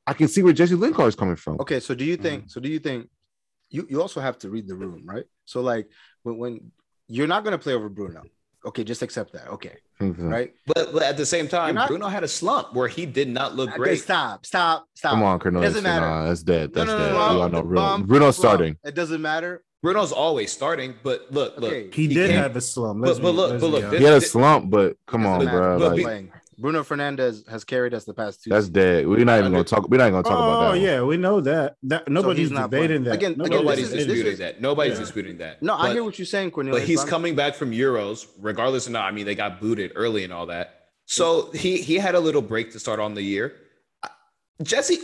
I 0.06 0.14
can 0.14 0.28
see 0.28 0.42
where 0.42 0.52
Jesse 0.52 0.74
Lingard 0.74 1.08
is 1.08 1.14
coming 1.14 1.36
from. 1.36 1.60
Okay, 1.60 1.80
so 1.80 1.94
do 1.94 2.04
you 2.04 2.16
think? 2.16 2.42
Mm-hmm. 2.42 2.48
So 2.48 2.60
do 2.60 2.68
you 2.68 2.78
think? 2.78 3.08
You 3.70 3.86
you 3.90 4.00
also 4.00 4.20
have 4.20 4.38
to 4.38 4.50
read 4.50 4.66
the 4.66 4.74
room, 4.74 5.02
right? 5.04 5.24
So 5.44 5.60
like 5.60 5.88
when 6.22 6.38
when 6.38 6.72
you're 7.06 7.26
not 7.26 7.44
gonna 7.44 7.58
play 7.58 7.74
over 7.74 7.88
Bruno, 7.90 8.22
okay, 8.64 8.82
just 8.84 9.02
accept 9.02 9.32
that, 9.34 9.48
okay, 9.48 9.76
Mhm. 10.00 10.30
right? 10.30 10.52
But, 10.66 10.92
but 10.92 11.02
at 11.02 11.16
the 11.16 11.24
same 11.26 11.48
time, 11.48 11.74
not- 11.74 11.88
Bruno 11.88 12.08
had 12.08 12.24
a 12.24 12.28
slump 12.28 12.74
where 12.74 12.88
he 12.88 13.04
did 13.06 13.28
not 13.28 13.54
look 13.54 13.68
Okay, 13.70 13.78
great. 13.78 14.00
stop, 14.00 14.44
stop, 14.46 14.86
stop. 14.94 15.10
Come 15.12 15.22
on, 15.22 15.38
Cornelius. 15.38 15.70
Doesn't 15.74 15.84
matter. 15.84 16.06
Nah, 16.06 16.24
that's 16.28 16.42
dead. 16.42 16.72
That's 16.74 16.86
no, 16.86 16.98
no, 16.98 17.04
dead. 17.04 17.12
no, 17.12 17.18
You 17.30 17.34
no. 17.36 17.40
all 17.42 17.48
know 17.50 17.62
Bruno. 17.62 17.80
Bum, 17.80 18.02
Bruno's 18.06 18.36
bum. 18.36 18.42
starting. 18.42 18.76
It 18.84 18.94
doesn't 18.94 19.20
matter. 19.22 19.62
Bruno's 19.83 20.11
always 20.12 20.51
starting, 20.53 20.95
but 21.05 21.26
look, 21.31 21.57
look, 21.59 21.72
Okay. 21.72 21.89
He, 21.93 22.09
did 22.09 22.31
can't- 22.31 22.43
have 22.43 22.57
a 22.57 22.61
slump. 22.61 23.01
but- 23.01 23.09
Let's 23.09 23.20
but 23.20 23.31
be- 23.31 23.37
look, 23.37 23.51
let's 23.53 23.61
but 23.62 23.70
look, 23.70 23.85
honest. 23.85 23.99
He 23.99 24.05
had 24.05 24.14
a 24.14 24.20
slump, 24.20 24.70
but 24.70 24.97
come 25.07 25.24
on, 25.26 25.45
bro. 25.47 25.76
Like, 25.76 26.03
Playing. 26.03 26.33
Bruno 26.61 26.83
Fernandes 26.83 27.49
has 27.49 27.62
carried 27.62 27.95
us 27.95 28.05
the 28.05 28.12
past 28.12 28.43
two. 28.43 28.51
That's 28.51 28.64
seasons. 28.66 28.74
dead. 28.74 29.07
We're 29.07 29.24
not 29.24 29.39
even 29.39 29.53
gonna 29.53 29.62
talk. 29.62 29.89
We're 29.89 29.99
not 29.99 30.11
gonna 30.11 30.24
talk 30.24 30.33
oh 30.33 30.43
about 30.43 30.61
that. 30.62 30.70
Oh 30.70 30.74
yeah, 30.74 31.03
we 31.03 31.16
know 31.16 31.41
that. 31.43 31.76
That 31.85 32.09
nobody's 32.09 32.49
he's 32.49 32.51
not 32.51 32.72
debating 32.72 32.89
playing. 32.89 33.05
that. 33.05 33.14
Again- 33.14 33.41
again, 33.41 33.51
Nobody's 33.61 33.93
is- 33.93 34.07
disputing 34.07 34.33
is- 34.33 34.39
that. 34.41 34.61
Nobody's 34.61 34.95
Yeah. 34.95 34.99
disputing 34.99 35.39
that. 35.39 35.62
No, 35.62 35.74
I 35.76 35.93
hear 35.93 36.03
what 36.03 36.18
you're 36.18 36.26
saying, 36.26 36.51
Cornelius. 36.51 36.83
But 36.83 36.89
he's 36.89 37.05
coming 37.05 37.37
back 37.37 37.55
from 37.55 37.70
Euros, 37.70 38.26
regardless 38.41 38.87
of 38.87 38.93
not. 38.93 39.05
I 39.05 39.12
mean, 39.12 39.24
they 39.24 39.37
got 39.37 39.61
booted 39.61 39.93
early 39.95 40.24
and 40.24 40.33
all 40.33 40.47
that. 40.47 40.87
So 41.07 41.53
he 41.53 41.81
he 41.81 41.95
had 41.95 42.16
a 42.16 42.20
little 42.20 42.43
break 42.43 42.72
to 42.72 42.81
start 42.81 42.99
on 42.99 43.14
the 43.14 43.22
year. 43.22 43.55
Jesse, 44.61 44.99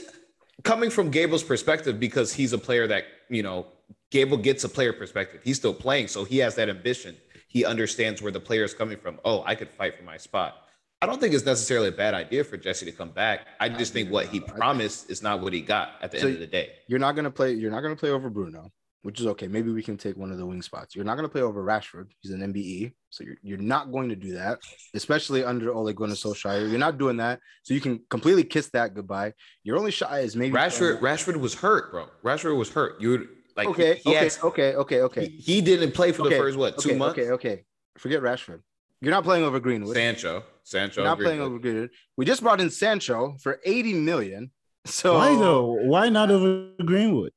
coming 0.64 0.90
from 0.90 1.10
Gable's 1.10 1.44
perspective, 1.44 2.00
because 2.00 2.32
he's 2.32 2.52
a 2.52 2.58
player 2.58 2.88
that 2.88 3.04
you 3.30 3.44
know, 3.44 3.66
Gable 4.14 4.36
gets 4.36 4.62
a 4.62 4.68
player 4.68 4.92
perspective. 4.92 5.40
He's 5.42 5.56
still 5.56 5.74
playing, 5.74 6.06
so 6.06 6.22
he 6.22 6.38
has 6.38 6.54
that 6.54 6.68
ambition. 6.68 7.16
He 7.48 7.64
understands 7.64 8.22
where 8.22 8.30
the 8.30 8.38
player 8.38 8.62
is 8.62 8.72
coming 8.72 8.96
from. 8.96 9.18
Oh, 9.24 9.42
I 9.44 9.56
could 9.56 9.68
fight 9.68 9.96
for 9.98 10.04
my 10.04 10.16
spot. 10.18 10.54
I 11.02 11.06
don't 11.06 11.20
think 11.20 11.34
it's 11.34 11.44
necessarily 11.44 11.88
a 11.88 11.92
bad 11.92 12.14
idea 12.14 12.44
for 12.44 12.56
Jesse 12.56 12.86
to 12.86 12.92
come 12.92 13.10
back. 13.10 13.40
I 13.58 13.68
just 13.68 13.92
think 13.92 14.12
what 14.12 14.26
he 14.28 14.38
promised 14.38 15.10
is 15.10 15.20
not 15.20 15.40
what 15.40 15.52
he 15.52 15.60
got 15.62 15.94
at 16.00 16.12
the 16.12 16.20
So- 16.20 16.26
end 16.28 16.34
of 16.36 16.40
the 16.40 16.46
day. 16.46 16.70
You're 16.86 17.00
not 17.00 17.16
gonna 17.16 17.30
play. 17.32 17.54
You're 17.54 17.72
not 17.72 17.80
gonna 17.80 17.96
play 17.96 18.10
over 18.10 18.30
Bruno, 18.30 18.70
which 19.02 19.18
is 19.18 19.26
okay. 19.26 19.48
Maybe 19.48 19.72
we 19.72 19.82
can 19.82 19.96
take 19.96 20.16
one 20.16 20.30
of 20.30 20.38
the 20.38 20.46
wing 20.46 20.62
spots. 20.62 20.94
You're 20.94 21.04
not 21.04 21.16
gonna 21.16 21.28
play 21.28 21.42
over 21.42 21.64
Rashford. 21.64 22.06
He's 22.20 22.30
an 22.30 22.40
MBE, 22.40 22.92
so 23.10 23.24
you're 23.24 23.36
you're 23.42 23.58
not 23.58 23.90
going 23.90 24.10
to 24.10 24.16
do 24.16 24.34
that, 24.34 24.60
especially 24.94 25.42
under 25.42 25.74
Ole 25.74 25.92
Gunnar 25.92 26.14
Solskjaer. 26.14 26.70
You're 26.70 26.78
not 26.78 26.98
doing 26.98 27.16
that, 27.16 27.40
so 27.64 27.74
you 27.74 27.80
can 27.80 27.98
completely 28.10 28.44
kiss 28.44 28.70
that 28.70 28.94
goodbye. 28.94 29.32
Your 29.64 29.76
only 29.76 29.90
shot 29.90 30.20
is 30.20 30.36
maybe 30.36 30.54
Rashford, 30.54 31.00
Rashford 31.00 31.36
was 31.40 31.54
hurt, 31.56 31.90
bro. 31.90 32.06
Rashford 32.22 32.56
was 32.56 32.70
hurt. 32.70 33.00
You 33.00 33.10
would 33.10 33.28
like 33.56 33.68
Okay, 33.68 33.94
he, 33.96 34.00
he 34.10 34.16
okay, 34.16 34.24
had- 34.24 34.38
okay, 34.42 34.74
okay, 34.74 35.00
okay. 35.02 35.28
he, 35.28 35.36
he 35.54 35.60
didn't 35.60 35.92
play 35.92 36.12
for 36.12 36.22
Okay, 36.22 36.34
the 36.36 36.40
first 36.40 36.56
what 36.58 36.78
two 36.78 36.90
okay, 36.90 36.98
months. 36.98 37.18
Okay, 37.18 37.30
okay. 37.32 37.64
Forget 37.98 38.20
Rashford. 38.22 38.60
You're 39.00 39.10
not 39.12 39.24
playing 39.24 39.44
over 39.44 39.60
Greenwood. 39.60 39.94
Sancho, 39.96 40.44
Sancho, 40.62 41.02
You're 41.02 41.10
not 41.10 41.18
playing 41.18 41.40
over 41.40 41.58
Greenwood. 41.58 41.90
We 42.16 42.24
just 42.24 42.42
brought 42.42 42.60
in 42.60 42.70
Sancho 42.70 43.36
for 43.42 43.60
80 43.64 43.94
million. 43.94 44.50
So 44.86 45.14
Why 45.14 45.34
though? 45.36 45.66
Why 45.84 46.08
not 46.08 46.30
over 46.30 46.70
Greenwood? 46.84 47.32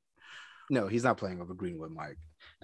No, 0.69 0.87
he's 0.87 1.03
not 1.03 1.17
playing 1.17 1.39
over 1.41 1.53
Greenwood, 1.53 1.91
Mike. 1.91 2.17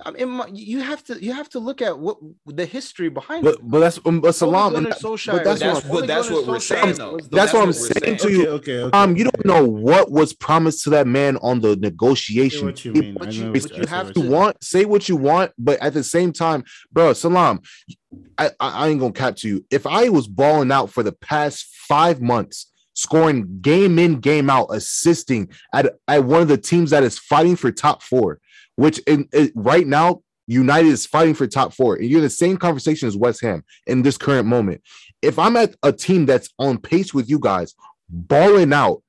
I 0.05 0.11
mean, 0.11 0.29
my- 0.29 0.47
you 0.53 0.79
have 0.81 1.03
to 1.05 1.23
you 1.23 1.33
have 1.33 1.49
to 1.49 1.59
look 1.59 1.81
at 1.81 1.97
what 1.97 2.17
the 2.45 2.65
history 2.65 3.09
behind 3.09 3.43
But 3.43 3.55
it. 3.55 3.59
but 3.63 3.79
that's 3.79 3.99
um, 4.05 4.21
but 4.21 4.33
Salam. 4.33 4.75
And- 4.75 4.87
Solskjaer- 4.87 5.31
but 5.33 5.43
that's 5.43 5.59
That's 5.61 5.83
what 5.85 5.93
what 5.93 6.07
that's 6.07 6.29
what 6.29 6.45
we're 6.47 6.59
saying 6.59 6.85
Solskjaer 6.93 6.97
though. 6.97 7.13
was 7.13 7.29
That's 7.29 7.53
what 7.53 7.61
I'm 7.61 7.67
we're 7.67 7.73
saying 7.73 8.17
to 8.17 8.31
you. 8.31 8.47
okay, 8.49 8.79
okay. 8.79 8.97
Um, 8.97 9.15
you 9.15 9.23
don't 9.25 9.45
know 9.45 9.65
what 9.65 10.11
was 10.11 10.33
promised 10.33 10.83
to 10.85 10.89
that 10.91 11.07
man 11.07 11.37
on 11.37 11.61
the 11.61 11.71
I 11.71 11.73
see 11.75 11.79
negotiation. 11.79 12.65
what 12.65 12.83
you 12.85 12.93
mean. 12.93 13.17
I 13.21 13.29
you- 13.29 13.43
know 13.45 13.51
what- 13.51 13.71
you 13.71 13.77
I 13.81 13.85
see 13.85 13.89
have 13.89 14.13
to 14.13 14.21
want 14.21 14.63
say 14.63 14.85
what 14.85 15.07
you 15.09 15.15
want, 15.15 15.51
but 15.57 15.79
at 15.81 15.93
the 15.93 16.03
same 16.03 16.33
time, 16.33 16.63
bro, 16.91 17.13
Salam, 17.13 17.61
I, 18.37 18.47
I, 18.59 18.69
I 18.69 18.87
ain't 18.89 18.99
gonna 18.99 19.13
cap 19.13 19.35
to 19.37 19.47
you. 19.47 19.65
If 19.71 19.87
I 19.87 20.09
was 20.09 20.27
balling 20.27 20.71
out 20.71 20.89
for 20.89 21.03
the 21.03 21.11
past 21.13 21.65
five 21.87 22.21
months, 22.21 22.69
scoring 22.95 23.57
game 23.61 23.97
in, 23.97 24.19
game 24.19 24.49
out, 24.49 24.67
assisting 24.71 25.49
at, 25.73 25.93
at 26.07 26.23
one 26.23 26.41
of 26.41 26.47
the 26.47 26.57
teams 26.57 26.91
that 26.91 27.03
is 27.03 27.17
fighting 27.17 27.55
for 27.55 27.71
top 27.71 28.03
four, 28.03 28.39
which 28.75 28.99
in, 28.99 29.27
in- 29.33 29.51
right 29.55 29.85
now, 29.87 30.21
United 30.47 30.89
is 30.89 31.05
fighting 31.05 31.33
for 31.35 31.47
top 31.47 31.73
four, 31.73 31.95
and 31.95 32.05
you're 32.05 32.19
in 32.19 32.23
the 32.23 32.29
same 32.29 32.57
conversation 32.57 33.07
as 33.07 33.15
West 33.15 33.41
Ham 33.41 33.63
in 33.87 34.01
this 34.01 34.17
current 34.17 34.45
moment. 34.45 34.81
If 35.21 35.39
I'm 35.39 35.55
at 35.55 35.75
a 35.83 35.93
team 35.93 36.25
that's 36.25 36.49
on 36.59 36.77
pace 36.79 37.13
with 37.13 37.29
you 37.29 37.39
guys, 37.39 37.73
balling 38.09 38.73
out, 38.73 39.03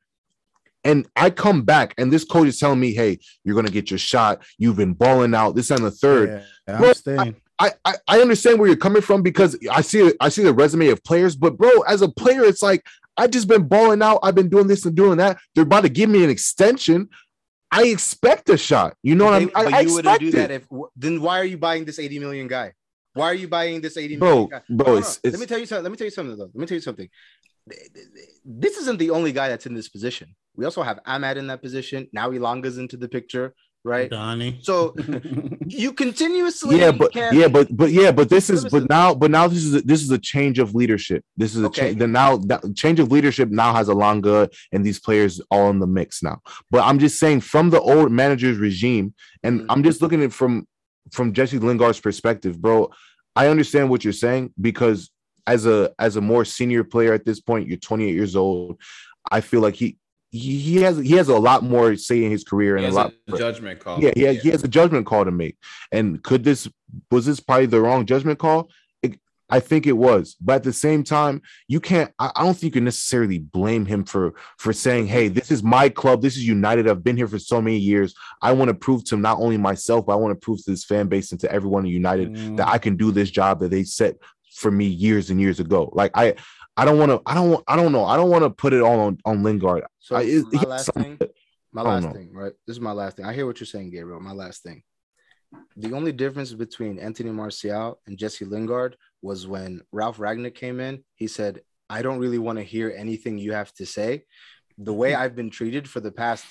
and 0.84 1.08
I 1.16 1.30
come 1.30 1.62
back 1.62 1.94
and 1.96 2.12
this 2.12 2.24
coach 2.24 2.46
is 2.46 2.58
telling 2.58 2.78
me, 2.78 2.92
hey, 2.94 3.18
you're 3.42 3.56
gonna 3.56 3.70
get 3.70 3.90
your 3.90 3.98
shot. 3.98 4.42
You've 4.58 4.76
been 4.76 4.92
balling 4.92 5.34
out. 5.34 5.56
This 5.56 5.70
and 5.70 5.84
the 5.84 5.90
third. 5.90 6.44
Yeah, 6.68 6.78
Bro, 6.78 6.92
staying. 6.92 7.36
I, 7.58 7.72
I 7.84 7.94
I 8.06 8.20
understand 8.20 8.58
where 8.58 8.68
you're 8.68 8.76
coming 8.76 9.00
from 9.02 9.22
because 9.22 9.56
I 9.70 9.80
see 9.80 10.12
I 10.20 10.28
see 10.28 10.42
the 10.42 10.52
resume 10.52 10.88
of 10.88 11.02
players, 11.02 11.36
but 11.36 11.56
bro, 11.56 11.70
as 11.82 12.02
a 12.02 12.08
player, 12.08 12.44
it's 12.44 12.62
like 12.62 12.84
I 13.16 13.28
just 13.28 13.48
been 13.48 13.66
balling 13.66 14.02
out. 14.02 14.18
I've 14.22 14.34
been 14.34 14.48
doing 14.48 14.66
this 14.66 14.84
and 14.84 14.94
doing 14.94 15.18
that. 15.18 15.38
They're 15.54 15.64
about 15.64 15.82
to 15.82 15.88
give 15.88 16.10
me 16.10 16.22
an 16.24 16.30
extension. 16.30 17.08
I 17.70 17.84
expect 17.86 18.48
a 18.50 18.56
shot. 18.56 18.96
You 19.02 19.14
know 19.14 19.24
what 19.24 19.34
I 19.34 19.38
mean? 19.40 19.50
I, 19.54 19.64
but 19.64 19.74
I 19.74 19.80
you 19.80 19.94
wouldn't 19.94 20.20
do 20.20 20.30
that 20.32 20.50
if 20.50 20.66
then 20.96 21.20
why 21.20 21.40
are 21.40 21.44
you 21.44 21.58
buying 21.58 21.84
this 21.84 21.98
80 21.98 22.18
million 22.20 22.46
guy? 22.46 22.72
Why 23.14 23.26
are 23.26 23.34
you 23.34 23.48
buying 23.48 23.80
this 23.80 23.96
80 23.96 24.16
Bro, 24.16 24.28
million 24.28 24.48
guy? 24.50 24.60
bro, 24.68 24.86
No, 24.86 24.92
no, 24.92 24.98
it's- 24.98 25.20
no. 25.24 25.28
it's- 25.28 25.32
let 25.32 25.40
me 25.40 25.46
tell 25.46 25.58
you 25.58 25.66
something. 25.66 25.82
Let 25.84 25.90
me 25.92 25.96
tell 25.96 26.04
you 26.06 26.10
something 26.10 26.36
though. 26.36 26.44
Let 26.54 26.56
me 26.56 26.66
tell 26.66 26.74
you 26.76 26.80
something. 26.80 27.08
This 28.44 28.76
isn't 28.78 28.98
the 28.98 29.10
only 29.10 29.32
guy 29.32 29.48
that's 29.48 29.66
in 29.66 29.74
this 29.74 29.88
position. 29.88 30.34
We 30.56 30.64
also 30.64 30.82
have 30.82 31.00
Amad 31.06 31.36
in 31.36 31.46
that 31.48 31.62
position. 31.62 32.08
Now 32.12 32.30
Elanga's 32.30 32.78
into 32.78 32.96
the 32.96 33.08
picture, 33.08 33.54
right? 33.84 34.10
Donny. 34.10 34.58
So 34.62 34.94
you 35.66 35.92
continuously 35.92 36.78
yeah, 36.80 36.90
but 36.90 37.12
can- 37.12 37.34
yeah, 37.36 37.48
but 37.48 37.68
but 37.76 37.90
yeah, 37.90 38.10
but 38.12 38.28
this 38.30 38.48
is 38.50 38.64
but 38.64 38.88
now 38.88 39.14
but 39.14 39.30
now 39.30 39.46
this 39.46 39.62
is 39.64 39.74
a, 39.74 39.80
this 39.82 40.02
is 40.02 40.10
a 40.10 40.18
change 40.18 40.58
of 40.58 40.74
leadership. 40.74 41.22
This 41.36 41.54
is 41.54 41.62
a 41.62 41.66
Okay. 41.66 41.80
change. 41.88 41.98
The 41.98 42.08
now 42.08 42.36
that 42.38 42.62
change 42.74 42.98
of 43.00 43.10
leadership 43.12 43.50
now 43.50 43.74
has 43.74 43.88
Elanga 43.88 44.48
and 44.72 44.84
these 44.84 44.98
players 44.98 45.40
all 45.50 45.70
in 45.70 45.78
the 45.78 45.86
mix 45.86 46.22
now. 46.22 46.40
But 46.70 46.84
I'm 46.84 46.98
just 46.98 47.18
saying 47.18 47.40
from 47.42 47.70
the 47.70 47.80
old 47.80 48.10
manager's 48.10 48.58
regime, 48.58 49.14
and 49.42 49.60
Mhm. 49.60 49.66
I'm 49.68 49.82
just 49.82 50.00
looking 50.02 50.20
at 50.20 50.26
it 50.26 50.32
from 50.32 50.66
from 51.12 51.32
Jesse 51.32 51.58
Lingard's 51.58 52.00
perspective, 52.00 52.60
bro. 52.60 52.90
I 53.36 53.48
understand 53.48 53.90
what 53.90 54.04
you're 54.04 54.12
saying 54.12 54.54
because 54.60 55.10
as 55.46 55.66
a 55.66 55.92
as 55.98 56.16
a 56.16 56.20
more 56.22 56.44
senior 56.44 56.84
player 56.84 57.12
at 57.12 57.24
this 57.26 57.40
point, 57.40 57.68
you're 57.68 57.76
28 57.76 58.14
years 58.14 58.34
old. 58.36 58.80
I 59.30 59.40
feel 59.40 59.60
like 59.60 59.74
he 59.74 59.96
he, 60.34 60.58
he 60.58 60.76
has 60.82 60.98
he 60.98 61.12
has 61.12 61.28
a 61.28 61.38
lot 61.38 61.62
more 61.62 61.94
say 61.96 62.24
in 62.24 62.30
his 62.30 62.44
career 62.44 62.76
He 62.76 62.84
and 62.84 62.86
has 62.86 62.94
a 62.94 62.98
lot. 63.04 63.12
a 63.32 63.38
judgment 63.38 63.78
call. 63.80 64.02
Yeah, 64.02 64.12
yeah, 64.16 64.32
he 64.32 64.50
has 64.50 64.64
a 64.64 64.68
judgment 64.68 65.06
call 65.06 65.24
to 65.24 65.30
make. 65.30 65.56
And 65.92 66.22
could 66.22 66.42
this 66.44 66.68
was 67.10 67.26
this 67.26 67.40
probably 67.40 67.66
the 67.66 67.80
wrong 67.80 68.04
judgment 68.04 68.38
call? 68.38 68.68
It, 69.02 69.18
I 69.48 69.60
think 69.60 69.86
it 69.86 69.92
was, 69.92 70.36
but 70.40 70.54
at 70.56 70.62
the 70.64 70.72
same 70.72 71.04
time, 71.04 71.42
you 71.68 71.78
can't. 71.78 72.10
I, 72.18 72.32
I 72.34 72.42
don't 72.42 72.54
think 72.54 72.64
you 72.64 72.78
can 72.78 72.84
necessarily 72.84 73.38
blame 73.38 73.86
him 73.86 74.04
for 74.04 74.34
for 74.58 74.72
saying, 74.72 75.06
"Hey, 75.06 75.28
this 75.28 75.50
is 75.52 75.62
my 75.62 75.88
club. 75.88 76.20
This 76.20 76.36
is 76.36 76.46
United. 76.48 76.88
I've 76.88 77.04
been 77.04 77.16
here 77.16 77.28
for 77.28 77.38
so 77.38 77.62
many 77.62 77.78
years. 77.78 78.14
I 78.42 78.52
want 78.52 78.70
to 78.70 78.74
prove 78.74 79.04
to 79.04 79.16
not 79.16 79.38
only 79.38 79.56
myself, 79.56 80.06
but 80.06 80.14
I 80.14 80.16
want 80.16 80.32
to 80.34 80.44
prove 80.44 80.64
to 80.64 80.70
this 80.70 80.84
fan 80.84 81.06
base 81.06 81.30
and 81.30 81.40
to 81.42 81.52
everyone 81.52 81.84
in 81.86 81.92
United 81.92 82.32
Mm, 82.34 82.56
that 82.56 82.68
I 82.68 82.78
can 82.78 82.96
do 82.96 83.12
this 83.12 83.30
job 83.30 83.60
that 83.60 83.70
they 83.70 83.84
set 83.84 84.16
for 84.54 84.70
me 84.70 84.86
years 84.86 85.30
and 85.30 85.40
years 85.40 85.58
ago. 85.60 85.90
Like 85.92 86.12
I, 86.14 86.34
I 86.76 86.84
don't 86.84 86.98
want 86.98 87.10
to. 87.10 87.22
I 87.26 87.34
don't. 87.34 87.62
I 87.68 87.76
don't 87.76 87.92
know. 87.92 88.04
I 88.04 88.16
don't 88.16 88.30
want 88.30 88.44
to 88.44 88.50
put 88.50 88.72
it 88.72 88.80
all 88.80 89.00
on 89.00 89.18
on 89.24 89.42
Lingard. 89.42 89.84
So 89.98 90.16
I, 90.16 90.22
it- 90.22 90.52
my 90.52 90.62
last 90.62 90.92
thing, 90.92 91.18
my 91.72 91.82
last 91.82 92.12
thing, 92.12 92.32
right? 92.32 92.52
This 92.66 92.76
is 92.76 92.80
my 92.80 92.92
last 92.92 93.16
thing. 93.16 93.26
I 93.26 93.32
hear 93.32 93.46
what 93.46 93.60
you're 93.60 93.66
saying, 93.66 93.90
Gabriel. 93.90 94.20
My 94.20 94.32
last 94.32 94.62
thing. 94.62 94.82
The 95.76 95.92
only 95.92 96.10
difference 96.10 96.52
between 96.52 96.98
Anthony 96.98 97.30
Martial 97.30 98.00
and 98.06 98.18
Jesse 98.18 98.44
Lingard 98.44 98.96
was 99.22 99.46
when 99.46 99.82
Ralf 99.92 100.18
Rangnick 100.18 100.56
came 100.56 100.80
in. 100.80 101.04
He 101.14 101.28
said, 101.28 101.60
"I 101.88 102.02
don't 102.02 102.18
really 102.18 102.38
want 102.38 102.58
to 102.58 102.64
hear 102.64 102.92
anything 102.96 103.38
you 103.38 103.52
have 103.52 103.72
to 103.74 103.86
say. 103.86 104.24
The 104.78 104.92
way 104.92 105.12
hmm. 105.12 105.20
I've 105.20 105.36
been 105.36 105.50
treated 105.50 105.88
for 105.88 106.00
the 106.00 106.10
past 106.10 106.44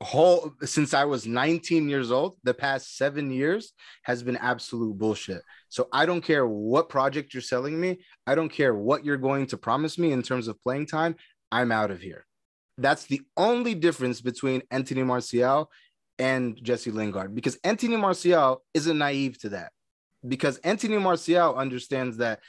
whole 0.00 0.52
since 0.62 0.94
I 0.94 1.04
was 1.04 1.26
19 1.26 1.88
years 1.88 2.10
old, 2.10 2.36
the 2.44 2.54
past 2.54 2.96
seven 2.96 3.30
years 3.30 3.72
has 4.04 4.22
been 4.22 4.36
absolute 4.36 4.96
bullshit. 4.96 5.42
So 5.68 5.88
I 5.92 6.06
don't 6.06 6.22
care 6.22 6.46
what 6.46 6.88
project 6.88 7.34
you're 7.34 7.40
selling 7.40 7.80
me. 7.80 7.98
I 8.26 8.34
don't 8.34 8.48
care 8.48 8.74
what 8.74 9.04
you're 9.04 9.16
going 9.16 9.46
to 9.48 9.56
promise 9.56 9.98
me 9.98 10.12
in 10.12 10.22
terms 10.22 10.48
of 10.48 10.60
playing 10.62 10.86
time. 10.86 11.16
I'm 11.52 11.72
out 11.72 11.90
of 11.90 12.00
here. 12.00 12.26
That's 12.78 13.04
the 13.06 13.22
only 13.36 13.74
difference 13.74 14.20
between 14.20 14.62
Anthony 14.70 15.02
Martial 15.02 15.70
and 16.18 16.58
Jesse 16.62 16.90
Lingard 16.90 17.34
because 17.34 17.58
Anthony 17.64 17.96
Martial 17.96 18.62
isn't 18.74 18.98
naive 18.98 19.38
to 19.40 19.50
that. 19.50 19.72
Because 20.26 20.58
Anthony 20.58 20.98
Martial 20.98 21.54
understands 21.54 22.16
that 22.18 22.40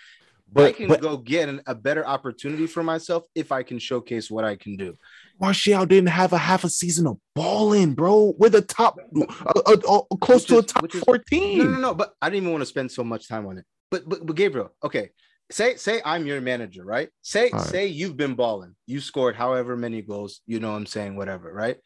I 0.56 0.72
can 0.72 0.88
but 0.88 1.02
go 1.02 1.18
get 1.18 1.50
an- 1.50 1.62
a 1.68 1.76
better 1.76 2.06
opportunity 2.06 2.66
for 2.66 2.84
myself 2.84 3.24
if 3.36 3.52
I 3.52 3.64
can 3.64 3.78
showcase 3.80 4.32
what 4.32 4.44
I 4.44 4.56
can 4.56 4.76
do. 4.76 4.96
Martial 5.40 5.86
didn't 5.86 6.10
have 6.10 6.34
a 6.34 6.38
half 6.38 6.64
a 6.64 6.70
season 6.70 7.08
of 7.08 7.18
balling, 7.36 7.94
bro. 7.94 8.34
With 8.38 8.56
a 8.56 8.62
top, 8.62 8.98
uh, 9.16 9.26
uh, 9.66 9.78
uh, 9.88 10.02
close 10.22 10.42
Which 10.44 10.48
to 10.50 10.56
a 10.56 10.60
is- 10.60 10.66
top 10.66 10.96
is- 10.96 11.02
14. 11.02 11.58
No, 11.60 11.64
no, 11.66 11.78
no. 11.80 11.94
But 11.94 12.14
I 12.22 12.30
didn't 12.30 12.44
even 12.44 12.52
want 12.52 12.62
to 12.62 12.66
spend 12.68 12.92
so 12.92 13.04
much 13.04 13.28
time 13.28 13.46
on 13.48 13.58
it. 13.58 13.66
But 13.92 14.08
but, 14.08 14.26
but 14.26 14.36
Gabriel, 14.36 14.72
okay. 14.84 15.12
Say 15.52 15.78
say 15.78 16.00
I'm 16.06 16.28
your 16.28 16.42
manager, 16.42 16.86
right? 16.86 17.10
Say 17.24 17.50
All 17.50 17.60
right. 17.60 17.68
say 17.68 17.88
you've 17.88 18.16
been 18.16 18.36
balling. 18.36 18.76
You 18.86 19.02
scored 19.02 19.36
however 19.36 19.76
many 19.76 20.04
goals. 20.04 20.42
You 20.46 20.60
know 20.60 20.70
what 20.72 20.78
I'm 20.78 20.86
saying, 20.86 21.16
whatever, 21.16 21.52
right? 21.52 21.78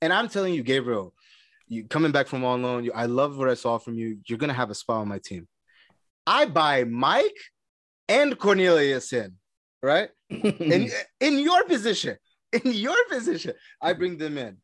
And 0.00 0.12
I'm 0.12 0.28
telling 0.28 0.54
you, 0.54 0.64
Gabriel, 0.64 1.14
you 1.68 1.84
coming 1.86 2.10
back 2.10 2.26
from 2.26 2.44
on 2.44 2.62
loan. 2.62 2.82
You, 2.84 2.92
I 2.92 3.06
love 3.06 3.38
what 3.38 3.48
I 3.48 3.54
saw 3.54 3.78
from 3.78 3.94
you. 3.94 4.18
You're 4.26 4.38
gonna 4.38 4.52
have 4.54 4.70
a 4.70 4.74
spot 4.74 5.02
on 5.02 5.08
my 5.08 5.20
team. 5.24 5.46
I 6.26 6.46
buy 6.46 6.82
Mike 6.82 7.36
and 8.08 8.36
Cornelius 8.36 9.12
in, 9.12 9.34
right? 9.84 10.08
in 10.30 10.90
in 11.20 11.38
your 11.38 11.62
position, 11.64 12.16
in 12.52 12.72
your 12.72 12.96
position, 13.08 13.54
I 13.80 13.92
bring 13.92 14.18
them 14.18 14.38
in. 14.38 14.58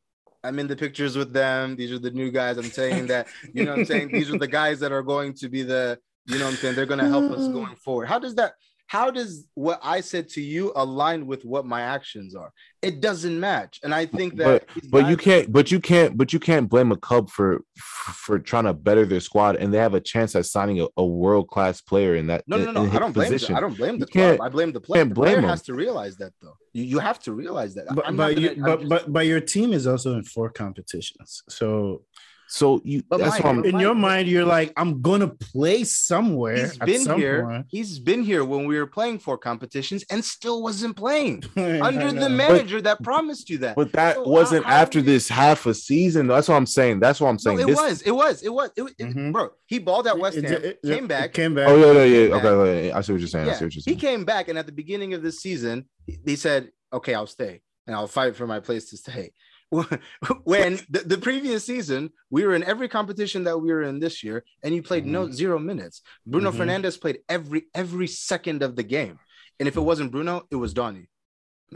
I'm 0.45 0.59
in 0.59 0.69
the 0.69 0.77
pictures 0.77 1.17
with 1.17 1.33
them. 1.33 1.75
These 1.77 1.93
are 1.93 1.99
the 1.99 2.11
new 2.11 2.31
guys. 2.31 2.59
I'm 2.59 2.65
saying 2.65 3.09
that, 3.09 3.27
you 3.53 3.65
know 3.65 3.73
what 3.73 3.81
I'm 3.81 3.85
saying? 3.87 4.13
These 4.13 4.31
are 4.31 4.39
the 4.39 4.47
guys 4.47 4.79
that 4.81 4.93
are 4.93 5.03
going 5.03 5.35
to 5.35 5.49
be 5.49 5.63
the, 5.63 5.99
you 6.27 6.39
know 6.39 6.45
what 6.45 6.53
I'm 6.53 6.57
saying? 6.57 6.75
They're 6.77 6.87
going 6.87 7.01
to 7.01 7.09
help 7.09 7.31
us 7.33 7.49
going 7.53 7.75
forward. 7.75 8.07
How 8.07 8.19
does 8.19 8.37
that, 8.37 8.55
how 8.89 9.11
does 9.11 9.47
what 9.55 9.79
I 9.83 10.01
said 10.01 10.29
to 10.31 10.41
you 10.41 10.73
align 10.75 11.27
with 11.27 11.45
what 11.45 11.65
my 11.67 11.83
actions 11.83 12.35
are? 12.35 12.51
It 12.81 13.01
doesn't 13.03 13.39
match. 13.39 13.81
And 13.85 13.95
I 13.95 14.07
think 14.07 14.37
that 14.37 14.67
but 14.75 14.91
but 14.91 15.09
you 15.11 15.17
can't 15.19 15.53
but 15.53 15.71
you 15.71 15.79
can't 15.79 16.17
but 16.17 16.33
you 16.33 16.41
can't 16.41 16.69
blame 16.71 16.91
a 16.91 16.97
Cub 16.97 17.29
for 17.31 17.61
for 17.77 18.39
trying 18.39 18.65
to 18.65 18.73
better 18.73 19.05
their 19.05 19.21
squad 19.21 19.57
and 19.57 19.73
they 19.75 19.79
have 19.79 19.93
a 19.95 20.01
chance 20.01 20.35
at 20.35 20.47
signing 20.47 20.81
a, 20.81 20.87
a 20.97 21.05
world 21.05 21.49
class 21.49 21.81
player 21.83 22.17
in 22.17 22.29
that 22.29 22.45
No, 22.47 22.57
no, 22.57 22.69
in- 22.69 22.75
no. 22.75 22.83
in 22.85 22.91
I 22.97 22.99
don't 22.99 23.13
blame. 23.13 23.31
The. 23.37 23.53
I 23.55 23.61
don't 23.61 23.77
blame 23.77 23.99
the 23.99 24.07
You 24.15 24.21
club. 24.37 24.41
I 24.41 24.49
blame 24.49 24.73
the 24.73 24.81
player. 24.81 25.01
can't 25.03 25.11
The 25.11 25.15
blame 25.15 25.33
player 25.35 25.43
him. 25.43 25.49
has 25.51 25.63
to 25.63 25.75
realize 25.75 26.17
that, 26.17 26.33
though. 26.41 26.57
You, 26.73 26.85
you 26.85 26.99
have 26.99 27.19
to 27.27 27.33
realize 27.33 27.75
that. 27.75 27.87
But 27.89 27.97
but, 27.97 28.17
gonna- 28.17 28.49
I'm 28.51 28.61
but 28.63 28.79
just- 28.81 28.89
but 28.89 29.13
but 29.13 29.27
your 29.27 29.41
team 29.41 29.73
is 29.75 29.87
also 29.87 30.15
in 30.15 30.23
four 30.25 30.49
competitions. 30.49 31.43
So 31.49 32.05
So 32.51 32.81
you 32.83 33.03
But 33.09 33.19
that's 33.19 33.43
Mike, 33.45 33.67
in 33.67 33.79
your 33.79 33.95
mind, 33.95 34.27
you're 34.27 34.45
like, 34.45 34.73
I'm 34.77 35.03
gonna 35.03 35.29
play 35.29 35.85
somewhere. 35.85 36.57
He's 36.57 36.79
been 36.79 37.01
some 37.03 37.21
here. 37.21 37.45
point. 37.45 37.67
He's 37.69 37.99
been 37.99 38.23
here 38.23 38.43
when 38.45 38.65
we 38.67 38.79
were 38.79 38.87
playing 38.87 39.19
for 39.19 39.37
competitions 39.37 40.03
and 40.11 40.25
still 40.25 40.63
wasn't 40.63 40.97
playing 40.97 41.45
under 41.57 42.11
the 42.11 42.29
know. 42.29 42.29
manager 42.31 42.81
that 42.81 43.03
promised 43.03 43.51
you 43.51 43.59
that. 43.59 43.77
but 43.77 43.93
that 43.93 44.15
So, 44.17 44.25
uh, 44.25 44.29
wasn't 44.29 44.65
how- 44.65 44.71
how 44.71 44.77
after 44.83 45.01
do 45.01 45.05
you- 45.07 45.13
this 45.13 45.29
half 45.29 45.67
a 45.67 45.75
season. 45.75 46.27
That's 46.27 46.49
what 46.49 46.55
I'm 46.57 46.65
saying. 46.67 47.01
That's 47.01 47.21
what 47.21 47.29
I'm 47.29 47.35
No, 47.35 47.39
saying. 47.39 47.61
it 47.61 47.67
This- 47.67 47.77
was. 47.77 48.03
It 48.03 48.11
was. 48.13 48.43
It 48.43 48.49
was. 48.49 48.71
It, 48.77 48.83
it- 48.99 49.07
Mhm. 49.15 49.33
Bro, 49.33 49.51
he 49.67 49.79
balled 49.79 50.07
at 50.07 50.19
West 50.19 50.37
Ham, 50.37 50.47
it- 50.47 50.65
it- 50.65 50.83
came 50.83 51.05
it 51.05 51.09
back. 51.09 51.33
Came 51.35 51.55
back. 51.55 51.69
Oh 51.69 51.77
yeah, 51.77 52.03
yeah, 52.05 52.05
yeah. 52.05 52.29
back. 52.31 52.45
Okay, 52.45 52.49
okay, 52.49 52.93
I 52.93 53.01
see 53.03 53.13
what 53.13 53.21
you're 53.21 53.29
saying. 53.29 53.49
I 53.49 53.53
see 53.53 53.59
Yeah, 53.59 53.67
what 53.67 53.75
you're 53.77 53.83
he 53.85 53.95
came 53.97 54.25
back, 54.25 54.49
and 54.49 54.59
at 54.59 54.65
the 54.67 54.73
beginning 54.73 55.13
of 55.13 55.23
the 55.23 55.33
season, 55.33 55.85
he- 56.07 56.19
he 56.25 56.37
said, 56.37 56.71
"Okay, 56.95 57.13
I'll 57.15 57.27
stay, 57.27 57.61
and 57.87 57.95
I'll 57.95 58.07
fight 58.07 58.37
for 58.37 58.47
my 58.47 58.61
place 58.61 58.89
to 58.91 58.97
stay." 58.97 59.33
when 60.45 60.79
the, 60.89 61.01
the 61.07 61.19
previous 61.19 61.65
season, 61.65 62.11
we 62.31 62.45
were 62.45 62.55
in 62.55 62.65
every 62.65 62.89
competition 62.89 63.45
that 63.45 63.59
we 63.59 63.73
were 63.73 63.83
in 63.83 63.99
this 64.01 64.23
year, 64.25 64.45
and 64.63 64.75
you 64.75 64.83
played 64.83 65.07
no 65.07 65.31
zero 65.31 65.59
minutes. 65.59 66.01
Bruno 66.27 66.51
Mhm. 66.51 66.57
Fernandes 66.59 67.01
played 67.01 67.19
every 67.29 67.67
every 67.75 68.07
second 68.07 68.63
of 68.63 68.77
the 68.77 68.83
game, 68.83 69.19
and 69.59 69.69
if 69.69 69.77
it 69.77 69.81
wasn't 69.81 70.11
Bruno, 70.11 70.43
it 70.51 70.57
was 70.57 70.73
Donny. 70.73 71.09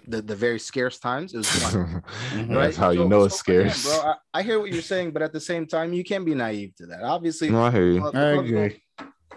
The 0.06 0.22
the 0.22 0.34
very 0.34 0.58
scarce 0.58 0.98
times, 0.98 1.34
it 1.34 1.38
was 1.38 1.50
Donny. 1.72 2.00
Mhm. 2.32 2.54
That's 2.54 2.76
how 2.78 2.90
you 2.90 3.00
So- 3.00 3.08
know 3.08 3.24
it's 3.24 3.44
so, 3.44 3.52
again, 3.52 3.70
scarce. 3.70 4.00
bro. 4.00 4.10
I, 4.12 4.14
I 4.38 4.42
hear 4.42 4.58
what 4.58 4.72
you're 4.72 4.82
saying, 4.82 5.10
but 5.12 5.20
at 5.22 5.32
the 5.34 5.40
same 5.40 5.66
time, 5.66 5.92
you 5.92 6.02
can't 6.04 6.24
be 6.24 6.34
naive 6.34 6.74
to 6.76 6.86
that. 6.86 7.02
Obviously, 7.02 7.50
No, 7.50 7.62
I 7.64 7.70
hear 7.70 7.86
you. 7.90 8.00
club- 8.00 8.16
I 8.16 8.30
agree. 8.42 8.82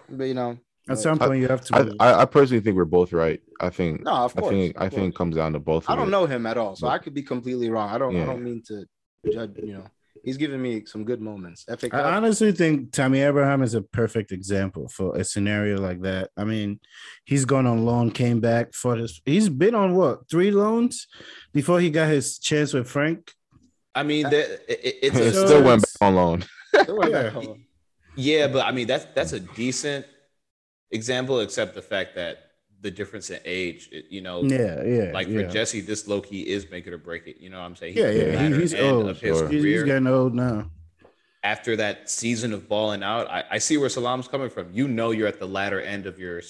but 0.10 0.24
you 0.26 0.34
know, 0.34 0.58
At 0.88 1.00
some 1.00 1.18
point, 1.18 1.42
you 1.42 1.48
have 1.48 1.62
to. 1.66 1.96
I. 2.00 2.10
I, 2.12 2.22
I 2.22 2.26
personally 2.26 2.62
think 2.62 2.76
we're 2.76 2.86
both 2.86 3.12
right. 3.12 3.40
I 3.60 3.70
think 3.70 4.04
no, 4.04 4.12
of 4.12 4.38
I 4.38 4.42
course. 4.42 4.52
think 4.54 4.76
of 4.78 4.84
I 4.84 4.90
think 4.90 5.14
it 5.14 5.18
comes 5.18 5.36
down 5.36 5.54
to 5.54 5.60
both. 5.60 5.90
I 5.90 5.96
don't 5.96 6.10
it. 6.10 6.12
know 6.12 6.26
him 6.28 6.46
at 6.46 6.58
all, 6.58 6.76
so 6.76 6.86
But- 6.88 6.94
I 6.94 6.98
could 7.00 7.14
be 7.14 7.24
completely 7.24 7.70
wrong. 7.72 7.90
I 7.90 7.98
don't. 7.98 8.16
I 8.16 8.26
don't 8.26 8.44
mean 8.44 8.62
to 8.68 8.86
judge. 9.32 9.52
You 9.64 9.74
know, 9.74 9.84
he's 10.24 10.38
giving 10.38 10.62
me 10.62 10.86
some 10.86 11.04
good 11.04 11.22
moments. 11.22 11.66
FA 11.80 11.90
I 11.92 12.16
honestly 12.18 12.52
think 12.52 12.92
Tammy 12.92 13.22
Abraham 13.22 13.64
is 13.64 13.74
a 13.74 13.82
perfect 13.82 14.32
example 14.32 14.88
for 14.90 15.16
a 15.18 15.24
scenario 15.24 15.80
like 15.82 16.02
that. 16.04 16.30
I 16.38 16.44
mean, 16.44 16.80
he's 17.26 17.46
gone 17.46 17.66
on 17.66 17.84
loan, 17.84 18.12
came 18.12 18.40
back 18.40 18.74
for 18.76 18.96
this. 18.96 19.20
He's 19.26 19.50
been 19.50 19.74
on 19.74 19.96
what 19.96 20.30
three 20.30 20.52
loans 20.52 21.08
before 21.52 21.80
he 21.80 21.90
got 21.90 22.10
his 22.10 22.38
chance 22.38 22.74
with 22.74 22.88
Frank. 22.88 23.32
I 23.96 24.04
mean, 24.04 24.28
uh, 24.28 24.30
that, 24.30 24.72
it, 24.72 24.80
it- 24.84 24.96
it's 25.02 25.18
It 25.18 25.28
a, 25.28 25.34
So 25.34 25.46
still 25.48 25.64
went 25.64 25.82
back 25.82 25.92
on 26.08 26.16
loan. 26.16 26.46
There 26.74 26.94
was 26.94 27.12
that 27.12 27.26
Yeah. 27.26 27.32
call. 27.32 27.58
yeah, 28.16 28.48
but 28.48 28.66
I 28.68 28.72
mean 28.72 28.86
that's 28.86 29.08
that's 29.16 29.34
a 29.34 29.40
decent 29.40 30.06
example, 30.92 31.40
except 31.42 31.76
the 31.76 31.82
fact 31.82 32.16
that 32.16 32.40
the 32.82 32.92
difference 32.92 33.30
in 33.30 33.40
age, 33.46 33.90
it, 33.92 34.06
you 34.10 34.22
know, 34.22 34.44
Yeah, 34.44 34.84
yeah. 34.84 35.12
like 35.14 35.28
yeah. 35.28 35.44
for 35.44 35.48
Jesse, 35.50 35.82
this 35.82 36.08
low 36.08 36.22
key 36.22 36.42
is 36.48 36.70
make 36.70 36.86
it 36.88 36.94
or 36.94 36.98
break 36.98 37.26
it. 37.28 37.38
You 37.40 37.50
know 37.50 37.60
what 37.60 37.66
I'm 37.66 37.76
saying? 37.76 37.96
Yeah, 37.98 38.12
He's 38.12 38.22
at 38.22 38.28
yeah, 38.34 38.48
he- 38.50 38.56
he's 38.62 38.74
old, 38.76 39.10
of 39.10 39.20
his 39.20 39.38
sure. 39.40 39.50
He's, 39.50 39.64
he's 39.64 39.84
getting 39.84 40.08
old 40.08 40.34
now. 40.36 40.70
After 41.44 41.76
that 41.76 42.10
season 42.10 42.54
of 42.54 42.68
balling 42.68 43.04
out, 43.04 43.30
I, 43.30 43.44
I 43.52 43.58
see 43.60 43.78
where 43.78 43.90
Salam's 43.90 44.28
coming 44.28 44.50
from. 44.50 44.70
You 44.74 44.88
know, 44.88 45.12
you're 45.12 45.28
at 45.28 45.40
the 45.40 45.48
latter 45.48 45.80
end 45.80 46.06
of 46.08 46.18
your. 46.20 46.42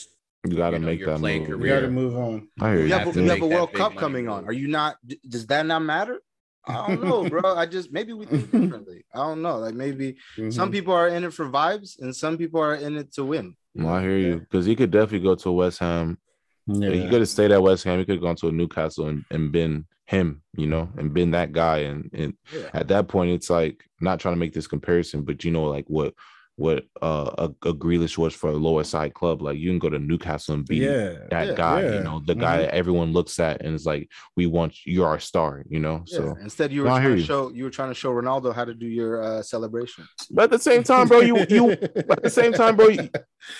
You 0.47 0.55
got 0.57 0.69
to 0.69 0.75
You 0.77 0.79
know, 0.79 0.85
make 0.87 0.99
that 1.05 1.19
move. 1.19 1.21
We 1.21 1.45
career. 1.45 1.75
got 1.81 1.85
to 1.87 1.91
move 1.91 2.15
on. 2.15 2.47
I 2.61 2.69
hear 2.71 2.77
You 2.79 2.83
you. 2.85 2.93
have, 2.93 3.01
have 3.07 3.17
a, 3.17 3.21
you 3.21 3.29
have 3.29 3.41
a 3.41 3.47
World 3.47 3.73
Cup 3.73 3.95
coming 3.95 4.25
move. 4.25 4.33
on. 4.35 4.45
Are 4.45 4.53
you 4.53 4.67
not? 4.67 4.97
Does 5.27 5.47
that 5.47 5.65
not 5.65 5.81
matter? 5.81 6.19
I 6.67 6.87
don't 6.87 7.03
know, 7.03 7.27
bro. 7.29 7.55
I 7.55 7.65
just 7.65 7.91
maybe 7.91 8.13
we 8.13 8.25
think 8.25 8.43
differently. 8.51 9.03
I 9.13 9.17
don't 9.19 9.41
know. 9.41 9.57
Like 9.59 9.73
maybe 9.75 10.13
Mm-hmm. 10.37 10.49
some 10.51 10.71
people 10.71 10.93
are 10.93 11.07
in 11.09 11.23
it 11.23 11.33
for 11.33 11.49
vibes, 11.49 11.99
and 11.99 12.15
some 12.15 12.37
people 12.37 12.59
are 12.61 12.75
in 12.75 12.95
it 12.97 13.13
to 13.15 13.25
win. 13.25 13.55
No, 13.75 13.89
I 13.89 14.01
hear 14.01 14.17
you 14.17 14.39
because 14.39 14.65
he 14.65 14.75
could 14.75 14.91
definitely 14.91 15.19
go 15.27 15.35
to 15.35 15.51
West 15.51 15.79
Ham. 15.79 16.17
yeah. 16.65 16.89
He 16.91 17.07
could 17.09 17.19
have 17.19 17.29
stayed 17.29 17.51
at 17.51 17.61
West 17.61 17.83
Ham. 17.83 17.99
He 17.99 18.05
could 18.05 18.15
have 18.15 18.23
gone 18.23 18.35
to 18.37 18.47
a 18.47 18.51
Newcastle 18.51 19.07
and, 19.07 19.23
and 19.29 19.51
been 19.51 19.85
him, 20.05 20.41
you 20.55 20.67
know, 20.67 20.89
and 20.97 21.13
been 21.13 21.31
that 21.31 21.51
guy. 21.51 21.79
And, 21.79 22.09
and 22.13 22.33
Yeah. 22.53 22.69
at 22.73 22.87
that 22.87 23.07
point, 23.07 23.31
it's 23.31 23.49
like 23.49 23.83
not 23.99 24.19
trying 24.19 24.35
to 24.35 24.39
make 24.39 24.53
this 24.53 24.67
comparison, 24.67 25.23
but 25.23 25.43
you 25.43 25.51
know, 25.51 25.65
like 25.65 25.85
what 25.87 26.13
what 26.57 26.85
uh, 27.01 27.31
a, 27.37 27.43
a 27.69 27.73
Grealish 27.73 28.17
was 28.17 28.33
for 28.33 28.49
a 28.49 28.53
lower 28.53 28.83
side 28.85 29.13
club. 29.13 29.41
Like 29.41 29.57
you 29.57 29.69
can 29.69 29.79
go 29.79 29.89
to 29.89 29.99
Newcastle 29.99 30.55
and 30.55 30.65
be 30.65 30.77
yeah. 30.77 31.15
that 31.29 31.47
Yeah, 31.49 31.53
guy, 31.53 31.81
yeah. 31.81 31.93
you 31.95 32.03
know, 32.03 32.21
the 32.25 32.33
guy 32.35 32.59
Mhm. 32.63 32.69
everyone 32.69 33.11
looks 33.11 33.39
at 33.39 33.61
and 33.61 33.75
is 33.75 33.85
like, 33.85 34.09
we 34.37 34.45
want 34.45 34.85
you're 34.85 35.07
our 35.07 35.19
star, 35.19 35.63
you 35.69 35.79
know. 35.79 36.03
Yeah. 36.07 36.17
So, 36.17 36.37
Instead, 36.41 36.71
you 36.71 36.83
were 36.83 36.87
No, 36.87 36.95
I 36.95 37.01
trying 37.01 37.17
to 37.17 37.23
show 37.23 37.49
you 37.51 37.63
were 37.65 37.69
trying 37.69 37.89
to 37.89 37.93
show 37.95 38.11
Ronaldo 38.13 38.55
how 38.55 38.63
to 38.63 38.73
do 38.73 38.85
your 38.87 39.21
uh, 39.21 39.41
celebration. 39.43 40.07
but 40.31 40.43
at 40.45 40.51
the 40.51 40.59
same 40.59 40.83
time, 40.83 41.07
bro, 41.09 41.19
you 41.19 41.45
you 41.49 41.71
at 41.71 42.23
the 42.23 42.29
same 42.29 42.53
time, 42.53 42.77
bro, 42.77 42.87
you, 42.87 43.09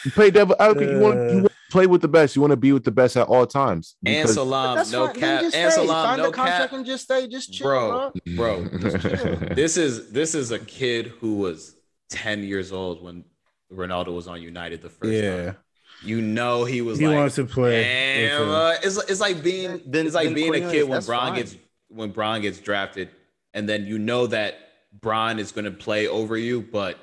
you 0.06 0.12
play 0.12 0.32
devil 0.32 0.56
advocate. 0.60 0.90
You 0.92 1.00
want 1.00 1.16
you 1.20 1.26
Uh. 1.26 1.42
want 1.42 1.46
to 1.48 1.52
play 1.72 1.88
with 1.88 2.02
the 2.02 2.08
best. 2.08 2.36
You 2.38 2.42
want 2.42 2.52
to 2.52 2.58
be 2.58 2.72
with 2.72 2.86
the 2.86 2.92
best 2.92 3.18
at 3.18 3.28
all 3.28 3.46
times. 3.46 3.98
And 4.06 4.16
because- 4.24 4.36
Salam, 4.36 4.76
no 4.92 5.08
fine. 5.08 5.16
Cap. 5.16 5.42
just 5.42 5.56
And 5.56 5.72
stay. 5.74 5.82
Salam, 5.86 6.06
Sign 6.08 6.18
no 6.20 6.26
the 6.28 6.32
contract 6.32 6.70
cap. 6.70 6.74
and 6.78 6.86
just 6.86 7.04
stay. 7.04 7.28
Just 7.28 7.52
chill, 7.52 7.68
Bro, 7.68 8.12
bro. 8.38 8.64
bro, 8.64 9.36
this 9.56 9.76
is 9.76 10.12
this 10.12 10.34
is 10.34 10.52
a 10.52 10.60
kid 10.60 11.08
who 11.20 11.36
was 11.36 11.76
10 12.10 12.44
years 12.44 12.72
old 12.72 13.02
when 13.04 13.24
Ronaldo 13.72 14.16
was 14.16 14.28
on 14.28 14.42
United 14.42 14.82
the 14.82 14.90
first 14.90 15.12
yeah. 15.14 15.46
time. 15.46 15.56
You 16.04 16.22
know 16.22 16.66
he 16.66 16.82
was 16.82 17.00
He 17.00 17.08
like, 17.08 17.16
wants 17.16 17.36
to 17.36 17.46
play. 17.46 17.84
Damn, 17.84 18.50
uh, 18.50 18.76
it's 18.84 18.98
it's 19.10 19.22
like 19.22 19.42
being 19.42 19.82
Then- 19.86 20.06
it's 20.06 20.16
like 20.16 20.26
then 20.26 20.34
being 20.36 20.50
a 20.56 20.60
Cornelius, 20.60 20.72
kid 20.72 20.84
when 20.84 20.92
that's 20.92 21.06
Bron 21.08 21.28
fine. 21.30 21.36
gets 21.36 21.56
when 21.88 22.12
Bron 22.12 22.42
gets 22.42 22.60
drafted, 22.60 23.10
and 23.54 23.68
then 23.70 23.86
you 23.86 23.98
know 23.98 24.28
that 24.28 24.56
Bron 24.92 25.40
is 25.40 25.52
going 25.52 25.66
to 25.66 25.72
play 25.72 26.08
over 26.08 26.38
you, 26.38 26.62
but 26.62 26.98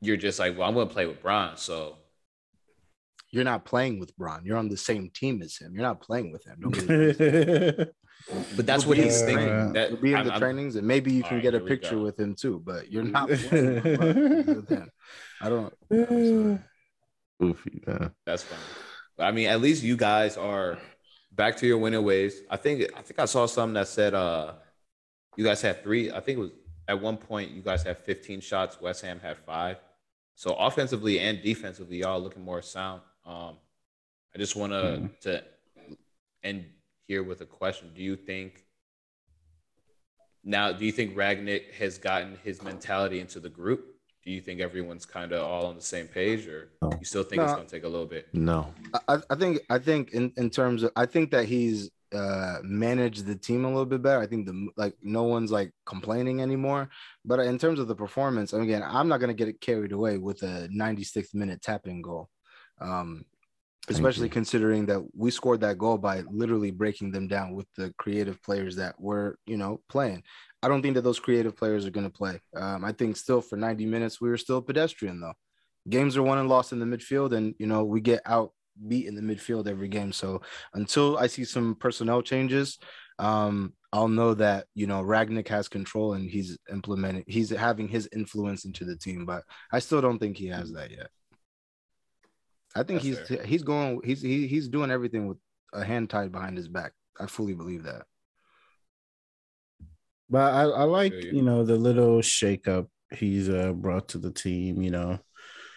you're 0.00 0.16
just 0.16 0.38
like, 0.38 0.58
well, 0.58 0.68
I'm 0.68 0.74
going 0.74 0.88
to 0.88 0.92
play 0.92 1.06
with 1.06 1.22
Bron, 1.22 1.56
so 1.56 1.96
You're 3.30 3.44
not 3.44 3.64
playing 3.64 3.98
with 4.00 4.14
Bron. 4.16 4.44
You're 4.44 4.58
on 4.58 4.68
the 4.68 4.76
same 4.76 5.08
team 5.10 5.40
as 5.42 5.56
him. 5.56 5.72
You're 5.74 5.84
not 5.84 6.02
playing 6.02 6.32
with 6.32 6.44
him. 6.44 6.58
Nobody- 8.28 8.56
but 8.56 8.66
that's 8.66 8.82
You'll 8.84 8.88
what 8.90 8.98
he's 8.98 9.20
thinking. 9.22 9.46
training. 9.48 9.72
That 9.74 9.90
You'll 9.90 10.00
be 10.00 10.10
in 10.10 10.16
I'm- 10.16 10.26
the 10.26 10.32
I'm- 10.32 10.40
trainings, 10.40 10.76
and 10.76 10.86
maybe 10.86 11.12
you 11.12 11.22
can 11.22 11.34
right, 11.34 11.42
get 11.42 11.54
a 11.54 11.60
picture 11.60 11.98
with 11.98 12.18
him 12.18 12.34
too. 12.34 12.62
But 12.64 12.90
you're 12.90 13.02
not 13.02 13.28
playing 13.28 13.82
with 13.82 14.68
him. 14.68 14.90
I 15.40 15.48
don't. 15.48 15.74
Goofy, 17.40 17.82
man. 17.86 18.12
That's 18.24 18.42
fine. 18.44 18.58
But 19.16 19.24
I 19.24 19.32
mean, 19.32 19.48
at 19.48 19.60
least 19.60 19.82
you 19.82 19.96
guys 19.96 20.36
are 20.36 20.78
back 21.32 21.56
to 21.58 21.66
your 21.66 21.78
winning 21.78 22.04
ways. 22.04 22.42
I 22.50 22.56
think 22.56 22.90
I 22.96 23.02
think 23.02 23.18
I 23.18 23.24
saw 23.24 23.46
something 23.46 23.74
that 23.74 23.88
said 23.88 24.14
uh 24.14 24.54
you 25.36 25.44
guys 25.44 25.60
had 25.62 25.82
three. 25.82 26.10
I 26.12 26.20
think 26.20 26.38
it 26.38 26.40
was 26.40 26.50
at 26.88 27.00
one 27.00 27.16
point 27.16 27.50
you 27.50 27.62
guys 27.62 27.82
had 27.82 27.98
15 27.98 28.40
shots. 28.40 28.80
West 28.80 29.02
Ham 29.02 29.18
had 29.20 29.38
five. 29.38 29.78
So 30.34 30.54
offensively 30.54 31.18
and 31.18 31.42
defensively, 31.42 31.98
y'all 31.98 32.20
looking 32.20 32.44
more 32.44 32.62
sound. 32.62 33.02
Um, 33.26 33.56
I 34.34 34.38
just 34.38 34.56
want 34.56 34.72
to 34.72 34.96
Hmm. 34.98 35.06
to 35.22 35.44
end 36.42 36.64
here 37.06 37.22
with 37.22 37.40
a 37.40 37.46
question. 37.46 37.90
Do 37.94 38.02
you 38.02 38.16
think 38.16 38.64
now? 40.44 40.72
Do 40.72 40.84
you 40.84 40.92
think 40.92 41.14
Rangnick 41.14 41.72
has 41.74 41.98
gotten 41.98 42.38
his 42.42 42.62
mentality 42.62 43.20
into 43.20 43.40
the 43.40 43.48
group? 43.50 43.86
Do 44.24 44.30
you 44.30 44.40
think 44.40 44.60
everyone's 44.60 45.04
kind 45.04 45.32
of 45.32 45.42
all 45.42 45.66
on 45.66 45.74
the 45.74 45.82
same 45.82 46.06
page, 46.06 46.46
or 46.46 46.70
you 46.82 47.04
still 47.04 47.24
think 47.24 47.42
it's 47.42 47.54
going 47.54 47.66
to 47.66 47.70
take 47.70 47.84
a 47.84 47.88
little 47.88 48.06
bit? 48.06 48.28
No. 48.32 48.72
I, 49.08 49.18
I 49.28 49.34
think 49.34 49.60
I 49.68 49.78
think 49.78 50.12
in, 50.12 50.32
in 50.36 50.48
terms 50.48 50.84
of 50.84 50.92
I 50.94 51.06
think 51.06 51.32
that 51.32 51.46
he's 51.46 51.90
uh 52.14 52.58
managed 52.62 53.24
the 53.24 53.34
team 53.34 53.64
a 53.64 53.68
little 53.68 53.86
bit 53.86 54.02
better. 54.02 54.20
I 54.20 54.26
think 54.26 54.46
the 54.46 54.68
like 54.76 54.94
no 55.02 55.24
one's 55.24 55.50
like 55.50 55.72
complaining 55.86 56.40
anymore. 56.40 56.88
But 57.24 57.40
in 57.40 57.58
terms 57.58 57.80
of 57.80 57.88
the 57.88 57.96
performance, 57.96 58.52
and 58.52 58.62
again, 58.62 58.82
I'm 58.84 59.08
not 59.08 59.18
gonna 59.18 59.34
get 59.34 59.48
it 59.48 59.60
carried 59.60 59.92
away 59.92 60.18
with 60.18 60.42
a 60.42 60.68
96th 60.72 61.34
minute 61.34 61.60
tapping 61.62 62.00
goal. 62.02 62.28
Um 62.80 63.08
Thank 63.16 63.26
especially 63.88 64.28
considering 64.28 64.86
that 64.86 65.02
we 65.16 65.30
scored 65.30 65.60
that 65.60 65.78
goal 65.78 65.98
by 65.98 66.22
literally 66.30 66.70
breaking 66.70 67.10
them 67.10 67.26
down 67.26 67.54
with 67.54 67.66
the 67.76 67.92
creative 67.98 68.40
players 68.42 68.76
that 68.76 68.94
were, 69.00 69.36
you 69.46 69.56
know, 69.56 69.80
playing. 69.88 70.22
I 70.62 70.68
don't 70.68 70.82
think 70.82 70.94
that 70.94 71.02
those 71.02 71.18
creative 71.18 71.56
players 71.56 71.84
are 71.84 71.90
going 71.90 72.06
to 72.08 72.16
play. 72.16 72.40
Um, 72.54 72.84
I 72.84 72.92
think 72.92 73.16
still 73.16 73.40
for 73.40 73.56
90 73.56 73.84
minutes 73.86 74.20
we 74.20 74.28
were 74.28 74.36
still 74.36 74.62
pedestrian 74.62 75.20
though. 75.20 75.34
Games 75.88 76.16
are 76.16 76.22
won 76.22 76.38
and 76.38 76.48
lost 76.48 76.70
in 76.70 76.78
the 76.78 76.86
midfield, 76.86 77.32
and 77.32 77.56
you 77.58 77.66
know 77.66 77.82
we 77.82 78.00
get 78.00 78.22
out 78.24 78.52
beat 78.86 79.06
in 79.06 79.16
the 79.16 79.20
midfield 79.20 79.66
every 79.66 79.88
game. 79.88 80.12
So 80.12 80.42
until 80.74 81.18
I 81.18 81.26
see 81.26 81.44
some 81.44 81.74
personnel 81.74 82.22
changes, 82.22 82.78
um, 83.18 83.72
I'll 83.92 84.06
know 84.06 84.34
that 84.34 84.66
you 84.76 84.86
know 84.86 85.02
Rangnick 85.02 85.48
has 85.48 85.68
control 85.68 86.12
and 86.12 86.30
he's 86.30 86.56
implementing, 86.70 87.24
he's 87.26 87.50
having 87.50 87.88
his 87.88 88.08
influence 88.14 88.64
into 88.64 88.84
the 88.84 88.96
team. 88.96 89.26
But 89.26 89.42
I 89.72 89.80
still 89.80 90.00
don't 90.00 90.20
think 90.20 90.36
he 90.36 90.46
has 90.46 90.72
that 90.74 90.92
yet. 90.92 91.08
I 92.74 92.82
think 92.82 93.02
That's 93.02 93.28
he's 93.28 93.40
he's 93.44 93.62
going 93.62 94.00
he's 94.04 94.22
he, 94.22 94.46
he's 94.46 94.68
doing 94.68 94.90
everything 94.90 95.26
with 95.28 95.38
a 95.72 95.84
hand 95.84 96.10
tied 96.10 96.32
behind 96.32 96.56
his 96.56 96.68
back. 96.68 96.92
I 97.20 97.26
fully 97.26 97.54
believe 97.54 97.84
that. 97.84 98.04
But 100.30 100.54
I, 100.54 100.62
I 100.62 100.84
like 100.84 101.12
you. 101.12 101.32
you 101.32 101.42
know 101.42 101.64
the 101.64 101.76
little 101.76 102.18
shakeup 102.18 102.86
he's 103.14 103.48
uh, 103.48 103.72
brought 103.72 104.08
to 104.08 104.18
the 104.18 104.30
team. 104.30 104.80
You 104.80 104.90
know, 104.90 105.18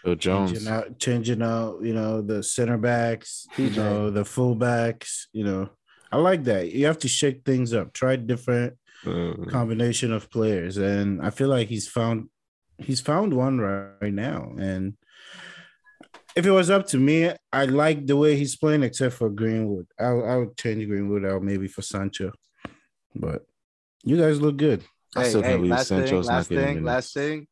Phil 0.03 0.15
Jones. 0.15 0.51
changing 0.51 0.67
out, 0.71 0.99
changing 0.99 1.41
out, 1.41 1.79
you 1.81 1.93
know, 1.93 2.21
the 2.21 2.41
center 2.41 2.77
backs, 2.77 3.47
you 3.57 3.71
know, 3.71 4.09
the 4.09 4.23
fullbacks, 4.23 5.23
you 5.33 5.43
know. 5.43 5.69
I 6.11 6.17
like 6.17 6.45
that. 6.45 6.71
You 6.71 6.85
have 6.85 6.99
to 6.99 7.09
shake 7.09 7.43
things 7.43 7.73
up, 7.73 7.91
try 7.91 8.15
different 8.15 8.77
Uh, 9.05 9.35
combination 9.51 10.11
of 10.13 10.29
players, 10.31 10.77
and 10.77 11.21
I 11.21 11.29
feel 11.29 11.49
like 11.49 11.67
he's 11.67 11.87
found 11.87 12.29
he's 12.77 13.01
found 13.01 13.33
one 13.33 13.59
right, 13.59 13.91
right 14.01 14.13
now. 14.13 14.55
And 14.57 14.95
if 16.36 16.45
it 16.45 16.51
was 16.51 16.69
up 16.69 16.88
to 16.88 16.97
me, 16.97 17.31
I 17.53 17.65
like 17.65 18.05
the 18.05 18.17
way 18.17 18.36
he's 18.36 18.55
playing, 18.55 18.83
except 18.83 19.15
for 19.15 19.29
Greenwood. 19.29 19.88
I 19.99 20.05
I 20.05 20.38
would 20.38 20.57
change 20.57 20.86
Greenwood 20.88 21.25
out 21.25 21.43
maybe 21.43 21.67
for 21.67 21.81
Sancho, 21.81 22.31
but 23.15 23.45
you 24.03 24.17
guys 24.17 24.41
look 24.41 24.57
good. 24.57 24.83
I 25.15 25.23
Hey, 25.23 25.29
still 25.29 25.41
hey, 25.41 25.47
can't 25.49 25.59
believe 25.61 25.71
last 25.71 25.89
thing, 25.89 25.99
not 26.11 26.25
last 26.25 26.49
getting 26.49 26.65
thing, 26.65 26.73
minutes. 26.75 26.86
last 26.86 27.13
thing. 27.13 27.47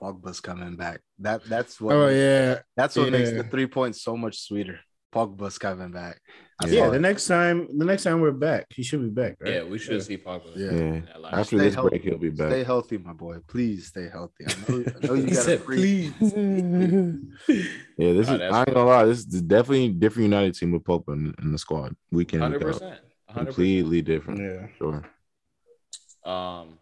Pogba's 0.00 0.40
coming 0.40 0.76
back. 0.76 1.00
That 1.18 1.44
that's 1.44 1.80
what. 1.80 1.94
Oh 1.94 2.08
yeah, 2.08 2.60
That's 2.76 2.96
what 2.96 3.10
makes 3.12 3.30
the 3.32 3.44
three 3.44 3.66
points 3.66 4.02
so 4.02 4.16
much 4.16 4.38
sweeter. 4.40 4.80
Pogba's 5.12 5.58
coming 5.58 5.90
back. 5.90 6.20
I 6.62 6.66
yeah. 6.68 6.88
The 6.90 6.98
next 6.98 7.26
time, 7.26 7.78
the 7.78 7.84
next 7.84 8.02
time 8.04 8.20
we're 8.20 8.32
back, 8.32 8.66
he 8.70 8.82
should 8.82 9.00
be 9.02 9.08
back. 9.08 9.36
Right? 9.40 9.54
Yeah, 9.54 9.64
we 9.64 9.78
should 9.78 10.02
see 10.02 10.18
Pogba. 10.18 10.54
Yeah. 10.56 10.70
Yeah. 10.72 10.78
in. 10.78 11.08
After 11.24 11.44
Stay 11.44 11.56
this 11.58 11.74
healthy. 11.74 11.88
break, 11.90 12.02
he'll 12.02 12.18
be 12.18 12.30
back. 12.30 12.50
Stay 12.50 12.64
healthy, 12.64 12.98
my 12.98 13.12
boy. 13.14 13.38
Please 13.46 13.86
stay 13.86 14.08
healthy. 14.10 14.44
I 14.46 14.54
know, 14.70 14.84
I 15.02 15.06
know 15.06 15.14
you 15.20 15.24
He 15.24 15.30
got 15.30 15.38
a 15.38 15.42
said, 15.42 15.60
free. 15.62 16.12
Yeah, 17.98 18.12
this 18.14 18.28
Oh, 18.28 18.34
is. 18.34 18.40
I 18.40 18.60
ain't 18.60 18.74
gonna 18.74 18.84
lie. 18.84 19.04
This 19.04 19.18
is 19.20 19.24
definitely 19.42 19.86
a 19.86 19.90
different 19.90 20.24
United 20.24 20.54
team 20.54 20.72
with 20.72 20.84
Pogba 20.84 21.12
in, 21.14 21.34
in 21.42 21.52
the 21.52 21.58
squad. 21.58 21.94
Week 22.10 22.32
in, 22.34 22.40
hundred 22.40 22.64
week 22.64 22.74
out. 22.74 22.80
percent, 22.80 22.90
hundred 22.92 23.00
percent. 23.28 23.46
completely 23.46 24.02
different. 24.02 24.40
Yeah. 24.40 24.66
Sure. 24.78 25.02
Um, 26.24 26.78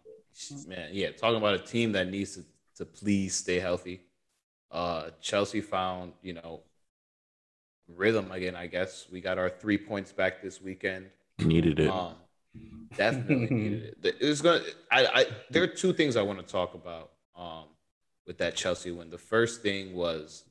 man, 0.67 0.89
yeah, 0.91 1.11
talking 1.11 1.37
about 1.37 1.55
a 1.55 1.59
team 1.59 1.91
that 1.93 2.09
needs 2.09 2.35
to, 2.35 2.43
to 2.77 2.85
please 2.85 3.35
stay 3.35 3.59
healthy. 3.59 4.01
Uh, 4.71 5.09
Chelsea 5.21 5.61
found, 5.61 6.13
you 6.21 6.33
know, 6.33 6.61
rhythm 7.95 8.31
again. 8.31 8.55
I 8.55 8.67
guess 8.67 9.07
we 9.11 9.21
got 9.21 9.37
our 9.37 9.49
three 9.49 9.77
points 9.77 10.11
back 10.11 10.41
this 10.41 10.61
weekend. 10.61 11.07
Needed 11.39 11.79
it. 11.79 11.89
Um, 11.89 12.15
definitely 12.95 13.47
needed 13.55 13.95
it. 14.03 14.15
It's 14.19 14.41
gonna. 14.41 14.61
I, 14.91 15.05
I. 15.05 15.25
There 15.49 15.63
are 15.63 15.67
two 15.67 15.93
things 15.93 16.15
I 16.15 16.21
want 16.21 16.39
to 16.39 16.45
talk 16.45 16.73
about. 16.73 17.11
Um, 17.35 17.65
with 18.29 18.37
that 18.37 18.55
Chelsea 18.55 18.91
win. 18.91 19.09
The 19.09 19.17
first 19.17 19.63
thing 19.63 19.95
was 19.95 20.43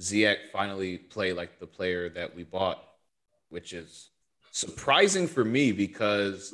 Ziyech 0.00 0.50
finally 0.52 0.98
played 0.98 1.34
like 1.34 1.60
the 1.60 1.66
player 1.66 2.08
that 2.08 2.34
we 2.34 2.42
bought, 2.42 2.82
which 3.50 3.72
is 3.72 4.10
surprising 4.50 5.28
for 5.28 5.44
me 5.44 5.70
because 5.70 6.52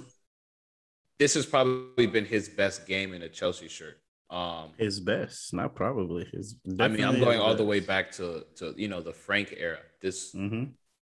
this 1.19 1.33
has 1.33 1.47
probably 1.47 2.07
been 2.07 2.27
his 2.27 2.51
best 2.51 2.87
game 2.87 3.15
in 3.15 3.23
a 3.23 3.29
Chelsea 3.31 3.69
shirt. 3.69 3.99
Um, 4.29 4.71
His 4.77 5.01
best, 5.01 5.55
not 5.55 5.75
probably. 5.75 6.27
His 6.33 6.57
I 6.81 6.89
mean, 6.89 7.05
I'm 7.05 7.21
going 7.21 7.39
all 7.39 7.55
the 7.55 7.65
way 7.65 7.81
back 7.81 8.11
to 8.13 8.45
to 8.57 8.75
you 8.77 8.89
know 8.89 9.01
the 9.01 9.13
Frank 9.13 9.55
era. 9.57 9.79
This 10.01 10.33
hmm 10.33 10.65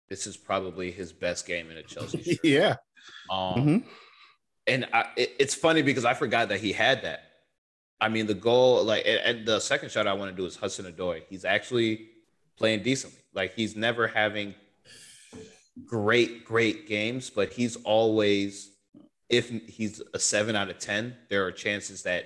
this 0.09 0.27
is 0.27 0.37
probably 0.39 0.91
his 0.91 1.13
best 1.13 1.47
game 1.47 1.71
in 1.71 1.77
a 1.77 1.83
Chelsea 1.83 2.23
shirt. 2.35 2.45
yeah. 2.45 2.77
Um, 3.29 3.59
Mhm. 3.59 3.85
and 4.67 4.87
I, 4.93 5.05
it, 5.19 5.35
it's 5.39 5.55
funny 5.55 5.83
because 5.83 6.07
I 6.07 6.15
forgot 6.15 6.49
that 6.49 6.61
he 6.61 6.73
had 6.73 7.03
that. 7.03 7.25
I 8.01 8.09
mean, 8.09 8.27
the 8.27 8.33
goal, 8.35 8.85
like, 8.85 9.05
and, 9.07 9.19
and 9.39 9.47
the 9.47 9.61
second 9.61 9.91
shot 9.91 10.07
I 10.07 10.15
want 10.15 10.31
to 10.31 10.37
do 10.37 10.47
is 10.47 10.57
Hudson 10.57 10.91
Odoi. 10.91 11.25
He's 11.29 11.45
actually 11.45 12.09
playing 12.57 12.83
decently. 12.85 13.21
Like, 13.35 13.55
he's 13.55 13.77
never 13.77 14.07
having 14.07 14.55
great, 15.85 16.45
great 16.45 16.87
games, 16.87 17.29
but 17.31 17.53
he's 17.53 17.77
always, 17.85 18.71
if 19.29 19.51
he's 19.51 20.01
a 20.15 20.19
seven 20.19 20.57
out 20.57 20.71
of 20.71 20.79
10, 20.79 21.17
there 21.29 21.45
are 21.45 21.53
chances 21.53 22.03
that 22.05 22.25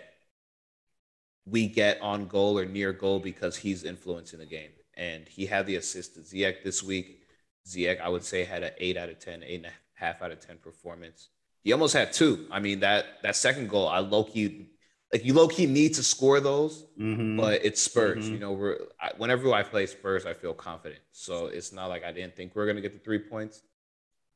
we 1.45 1.67
get 1.67 2.01
on 2.01 2.27
goal 2.27 2.59
or 2.59 2.65
near 2.65 2.93
goal 2.93 3.19
because 3.19 3.57
he's 3.57 3.85
influencing 3.85 4.39
the 4.39 4.47
game. 4.47 4.71
And 4.95 5.29
he 5.29 5.47
had 5.47 5.67
the 5.67 5.77
assist 5.77 6.15
to 6.15 6.21
Ziyech 6.21 6.63
this 6.63 6.83
week. 6.83 7.23
Ziyech, 7.67 8.01
I 8.01 8.09
would 8.09 8.25
say, 8.25 8.45
had 8.45 8.63
an 8.63 8.73
eight 8.79 8.97
out 8.97 9.09
of 9.09 9.19
10, 9.19 9.43
eight 9.43 9.57
and 9.57 9.67
a 9.67 9.71
half 9.95 10.23
out 10.23 10.31
of 10.31 10.41
10 10.41 10.59
performance. 10.59 11.29
He 11.65 11.73
almost 11.73 11.95
had 11.95 12.13
two. 12.13 12.47
I 12.51 12.61
mean, 12.61 12.81
that 12.81 13.23
that 13.23 13.37
second 13.37 13.69
goal, 13.69 13.89
I 13.89 14.01
low 14.01 14.25
key, 14.25 14.69
like 15.13 15.25
you 15.25 15.33
low 15.33 15.47
key 15.49 15.67
need 15.67 15.95
to 15.95 16.03
score 16.03 16.41
those, 16.41 16.85
Mhm. 16.99 17.37
but 17.37 17.65
it's 17.65 17.81
Spurs. 17.81 18.29
Mhm. 18.29 18.33
You 18.33 18.39
know, 18.41 18.53
we're 18.53 18.79
I, 19.01 19.13
whenever 19.17 19.53
I 19.53 19.63
play 19.63 19.87
Spurs, 19.87 20.27
I 20.27 20.35
feel 20.35 20.55
confident. 20.55 21.01
So 21.13 21.47
it's 21.47 21.73
not 21.73 21.87
like 21.87 22.03
I 22.05 22.11
didn't 22.13 22.35
think 22.35 22.57
we 22.57 22.63
are 22.63 22.67
gonna 22.67 22.81
get 22.81 22.93
the 22.93 22.99
three 22.99 23.21
points, 23.21 23.63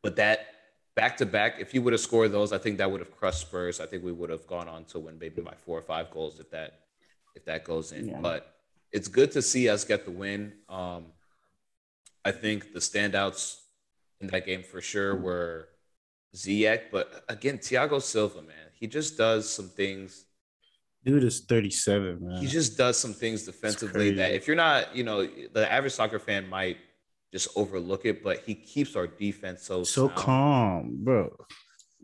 but 0.02 0.16
that 0.16 0.46
back 0.94 1.16
to 1.18 1.26
back, 1.26 1.57
if 1.61 1.74
you 1.74 1.82
would 1.82 1.92
have 1.92 2.00
scored 2.00 2.30
those, 2.32 2.52
I 2.52 2.59
think 2.59 2.78
that 2.78 2.90
would 2.90 3.00
have 3.00 3.11
crushed 3.16 3.40
Spurs. 3.40 3.80
I 3.80 3.86
think 3.86 4.04
we 4.04 4.12
would 4.12 4.30
have 4.30 4.46
gone 4.46 4.68
on 4.68 4.84
to 4.86 5.00
win 5.00 5.18
maybe 5.18 5.42
by 5.42 5.54
four 5.64 5.76
or 5.78 5.82
five 5.82 6.11
goals 6.12 6.38
if 6.40 6.48
that 6.50 6.86
if 7.37 7.45
that 7.45 7.64
goes 7.64 7.93
in. 7.93 8.09
Yeah. 8.09 8.20
But 8.20 8.53
it's 8.91 9.09
good 9.09 9.30
to 9.32 9.43
see 9.43 9.68
us 9.68 9.84
get 9.84 10.05
the 10.05 10.11
win. 10.11 10.53
Um, 10.68 11.07
I 12.24 12.32
think 12.32 12.72
the 12.72 12.80
standouts 12.80 13.61
in 14.20 14.26
that 14.28 14.47
game 14.47 14.62
for 14.62 14.80
sure 14.80 15.14
were 15.14 15.68
Ziyech, 16.34 16.91
but 16.91 17.24
again, 17.28 17.59
Thiago 17.59 18.03
Silva, 18.03 18.43
man, 18.43 18.70
he 18.72 18.87
just 18.87 19.16
does 19.16 19.49
some 19.49 19.68
things 19.68 20.24
Dude 21.05 21.22
is 21.22 21.41
37, 21.41 22.18
man. 22.20 22.43
he 22.43 22.49
just 22.49 22.76
does 22.76 22.99
some 22.99 23.12
things 23.12 23.45
defensively 23.45 24.11
that 24.12 24.32
if 24.32 24.49
you're 24.49 24.57
not, 24.57 24.97
you 24.97 25.05
know, 25.05 25.24
the 25.53 25.70
average 25.70 25.93
soccer 25.93 26.18
fan 26.18 26.49
might 26.49 26.78
just 27.32 27.49
overlook 27.55 28.05
it, 28.05 28.24
but 28.24 28.41
he 28.41 28.55
keeps 28.57 28.97
our 28.97 29.07
defense 29.07 29.62
so 29.62 29.84
so 29.84 30.09
sound. 30.09 30.18
calm, 30.18 30.99
bro. 31.05 31.30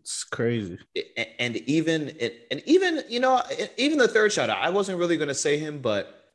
It's 0.02 0.24
crazy. 0.24 0.78
And 1.38 1.56
even 1.56 2.10
and 2.50 2.62
even 2.66 3.02
you 3.08 3.20
know 3.20 3.40
even 3.76 3.98
the 3.98 4.08
third 4.08 4.32
shot, 4.32 4.50
I 4.50 4.70
wasn't 4.70 4.98
really 4.98 5.16
going 5.16 5.28
to 5.28 5.34
say 5.34 5.58
him, 5.58 5.80
but 5.80 6.32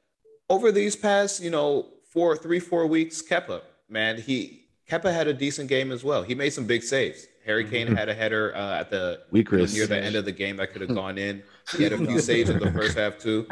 over 0.49 0.71
these 0.71 0.95
past 0.95 1.41
you 1.41 1.49
know 1.49 1.87
four, 2.11 2.37
three, 2.37 2.59
four 2.59 2.87
weeks, 2.87 3.21
Kepa 3.21 3.61
man, 3.89 4.19
he 4.19 4.67
Kepa 4.89 5.13
had 5.13 5.27
a 5.27 5.33
decent 5.33 5.69
game 5.69 5.91
as 5.91 6.03
well. 6.03 6.23
He 6.23 6.35
made 6.35 6.51
some 6.51 6.65
big 6.65 6.83
saves. 6.83 7.27
Harry 7.45 7.65
Kane 7.65 7.95
had 7.95 8.09
a 8.09 8.13
header 8.13 8.53
uh, 8.55 8.79
at 8.79 8.89
the 8.89 9.21
We 9.31 9.39
you 9.39 9.67
near 9.67 9.87
the 9.87 9.97
end 9.97 10.15
of 10.15 10.25
the 10.25 10.31
game 10.33 10.57
that 10.57 10.71
could 10.71 10.81
have 10.81 10.93
gone 10.93 11.17
in. 11.17 11.43
He 11.75 11.83
had 11.83 11.93
a 11.93 11.97
few 11.97 12.19
saves 12.31 12.49
in 12.49 12.59
the 12.59 12.71
first 12.71 12.97
half 12.97 13.17
too. 13.17 13.47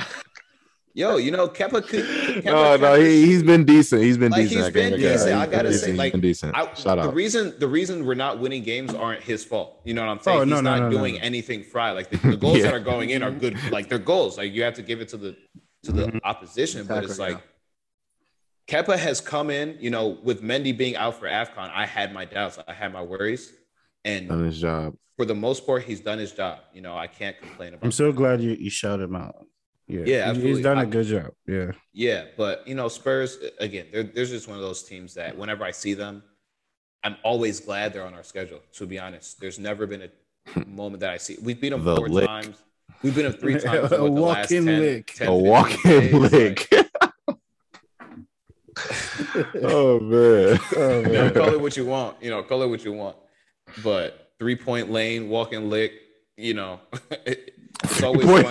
Yo, 0.98 1.18
you 1.18 1.30
know 1.30 1.46
Kepa 1.50 1.86
could. 1.86 2.06
Kepa, 2.06 2.46
No, 2.46 2.78
no, 2.78 2.94
he, 2.96 3.26
he's 3.26 3.44
been 3.44 3.66
decent. 3.66 4.02
He's 4.02 4.18
been 4.18 4.32
Like, 4.32 4.44
decent. 4.44 4.56
he's 4.64 4.66
that 4.66 4.74
game. 4.74 4.92
been 4.92 5.00
decent. 5.02 5.20
he's 5.20 5.32
I 5.34 5.46
been 5.46 5.52
gotta 5.52 5.68
decent. 5.68 5.84
say, 5.84 5.90
He's 5.92 5.98
like, 6.00 6.12
been 6.14 6.22
decent. 6.22 6.56
I, 6.56 6.74
Shout 6.74 6.98
the 6.98 7.04
out. 7.10 7.14
reason 7.14 7.54
the 7.60 7.68
reason 7.68 8.06
we're 8.06 8.14
not 8.16 8.40
winning 8.40 8.64
games 8.64 8.94
aren't 8.94 9.22
his 9.22 9.44
fault. 9.44 9.82
You 9.84 9.94
know 9.94 10.06
what 10.06 10.12
I'm 10.12 10.20
saying? 10.22 10.38
Oh, 10.40 10.44
no, 10.46 10.56
He's 10.56 10.64
no, 10.64 10.70
not 10.72 10.80
no, 10.80 10.90
no, 10.90 10.98
doing 10.98 11.16
no. 11.16 11.20
anything 11.22 11.64
fry. 11.64 11.92
Like 11.92 12.10
the, 12.12 12.18
the 12.30 12.38
goals 12.46 12.58
Yeah. 12.60 12.64
that 12.64 12.74
are 12.76 12.80
going 12.80 13.10
in 13.10 13.24
are 13.24 13.32
good. 13.32 13.58
Like 13.74 13.90
they're 13.90 14.00
goals. 14.00 14.38
Like 14.38 14.54
you 14.54 14.64
have 14.64 14.76
to 14.76 14.82
give 14.84 15.02
it 15.02 15.10
to 15.10 15.18
the 15.18 15.36
to 15.84 15.92
the 15.92 16.06
Mhm. 16.08 16.20
opposition. 16.24 16.88
But 16.88 17.04
it's 17.04 17.12
Exactly, 17.20 17.34
like 17.36 17.44
Kepa 18.68 18.98
has 18.98 19.20
come 19.20 19.50
in. 19.50 19.78
You 19.82 19.90
know, 19.90 20.18
with 20.24 20.42
Mendy 20.42 20.76
being 20.76 20.96
out 20.96 21.20
for 21.20 21.28
Afcon, 21.28 21.70
I 21.74 21.86
had 21.86 22.14
my 22.14 22.24
doubts. 22.24 22.58
I 22.70 22.74
had 22.74 22.94
my 22.94 23.02
worries, 23.02 23.52
and 24.06 24.30
Done 24.30 24.46
his 24.46 24.60
job. 24.62 24.96
for 25.18 25.26
the 25.26 25.36
most 25.36 25.66
part, 25.66 25.84
he's 25.84 26.00
done 26.00 26.20
his 26.20 26.32
job. 26.32 26.60
You 26.74 26.82
know, 26.82 26.98
I 26.98 27.08
can't 27.08 27.38
complain 27.38 27.74
about. 27.74 27.84
I'm 27.84 27.92
so 27.92 28.14
glad 28.14 28.42
you, 28.42 28.52
you 28.52 28.70
shout 28.70 29.02
him 29.02 29.14
out. 29.16 29.46
Yeah, 29.88 30.02
Yeah, 30.06 30.16
absolutely. 30.30 30.54
he's 30.56 30.64
done 30.64 30.78
a 30.80 30.86
good 30.86 31.06
job. 31.06 31.32
Yeah, 31.48 31.72
Yeah, 31.94 32.26
but 32.38 32.68
you 32.68 32.76
know, 32.76 32.88
Spurs 32.88 33.38
again. 33.60 33.88
They're, 33.92 34.04
they're 34.04 34.26
just 34.26 34.48
one 34.48 34.58
of 34.58 34.64
those 34.64 34.84
teams 34.84 35.14
that 35.16 35.38
whenever 35.38 35.64
I 35.64 35.72
see 35.72 35.94
them, 35.94 36.24
I'm 37.04 37.18
always 37.24 37.60
glad 37.60 37.94
they're 37.94 38.06
on 38.06 38.16
our 38.16 38.24
schedule. 38.24 38.62
To 38.74 38.88
be 38.88 38.98
honest, 38.98 39.40
there's 39.40 39.60
never 39.60 39.86
been 39.86 40.02
a 40.56 40.66
moment 40.68 41.02
that 41.02 41.12
I 41.12 41.18
see. 41.18 41.38
We've 41.42 41.60
beat 41.60 41.70
them 41.70 41.84
The 41.84 41.96
four 41.98 42.10
lick. 42.10 42.26
times. 42.28 42.58
We've 43.04 43.14
been 43.14 43.26
them 43.26 43.34
three 43.34 43.60
times. 43.60 43.92
A 43.92 43.96
in 44.06 44.14
what, 44.14 44.38
walk-in 44.40 44.66
10, 44.66 44.80
lick. 44.82 45.14
10, 45.16 45.28
A 45.28 45.32
15 45.32 45.50
walking 45.50 45.82
days, 45.92 46.14
like, 46.14 46.32
lick. 46.32 46.70
oh 49.64 50.00
man. 50.00 50.60
Oh, 50.76 51.00
you 51.00 51.04
know, 51.08 51.12
man. 51.26 51.34
call 51.34 51.50
it 51.54 51.62
what 51.62 51.78
you 51.78 51.86
want. 51.86 52.22
You 52.22 52.30
know, 52.32 52.44
call 52.44 52.62
it 52.64 52.68
what 52.70 52.84
you 52.84 52.94
want. 52.94 53.16
But 53.84 54.32
three 54.40 54.56
point 54.56 54.92
lane, 54.92 55.30
walking 55.30 55.70
lick. 55.70 55.94
You 56.38 56.54
know, 56.56 56.80
it, 57.26 57.54
it's 57.92 58.04
always 58.10 58.26
fun. 58.26 58.46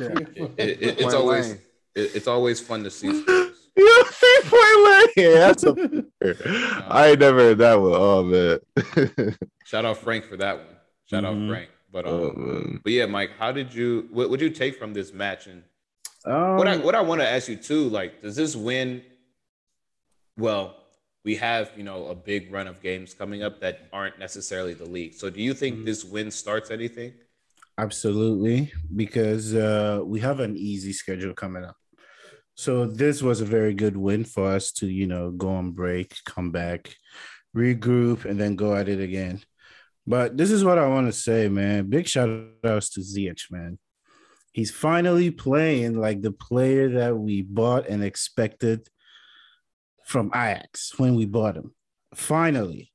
It- 0.00 0.52
it- 0.56 0.58
it- 0.58 0.82
it's 0.82 1.02
Point 1.02 1.14
always 1.14 1.50
it- 1.52 1.60
it's 1.94 2.26
always 2.28 2.60
fun 2.60 2.84
to 2.84 2.90
see. 2.90 3.12
Spurs. 3.22 3.54
You 3.76 4.04
three 4.06 4.40
point 4.44 4.84
lane. 4.86 5.06
Yeah, 5.16 5.34
that's 5.38 5.64
a. 5.64 6.04
I 6.92 7.08
ain't 7.10 7.20
never 7.20 7.38
heard 7.38 7.58
that 7.58 7.74
one. 7.80 7.92
Oh 7.94 8.22
man. 8.24 9.36
Shout 9.64 9.84
out 9.84 9.98
Frank 9.98 10.24
for 10.24 10.36
that 10.36 10.56
one. 10.56 10.66
Shout 11.06 11.24
Mhm. 11.24 11.44
out 11.44 11.48
Frank. 11.50 11.68
But 11.92 12.06
um, 12.06 12.12
oh. 12.12 12.78
But 12.82 12.92
yeah, 12.92 13.06
Mike, 13.06 13.30
how 13.38 13.52
did 13.52 13.72
you? 13.72 14.08
What 14.10 14.30
would 14.30 14.40
you 14.40 14.50
take 14.50 14.78
from 14.78 14.92
this 14.94 15.12
match? 15.12 15.46
And 15.46 15.62
Um, 16.24 16.56
what 16.56 16.66
I 16.68 16.76
what 16.76 16.94
I 16.94 17.00
want 17.00 17.20
to 17.20 17.28
ask 17.28 17.48
you 17.48 17.56
too, 17.56 17.88
like, 17.88 18.20
does 18.22 18.34
this 18.36 18.54
win? 18.56 19.02
Well, 20.36 20.76
we 21.24 21.36
have 21.36 21.70
you 21.76 21.84
know 21.84 22.08
a 22.08 22.14
big 22.14 22.52
run 22.52 22.66
of 22.66 22.82
games 22.82 23.14
coming 23.14 23.42
up 23.42 23.60
that 23.60 23.88
aren't 23.92 24.18
necessarily 24.18 24.74
the 24.74 24.84
league. 24.86 25.14
So, 25.14 25.30
do 25.30 25.40
you 25.40 25.54
think 25.54 25.78
Mhm. 25.78 25.84
this 25.84 26.04
win 26.04 26.30
starts 26.30 26.70
anything? 26.70 27.14
Absolutely, 27.78 28.72
because 28.96 29.54
uh, 29.54 30.00
we 30.04 30.18
have 30.18 30.40
an 30.40 30.56
easy 30.56 30.92
schedule 30.92 31.32
coming 31.32 31.64
up. 31.64 31.76
So 32.56 32.86
this 32.86 33.22
was 33.22 33.40
a 33.40 33.44
very 33.44 33.72
good 33.72 33.96
win 33.96 34.24
for 34.24 34.48
us 34.50 34.72
to, 34.72 34.88
you 34.88 35.06
know, 35.06 35.30
go 35.30 35.50
on 35.50 35.70
break, 35.70 36.12
come 36.26 36.50
back, 36.50 36.92
regroup, 37.56 38.24
and 38.24 38.38
then 38.38 38.56
go 38.56 38.74
at 38.74 38.88
it 38.88 38.98
again. 38.98 39.42
But 40.08 40.36
this 40.36 40.50
is 40.50 40.64
what 40.64 40.78
I 40.78 40.88
want 40.88 41.06
to 41.06 41.12
say, 41.12 41.48
man. 41.48 41.88
Big 41.88 42.08
shout 42.08 42.28
outs 42.64 42.90
to 42.90 43.00
Ziyech, 43.00 43.42
man. 43.52 43.78
He's 44.52 44.72
finally 44.72 45.30
playing 45.30 46.00
like 46.00 46.20
the 46.20 46.32
player 46.32 46.88
that 46.94 47.16
we 47.16 47.42
bought 47.42 47.86
and 47.86 48.02
expected 48.02 48.88
from 50.04 50.32
Ajax 50.34 50.98
when 50.98 51.14
we 51.14 51.26
bought 51.26 51.56
him. 51.56 51.74
Finally. 52.12 52.90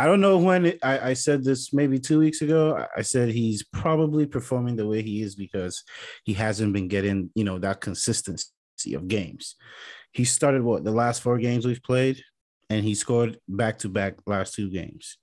I 0.00 0.06
don't 0.06 0.22
know 0.22 0.38
when 0.38 0.64
it, 0.64 0.78
I, 0.82 1.10
I 1.10 1.12
said 1.12 1.44
this 1.44 1.74
maybe 1.74 1.98
two 1.98 2.18
weeks 2.20 2.40
ago. 2.40 2.86
I- 2.96 3.02
said 3.02 3.28
he's 3.28 3.62
probably 3.62 4.24
performing 4.24 4.76
the 4.76 4.86
way 4.86 5.02
he 5.02 5.20
is 5.20 5.34
because 5.34 5.84
he 6.24 6.32
hasn't 6.32 6.72
been 6.72 6.88
getting, 6.88 7.30
you 7.34 7.44
know, 7.44 7.58
that 7.58 7.82
consistency 7.82 8.94
of 8.94 9.08
games. 9.08 9.56
He 10.12 10.24
started 10.24 10.62
what 10.62 10.84
the 10.84 10.90
last 10.90 11.20
four 11.20 11.36
games 11.36 11.66
we've 11.66 11.82
played, 11.82 12.22
and 12.70 12.82
he 12.82 12.94
scored 12.94 13.38
back 13.46 13.76
to 13.80 13.90
back 13.90 14.14
last 14.26 14.54
two 14.54 14.70
games. 14.70 15.18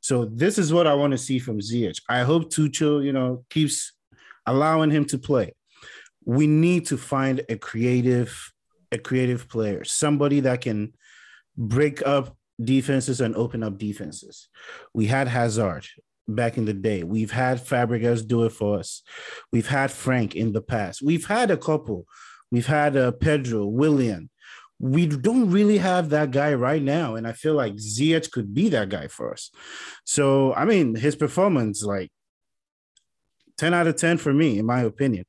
So 0.00 0.26
this 0.26 0.58
is 0.58 0.74
what 0.74 0.86
I 0.86 0.92
want 0.92 1.12
to 1.12 1.18
see 1.18 1.38
from 1.38 1.60
Ziyech. 1.60 1.96
I 2.06 2.20
hope 2.20 2.50
Tuchel, 2.50 3.02
you 3.02 3.14
know, 3.14 3.46
keeps 3.48 3.94
allowing 4.44 4.90
him 4.90 5.06
to 5.06 5.18
play. 5.18 5.54
We 6.26 6.46
need 6.46 6.84
to 6.88 6.98
find 6.98 7.40
a 7.48 7.56
creative, 7.56 8.52
a 8.90 8.98
creative 8.98 9.48
player, 9.48 9.84
somebody 9.84 10.40
that 10.40 10.60
can 10.60 10.92
break 11.56 12.06
up 12.06 12.36
defenses 12.64 13.20
and 13.20 13.34
open 13.36 13.62
up 13.62 13.78
defenses. 13.78 14.48
We 14.94 15.06
had 15.06 15.28
Hazard 15.28 15.86
back 16.28 16.56
in 16.56 16.64
the 16.64 16.72
day. 16.72 17.02
We've 17.02 17.30
had 17.30 17.58
Fabregas 17.58 18.26
do 18.26 18.44
it 18.44 18.52
for 18.52 18.78
us. 18.78 19.02
We've 19.52 19.68
had 19.68 19.90
Frank 19.90 20.34
in 20.34 20.52
the 20.52 20.62
past. 20.62 21.02
We've 21.02 21.26
had 21.26 21.50
a 21.50 21.56
couple. 21.56 22.06
We've 22.50 22.66
had 22.66 22.96
uh, 22.96 23.12
Pedro, 23.12 23.66
Willian. 23.66 24.30
We 24.78 25.06
don't 25.06 25.50
really 25.50 25.78
have 25.78 26.10
that 26.10 26.32
guy 26.32 26.54
right 26.54 26.82
now, 26.82 27.14
and 27.14 27.26
I 27.26 27.32
feel 27.32 27.54
like 27.54 27.74
Ziyech 27.74 28.30
could 28.32 28.52
be 28.52 28.68
that 28.70 28.88
guy 28.88 29.06
for 29.06 29.32
us. 29.32 29.50
So, 30.04 30.52
I 30.54 30.64
mean, 30.64 30.96
his 30.96 31.14
performance, 31.14 31.84
like 31.84 32.10
10 33.58 33.74
out 33.74 33.86
of 33.86 33.96
10 33.96 34.18
for 34.18 34.32
me, 34.32 34.58
in 34.58 34.66
my 34.66 34.80
opinion. 34.80 35.24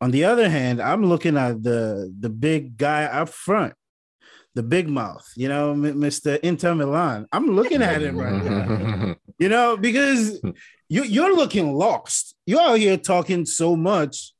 On 0.00 0.10
the 0.10 0.24
other 0.24 0.48
hand, 0.48 0.80
I'm 0.80 1.04
looking 1.04 1.36
at 1.36 1.62
the 1.62 2.12
the 2.18 2.30
big 2.30 2.78
guy 2.78 3.04
up 3.04 3.28
front, 3.28 3.74
the 4.54 4.62
big 4.62 4.88
mouth, 4.88 5.26
you 5.36 5.48
know, 5.48 5.74
Mr. 5.74 6.38
Inter 6.40 6.74
Milan. 6.74 7.26
I'm 7.32 7.54
looking 7.54 7.82
at 7.82 8.02
him 8.02 8.18
right 8.18 8.44
now, 8.44 9.16
you 9.38 9.48
know, 9.48 9.76
because 9.76 10.40
you 10.88 11.04
you're 11.04 11.34
looking 11.36 11.72
lost. 11.72 12.34
You're 12.46 12.60
out 12.60 12.78
here 12.78 12.96
talking 12.96 13.46
so 13.46 13.76
much, 13.76 14.32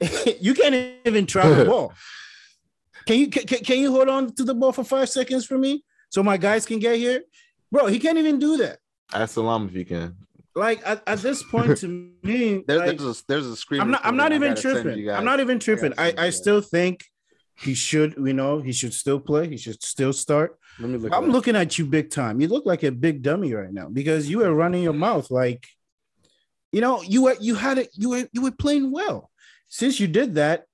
you 0.40 0.54
can't 0.54 0.94
even 1.04 1.26
travel 1.26 1.54
the 1.54 1.64
ball. 1.72 1.92
Can 3.06 3.18
you 3.18 3.28
can, 3.28 3.46
can 3.46 3.78
you 3.78 3.90
hold 3.90 4.08
on 4.08 4.34
to 4.34 4.44
the 4.44 4.54
ball 4.54 4.72
for 4.72 4.84
five 4.84 5.08
seconds 5.08 5.46
for 5.46 5.58
me 5.58 5.84
so 6.10 6.22
my 6.22 6.36
guys 6.36 6.66
can 6.66 6.78
get 6.78 6.96
here, 6.96 7.22
bro? 7.72 7.86
He 7.86 7.98
can't 7.98 8.18
even 8.18 8.38
do 8.38 8.58
that. 8.58 8.78
Ask 9.12 9.34
Salam 9.34 9.68
if 9.68 9.74
you 9.74 9.84
can. 9.84 10.16
Like 10.54 10.82
at, 10.84 11.02
at 11.06 11.20
this 11.20 11.42
point, 11.42 11.78
to 11.78 11.88
me, 12.22 12.62
There, 12.66 12.78
like, 12.78 12.98
there's 12.98 13.20
a 13.20 13.24
there's 13.26 13.46
a 13.46 13.56
screen. 13.56 13.80
I'm 13.80 13.90
not. 13.90 14.04
I'm 14.04 14.16
not 14.16 14.32
even 14.32 14.54
tripping. 14.54 15.08
I'm 15.08 15.24
not 15.24 15.40
even 15.40 15.58
tripping. 15.58 15.92
gotta 15.92 16.20
I, 16.20 16.26
I 16.26 16.30
still 16.30 16.60
think 16.60 17.04
he 17.60 17.74
should. 17.74 18.14
You 18.16 18.32
know, 18.32 18.60
he 18.60 18.72
should 18.72 18.94
still 18.94 19.20
play. 19.20 19.48
He 19.48 19.56
should 19.56 19.82
still 19.82 20.12
start. 20.12 20.58
Let 20.78 20.90
me 20.90 20.98
look. 20.98 21.12
I'm 21.12 21.30
looking 21.30 21.56
at 21.56 21.78
you 21.78 21.86
big 21.86 22.10
time. 22.10 22.40
You 22.40 22.48
look 22.48 22.66
like 22.66 22.82
a 22.82 22.90
big 22.90 23.22
dummy 23.22 23.52
right 23.52 23.72
now 23.72 23.88
because 23.88 24.30
you 24.30 24.38
were 24.38 24.54
running 24.54 24.82
your 24.82 24.94
mouth 24.94 25.30
like, 25.30 25.66
you 26.72 26.80
know, 26.80 27.02
you 27.02 27.22
were 27.22 27.36
you 27.40 27.54
had 27.54 27.78
it. 27.78 27.90
You 27.92 28.10
were 28.10 28.28
you 28.32 28.42
were 28.42 28.50
playing 28.50 28.90
well. 28.90 29.30
Since 29.68 30.00
you 30.00 30.08
did 30.08 30.34
that, 30.34 30.64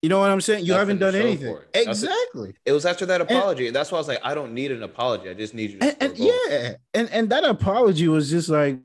you 0.00 0.08
know 0.08 0.20
what 0.20 0.30
I'm 0.30 0.40
saying. 0.40 0.64
You 0.64 0.72
Nothing 0.72 0.78
haven't 0.80 0.98
done 0.98 1.14
anything. 1.16 1.54
for 1.54 1.62
it. 1.62 1.88
Exactly. 1.88 2.54
It 2.64 2.72
was 2.72 2.86
after 2.86 3.04
that 3.06 3.20
apology. 3.20 3.66
And 3.66 3.74
that's 3.74 3.90
why 3.90 3.96
I 3.96 4.00
was 4.00 4.08
like, 4.08 4.20
I 4.22 4.34
don't 4.34 4.54
need 4.54 4.70
an 4.70 4.82
apology. 4.82 5.28
I 5.28 5.34
just 5.34 5.54
need 5.54 5.72
you 5.72 5.78
to 5.80 5.86
and, 5.86 5.96
and 6.00 6.18
yeah, 6.18 6.74
and 6.94 7.10
and 7.10 7.30
that 7.30 7.44
apology 7.44 8.06
was 8.06 8.30
just 8.30 8.48
like 8.48 8.78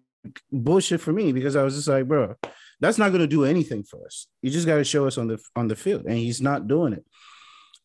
bullshit 0.51 1.01
for 1.01 1.13
me 1.13 1.31
because 1.31 1.55
I 1.55 1.63
was 1.63 1.75
just 1.75 1.87
like, 1.87 2.07
bro, 2.07 2.35
that's 2.79 2.97
not 2.97 3.11
gonna 3.11 3.27
do 3.27 3.45
anything 3.45 3.83
for 3.83 4.05
us. 4.05 4.27
You 4.41 4.49
just 4.49 4.67
got 4.67 4.77
to 4.77 4.83
show 4.83 5.07
us 5.07 5.17
on 5.17 5.27
the 5.27 5.39
on 5.55 5.67
the 5.67 5.75
field, 5.75 6.05
and 6.05 6.17
he's 6.17 6.41
not 6.41 6.67
doing 6.67 6.93
it. 6.93 7.05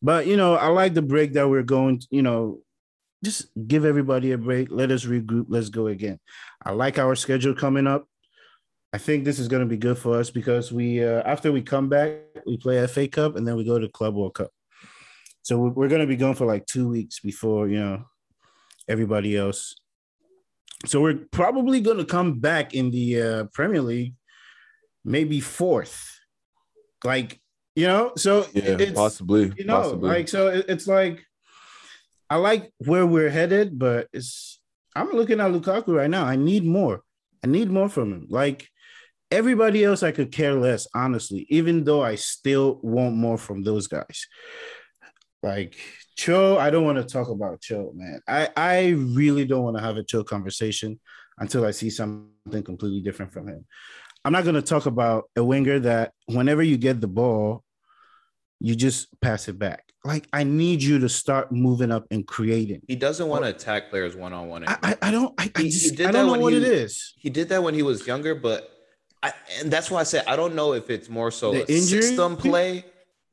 But 0.02 0.26
you 0.26 0.36
know, 0.36 0.54
I 0.54 0.68
like 0.68 0.94
the 0.94 1.02
break 1.02 1.32
that 1.34 1.48
we're 1.48 1.62
going. 1.62 2.02
You 2.10 2.22
know, 2.22 2.60
just 3.24 3.46
give 3.66 3.84
everybody 3.84 4.32
a 4.32 4.38
break. 4.38 4.68
Let 4.70 4.90
us 4.90 5.04
regroup. 5.04 5.46
Let's 5.48 5.68
go 5.68 5.86
again. 5.88 6.18
I 6.64 6.72
like 6.72 6.98
our 6.98 7.14
schedule 7.16 7.54
coming 7.54 7.86
up. 7.86 8.06
I 8.92 8.98
think 8.98 9.24
this 9.24 9.38
is 9.38 9.48
going 9.48 9.60
to 9.60 9.68
be 9.68 9.76
good 9.76 9.98
for 9.98 10.18
us 10.18 10.30
because 10.30 10.72
we 10.72 11.04
uh, 11.04 11.22
after 11.24 11.52
we 11.52 11.62
come 11.62 11.88
back, 11.88 12.20
we 12.46 12.56
play 12.56 12.84
FA 12.86 13.06
Cup 13.06 13.36
and 13.36 13.46
then 13.46 13.56
we 13.56 13.64
go 13.64 13.78
to 13.78 13.88
Club 13.88 14.14
World 14.14 14.34
Cup. 14.34 14.50
So 15.42 15.58
we- 15.58 15.70
we're 15.70 15.88
going 15.88 16.00
to 16.00 16.06
be 16.06 16.16
going 16.16 16.34
for 16.34 16.46
like 16.46 16.64
two 16.66 16.88
weeks 16.88 17.20
before 17.20 17.68
you 17.68 17.80
know 17.80 18.04
everybody 18.88 19.36
else. 19.36 19.74
So 20.86 21.00
we're 21.00 21.18
probably 21.32 21.80
going 21.80 21.98
to 21.98 22.04
come 22.04 22.38
back 22.38 22.72
in 22.72 22.90
the 22.90 23.20
uh, 23.22 23.44
Premier 23.52 23.82
League, 23.82 24.14
maybe 25.08 25.40
fourth, 25.40 25.96
like 27.04 27.40
you 27.74 27.86
know. 27.86 28.12
So 28.16 28.46
Yeah, 28.52 28.76
it's 28.78 28.92
possibly. 28.92 29.52
you 29.56 29.64
know, 29.64 29.80
possibly. 29.82 30.08
like 30.10 30.28
so 30.28 30.48
it- 30.48 30.66
it's 30.68 30.86
like 30.86 31.24
I 32.30 32.36
like 32.36 32.70
where 32.78 33.06
we're 33.06 33.30
headed, 33.30 33.78
but 33.78 34.08
it's 34.12 34.60
I'm 34.94 35.10
looking 35.12 35.40
at 35.40 35.50
Lukaku 35.52 35.94
right 35.96 36.10
now. 36.10 36.24
I 36.24 36.36
need 36.36 36.64
more. 36.64 37.00
I 37.44 37.46
need 37.46 37.70
more 37.70 37.88
from 37.88 38.12
him. 38.12 38.26
Like 38.28 38.68
everybody 39.30 39.84
else, 39.84 40.02
I 40.02 40.12
could 40.12 40.30
care 40.32 40.54
less, 40.54 40.86
honestly, 40.94 41.46
even 41.50 41.84
though 41.84 42.02
I 42.02 42.16
still 42.16 42.80
want 42.82 43.14
more 43.16 43.38
from 43.38 43.62
those 43.62 43.86
guys. 43.86 44.26
Like 45.42 45.76
Cho, 46.16 46.58
I 46.58 46.70
don't 46.70 46.84
want 46.84 46.98
to 46.98 47.04
talk 47.04 47.28
about 47.28 47.60
Cho, 47.60 47.92
man. 47.94 48.20
I, 48.26 48.48
I 48.56 48.88
really 48.90 49.44
don't 49.46 49.62
want 49.62 49.76
to 49.76 49.82
have 49.82 49.96
a 49.96 50.02
Cho 50.02 50.24
conversation 50.24 50.98
until 51.38 51.64
I 51.64 51.70
see 51.70 51.90
something 51.90 52.62
completely 52.64 53.00
different 53.00 53.32
from 53.32 53.46
him. 53.48 53.64
I'm 54.24 54.32
not 54.32 54.44
going 54.44 54.56
to 54.56 54.62
talk 54.62 54.86
about 54.86 55.30
a 55.36 55.44
winger 55.44 55.78
that 55.80 56.12
whenever 56.26 56.62
you 56.62 56.76
get 56.76 57.00
the 57.00 57.06
ball, 57.08 57.64
you 58.60 58.74
just 58.74 59.08
pass 59.20 59.48
it 59.48 59.58
back. 59.58 59.84
Like 60.04 60.26
I 60.32 60.44
need 60.44 60.82
you 60.82 60.98
to 61.00 61.08
start 61.08 61.52
moving 61.52 61.90
up 61.90 62.06
and 62.10 62.26
creating. 62.26 62.82
He 62.88 62.96
doesn't 62.96 63.28
want 63.28 63.44
to 63.44 63.50
attack 63.50 63.90
players 63.90 64.16
one 64.16 64.32
on 64.32 64.48
one. 64.48 64.64
I, 64.66 64.96
I, 65.02 65.10
don't 65.10 65.34
I, 65.38 65.50
I 65.54 65.58
He- 65.58 65.64
he 65.64 65.70
just 65.70 65.96
did 65.96 66.06
I 66.06 66.12
don't 66.12 66.26
know 66.26 66.38
what 66.38 66.52
he- 66.52 66.58
it 66.58 66.64
is. 66.64 67.14
He 67.18 67.30
did 67.30 67.48
that 67.50 67.62
when 67.62 67.74
he 67.74 67.82
was 67.82 68.06
younger, 68.06 68.34
but 68.34 68.70
I, 69.22 69.32
and 69.60 69.70
that's 69.70 69.90
why 69.90 70.00
I 70.00 70.04
said 70.04 70.24
I 70.26 70.36
don't 70.36 70.54
know 70.54 70.72
if 70.74 70.88
it's 70.90 71.08
more 71.08 71.30
so 71.30 71.52
The 71.52 71.58
a 71.62 71.66
injury? 71.66 72.02
system 72.02 72.36
play. 72.36 72.84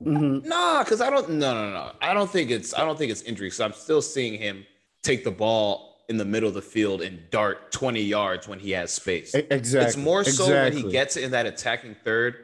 Mhm. 0.03 0.43
Nah, 0.45 0.83
because 0.83 0.99
I 1.01 1.09
don't. 1.09 1.29
No, 1.29 1.53
no, 1.53 1.71
no. 1.71 1.91
I 2.01 2.13
don't 2.13 2.29
think 2.29 2.49
it's. 2.51 2.73
I 2.73 2.79
don't 2.83 2.97
think 2.97 3.11
it's 3.11 3.21
injury. 3.21 3.49
So 3.51 3.63
I'm 3.63 3.71
still 3.73 4.01
seeing 4.01 4.33
him 4.37 4.65
take 5.03 5.23
the 5.23 5.31
ball 5.31 5.94
in 6.09 6.17
the 6.17 6.25
middle 6.25 6.47
of 6.47 6.55
the 6.55 6.61
field 6.61 7.01
and 7.01 7.19
dart 7.31 7.71
20 7.71 8.01
yards 8.01 8.47
when 8.47 8.59
he 8.59 8.71
has 8.71 8.91
space. 8.91 9.33
Exactly. 9.33 9.87
It's 9.87 9.97
more 9.97 10.23
so 10.23 10.47
when 10.47 10.73
he 10.73 10.83
gets 10.91 11.17
in 11.17 11.31
that 11.31 11.45
attacking 11.45 11.95
third. 12.03 12.35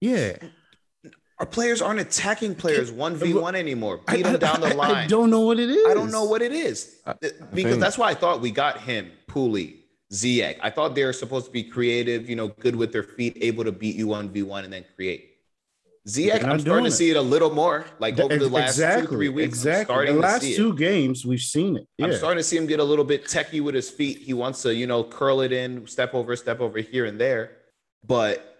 Yeah. 0.00 0.36
Our 1.38 1.46
players 1.46 1.80
aren't 1.80 2.00
attacking 2.00 2.54
players 2.54 2.92
one 2.92 3.14
uh, 3.14 3.16
v 3.16 3.34
one 3.34 3.54
anymore. 3.54 4.00
Beat 4.10 4.24
them 4.24 4.38
down 4.38 4.62
I- 4.62 4.68
the 4.68 4.74
I- 4.74 4.78
line. 4.78 4.94
I 4.94 5.06
don't 5.06 5.30
know 5.30 5.40
what 5.40 5.58
it 5.58 5.70
is. 5.70 5.86
I 5.86 5.94
don't 5.94 6.10
know 6.10 6.24
what 6.24 6.42
it 6.42 6.52
is 6.52 6.96
because 7.54 7.78
that's 7.78 7.96
why 7.96 8.10
I 8.10 8.14
thought 8.14 8.40
we 8.40 8.50
got 8.50 8.80
him, 8.80 9.10
Pooley, 9.26 9.76
Ziyech. 10.12 10.58
I 10.60 10.68
thought 10.68 10.94
they 10.94 11.04
were 11.04 11.14
supposed 11.14 11.46
to 11.46 11.52
be 11.52 11.62
creative, 11.64 12.28
you 12.28 12.36
know, 12.36 12.48
good 12.48 12.76
with 12.76 12.92
their 12.92 13.02
feet, 13.02 13.38
able 13.40 13.64
to 13.64 13.72
beat 13.72 13.96
you 13.96 14.08
one 14.08 14.28
v 14.28 14.42
one 14.42 14.64
and 14.64 14.72
then 14.72 14.84
create. 14.96 15.29
Ziyech, 16.08 16.42
I'm 16.44 16.58
starting 16.60 16.84
to 16.84 16.88
it. 16.88 16.92
see 16.92 17.10
it 17.10 17.16
a 17.16 17.22
little 17.22 17.50
more, 17.54 17.84
like 17.98 18.18
over 18.18 18.38
the 18.38 18.48
last 18.48 18.70
exactly, 18.70 19.02
two 19.02 19.08
three 19.08 19.28
weeks. 19.28 19.48
Exactly. 19.48 19.84
starting 19.84 20.14
The 20.16 20.20
to 20.22 20.26
last 20.26 20.42
see 20.42 20.56
two 20.56 20.70
it. 20.70 20.76
games, 20.76 21.26
we've 21.26 21.40
seen 21.40 21.76
it. 21.76 21.86
Yeah. 21.98 22.06
I'm 22.06 22.14
starting 22.14 22.38
to 22.38 22.42
see 22.42 22.56
him 22.56 22.66
get 22.66 22.80
a 22.80 22.84
little 22.84 23.04
bit 23.04 23.24
techie 23.24 23.62
with 23.62 23.74
his 23.74 23.90
feet. 23.90 24.18
He 24.18 24.32
wants 24.32 24.62
to, 24.62 24.74
you 24.74 24.86
know, 24.86 25.04
curl 25.04 25.42
it 25.42 25.52
in, 25.52 25.86
step 25.86 26.14
over, 26.14 26.34
step 26.36 26.60
over 26.60 26.78
here 26.78 27.04
and 27.04 27.20
there. 27.20 27.58
But 28.06 28.56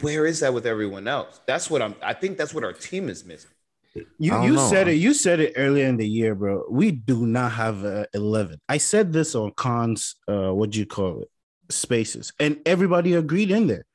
where 0.00 0.26
is 0.26 0.40
that 0.40 0.52
with 0.52 0.66
everyone 0.66 1.06
else? 1.06 1.40
That's 1.46 1.70
what 1.70 1.80
I'm. 1.80 1.94
I 2.02 2.14
think 2.14 2.36
that's 2.36 2.52
what 2.52 2.64
our 2.64 2.72
team 2.72 3.08
is 3.08 3.24
missing. 3.24 3.50
You 3.94 4.04
you 4.18 4.54
know. 4.54 4.68
said 4.68 4.88
it. 4.88 4.94
You 4.94 5.14
said 5.14 5.38
it 5.38 5.52
earlier 5.56 5.86
in 5.86 5.98
the 5.98 6.08
year, 6.08 6.34
bro. 6.34 6.64
We 6.68 6.90
do 6.90 7.26
not 7.26 7.52
have 7.52 7.84
a 7.84 8.08
eleven. 8.12 8.60
I 8.68 8.78
said 8.78 9.12
this 9.12 9.36
on 9.36 9.52
cons. 9.52 10.16
Uh, 10.26 10.52
what 10.52 10.70
do 10.70 10.80
you 10.80 10.86
call 10.86 11.20
it? 11.22 11.28
Spaces, 11.70 12.32
and 12.40 12.58
everybody 12.66 13.14
agreed 13.14 13.52
in 13.52 13.68
there. 13.68 13.86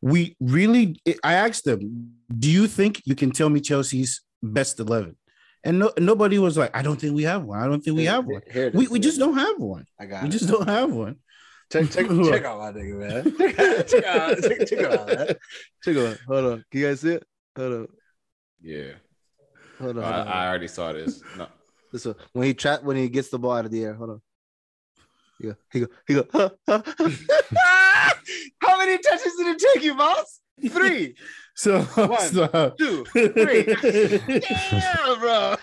We 0.00 0.36
really. 0.40 1.00
I 1.24 1.34
asked 1.34 1.64
them, 1.64 2.12
"Do 2.36 2.50
you 2.50 2.66
think 2.66 3.02
you 3.04 3.14
can 3.14 3.30
tell 3.32 3.48
me 3.50 3.60
Chelsea's 3.60 4.20
best 4.42 4.78
11? 4.78 5.16
And 5.64 5.80
no, 5.80 5.92
nobody 5.98 6.38
was 6.38 6.56
like, 6.56 6.74
"I 6.76 6.82
don't 6.82 7.00
think 7.00 7.14
we 7.16 7.24
have 7.24 7.42
one. 7.42 7.58
I 7.60 7.66
don't 7.66 7.80
think 7.82 7.96
we 7.96 8.04
have 8.04 8.24
one. 8.26 8.42
Here 8.50 8.68
it 8.68 8.74
We 8.74 8.86
we 8.88 9.00
just 9.00 9.18
don't 9.18 9.36
have 9.36 9.58
one. 9.58 9.86
I 9.98 10.06
got 10.06 10.22
We 10.22 10.28
it. 10.28 10.32
just 10.32 10.48
don't 10.48 10.68
have 10.68 10.92
one." 10.92 11.16
check 11.72 11.90
check 11.90 12.06
check 12.30 12.44
out 12.44 12.58
my 12.60 12.72
nigga, 12.72 12.94
man. 12.96 13.86
check 13.88 14.06
out 14.06 14.38
check, 14.40 14.68
check 14.68 14.84
out 14.84 15.06
man. 15.08 15.28
Check 15.84 15.96
out. 15.96 16.18
Hold 16.28 16.44
on. 16.44 16.64
Can 16.70 16.80
you 16.80 16.86
guys 16.86 17.00
see 17.00 17.10
it? 17.14 17.24
Hold 17.56 17.72
on. 17.72 17.88
Yeah, 18.62 18.92
Hold 19.80 19.98
on. 19.98 20.04
I, 20.04 20.12
hold 20.16 20.26
on. 20.26 20.32
I 20.32 20.48
already 20.48 20.68
saw 20.68 20.92
this. 20.92 21.20
No. 21.36 21.46
This 21.92 22.04
one. 22.04 22.14
When 22.32 22.46
he 22.46 22.54
trap 22.54 22.82
when 22.84 22.96
he 22.96 23.08
gets 23.08 23.28
the 23.30 23.38
ball 23.38 23.52
out 23.52 23.64
of 23.64 23.70
the 23.72 23.82
air. 23.84 23.94
Hold 23.94 24.10
on. 24.10 24.22
He 25.40 25.46
go, 25.48 25.54
he 25.72 25.80
go, 25.80 25.86
he 26.06 26.14
go. 26.14 26.26
huh, 26.32 26.50
huh. 26.68 26.82
How 28.60 28.78
many 28.78 28.98
touches 28.98 29.34
did 29.36 29.46
it 29.48 29.62
take 29.74 29.84
you, 29.84 29.94
boss? 29.94 30.40
Three, 30.70 31.14
So, 31.54 31.80
One. 31.94 32.18
so 32.20 32.74
two, 32.78 33.04
three. 33.04 33.62
this 33.62 34.50
yeah, 34.72 35.16
bro. 35.20 35.56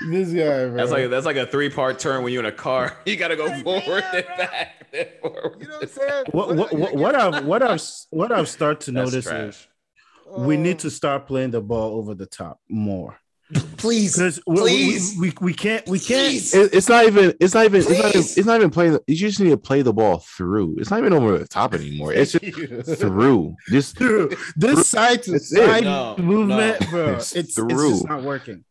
guy, 0.00 0.66
bro. 0.68 0.76
That's 0.76 0.90
like 0.90 1.10
that's 1.10 1.26
like 1.26 1.36
a 1.36 1.46
three 1.46 1.70
part 1.70 1.98
turn 1.98 2.22
when 2.22 2.32
you're 2.32 2.40
in 2.42 2.46
a 2.46 2.52
car. 2.52 2.96
You 3.04 3.16
got 3.16 3.28
to 3.28 3.36
go 3.36 3.48
forward 3.62 4.04
and 4.12 4.26
back. 4.36 4.90
Therefore, 4.92 5.56
You 5.60 5.68
know 5.68 5.74
what 5.74 5.82
I'm 5.82 5.88
saying? 5.88 6.24
What 6.32 6.56
what 6.56 6.72
what, 6.72 6.94
what 6.94 7.14
I've 7.14 7.44
what 7.44 7.62
I've 7.62 7.82
what 8.10 8.32
I've 8.32 8.48
started 8.48 8.80
to 8.86 8.92
That's 8.92 9.10
notice 9.12 9.26
is 9.26 9.30
trash. 9.30 9.68
we 10.38 10.56
need 10.56 10.76
Oh. 10.76 10.80
to 10.80 10.90
start 10.90 11.26
playing 11.26 11.50
the 11.50 11.60
ball 11.60 11.98
over 11.98 12.14
the 12.14 12.26
top 12.26 12.60
more 12.68 13.18
Please, 13.78 14.16
because 14.16 14.40
we, 14.46 14.54
we, 14.54 14.60
Please. 14.60 15.16
we, 15.18 15.32
we 15.40 15.54
can't 15.54 15.86
we 15.88 15.98
can't 15.98 16.34
It- 16.34 16.74
it's 16.74 16.88
not 16.88 17.06
even. 17.06 17.32
It's 17.40 17.54
not 17.54 17.64
even. 17.64 17.80
It's 17.80 17.88
not 17.90 17.98
even. 18.10 18.20
It's 18.20 18.44
not 18.44 18.56
even 18.56 18.70
playing. 18.70 18.92
the- 18.92 19.02
You 19.06 19.16
just 19.16 19.40
need 19.40 19.50
to 19.50 19.56
play 19.56 19.80
the 19.82 19.92
ball 19.92 20.18
through. 20.18 20.76
It's 20.78 20.90
not 20.90 20.98
even 21.00 21.12
over 21.14 21.38
the 21.38 21.48
top 21.48 21.72
anymore. 21.74 22.12
It's 22.12 22.32
just 22.32 22.44
through. 23.00 23.54
Just 23.70 23.96
Dude, 23.98 24.36
this 24.56 24.86
side 24.88 25.22
to 25.24 25.34
It's 25.34 25.48
side 25.48 25.84
No, 25.84 26.16
movement, 26.18 26.80
no. 26.82 26.90
bro. 26.90 27.14
It's 27.14 27.34
It's, 27.34 27.48
it's 27.48 27.54
through. 27.56 27.90
just 27.92 28.08
not 28.08 28.22
working. 28.22 28.64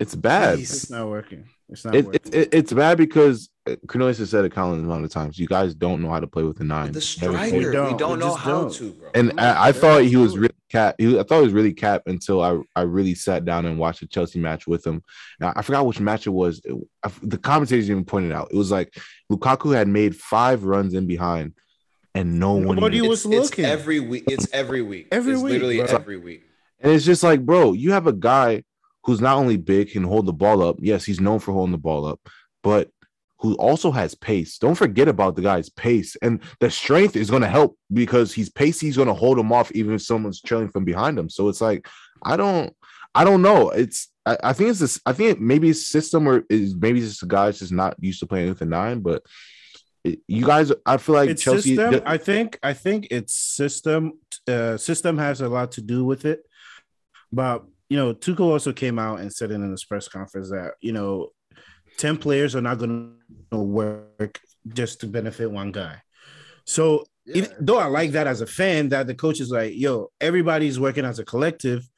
it's 0.00 0.14
bad. 0.16 0.56
Please. 0.56 0.72
It's 0.74 0.90
not 0.90 1.08
working. 1.08 1.44
It's 1.68 1.84
not 1.84 1.94
It, 1.94 2.06
working. 2.06 2.20
it, 2.32 2.34
it- 2.34 2.48
it's 2.54 2.72
bad 2.72 2.98
because 2.98 3.48
Cornelius 3.86 4.18
has 4.18 4.30
said 4.30 4.44
it 4.44 4.52
countless 4.52 4.82
amount 4.82 5.04
of 5.04 5.10
times. 5.10 5.38
You 5.38 5.46
guys 5.46 5.74
don't 5.74 6.02
know 6.02 6.10
how 6.10 6.20
to 6.20 6.26
play 6.26 6.42
with 6.42 6.58
the 6.58 6.64
nine. 6.64 6.88
the 6.92 6.92
Never 7.22 7.38
striker. 7.38 7.56
We 7.58 7.64
don't. 7.72 7.96
don't, 7.98 8.12
We 8.12 8.24
know 8.24 8.34
how 8.34 8.62
don't. 8.62 8.72
to, 8.74 8.92
bro. 8.92 9.10
And 9.14 9.40
I, 9.40 9.68
I 9.68 9.72
thought 9.72 10.02
he 10.02 10.16
was 10.16 10.36
really 10.36 10.54
cap. 10.70 10.96
He, 10.98 11.18
I 11.18 11.22
thought 11.22 11.38
he 11.38 11.44
was 11.44 11.52
really 11.54 11.72
cap 11.72 12.02
until 12.06 12.42
I, 12.42 12.58
I 12.76 12.82
really 12.82 13.14
sat 13.14 13.44
down 13.46 13.64
and 13.64 13.78
watched 13.78 14.00
the 14.00 14.06
Chelsea 14.06 14.38
match 14.38 14.66
with 14.66 14.86
him. 14.86 15.02
Now, 15.40 15.54
I 15.56 15.62
forgot 15.62 15.86
which 15.86 15.98
match 15.98 16.26
it 16.26 16.30
was. 16.30 16.60
It- 16.64 16.74
I- 17.02 17.10
the 17.22 17.38
commentators 17.38 17.88
even 17.90 18.04
pointed 18.04 18.32
out 18.32 18.48
it 18.50 18.56
was 18.56 18.70
like 18.70 18.94
Lukaku 19.32 19.74
had 19.74 19.88
made 19.88 20.14
five 20.14 20.64
runs 20.64 20.92
in 20.92 21.06
behind, 21.06 21.54
and 22.14 22.38
no 22.38 22.54
one. 22.54 22.76
Nobody 22.76 22.98
even- 22.98 23.08
was 23.08 23.24
it's, 23.24 23.34
it's 23.34 23.50
looking. 23.50 23.64
every 23.64 24.00
week. 24.00 24.24
It's 24.28 24.46
every 24.52 24.82
week. 24.82 25.08
Every 25.10 25.32
it's 25.34 25.42
week, 25.42 25.52
literally 25.54 25.78
bro. 25.78 25.86
every 25.86 26.18
week. 26.18 26.44
And 26.80 26.92
it's 26.92 27.06
just 27.06 27.22
like, 27.22 27.40
bro, 27.46 27.72
you 27.72 27.92
have 27.92 28.06
a 28.06 28.12
guy 28.12 28.62
who's 29.04 29.22
not 29.22 29.38
only 29.38 29.56
big, 29.56 29.90
can 29.90 30.02
hold 30.04 30.26
the 30.26 30.32
ball 30.34 30.62
up. 30.62 30.76
Yes, 30.80 31.04
he's 31.06 31.18
known 31.20 31.38
for 31.38 31.52
holding 31.52 31.72
the 31.72 31.78
ball 31.78 32.04
up, 32.04 32.20
but 32.62 32.90
who 33.44 33.54
also 33.56 33.90
has 33.90 34.14
pace. 34.14 34.56
Don't 34.56 34.74
forget 34.74 35.06
about 35.06 35.36
the 35.36 35.42
guy's 35.42 35.68
pace. 35.68 36.16
And 36.22 36.40
the 36.60 36.70
strength 36.70 37.14
is 37.14 37.28
going 37.28 37.42
to 37.42 37.48
help 37.48 37.76
because 37.92 38.32
he's 38.32 38.48
pacey. 38.48 38.86
He's 38.86 38.96
going 38.96 39.08
to 39.08 39.14
hold 39.14 39.38
him 39.38 39.52
off 39.52 39.70
even 39.72 39.94
if 39.94 40.00
someone's 40.00 40.40
trailing 40.40 40.70
from 40.70 40.86
behind 40.86 41.18
him. 41.18 41.28
So 41.28 41.48
it's 41.50 41.60
like, 41.60 41.86
I 42.22 42.38
don't, 42.38 42.74
I 43.14 43.22
don't 43.22 43.42
know. 43.42 43.68
It's, 43.68 44.08
I, 44.24 44.38
I 44.42 44.52
think 44.54 44.70
it's 44.70 44.78
this, 44.78 44.98
I 45.04 45.12
think 45.12 45.40
maybe 45.40 45.68
it's 45.68 45.86
system 45.86 46.26
or 46.26 46.44
is 46.48 46.74
maybe 46.74 47.00
it's 47.00 47.08
just 47.08 47.20
the 47.20 47.26
guys 47.26 47.58
just 47.58 47.70
not 47.70 47.96
used 48.00 48.20
to 48.20 48.26
playing 48.26 48.48
with 48.48 48.60
the 48.60 48.64
nine, 48.64 49.00
but 49.00 49.22
it, 50.04 50.20
you 50.26 50.46
guys, 50.46 50.72
I 50.86 50.96
feel 50.96 51.14
like 51.14 51.28
it's 51.28 51.42
Chelsea. 51.42 51.76
system. 51.76 52.02
I 52.06 52.16
think 52.16 52.58
I 52.62 52.72
think 52.72 53.08
it's 53.10 53.34
system. 53.34 54.20
Uh, 54.48 54.78
system 54.78 55.18
has 55.18 55.42
a 55.42 55.48
lot 55.48 55.72
to 55.72 55.82
do 55.82 56.04
with 56.04 56.24
it. 56.24 56.40
But 57.30 57.64
you 57.90 57.98
know, 57.98 58.14
Tuchel 58.14 58.40
also 58.40 58.72
came 58.72 58.98
out 58.98 59.20
and 59.20 59.32
said 59.32 59.50
in 59.50 59.70
his 59.70 59.84
press 59.84 60.08
conference 60.08 60.50
that 60.50 60.74
you 60.80 60.92
know, 60.92 61.28
ten 61.98 62.16
players 62.16 62.54
are 62.54 62.60
not 62.60 62.78
going 62.78 63.14
to 63.50 63.58
work 63.58 64.40
just 64.68 65.00
to 65.00 65.06
benefit 65.06 65.50
one 65.50 65.72
guy. 65.72 66.00
So 66.64 67.04
Yeah. 67.26 67.36
even 67.36 67.50
though 67.60 67.78
I 67.78 67.86
like 67.86 68.12
that 68.12 68.26
as 68.26 68.40
a 68.40 68.46
fan, 68.46 68.88
that 68.90 69.06
the 69.06 69.14
coach 69.14 69.40
is 69.40 69.50
like, 69.50 69.72
yo, 69.74 70.10
everybody's 70.20 70.78
working 70.78 71.04
as 71.04 71.18
a 71.18 71.24
collective. 71.24 71.88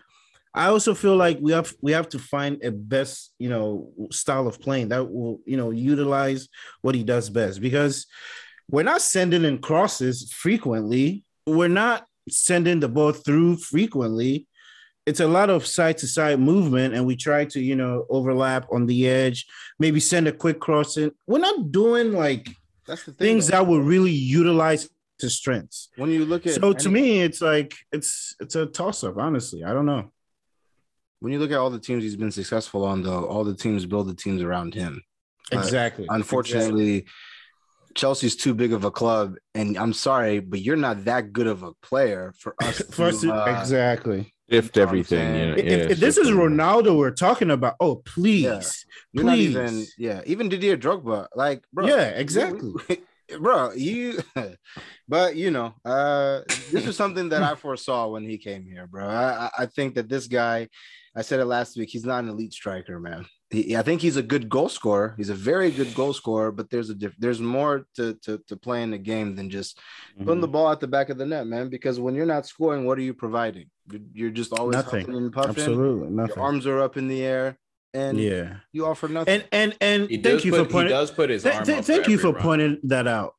I 0.54 0.66
also 0.68 0.94
feel 0.94 1.16
like 1.16 1.38
we 1.40 1.52
have 1.52 1.72
we 1.82 1.92
have 1.92 2.08
to 2.10 2.18
find 2.18 2.62
a 2.64 2.70
best, 2.70 3.34
you 3.38 3.50
know, 3.50 3.90
style 4.10 4.46
of 4.46 4.58
playing 4.60 4.88
that 4.88 5.04
will, 5.12 5.40
you 5.44 5.56
know, 5.56 5.70
utilize 5.70 6.48
what 6.80 6.94
he 6.94 7.04
does 7.04 7.28
best 7.28 7.60
because 7.60 8.06
we're 8.70 8.82
not 8.82 9.02
sending 9.02 9.44
in 9.44 9.58
crosses 9.58 10.32
frequently. 10.32 11.24
We're 11.46 11.68
not 11.68 12.06
sending 12.28 12.80
the 12.80 12.88
ball 12.88 13.12
through 13.12 13.58
frequently. 13.58 14.46
It's 15.06 15.20
a 15.20 15.28
lot 15.28 15.50
of 15.50 15.64
side 15.66 15.98
to 15.98 16.06
side 16.06 16.40
movement, 16.40 16.94
and 16.94 17.06
we 17.06 17.14
try 17.16 17.44
to, 17.46 17.60
you 17.60 17.76
know, 17.76 18.06
overlap 18.10 18.66
on 18.72 18.86
the 18.86 19.08
edge, 19.08 19.46
maybe 19.78 20.00
send 20.00 20.26
a 20.26 20.32
quick 20.32 20.58
cross 20.60 20.96
in. 20.96 21.12
We're 21.28 21.38
not 21.38 21.70
doing 21.70 22.12
like 22.12 22.48
That's 22.86 23.04
the 23.04 23.12
thing. 23.12 23.18
things 23.26 23.46
though. 23.46 23.52
that 23.58 23.66
will 23.68 23.82
really 23.82 24.10
utilize 24.10 24.88
his 25.20 25.36
strengths. 25.36 25.88
when 25.96 26.10
you 26.10 26.24
look 26.24 26.46
at 26.46 26.54
So 26.54 26.72
to 26.72 26.88
any- 26.88 27.00
me, 27.00 27.20
it's 27.22 27.40
like 27.40 27.74
it's 27.92 28.34
it's 28.40 28.56
a 28.56 28.66
toss 28.66 29.04
up. 29.04 29.16
Honestly, 29.16 29.62
I 29.64 29.72
don't 29.72 29.86
know. 29.86 30.10
when 31.20 31.32
you 31.32 31.38
look 31.38 31.50
at 31.52 31.56
all 31.58 31.70
the 31.70 31.78
teams 31.78 32.02
he's 32.02 32.16
been 32.16 32.32
successful 32.32 32.84
on, 32.84 33.02
though, 33.02 33.24
all 33.24 33.44
the 33.44 33.54
teams 33.54 33.86
build 33.86 34.08
the 34.08 34.14
teams 34.14 34.42
around 34.42 34.74
him. 34.74 35.02
Uh, 35.52 35.58
Exactly. 35.60 36.06
Unfortunately, 36.10 37.06
Chelsea's 37.94 38.36
too 38.36 38.52
big 38.54 38.72
of 38.74 38.84
a 38.84 38.90
club, 38.90 39.36
and 39.54 39.78
I'm 39.78 39.92
sorry, 39.94 40.40
but 40.40 40.60
you're 40.60 40.76
not 40.76 41.04
that 41.04 41.32
good 41.32 41.46
of 41.46 41.62
a 41.62 41.72
player 41.80 42.34
for 42.38 42.54
us. 42.62 42.82
To, 42.96 43.32
uh, 43.32 43.58
exactly. 43.60 44.34
Shift 44.50 44.76
You 44.76 44.80
know 44.82 44.88
everything. 44.88 45.18
saying? 45.18 45.40
you 45.40 45.46
know, 45.46 45.56
If, 45.56 45.64
yeah, 45.64 45.92
if 45.94 45.98
this 45.98 46.16
is 46.16 46.28
everything. 46.28 46.56
Ronaldo 46.58 46.96
we're 46.96 47.10
talking 47.10 47.50
about, 47.50 47.74
oh 47.80 47.96
please, 47.96 48.44
Yeah. 48.44 48.60
You're 49.12 49.24
please. 49.24 49.54
not 49.54 49.62
even, 49.68 49.86
yeah, 49.98 50.20
even 50.26 50.48
Didier 50.48 50.76
Drogba, 50.76 51.26
like, 51.34 51.64
bro, 51.72 51.86
yeah, 51.86 52.08
exactly. 52.10 52.72
bro, 53.40 53.72
you, 53.72 54.18
but 55.08 55.36
you 55.36 55.50
know, 55.50 55.74
uh, 55.84 56.40
this 56.70 56.86
is 56.86 56.96
something 56.96 57.28
that 57.30 57.42
I 57.42 57.54
foresaw 57.64 58.08
when 58.08 58.24
he 58.24 58.38
came 58.38 58.64
here, 58.64 58.86
bro. 58.86 59.06
I, 59.06 59.50
I- 59.58 59.66
think 59.66 59.94
that 59.96 60.08
this 60.08 60.26
guy, 60.26 60.68
I 61.14 61.22
said 61.22 61.40
it 61.40 61.46
last 61.46 61.76
week, 61.76 61.88
he's 61.90 62.04
not 62.04 62.22
an 62.24 62.30
elite 62.30 62.52
striker, 62.52 62.98
man. 63.00 63.26
He, 63.50 63.76
I 63.76 63.82
think 63.82 64.00
he's 64.00 64.16
a 64.16 64.22
good 64.22 64.48
goal 64.48 64.68
scorer. 64.68 65.14
He's 65.16 65.28
a 65.30 65.34
very 65.34 65.70
good 65.70 65.94
goal 65.94 66.12
scorer, 66.12 66.50
but 66.50 66.68
there's 66.70 66.90
a 66.90 66.94
diff- 66.94 67.16
there's 67.18 67.40
more 67.40 67.86
to, 67.94 68.14
to 68.22 68.38
to 68.48 68.56
playing 68.56 68.90
the 68.90 68.98
game 68.98 69.36
than 69.36 69.50
just 69.50 69.78
putting 70.18 70.26
Mm-hmm. 70.34 70.40
the 70.40 70.48
ball 70.48 70.70
at 70.70 70.80
the 70.80 70.88
back 70.88 71.10
of 71.10 71.18
the 71.18 71.26
net, 71.26 71.46
man. 71.46 71.68
Because 71.68 72.00
when 72.00 72.14
you're 72.14 72.26
not 72.26 72.46
scoring, 72.46 72.84
what 72.84 72.98
are 72.98 73.02
you 73.02 73.14
providing? 73.14 73.70
You're, 73.90 74.00
you're 74.14 74.30
just 74.30 74.52
always 74.52 74.74
Nothing. 74.74 75.08
and 75.14 75.32
puffing. 75.32 75.50
Absolutely 75.50 76.12
Your 76.26 76.40
arms 76.40 76.66
are 76.66 76.80
up 76.80 76.96
in 76.96 77.06
the 77.06 77.22
air, 77.22 77.56
and 77.94 78.18
yeah, 78.18 78.56
you 78.72 78.86
offer 78.86 79.08
nothing. 79.08 79.34
and 79.34 79.44
and 79.52 79.76
and 79.80 80.10
He 80.10 80.18
thank 80.22 80.44
you 80.44 80.52
put, 80.52 80.58
for 80.58 80.64
he 80.66 80.72
pointing. 80.72 80.90
does 80.92 81.10
put 81.10 81.30
his 81.30 81.42
th- 81.42 81.54
arm 81.54 81.64
th- 81.64 81.78
up 81.78 81.84
thank 81.84 82.08
you 82.08 82.18
for 82.18 82.32
run. 82.32 82.42
pointing 82.42 82.78
that 82.84 83.06
out. 83.06 83.34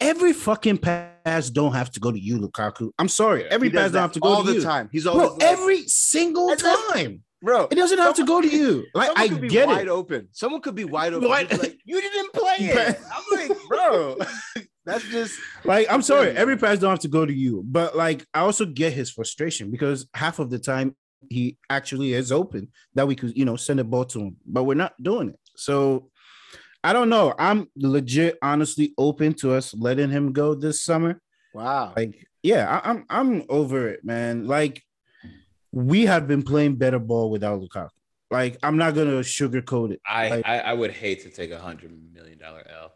Every 0.00 0.32
fucking 0.32 0.78
pass 0.78 1.50
don't 1.50 1.74
have 1.74 1.90
to 1.90 2.00
go 2.00 2.10
to 2.10 2.18
you, 2.18 2.38
Lukaku. 2.38 2.90
I'm 2.98 3.08
sorry. 3.08 3.42
Yeah. 3.42 3.48
Every 3.50 3.68
pass 3.70 3.90
don't 3.92 4.00
have 4.00 4.12
to 4.12 4.20
go 4.20 4.28
all 4.28 4.42
to 4.44 4.48
the 4.50 4.56
you, 4.56 4.62
time. 4.62 4.88
He's 4.90 5.06
always 5.06 5.28
bro. 5.28 5.34
like, 5.36 5.42
every 5.42 5.82
single 5.88 6.50
And 6.50 6.58
time. 6.58 7.22
bro. 7.42 7.68
It 7.70 7.74
doesn't 7.74 7.98
have 7.98 8.14
to 8.16 8.24
go 8.24 8.40
to 8.40 8.48
you. 8.48 8.86
Like 8.94 9.10
I 9.14 9.28
could 9.28 9.42
be 9.42 9.48
get 9.48 9.66
wide 9.68 9.82
it. 9.82 9.88
open. 9.90 10.28
Someone 10.32 10.62
could 10.62 10.74
be 10.74 10.84
wide 10.84 11.12
open. 11.12 11.28
Wide- 11.28 11.50
like, 11.58 11.78
you 11.84 12.00
didn't 12.00 12.32
play 12.32 12.56
it. 12.60 12.98
I'm 13.14 13.48
like, 13.48 13.58
bro, 13.68 14.16
that's 14.86 15.04
just 15.10 15.38
Like, 15.66 15.86
I'm 15.90 16.00
sorry, 16.00 16.30
every 16.30 16.56
pass 16.56 16.78
don't 16.78 16.88
have 16.90 17.00
to 17.00 17.08
go 17.08 17.26
to 17.26 17.32
you, 17.34 17.62
but 17.66 17.94
like, 17.94 18.24
I 18.32 18.40
also 18.40 18.64
get 18.64 18.94
his 18.94 19.10
frustration 19.10 19.70
because 19.70 20.06
half 20.14 20.38
of 20.38 20.48
the 20.48 20.58
time 20.58 20.96
he 21.28 21.58
actually 21.68 22.12
is 22.14 22.32
open 22.32 22.68
that 22.94 23.06
we 23.06 23.14
could, 23.14 23.36
you 23.36 23.44
know, 23.44 23.56
send 23.56 23.80
a 23.80 23.84
ball 23.84 24.04
to 24.06 24.20
him, 24.20 24.36
but 24.46 24.64
we're 24.64 24.74
not 24.74 25.00
doing 25.02 25.28
it. 25.28 25.38
So 25.56 26.10
I 26.82 26.92
don't 26.92 27.08
know. 27.10 27.34
I'm 27.38 27.68
legit, 27.76 28.38
honestly, 28.42 28.94
open 28.96 29.34
to 29.34 29.52
us 29.52 29.74
letting 29.74 30.10
him 30.10 30.32
go 30.32 30.54
this 30.54 30.82
summer. 30.82 31.20
wow. 31.52 31.92
Like, 31.96 32.26
yeah, 32.42 32.80
I, 32.82 32.90
I'm, 32.90 33.04
I'm 33.10 33.42
over 33.50 33.88
it, 33.88 34.02
man. 34.04 34.46
Like, 34.46 34.82
we 35.72 36.06
have 36.06 36.26
been 36.26 36.42
playing 36.42 36.76
better 36.76 36.98
ball 36.98 37.30
without 37.30 37.60
Lukaku. 37.60 37.90
Like, 38.30 38.56
I'm 38.62 38.76
not 38.78 38.94
gonna 38.94 39.20
sugarcoat 39.20 39.90
it. 39.92 40.00
I, 40.06 40.28
Like- 40.30 40.46
I 40.48 40.58
I 40.60 40.72
would 40.72 40.92
hate 40.92 41.22
to 41.24 41.30
take 41.30 41.50
a 41.50 41.58
hundred 41.58 41.92
million 42.14 42.38
dollar 42.38 42.64
L. 42.70 42.92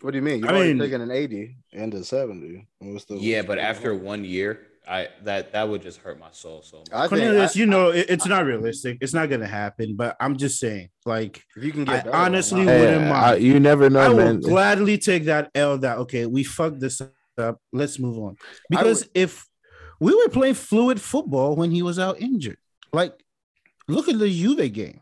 What 0.00 0.12
do 0.12 0.16
you 0.16 0.22
mean? 0.22 0.38
You've 0.38 0.48
I 0.48 0.54
already 0.54 0.74
mean- 0.74 0.78
taken 0.82 1.00
an 1.02 1.10
80 1.10 1.56
and 1.72 1.92
a 1.94 2.04
70. 2.04 2.66
What's 2.78 3.04
the- 3.04 3.16
Yeah, 3.18 3.42
but 3.42 3.58
after 3.58 3.94
one 3.96 4.24
year, 4.24 4.66
I 4.88 5.08
that 5.24 5.52
that 5.52 5.68
would 5.68 5.82
just 5.82 5.98
hurt 6.00 6.18
my 6.18 6.30
soul 6.30 6.62
so 6.62 6.78
much. 6.78 6.88
I 6.92 7.00
think 7.08 7.22
Cornelius, 7.22 7.56
I- 7.56 7.58
you 7.60 7.66
know, 7.66 7.90
it- 7.90 8.06
it's 8.08 8.26
not 8.26 8.44
realistic. 8.46 8.98
It's 9.00 9.12
not 9.14 9.28
gonna 9.28 9.46
happen. 9.46 9.96
But 9.96 10.16
I'm 10.20 10.36
just 10.36 10.58
saying, 10.58 10.88
like. 11.04 11.44
if 11.56 11.62
you 11.64 11.72
can 11.72 11.82
I 11.88 11.96
get 11.96 12.04
better, 12.06 12.16
honestly 12.16 12.60
why 12.60 12.64
not? 12.66 12.72
Hey, 12.72 12.80
wouldn't 12.86 13.02
mind. 13.08 13.14
I- 13.26 13.34
you 13.36 13.60
never 13.60 13.90
know, 13.90 14.00
I 14.00 14.08
will 14.08 14.16
man. 14.16 14.40
gladly 14.40 14.96
take 14.98 15.24
that 15.24 15.50
L. 15.54 15.78
That 15.78 15.98
okay, 15.98 16.26
we 16.26 16.42
fucked 16.44 16.80
this 16.80 17.00
up. 17.38 17.60
Let's 17.72 17.98
move 17.98 18.18
on. 18.18 18.36
Because 18.70 19.02
would- 19.04 19.10
if 19.14 19.46
we 20.00 20.14
were 20.14 20.28
playing 20.28 20.54
fluid 20.54 21.00
football 21.00 21.54
when 21.56 21.70
he 21.70 21.82
was 21.82 21.98
out 21.98 22.20
injured, 22.20 22.58
like 22.92 23.12
look 23.88 24.08
at 24.08 24.18
the 24.18 24.28
Juve 24.30 24.72
game. 24.72 25.00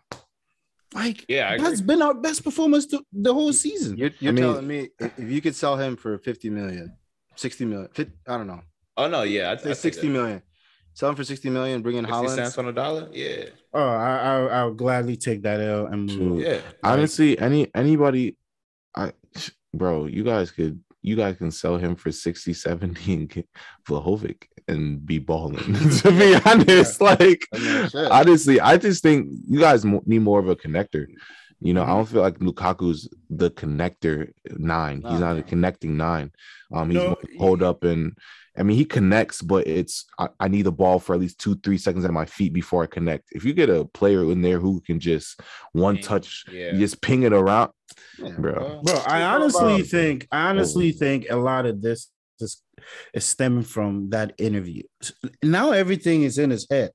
Like 0.94 1.24
Yeah, 1.28 1.56
that's 1.58 1.80
been 1.80 2.00
our 2.00 2.14
best 2.14 2.42
performance 2.44 2.86
the, 2.86 3.02
the 3.12 3.34
whole 3.34 3.52
season. 3.52 3.96
You're, 3.98 4.10
you're 4.20 4.32
I 4.32 4.34
mean- 4.34 4.44
telling 4.44 4.66
me 4.66 4.88
if, 4.98 5.18
if 5.18 5.30
you 5.30 5.40
could 5.40 5.54
sell 5.54 5.76
him 5.76 5.96
for 5.96 6.16
50 6.18 6.48
million, 6.50 6.96
60 7.36 7.64
million, 7.66 7.88
50, 7.92 8.12
I 8.26 8.36
don't 8.38 8.46
know, 8.46 8.60
Oh 8.96 9.08
no, 9.08 9.22
yeah, 9.22 9.50
I'd 9.50 9.60
say 9.60 9.74
60 9.74 10.08
million. 10.08 10.42
Sell 10.94 11.10
him 11.10 11.16
for 11.16 11.24
60 11.24 11.50
million, 11.50 11.82
bring 11.82 11.96
in 11.96 12.06
Haaland. 12.06 12.34
cents 12.34 12.56
on 12.56 12.68
a 12.68 12.72
dollar. 12.72 13.08
Yeah, 13.12 13.44
Oh, 13.74 13.80
I, 13.86 14.16
I 14.16 14.40
I'll 14.60 14.72
gladly 14.72 15.16
take 15.18 15.42
that 15.42 15.60
L 15.60 15.86
and 15.86 16.06
move. 16.06 16.32
on. 16.38 16.40
yeah. 16.40 16.60
Honestly, 16.82 17.38
any 17.38 17.70
anybody, 17.74 18.36
I, 18.96 19.12
bro, 19.74 20.06
you 20.06 20.24
guys 20.24 20.50
could, 20.50 20.80
you 21.02 21.14
guys 21.16 21.36
can 21.36 21.50
sell 21.50 21.76
him 21.76 21.96
for 21.96 22.10
60, 22.10 22.54
70 22.54 23.12
and 23.14 23.28
get 23.28 23.46
Vlahovic 23.86 24.44
and 24.68 25.04
be 25.04 25.18
balling. 25.18 25.58
to 25.98 26.10
be 26.12 26.34
honest, 26.46 27.02
like 27.02 27.46
I 27.52 27.58
mean, 27.58 27.88
shit. 27.90 28.10
honestly, 28.10 28.58
I 28.60 28.78
just 28.78 29.02
think 29.02 29.28
you 29.46 29.60
guys 29.60 29.84
need 29.84 30.20
more 30.22 30.40
of 30.40 30.48
a 30.48 30.56
connector. 30.56 31.06
You 31.60 31.74
know, 31.74 31.82
I 31.82 31.86
Mhm. 31.88 31.94
don't 31.96 32.06
feel 32.08 32.22
like 32.22 32.38
Lukaku's 32.38 33.08
the 33.28 33.50
connector 33.50 34.30
nine. 34.56 35.02
He's 35.02 35.20
No, 35.20 35.34
not 35.34 35.38
a 35.38 35.42
connecting 35.42 35.98
nine. 35.98 36.30
Um, 36.72 36.88
he's 36.90 36.98
No, 37.02 37.08
more 37.08 37.18
hold 37.38 37.62
up 37.62 37.84
and 37.84 38.16
I 38.58 38.62
mean 38.62 38.76
he 38.76 38.84
connects, 38.84 39.42
but 39.42 39.66
it's 39.66 40.04
I, 40.18 40.28
I 40.40 40.48
need 40.48 40.62
the 40.62 40.72
ball 40.72 40.98
for 40.98 41.14
at 41.14 41.20
least 41.20 41.38
two, 41.38 41.56
three 41.56 41.78
seconds 41.78 42.04
at 42.04 42.10
my 42.12 42.24
feet 42.24 42.52
before 42.52 42.82
I 42.82 42.86
connect. 42.86 43.28
If 43.32 43.44
you 43.44 43.52
get 43.52 43.68
a 43.70 43.84
player 43.84 44.22
in 44.32 44.42
there 44.42 44.58
who 44.58 44.80
can 44.80 44.98
just 45.00 45.40
one 45.72 45.96
Ping, 45.96 46.04
touch, 46.04 46.44
yeah. 46.50 46.72
just 46.72 47.00
ping 47.00 47.22
it 47.24 47.32
around, 47.32 47.70
Yeah, 48.18 48.30
Bro. 48.38 48.82
Bro, 48.84 48.94
I 49.06 49.22
honestly 49.22 49.76
about- 49.76 49.86
think 49.86 50.28
I 50.32 50.48
honestly 50.50 50.92
think 50.92 51.26
a 51.30 51.36
lot 51.36 51.66
of 51.66 51.82
this 51.82 52.10
is, 52.40 52.62
is 53.14 53.24
stemming 53.24 53.64
from 53.64 54.10
that 54.10 54.34
interview. 54.38 54.82
Now 55.42 55.72
everything 55.72 56.22
is 56.22 56.38
in 56.38 56.50
his 56.50 56.66
head. 56.70 56.92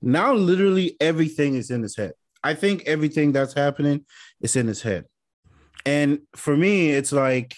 Now 0.00 0.34
literally 0.34 0.96
everything 1.00 1.54
is 1.54 1.70
in 1.70 1.82
his 1.82 1.96
head. 1.96 2.12
I 2.44 2.54
think 2.54 2.82
everything 2.86 3.32
that's 3.32 3.54
happening 3.54 4.04
is 4.40 4.56
in 4.56 4.66
his 4.66 4.82
head. 4.82 5.04
And 5.86 6.20
for 6.34 6.56
me, 6.56 6.90
it's 6.90 7.12
like 7.12 7.54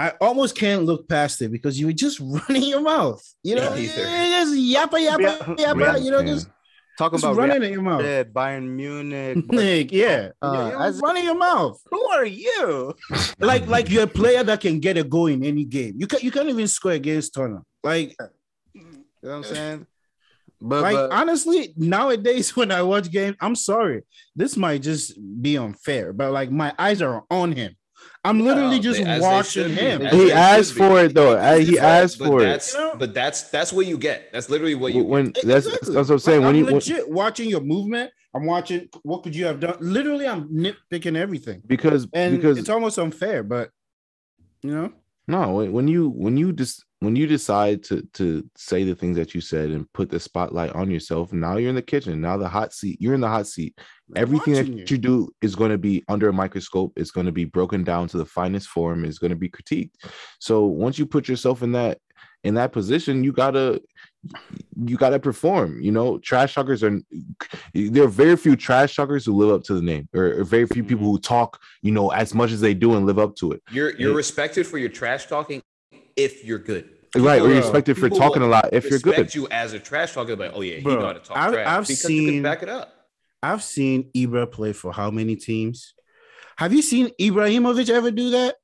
I 0.00 0.08
almost 0.20 0.56
can't 0.56 0.84
look 0.84 1.08
past 1.08 1.42
it 1.42 1.50
because 1.52 1.78
you 1.78 1.86
were 1.86 1.92
just 2.06 2.18
running 2.48 2.62
your 2.64 2.80
mouth. 2.80 3.22
You 3.42 3.54
know, 3.56 3.74
either. 3.74 4.04
just 4.36 4.54
yappa 4.54 4.98
yappa 5.08 5.58
Yeah. 5.58 5.96
you 5.96 6.10
know, 6.10 6.20
Yeah. 6.20 6.32
just, 6.34 6.48
talking 6.98 7.18
just 7.18 7.24
about 7.24 7.36
running 7.36 7.62
in 7.66 7.72
your 7.72 7.82
mouth. 7.82 8.00
Madrid, 8.02 8.32
Bayern 8.32 8.66
Munich. 8.68 9.90
Yeah, 9.92 10.30
Uh, 10.42 10.68
you're 10.72 10.82
as- 10.82 11.00
running 11.02 11.24
your 11.24 11.38
mouth. 11.38 11.80
Who 11.90 12.02
are 12.16 12.24
you? 12.26 12.94
like 13.38 13.66
like 13.66 13.90
you're 13.90 14.04
a 14.04 14.14
player 14.20 14.42
that 14.44 14.60
can 14.60 14.80
get 14.80 14.96
a 14.96 15.04
goal 15.04 15.26
in 15.26 15.44
any 15.44 15.64
game. 15.64 15.94
You 15.98 16.06
can't, 16.06 16.22
you 16.22 16.30
can't 16.30 16.48
even 16.48 16.68
score 16.68 16.92
against 16.92 17.34
Tottenham. 17.34 17.64
Like 17.82 18.16
You 18.74 18.82
know 19.22 19.30
what 19.30 19.36
I'm 19.36 19.44
saying? 19.44 19.86
But, 20.62 20.82
like 20.82 20.94
but 20.94 21.10
honestly, 21.12 21.72
nowadays 21.76 22.54
when 22.54 22.70
I 22.70 22.82
watch 22.82 23.10
games, 23.10 23.36
I'm 23.40 23.56
sorry, 23.56 24.02
this 24.36 24.56
might 24.58 24.82
just 24.82 25.16
be 25.40 25.56
unfair, 25.56 26.12
but 26.12 26.32
like 26.32 26.50
my 26.50 26.74
eyes 26.78 27.00
are 27.00 27.24
on 27.30 27.52
him. 27.52 27.72
I'm 28.22 28.40
literally 28.40 28.76
No, 28.76 28.82
just 28.82 29.02
they- 29.02 29.18
watching 29.20 29.70
him. 29.70 30.02
He 30.02 30.30
asked 30.30 30.74
should 30.74 30.74
be. 30.74 30.80
for 30.88 31.00
it 31.04 31.14
though. 31.14 31.38
I- 31.38 31.60
he 31.60 31.72
But- 31.76 31.82
asked 31.84 32.18
but 32.18 32.26
for 32.26 32.42
it. 32.42 32.44
that's, 32.46 32.74
You 32.74 32.80
know? 32.80 32.94
But 32.98 33.14
that's 33.14 33.42
that's 33.50 33.72
what 33.72 33.86
you 33.86 33.96
get. 33.96 34.30
That's 34.32 34.50
literally 34.50 34.74
what 34.74 34.92
you. 34.92 35.04
When 35.04 35.30
get. 35.30 35.46
that's, 35.46 35.66
Exactly. 35.66 35.94
that's 35.94 36.08
what 36.08 36.14
I'm 36.16 36.18
saying. 36.18 36.40
Like, 36.40 36.46
when 36.48 36.54
I'm 36.54 36.58
you 36.58 36.64
when- 36.66 36.74
legit 36.74 37.08
watching 37.10 37.48
your 37.48 37.62
movement, 37.62 38.10
I'm 38.34 38.44
watching 38.44 38.88
what 39.02 39.22
could 39.22 39.34
you 39.34 39.46
have 39.46 39.58
done. 39.58 39.76
Literally, 39.80 40.28
I'm 40.28 40.48
nitpicking 40.48 41.16
everything, 41.16 41.62
because 41.66 42.06
and 42.12 42.36
because 42.36 42.58
it's 42.58 42.68
almost 42.68 42.98
unfair. 42.98 43.42
But 43.42 43.70
you 44.62 44.70
know, 44.72 44.92
No, 45.26 45.54
when 45.54 45.72
when 45.72 45.88
you 45.88 46.10
when 46.10 46.36
you 46.36 46.52
just 46.52 46.84
when 46.98 47.16
you 47.16 47.26
decide 47.26 47.82
to 47.84 48.02
to 48.14 48.44
say 48.56 48.84
the 48.84 48.94
things 48.94 49.16
that 49.16 49.34
you 49.34 49.40
said 49.40 49.70
and 49.70 49.90
put 49.94 50.10
the 50.10 50.20
spotlight 50.20 50.72
on 50.74 50.90
yourself, 50.90 51.32
now 51.32 51.56
you're 51.56 51.70
in 51.70 51.74
the 51.74 51.80
kitchen. 51.82 52.20
Now 52.20 52.36
the 52.36 52.48
hot 52.48 52.74
seat, 52.74 52.98
you're 53.00 53.14
in 53.14 53.20
the 53.22 53.28
hot 53.28 53.46
seat. 53.46 53.78
Everything 54.16 54.54
that 54.54 54.66
you. 54.66 54.84
you. 54.86 54.98
do 54.98 55.28
is 55.42 55.54
going 55.54 55.70
to 55.70 55.78
be 55.78 56.04
under 56.08 56.28
a 56.28 56.32
microscope. 56.32 56.92
It's 56.96 57.10
going 57.10 57.26
to 57.26 57.32
be 57.32 57.44
broken 57.44 57.84
down 57.84 58.08
to 58.08 58.18
the 58.18 58.26
finest 58.26 58.68
form. 58.68 59.04
It's 59.04 59.18
going 59.18 59.30
to 59.30 59.36
be 59.36 59.48
critiqued. 59.48 59.92
So 60.38 60.64
once 60.64 60.98
you 60.98 61.06
put 61.06 61.28
yourself 61.28 61.62
in 61.62 61.72
that 61.72 61.98
in 62.42 62.54
that 62.54 62.72
position, 62.72 63.22
you 63.22 63.32
gotta 63.32 63.80
you 64.84 64.96
gotta 64.96 65.18
perform. 65.18 65.80
You 65.80 65.92
know, 65.92 66.18
trash 66.18 66.54
talkers 66.54 66.82
are 66.82 66.98
there 67.74 68.04
are 68.04 68.08
very 68.08 68.36
few 68.36 68.56
trash 68.56 68.96
talkers 68.96 69.26
who 69.26 69.34
live 69.36 69.54
up 69.54 69.62
to 69.64 69.74
the 69.74 69.82
name, 69.82 70.08
or, 70.14 70.40
or 70.40 70.44
very 70.44 70.66
few 70.66 70.82
people 70.82 71.04
mm-hmm. 71.04 71.12
who 71.12 71.20
talk, 71.20 71.60
you 71.82 71.92
know, 71.92 72.10
as 72.10 72.34
much 72.34 72.50
as 72.52 72.60
they 72.60 72.74
do 72.74 72.96
and 72.96 73.06
live 73.06 73.18
up 73.18 73.36
to 73.36 73.52
it. 73.52 73.62
You're 73.70 73.90
you're 73.98 74.10
Yeah. 74.10 74.16
respected 74.16 74.66
for 74.66 74.78
your 74.78 74.88
trash 74.88 75.26
talking 75.26 75.62
if 76.16 76.44
you're 76.44 76.58
good. 76.58 76.88
right, 77.16 77.32
or 77.32 77.34
People- 77.34 77.48
you're 77.50 77.58
expected 77.58 77.98
for 77.98 78.08
talking 78.08 78.42
a 78.42 78.46
lot 78.46 78.70
if 78.72 78.88
you're 78.88 78.98
good. 79.00 79.10
Respect 79.18 79.34
you 79.34 79.48
as 79.50 79.72
a 79.74 79.78
trash 79.78 80.14
talker, 80.14 80.34
like 80.36 80.52
oh 80.54 80.62
yeah, 80.62 80.76
he 80.76 80.82
Bro, 80.82 80.94
know 80.96 81.06
how 81.06 81.12
to 81.12 81.20
talk 81.20 81.36
I've- 81.36 81.54
trash 81.54 81.66
I've 81.66 81.86
because 81.86 82.10
you 82.10 82.18
seen- 82.20 82.28
can 82.34 82.42
back 82.42 82.62
it 82.62 82.68
up. 82.68 82.94
I've 83.42 83.62
seen 83.62 84.10
Ibra 84.14 84.50
play 84.50 84.72
for 84.72 84.92
how 84.92 85.10
many 85.10 85.36
teams? 85.36 85.94
Have 86.58 86.72
you 86.74 86.82
seen 86.82 87.08
Ibrahimovic 87.20 87.88
ever 87.88 88.10
do 88.10 88.30
that? 88.30 88.56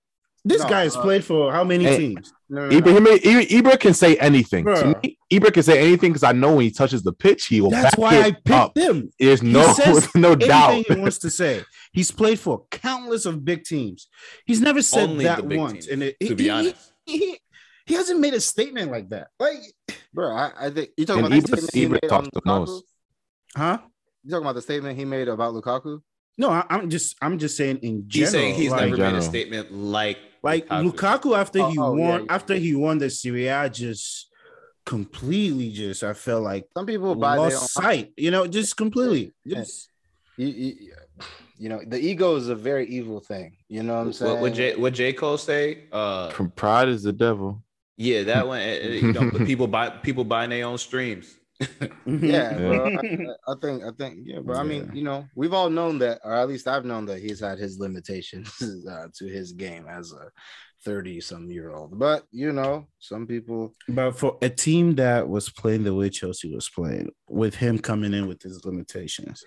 This 0.44 0.62
No, 0.62 0.68
guy 0.68 0.82
has 0.82 0.94
uh, 0.96 1.00
played 1.02 1.24
for 1.24 1.50
how 1.50 1.64
many 1.64 1.84
Hey, 1.84 1.96
teams? 1.96 2.32
no, 2.48 2.68
no, 2.68 2.78
no. 2.78 2.80
Ibra, 2.80 3.16
Ibra, 3.18 3.46
Ibra 3.48 3.80
can 3.80 3.94
say 3.94 4.16
anything. 4.18 4.64
To 4.66 4.94
me, 5.02 5.18
Ibra 5.32 5.52
can 5.52 5.62
say 5.64 5.80
anything 5.84 6.12
because 6.12 6.22
I 6.22 6.32
know 6.32 6.54
when 6.56 6.64
he 6.66 6.70
touches 6.70 7.02
the 7.02 7.12
pitch, 7.12 7.46
he 7.46 7.60
will 7.60 7.70
That's 7.70 7.96
back 7.96 7.98
why 7.98 8.14
it 8.16 8.24
I 8.26 8.30
picked 8.32 8.50
up. 8.50 8.76
him. 8.78 9.10
There's 9.18 9.40
He 9.40 9.52
no 9.52 9.72
says 9.72 10.08
no 10.14 10.36
doubt. 10.36 10.84
He 10.86 10.94
wants 10.94 11.18
to 11.18 11.30
say. 11.30 11.64
He's 11.92 12.10
played 12.12 12.38
for 12.38 12.64
countless 12.70 13.26
of 13.26 13.44
big 13.44 13.64
teams. 13.64 14.08
He's 14.44 14.60
never 14.60 14.82
said 14.82 15.08
Only 15.08 15.24
that 15.24 15.44
once. 15.44 15.72
teams, 15.72 15.86
and 15.88 16.02
it, 16.04 16.16
to 16.20 16.26
he, 16.28 16.34
be 16.34 16.44
he- 16.44 16.50
honest. 16.50 16.92
he, 17.06 17.38
he 17.86 17.94
hasn't 17.94 18.20
made 18.20 18.34
a 18.34 18.40
statement 18.40 18.92
like 18.92 19.08
that. 19.08 19.28
Like, 19.40 19.58
bro. 20.12 20.32
I, 20.36 20.52
I 20.66 20.70
think 20.70 20.90
you 20.96 21.06
talking 21.06 21.24
And 21.24 21.34
about 21.34 21.44
the 21.48 21.56
Ibra- 21.56 21.68
statement 21.70 22.02
Ibra 22.04 22.08
talks 22.08 22.28
the 22.32 22.42
most. 22.44 22.84
huh? 23.56 23.78
You 24.26 24.30
talking 24.32 24.44
about 24.44 24.56
the 24.56 24.62
statement 24.62 24.98
he 24.98 25.04
made 25.04 25.28
about 25.28 25.54
Lukaku? 25.54 26.00
No, 26.36 26.50
I, 26.50 26.66
am 26.68 26.90
just 26.90 27.14
I'm 27.22 27.38
just 27.38 27.56
saying 27.56 27.78
in 27.82 28.02
general. 28.08 28.24
He's 28.26 28.30
saying 28.32 28.54
he's 28.56 28.70
like, 28.72 28.90
never 28.90 28.96
made 28.96 29.14
a 29.14 29.22
statement 29.22 29.72
like 29.72 30.18
like 30.42 30.66
Lukaku. 30.68 30.92
Lukaku 30.92 31.38
after 31.38 31.58
he 31.70 31.78
Oh, 31.78 31.82
oh, 31.84 31.96
yeah, 31.96 32.08
won 32.08 32.24
yeah. 32.26 32.34
after 32.34 32.54
he 32.54 32.74
won 32.74 32.98
the 32.98 33.08
Serie 33.08 33.46
A 33.46 33.70
just 33.70 34.28
completely 34.84 35.70
just 35.70 36.02
I 36.02 36.12
felt 36.12 36.42
like 36.42 36.66
Some 36.76 36.86
people 36.86 37.14
buy 37.14 37.36
their 37.36 37.44
own. 37.46 37.52
lost 37.52 37.72
sight, 37.72 38.12
you 38.16 38.30
know, 38.32 38.46
just 38.46 38.76
completely. 38.76 39.32
Yeah. 39.44 39.58
Just 39.58 39.88
You, 40.36 40.48
you, 40.48 40.74
you 41.58 41.68
know, 41.68 41.80
the 41.86 41.98
ego 41.98 42.34
is 42.36 42.48
a 42.48 42.54
very 42.54 42.86
evil 42.88 43.20
thing. 43.20 43.56
You 43.68 43.82
know 43.84 43.94
what 43.94 44.00
I'm 44.00 44.12
saying? 44.12 44.32
What 44.32 44.40
what 44.42 44.54
J, 44.54 44.76
what 44.76 44.92
J 44.92 45.12
Cole 45.12 45.38
say? 45.38 45.84
Uh, 45.92 46.30
From 46.30 46.50
pride 46.50 46.88
is 46.88 47.02
the 47.04 47.12
devil. 47.12 47.62
yeah, 47.96 48.24
that 48.24 48.46
one. 48.46 48.60
eh, 48.60 48.78
eh, 48.82 48.88
You 49.00 49.12
know, 49.12 49.30
people 49.46 49.66
buy 49.68 49.88
people 49.90 50.24
buying 50.24 50.50
their 50.50 50.66
own 50.66 50.76
streams. 50.78 51.34
Yeah, 52.06 52.56
bro. 52.56 52.86
I. 52.86 53.26
I 53.52 53.54
think 53.60 53.82
I 53.84 53.90
think 53.98 54.18
yeah, 54.24 54.40
but 54.44 54.56
I 54.56 54.62
mean, 54.62 54.90
you 54.94 55.02
know, 55.02 55.26
we've 55.34 55.54
all 55.54 55.70
known 55.70 55.98
that, 56.00 56.20
or 56.24 56.34
at 56.34 56.48
least 56.48 56.68
I've 56.68 56.84
known 56.84 57.06
that 57.06 57.20
he's 57.20 57.40
had 57.40 57.58
his 57.58 57.78
limitations 57.78 58.50
uh, 58.90 59.06
to 59.18 59.26
his 59.26 59.52
game 59.52 59.86
as 59.88 60.12
a 60.12 60.30
thirty-some 60.84 61.50
year 61.50 61.72
old. 61.72 61.98
But 61.98 62.24
you 62.30 62.52
know, 62.52 62.86
some 62.98 63.26
people, 63.26 63.74
But 63.88 64.12
for 64.18 64.36
a 64.42 64.48
team 64.50 64.94
that 64.96 65.28
was 65.28 65.48
playing 65.50 65.84
the 65.84 65.94
way 65.94 66.10
Chelsea 66.10 66.54
was 66.54 66.68
playing, 66.68 67.10
with 67.28 67.54
him 67.56 67.78
coming 67.78 68.12
in 68.14 68.28
with 68.28 68.42
his 68.42 68.64
limitations, 68.64 69.42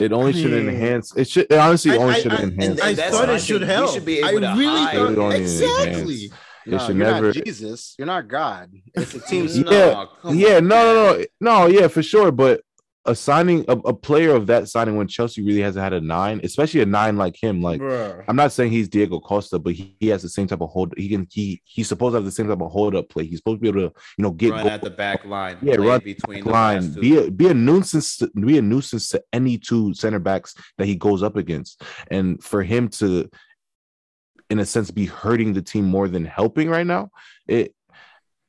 It 0.00 0.12
only 0.12 0.30
I 0.30 0.42
should 0.42 0.50
mean- 0.50 0.68
enhance. 0.68 1.16
It 1.16 1.28
should 1.28 1.46
it 1.50 1.58
honestly 1.58 1.92
I- 1.92 1.96
only 1.96 2.14
I- 2.16 2.20
should 2.20 2.32
I- 2.32 2.42
enhance. 2.42 2.80
I 2.80 2.94
thought 2.94 3.28
it 3.28 3.40
should 3.40 3.60
think. 3.60 3.68
We 3.70 3.74
help. 3.74 3.94
should 3.94 4.04
be 4.04 4.22
I 4.24 4.32
to 4.32 4.36
really 4.38 4.64
hide- 4.66 4.96
thought 4.96 5.12
It 5.12 5.18
only 5.18 5.36
exactly. 5.40 6.30
Enhance. 6.66 6.66
It 6.66 6.70
no, 6.70 6.78
should 6.78 6.96
you're 6.96 7.06
never. 7.06 7.26
not 7.26 7.44
Jesus, 7.44 7.94
you're 7.98 8.06
not 8.06 8.28
God. 8.28 8.72
It's 8.94 9.14
a 9.14 9.20
team. 9.28 9.46
No, 9.62 9.70
Yeah, 9.70 10.06
come 10.22 10.38
yeah, 10.38 10.56
on, 10.56 10.68
no, 10.68 10.94
no, 10.94 11.16
no, 11.16 11.24
no, 11.40 11.66
yeah, 11.66 11.88
for 11.88 12.02
sure. 12.02 12.32
But 12.32 12.62
assigning 13.06 13.64
a, 13.68 13.72
a 13.72 13.92
player 13.92 14.34
of 14.34 14.46
that 14.46 14.68
signing 14.68 14.96
when 14.96 15.06
Chelsea 15.06 15.42
really 15.42 15.60
hasn't 15.60 15.82
had 15.82 15.92
a 15.92 16.00
nine, 16.00 16.40
especially 16.42 16.80
a 16.80 16.86
nine 16.86 17.16
like 17.16 17.40
him. 17.40 17.60
Like 17.60 17.80
Bruh. 17.80 18.24
I'm 18.26 18.36
not 18.36 18.52
saying 18.52 18.72
he's 18.72 18.88
Diego 18.88 19.20
Costa, 19.20 19.58
but 19.58 19.74
he, 19.74 19.96
he 20.00 20.08
has 20.08 20.22
the 20.22 20.28
same 20.28 20.46
type 20.46 20.60
of 20.60 20.70
hold. 20.70 20.94
He 20.96 21.08
can 21.08 21.26
he 21.30 21.60
he's 21.64 21.88
supposed 21.88 22.12
to 22.12 22.16
have 22.16 22.24
the 22.24 22.30
same 22.30 22.48
type 22.48 22.60
of 22.60 22.70
hold 22.70 22.94
up 22.94 23.08
play. 23.08 23.26
He's 23.26 23.38
supposed 23.38 23.58
to 23.58 23.60
be 23.60 23.68
able 23.68 23.90
to 23.90 23.94
you 24.16 24.22
know 24.22 24.30
get 24.30 24.52
Run 24.52 24.62
goal 24.62 24.72
at 24.72 24.82
the 24.82 24.90
back 24.90 25.24
line. 25.24 25.58
Yeah, 25.62 25.76
run 25.76 26.00
between 26.00 26.44
the 26.44 26.50
line, 26.50 26.92
be 26.92 27.18
a 27.18 27.30
be 27.30 27.48
a 27.48 27.54
nuisance, 27.54 28.18
to, 28.18 28.28
be 28.28 28.58
a 28.58 28.62
nuisance 28.62 29.10
to 29.10 29.22
any 29.32 29.58
two 29.58 29.94
center 29.94 30.18
backs 30.18 30.54
that 30.78 30.86
he 30.86 30.94
goes 30.96 31.22
up 31.22 31.36
against, 31.36 31.82
and 32.10 32.42
for 32.42 32.62
him 32.62 32.88
to, 32.88 33.28
in 34.54 34.60
a 34.60 34.64
sense, 34.64 34.92
be 34.92 35.06
hurting 35.06 35.52
the 35.52 35.60
team 35.60 35.84
more 35.84 36.08
than 36.08 36.24
helping 36.24 36.70
right 36.70 36.86
now, 36.86 37.10
it. 37.48 37.74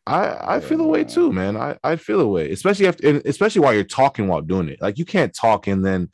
I, 0.07 0.57
I 0.57 0.59
feel 0.59 0.81
a 0.81 0.87
way 0.87 1.03
too, 1.03 1.33
man. 1.33 1.57
I, 1.57 1.77
I 1.83 1.95
feel 1.95 2.21
a 2.21 2.27
way, 2.27 2.51
especially 2.51 2.87
after, 2.87 3.07
and 3.09 3.21
especially 3.25 3.61
while 3.61 3.73
you're 3.73 3.83
talking 3.83 4.27
while 4.27 4.41
doing 4.41 4.69
it. 4.69 4.79
Like 4.79 4.99
you 4.99 5.05
can't 5.05 5.33
talk 5.33 5.65
and 5.65 5.83
then 5.83 6.09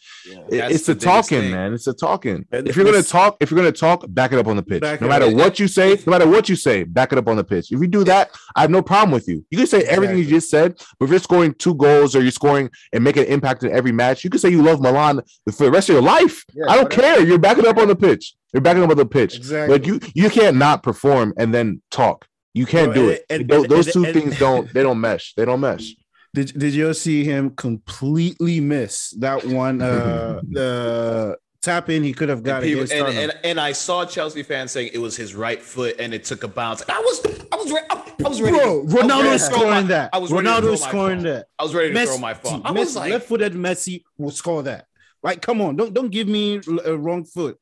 it- 0.50 0.72
it's 0.72 0.86
the, 0.86 0.94
the 0.94 1.00
talking, 1.02 1.42
thing. 1.42 1.52
man. 1.52 1.74
It's 1.74 1.84
the 1.86 1.94
talking. 1.94 2.46
And 2.54 2.68
If 2.70 2.78
you're 2.78 2.86
gonna 2.86 3.04
talk, 3.04 3.36
if 3.42 3.52
you're 3.52 3.58
gonna 3.60 3.72
talk, 3.74 4.06
back 4.08 4.32
it 4.32 4.40
up 4.40 4.48
on 4.48 4.56
the 4.56 4.64
pitch. 4.64 4.80
Back 4.82 5.02
No 5.02 5.10
matter 5.10 5.26
up. 5.26 5.34
what 5.34 5.60
you 5.60 5.68
say, 5.68 5.96
no 6.08 6.12
matter 6.12 6.26
what 6.28 6.48
you 6.48 6.56
say, 6.56 6.84
back 6.84 7.12
it 7.12 7.18
up 7.18 7.28
on 7.28 7.36
the 7.36 7.44
pitch. 7.44 7.72
If 7.72 7.82
you 7.82 7.88
do 7.88 8.06
that, 8.06 8.30
I 8.56 8.62
have 8.62 8.70
no 8.72 8.82
problem 8.82 9.12
with 9.12 9.28
you. 9.28 9.46
You 9.52 9.58
can 9.58 9.68
say 9.68 9.82
everything 9.84 10.18
you 10.20 10.26
just 10.26 10.50
said, 10.50 10.78
but 10.98 11.06
if 11.06 11.12
you're 11.12 11.20
scoring 11.20 11.54
two 11.56 11.76
goals 11.76 12.16
or 12.16 12.22
you're 12.22 12.32
scoring 12.32 12.70
and 12.94 13.04
making 13.04 13.24
an 13.24 13.30
impact 13.30 13.64
in 13.64 13.72
every 13.74 13.92
match, 13.92 14.24
you 14.24 14.30
can 14.30 14.40
say 14.40 14.48
you 14.50 14.62
love 14.62 14.80
Milan 14.80 15.20
for 15.54 15.66
the 15.66 15.72
rest 15.72 15.90
of 15.90 15.94
your 15.96 16.02
life. 16.04 16.46
Yeah, 16.54 16.66
I 16.70 16.76
don't 16.76 16.86
whatever. 16.86 17.16
care. 17.18 17.26
You're 17.28 17.40
backing 17.40 17.68
up 17.68 17.78
on 17.78 17.90
the 17.90 17.96
pitch. 17.98 18.36
You're 18.54 18.62
backing 18.62 18.84
up 18.84 18.90
on 18.90 18.98
the 18.98 19.06
pitch. 19.06 19.36
Exactly. 19.36 19.78
But 19.78 19.86
you 19.86 20.00
you 20.14 20.30
can't 20.30 20.56
not 20.56 20.82
perform 20.82 21.34
and 21.38 21.54
then 21.54 21.82
talk. 21.92 22.26
You 22.54 22.66
can't 22.66 22.94
do 22.94 23.10
it. 23.10 23.26
and- 23.30 23.48
Tho- 23.48 23.64
and- 23.64 23.72
Those 23.72 23.92
two 23.94 24.04
and- 24.06 24.14
things 24.14 24.38
don't 24.40 24.72
they 24.74 24.84
don't 24.84 25.00
mesh. 25.00 25.34
They 25.36 25.46
don't 25.46 25.60
mesh. 25.62 25.96
Did 26.34 26.58
did 26.58 26.74
you 26.74 26.94
see 26.94 27.24
him 27.24 27.52
completely 27.52 28.60
miss 28.60 29.12
that 29.20 29.46
one? 29.46 29.82
Uh, 29.82 30.42
the 30.50 31.38
tap 31.62 31.90
in 31.90 32.04
he 32.04 32.14
could 32.14 32.30
have 32.30 32.42
got 32.44 32.64
And, 32.64 32.72
people- 32.74 32.98
and, 32.98 33.18
and, 33.18 33.34
and 33.44 33.60
I 33.60 33.72
saw 33.74 34.06
Chelsea 34.06 34.42
fans 34.44 34.72
saying 34.72 34.92
it 34.94 34.98
was 34.98 35.16
his 35.16 35.36
right 35.36 35.62
foot 35.62 35.96
and 36.00 36.14
it 36.14 36.24
took 36.24 36.44
a 36.44 36.48
bounce. 36.48 36.84
I 36.90 37.00
was 37.00 37.22
I 37.52 37.56
was 37.56 37.72
ready. 37.72 37.88
I 37.90 38.28
was 38.30 38.42
ready. 38.42 38.58
Bro, 38.58 38.86
to- 38.88 38.96
Ronaldo 38.96 39.24
ready 39.24 39.30
is 39.30 39.44
to 39.44 39.50
throw 39.50 39.58
scoring 39.60 39.72
my- 39.74 39.82
that. 39.84 40.10
I 40.14 40.18
was 40.20 40.32
Ronaldo 40.32 40.60
throw 40.62 40.74
is 40.74 40.82
my 40.82 40.88
scoring 40.90 41.24
that. 41.24 41.48
I 41.60 41.64
was 41.64 41.76
ready 41.76 41.94
to 41.94 42.00
Messi, 42.00 42.06
throw 42.06 42.18
my 42.18 42.34
phone. 42.34 42.62
I 42.66 42.72
Messi- 42.72 42.76
was 42.80 42.96
like, 42.96 43.12
left-footed 43.12 43.54
Messi 43.54 44.04
will 44.18 44.32
score 44.32 44.64
that. 44.64 44.86
Like, 45.24 45.42
come 45.42 45.62
on, 45.62 45.76
don't 45.76 45.94
don't 45.94 46.10
give 46.10 46.28
me 46.28 46.62
a 46.86 46.98
wrong 46.98 47.26
foot. 47.26 47.58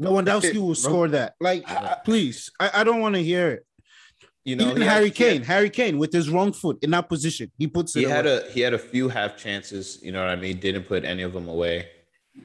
Lewandowski 0.00 0.56
will 0.66 0.74
score 0.74 1.08
that. 1.08 1.34
Like, 1.40 1.68
I- 1.70 1.92
I- 1.92 1.96
please, 2.04 2.50
I, 2.60 2.70
I 2.80 2.84
don't 2.84 3.00
want 3.00 3.14
to 3.14 3.22
hear 3.22 3.50
it. 3.50 3.64
You 4.44 4.56
know, 4.56 4.70
Even 4.70 4.82
had- 4.82 4.90
Harry 4.92 5.04
he 5.06 5.10
Kane, 5.10 5.36
had- 5.38 5.46
Harry 5.46 5.70
Kane 5.70 5.98
with 5.98 6.12
his 6.12 6.30
wrong 6.30 6.52
foot 6.52 6.78
in 6.82 6.90
that 6.92 7.08
position, 7.08 7.50
he 7.58 7.66
puts 7.66 7.94
it. 7.96 8.00
He 8.00 8.04
had 8.06 8.26
a 8.26 8.50
he 8.50 8.60
had 8.60 8.74
a 8.74 8.78
few 8.78 9.08
half 9.08 9.36
chances. 9.36 9.98
You 10.02 10.12
know 10.12 10.20
what 10.20 10.30
I 10.30 10.36
mean? 10.36 10.58
Didn't 10.58 10.84
put 10.84 11.04
any 11.04 11.22
of 11.22 11.32
them 11.32 11.48
away. 11.48 11.88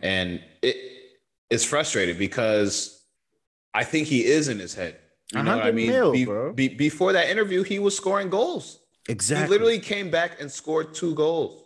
and 0.02 0.42
it 0.62 0.76
it's 1.50 1.64
frustrating 1.64 2.18
because 2.18 3.06
I 3.74 3.84
think 3.84 4.08
he 4.08 4.26
is 4.26 4.48
in 4.48 4.58
his 4.60 4.74
head. 4.74 4.98
You 5.32 5.44
know 5.44 5.56
what 5.56 5.66
I 5.66 5.72
100 5.72 5.76
mean? 5.76 5.90
mil, 5.90 6.54
Be- 6.54 6.68
be- 6.68 6.76
before 6.76 7.14
that 7.14 7.30
interview, 7.30 7.64
he 7.64 7.80
was 7.80 7.96
scoring 7.96 8.30
goals. 8.30 8.80
Exactly. 9.08 9.46
He 9.46 9.50
literally 9.52 9.80
came 9.80 10.10
back 10.10 10.40
and 10.42 10.52
scored 10.52 10.94
two 10.94 11.14
goals. 11.16 11.64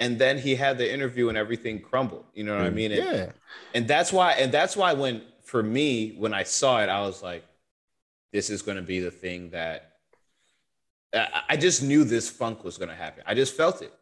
And 0.00 0.18
then 0.18 0.38
he 0.38 0.54
had 0.54 0.76
the 0.76 0.92
interview 0.92 1.28
and 1.30 1.38
everything 1.38 1.80
crumbled. 1.80 2.24
You 2.34 2.44
know 2.44 2.56
what 2.56 2.66
I 2.66 2.70
mm. 2.70 2.74
mean? 2.74 2.92
And, 2.92 3.04
yeah. 3.04 3.32
and 3.74 3.88
that's 3.88 4.12
why, 4.12 4.32
and 4.32 4.52
that's 4.52 4.76
why 4.76 4.92
when 4.92 5.22
for 5.44 5.62
me, 5.62 6.14
when 6.18 6.34
I 6.34 6.42
saw 6.42 6.82
it, 6.82 6.88
I 6.88 7.00
was 7.02 7.22
like, 7.22 7.44
this 8.32 8.50
is 8.50 8.62
gonna 8.62 8.82
be 8.82 9.00
the 9.00 9.10
thing 9.10 9.50
that 9.50 9.92
I, 11.48 11.56
just 11.56 11.82
knew 11.82 12.04
this 12.04 12.28
funk 12.28 12.64
was 12.64 12.76
gonna 12.78 12.94
happen. 12.94 13.22
I 13.26 13.34
just 13.34 13.56
felt 13.56 13.80
it. 13.82 13.92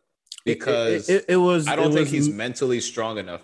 Because 0.44 1.08
it, 1.08 1.22
it, 1.22 1.24
it 1.30 1.36
was. 1.36 1.68
I 1.68 1.76
don't 1.76 1.92
think 1.92 2.06
was- 2.06 2.10
he's 2.10 2.28
mentally 2.28 2.80
strong 2.80 3.18
enough 3.18 3.42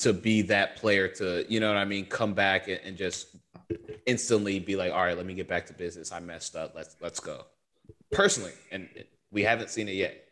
to 0.00 0.12
be 0.12 0.42
that 0.42 0.76
player 0.76 1.08
to, 1.08 1.46
you 1.48 1.60
know 1.60 1.68
what 1.68 1.76
I 1.76 1.84
mean, 1.84 2.06
come 2.06 2.34
back 2.34 2.68
and, 2.68 2.80
and 2.84 2.96
just 2.96 3.36
instantly 4.06 4.58
be 4.58 4.76
like, 4.76 4.92
all 4.92 5.02
right, 5.02 5.16
let 5.16 5.26
me 5.26 5.34
get 5.34 5.48
back 5.48 5.66
to 5.66 5.72
business. 5.72 6.12
I 6.12 6.20
messed 6.20 6.56
up. 6.56 6.72
Let's 6.74 6.96
let's 7.00 7.20
go. 7.20 7.46
Personally, 8.12 8.52
and 8.70 8.88
we 9.30 9.42
haven't 9.42 9.70
seen 9.70 9.88
it 9.88 9.94
yet. 9.94 10.24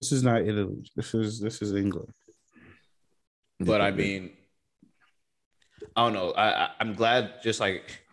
This 0.00 0.12
is 0.12 0.22
not 0.22 0.42
Italy. 0.42 0.84
This 0.94 1.14
is 1.14 1.40
this 1.40 1.62
is 1.62 1.72
England. 1.74 2.12
But 3.58 3.80
I 3.80 3.90
mean, 3.90 4.32
I 5.96 6.04
don't 6.04 6.12
know. 6.12 6.32
I, 6.32 6.64
I 6.64 6.70
I'm 6.80 6.94
glad. 6.94 7.42
Just 7.42 7.60
like 7.60 8.05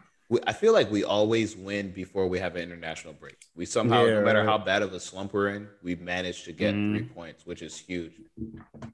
I 0.48 0.54
feel 0.54 0.74
like 0.74 0.90
we 0.90 1.04
always 1.04 1.56
win 1.56 1.92
before 1.92 2.28
we 2.28 2.40
have 2.40 2.56
an 2.56 2.64
international 2.64 3.14
break. 3.14 3.38
We 3.56 3.66
somehow, 3.66 4.06
Yeah, 4.06 4.14
no 4.16 4.22
matter 4.26 4.40
right. 4.40 4.48
how 4.48 4.58
bad 4.58 4.82
of 4.82 4.94
a 4.94 5.00
slump 5.00 5.34
we're 5.34 5.50
in, 5.50 5.68
we've 5.84 6.02
managed 6.02 6.46
to 6.46 6.54
get 6.54 6.74
Mhm. 6.74 6.98
three 6.98 7.08
points, 7.08 7.46
which 7.46 7.62
is 7.62 7.78
huge. 7.78 8.14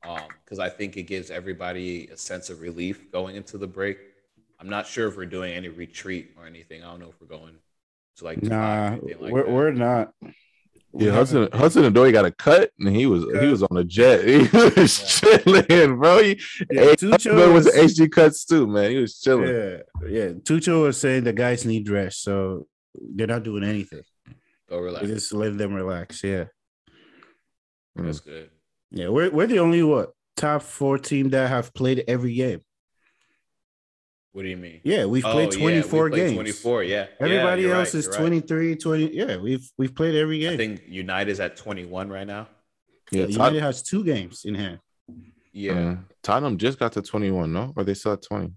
Um, 0.03 0.27
because 0.43 0.59
I 0.59 0.69
think 0.69 0.97
it 0.97 1.03
gives 1.03 1.31
everybody 1.31 2.07
a 2.07 2.17
sense 2.17 2.49
of 2.49 2.61
relief 2.61 3.11
going 3.11 3.35
into 3.35 3.57
the 3.57 3.67
break. 3.67 3.99
I'm 4.59 4.69
not 4.69 4.85
sure 4.87 5.07
if 5.07 5.15
we're 5.15 5.25
doing 5.27 5.53
any 5.53 5.69
retreat 5.69 6.31
or 6.37 6.45
anything. 6.45 6.83
I 6.83 6.91
don't 6.91 6.99
know 6.99 7.09
if 7.09 7.21
we're 7.21 7.27
going 7.27 7.55
to 8.17 8.23
like 8.25 8.43
Nah, 8.43 8.97
like 9.01 9.31
we're, 9.31 9.43
that. 9.43 9.51
we're 9.51 9.71
not. 9.71 10.13
Yeah, 10.97 11.11
Hudson 11.11 11.47
Hudson 11.53 11.83
Odoi 11.83 12.11
got 12.11 12.25
a 12.25 12.31
cut, 12.31 12.71
and 12.79 12.95
he 12.95 13.05
was 13.05 13.23
he 13.39 13.47
was 13.47 13.61
on 13.61 13.77
a 13.77 13.83
jet. 13.83 14.25
He 14.25 14.81
was 14.81 15.21
chilling, 15.21 15.97
bro. 15.99 16.23
He, 16.23 16.39
Yeah, 16.71 16.81
hey, 16.81 16.95
Tuchel 16.95 17.11
Hudson 17.11 17.53
was 17.53 17.65
was- 17.65 17.75
HG 17.75 18.11
cuts 18.11 18.43
too, 18.45 18.65
man. 18.65 18.91
He 18.91 18.97
was 18.97 19.19
chilling. 19.19 19.49
Yeah, 19.49 19.77
yeah. 20.07 20.27
Tuchel 20.29 20.83
was 20.83 20.99
saying 20.99 21.25
the 21.25 21.33
guys 21.33 21.63
need 21.65 21.87
rest, 21.89 22.23
so 22.23 22.67
they're 22.95 23.27
not 23.27 23.43
doing 23.43 23.63
anything. 23.63 24.01
Go 24.67 24.79
relax. 24.79 25.05
They 25.07 25.13
just 25.13 25.31
let 25.33 25.57
them 25.57 25.73
relax. 25.73 26.23
Yeah, 26.23 26.45
That's 27.95 28.19
mm. 28.21 28.25
good. 28.25 28.49
yeah. 28.91 29.09
We're 29.09 29.29
we're 29.29 29.47
the 29.47 29.59
only 29.59 29.83
what 29.83 30.13
top 30.35 30.63
four 30.63 30.97
team 30.97 31.29
that 31.29 31.49
have 31.49 31.71
played 31.73 32.03
every 32.07 32.33
game. 32.33 32.61
What 34.39 34.43
do 34.43 34.49
you 34.51 34.55
mean? 34.55 34.79
Yeah, 34.85 35.03
we've 35.03 35.25
Oh, 35.25 35.33
played 35.33 35.53
yeah, 35.53 35.65
we 35.65 35.71
24 35.81 36.09
played 36.11 36.17
games. 36.21 36.33
24, 36.35 36.83
yeah. 36.83 36.95
Yeah, 36.95 37.07
Everybody 37.19 37.61
you're 37.63 37.75
else 37.75 37.93
right, 37.93 37.99
is 37.99 38.05
you're 38.05 38.13
right. 38.13 38.19
23, 38.21 38.75
20. 38.77 39.13
Yeah, 39.13 39.35
we've 39.35 39.69
we've 39.77 39.93
played 39.93 40.15
every 40.15 40.39
game. 40.39 40.53
I 40.53 40.55
game. 40.55 40.77
think 40.77 40.87
United's 40.89 41.41
at 41.41 41.57
21 41.57 42.07
right 42.09 42.25
now. 42.25 42.47
Yeah, 43.11 43.25
United 43.25 43.59
Tot- 43.59 43.65
has 43.65 43.83
two 43.83 44.01
games 44.05 44.45
in 44.45 44.55
hand. 44.55 44.79
Yeah. 45.51 45.73
uh, 45.73 45.95
Tottenham 46.23 46.57
just 46.57 46.79
got 46.79 46.93
to 46.93 47.01
21, 47.01 47.51
no? 47.51 47.73
Or 47.75 47.83
they 47.83 47.93
still 47.95 48.13
at 48.13 48.21
20? 48.21 48.53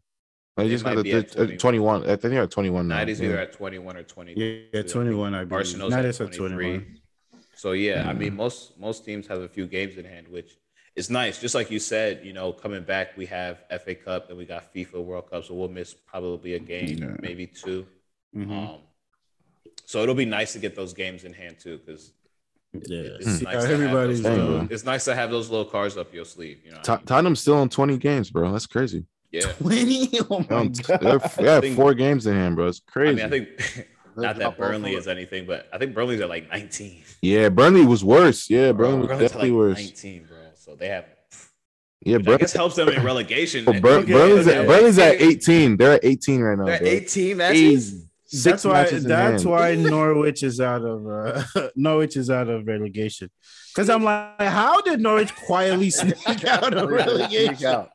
They 0.57 0.63
They 0.63 0.69
just 0.69 0.85
got 0.85 1.03
to 1.03 1.11
at 1.11 1.31
uh, 1.33 1.47
21. 1.57 1.59
21. 1.59 2.03
I 2.05 2.07
think 2.11 2.21
they're 2.23 2.43
at 2.45 2.51
21 2.53 2.87
now. 2.87 2.95
United's 2.95 3.19
yeah. 3.21 3.27
either 3.27 3.39
at 3.39 3.53
21 3.53 3.97
or 3.97 4.03
22. 4.05 4.69
Yeah, 4.73 4.83
21, 4.83 5.35
I 5.35 5.39
believe. 5.39 5.53
Arsenal's 5.53 5.91
United's 5.91 6.21
at 6.21 6.29
at 6.29 6.33
23. 6.35 6.65
21. 6.65 6.97
So 7.57 7.73
yeah, 7.73 8.09
I 8.09 8.13
mean 8.13 8.37
most 8.37 8.79
most 8.79 9.05
teams 9.05 9.27
have 9.27 9.41
a 9.41 9.49
few 9.49 9.67
games 9.67 9.97
in 9.97 10.05
hand, 10.05 10.29
which 10.29 10.59
is 10.97 11.09
nice. 11.11 11.41
Just 11.41 11.55
like 11.55 11.71
you 11.71 11.79
said, 11.79 12.21
you 12.25 12.33
know, 12.33 12.53
coming 12.53 12.83
back, 12.83 13.17
we 13.17 13.27
have 13.27 13.59
FA 13.85 13.95
Cup, 13.95 14.29
then 14.29 14.37
we 14.37 14.45
got 14.45 14.73
FIFA 14.75 15.03
World 15.05 15.31
Cup, 15.31 15.45
so 15.45 15.55
we'll 15.55 15.69
miss 15.69 15.95
probably 15.95 16.55
a 16.55 16.59
game, 16.59 16.99
Yeah. 16.99 17.17
maybe 17.21 17.47
2 17.47 17.87
Mhm. 18.37 18.51
Um, 18.51 18.79
so 19.85 20.03
it'll 20.03 20.15
be 20.15 20.25
nice 20.25 20.53
to 20.55 20.59
get 20.59 20.75
those 20.77 20.93
games 20.93 21.25
in 21.25 21.33
hand 21.33 21.59
too, 21.59 21.79
because 21.79 22.13
Yeah, 22.75 23.01
it's 23.21 23.39
See 23.39 23.45
nice 23.45 23.55
how 23.55 23.61
to 23.61 23.67
have 23.67 23.71
everybody's 23.73 24.23
those 24.23 24.39
little- 24.39 24.73
it's 24.73 24.85
nice 24.85 25.05
to 25.05 25.15
have 25.15 25.31
those 25.31 25.51
little 25.51 25.67
cards 25.67 25.99
up 25.99 26.15
your 26.15 26.25
sleeve. 26.25 26.61
You 26.65 26.71
know, 26.71 26.79
what 26.79 26.89
I 26.89 26.97
mean? 26.97 27.05
Tottenham's 27.07 27.41
still 27.41 27.57
on 27.57 27.69
20 27.69 27.99
games, 27.99 28.31
bro. 28.31 28.51
That's 28.51 28.67
crazy. 28.67 29.05
yeah. 29.31 29.41
20. 29.59 30.21
Oh 30.31 30.45
my 30.49 30.57
on- 30.57 30.73
god. 30.73 31.01
they're- 31.01 31.19
they 31.37 31.51
have 31.51 31.63
think- 31.63 31.77
four 31.77 31.93
games 31.95 32.27
in 32.27 32.35
hand, 32.35 32.57
bro. 32.57 32.69
It's 32.69 32.81
I 32.89 32.91
crazy. 32.91 33.17
mean, 33.17 33.27
I 33.27 33.29
think 33.29 33.49
not 34.17 34.37
that 34.39 34.57
Burnley 34.57 34.95
is 34.95 35.07
anything, 35.09 35.45
but 35.47 35.69
I 35.73 35.77
think 35.79 35.95
Burnley's 35.95 36.21
at 36.23 36.31
like 36.31 36.49
19. 36.51 37.03
yeah, 37.21 37.51
Burnley 37.51 37.85
was 37.85 38.03
worse. 38.03 38.49
Yeah, 38.49 38.73
Burnley 38.73 39.01
was 39.01 39.09
Burnley's 39.09 39.31
definitely 39.31 39.51
like 39.51 39.59
worse. 39.59 39.77
19, 39.79 40.25
bro. 40.25 40.32
So 40.73 40.77
they 40.77 40.89
have, 40.89 41.05
Yeah, 42.05 42.17
which 42.17 42.29
I 42.29 42.37
guess 42.39 42.53
helps 42.55 42.77
them 42.77 42.89
in 42.89 43.03
relegation. 43.13 43.65
Oh, 43.69 43.79
Bur- 43.79 43.99
Okay, 43.99 44.13
Burnley's, 44.13 44.49
at, 44.49 44.67
Burnley's 44.67 44.99
at 44.99 45.21
18. 45.21 45.77
They're 45.77 45.93
at 45.93 46.01
18 46.05 46.41
right 46.41 46.59
now. 46.59 46.65
They're 46.65 46.79
bro. 46.79 46.89
18 46.89 47.37
matches. 47.37 47.95
Eight- 47.95 48.43
That's 48.45 48.65
why. 48.65 48.89
That's 48.89 49.45
why 49.45 49.75
Norwich 49.75 50.43
is 50.43 50.61
out 50.63 50.83
of 50.83 51.07
uh, 51.07 51.69
Norwich 51.77 52.17
is 52.17 52.31
out 52.31 52.49
of 52.49 52.67
relegation. 52.67 53.29
Because 53.75 53.91
I'm 53.91 54.03
like, 54.03 54.41
how 54.41 54.81
did 54.81 55.01
Norwich 55.03 55.35
quietly 55.35 55.91
sneak 56.01 56.43
out 56.47 56.73
of 56.73 56.89
relegation? 56.89 57.67
out. 57.67 57.91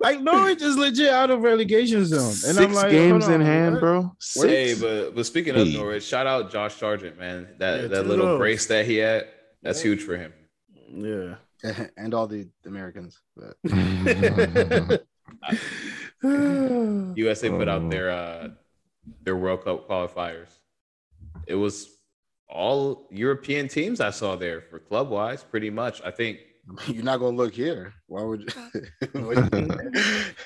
Like 0.00 0.20
Norwich 0.20 0.60
is 0.60 0.76
legit 0.76 1.10
out 1.10 1.30
of 1.30 1.42
relegation 1.42 2.04
zone, 2.04 2.26
and 2.26 2.34
Six 2.34 2.58
I'm 2.58 2.72
like, 2.74 2.90
games 2.90 3.26
hold 3.26 3.36
in 3.36 3.46
hand, 3.46 3.74
what? 3.74 3.80
bro. 3.80 4.02
Hey, 4.34 4.70
Six. 4.70 4.80
but 4.80 5.14
but 5.14 5.24
speaking 5.26 5.54
of 5.54 5.68
Norwich, 5.68 6.02
shout 6.02 6.26
out 6.26 6.50
Josh 6.50 6.74
Sargent, 6.74 7.16
man. 7.20 7.46
That 7.58 7.82
Yeah, 7.82 7.86
that 7.86 8.06
little 8.08 8.26
goals. 8.26 8.38
brace 8.40 8.66
that 8.66 8.84
he 8.86 8.96
had, 8.96 9.28
that's 9.62 9.78
Yeah. 9.78 9.90
huge 9.92 10.02
for 10.02 10.16
him. 10.16 10.32
Yeah. 10.92 11.34
and 11.96 12.14
all 12.14 12.26
the 12.26 12.48
Americans. 12.66 13.20
But 13.36 13.56
USA 17.16 17.50
put 17.50 17.68
Oh. 17.68 17.72
out 17.72 17.90
their 17.90 18.10
uh 18.10 18.48
their 19.24 19.36
World 19.36 19.64
Cup 19.64 19.88
qualifiers. 19.88 20.50
It 21.46 21.54
was 21.56 21.88
all 22.48 23.08
European 23.10 23.66
teams 23.68 24.00
I 24.00 24.10
saw 24.10 24.36
there 24.36 24.60
for 24.60 24.78
club 24.78 25.08
wise, 25.10 25.42
pretty 25.42 25.70
much. 25.70 26.00
I 26.04 26.10
think. 26.10 26.38
you're 26.86 27.02
not 27.02 27.18
gonna 27.18 27.36
look 27.36 27.54
here. 27.54 27.92
Why 28.06 28.22
would 28.22 28.42
you? 28.42 28.48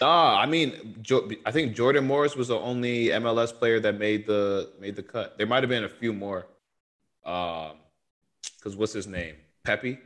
Nah, 0.00 0.38
I 0.40 0.46
mean, 0.46 0.96
Jo- 1.02 1.28
I 1.44 1.50
think 1.50 1.74
Jordan 1.76 2.06
Morris 2.06 2.34
was 2.36 2.48
the 2.48 2.58
only 2.58 3.08
MLS 3.08 3.52
player 3.52 3.80
that 3.80 3.98
made 3.98 4.26
the 4.26 4.70
made 4.80 4.96
the 4.96 5.02
cut. 5.02 5.36
There 5.36 5.46
might 5.46 5.62
have 5.62 5.68
been 5.70 5.84
a 5.84 5.88
few 5.88 6.12
more. 6.14 6.46
Um, 7.24 7.72
because 8.58 8.76
what's 8.76 8.92
his 8.94 9.06
name? 9.06 9.36
Pepi. 9.64 9.98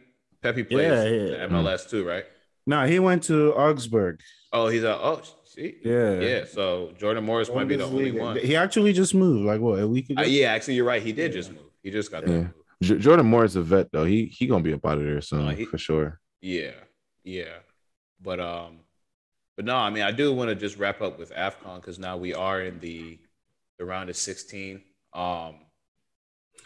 Pepi 0.42 0.64
plays 0.64 0.88
Yeah, 0.88 1.04
yeah. 1.04 1.46
the 1.46 1.54
MLS 1.54 1.88
too, 1.88 2.06
right? 2.06 2.24
No, 2.66 2.86
he 2.86 2.98
went 2.98 3.22
to 3.24 3.52
Augsburg. 3.54 4.20
Oh, 4.52 4.68
he's 4.68 4.82
a 4.84 4.94
oh, 4.96 5.22
see, 5.44 5.76
Yeah. 5.84 6.20
yeah. 6.20 6.44
So 6.44 6.92
Jordan 6.98 7.24
Morris 7.24 7.50
might 7.52 7.68
be 7.68 7.76
the 7.76 7.84
only 7.84 8.12
Bundesliga. 8.12 8.20
one. 8.20 8.36
He 8.38 8.56
actually 8.56 8.92
just 8.92 9.14
moved 9.14 9.44
like 9.46 9.60
what 9.60 9.78
a 9.80 9.86
week 9.88 10.10
ago. 10.10 10.22
Uh, 10.22 10.26
yeah, 10.26 10.52
actually, 10.52 10.74
you're 10.74 10.84
right. 10.84 11.02
He 11.02 11.12
did 11.12 11.32
just 11.32 11.50
move. 11.50 11.62
He 11.82 11.90
just 11.90 12.10
got 12.10 12.24
that. 12.24 12.30
Yeah. 12.30 12.38
move. 12.38 12.52
J- 12.82 12.98
Jordan 12.98 13.26
Morris 13.26 13.52
is 13.52 13.56
a 13.56 13.62
vet 13.62 13.90
though. 13.92 14.04
He 14.04 14.26
he 14.26 14.46
gonna 14.46 14.62
be 14.64 14.72
up 14.72 14.84
out 14.86 14.98
of 14.98 15.04
there 15.04 15.20
soon 15.20 15.46
Uh, 15.48 15.50
he- 15.50 15.64
for 15.66 15.78
sure. 15.78 16.20
Yeah, 16.40 16.72
yeah. 17.24 17.58
But 18.22 18.40
um, 18.40 18.80
but 19.56 19.64
no, 19.66 19.76
I 19.76 19.90
mean, 19.90 20.02
I 20.02 20.10
do 20.12 20.32
want 20.32 20.48
to 20.48 20.54
just 20.54 20.78
wrap 20.78 21.00
up 21.02 21.18
with 21.18 21.32
Afcon 21.34 21.76
because 21.76 21.98
now 21.98 22.16
we 22.16 22.34
are 22.34 22.62
in 22.62 22.78
the 22.80 23.18
the 23.78 23.84
round 23.84 24.10
of 24.10 24.16
16. 24.16 24.82
Um, 25.14 25.54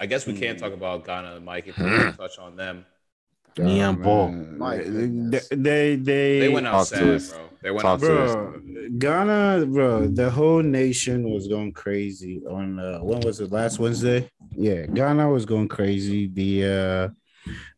I 0.00 0.06
guess 0.06 0.26
we 0.26 0.38
can't 0.38 0.58
talk 0.58 0.72
about 0.72 1.04
Ghana 1.04 1.36
and 1.36 1.44
Mike 1.44 1.68
if 1.68 1.78
we 1.78 1.84
to 1.84 2.12
touch 2.16 2.38
on 2.38 2.56
them. 2.56 2.84
Yeah, 3.56 3.92
ball. 3.92 4.28
They, 4.30 5.40
they 5.50 5.96
they 5.96 6.38
They 6.40 6.48
went 6.48 6.66
out 6.66 6.86
Talk 6.88 6.98
to 6.98 7.14
us. 7.14 7.30
bro. 7.30 7.48
They 7.62 7.70
went 7.70 7.82
Talk 7.82 8.02
out 8.02 8.06
to 8.06 8.24
us. 8.24 8.32
bro. 8.34 8.60
Ghana, 8.98 9.66
bro. 9.66 10.08
The 10.08 10.30
whole 10.30 10.62
nation 10.62 11.30
was 11.30 11.46
going 11.48 11.72
crazy 11.72 12.42
on 12.48 12.78
uh, 12.78 12.98
when 12.98 13.20
was 13.20 13.40
it? 13.40 13.50
Last 13.52 13.78
Wednesday. 13.78 14.28
Yeah, 14.56 14.86
Ghana 14.86 15.28
was 15.30 15.44
going 15.46 15.68
crazy. 15.68 16.26
The 16.26 16.64
uh, 16.64 17.08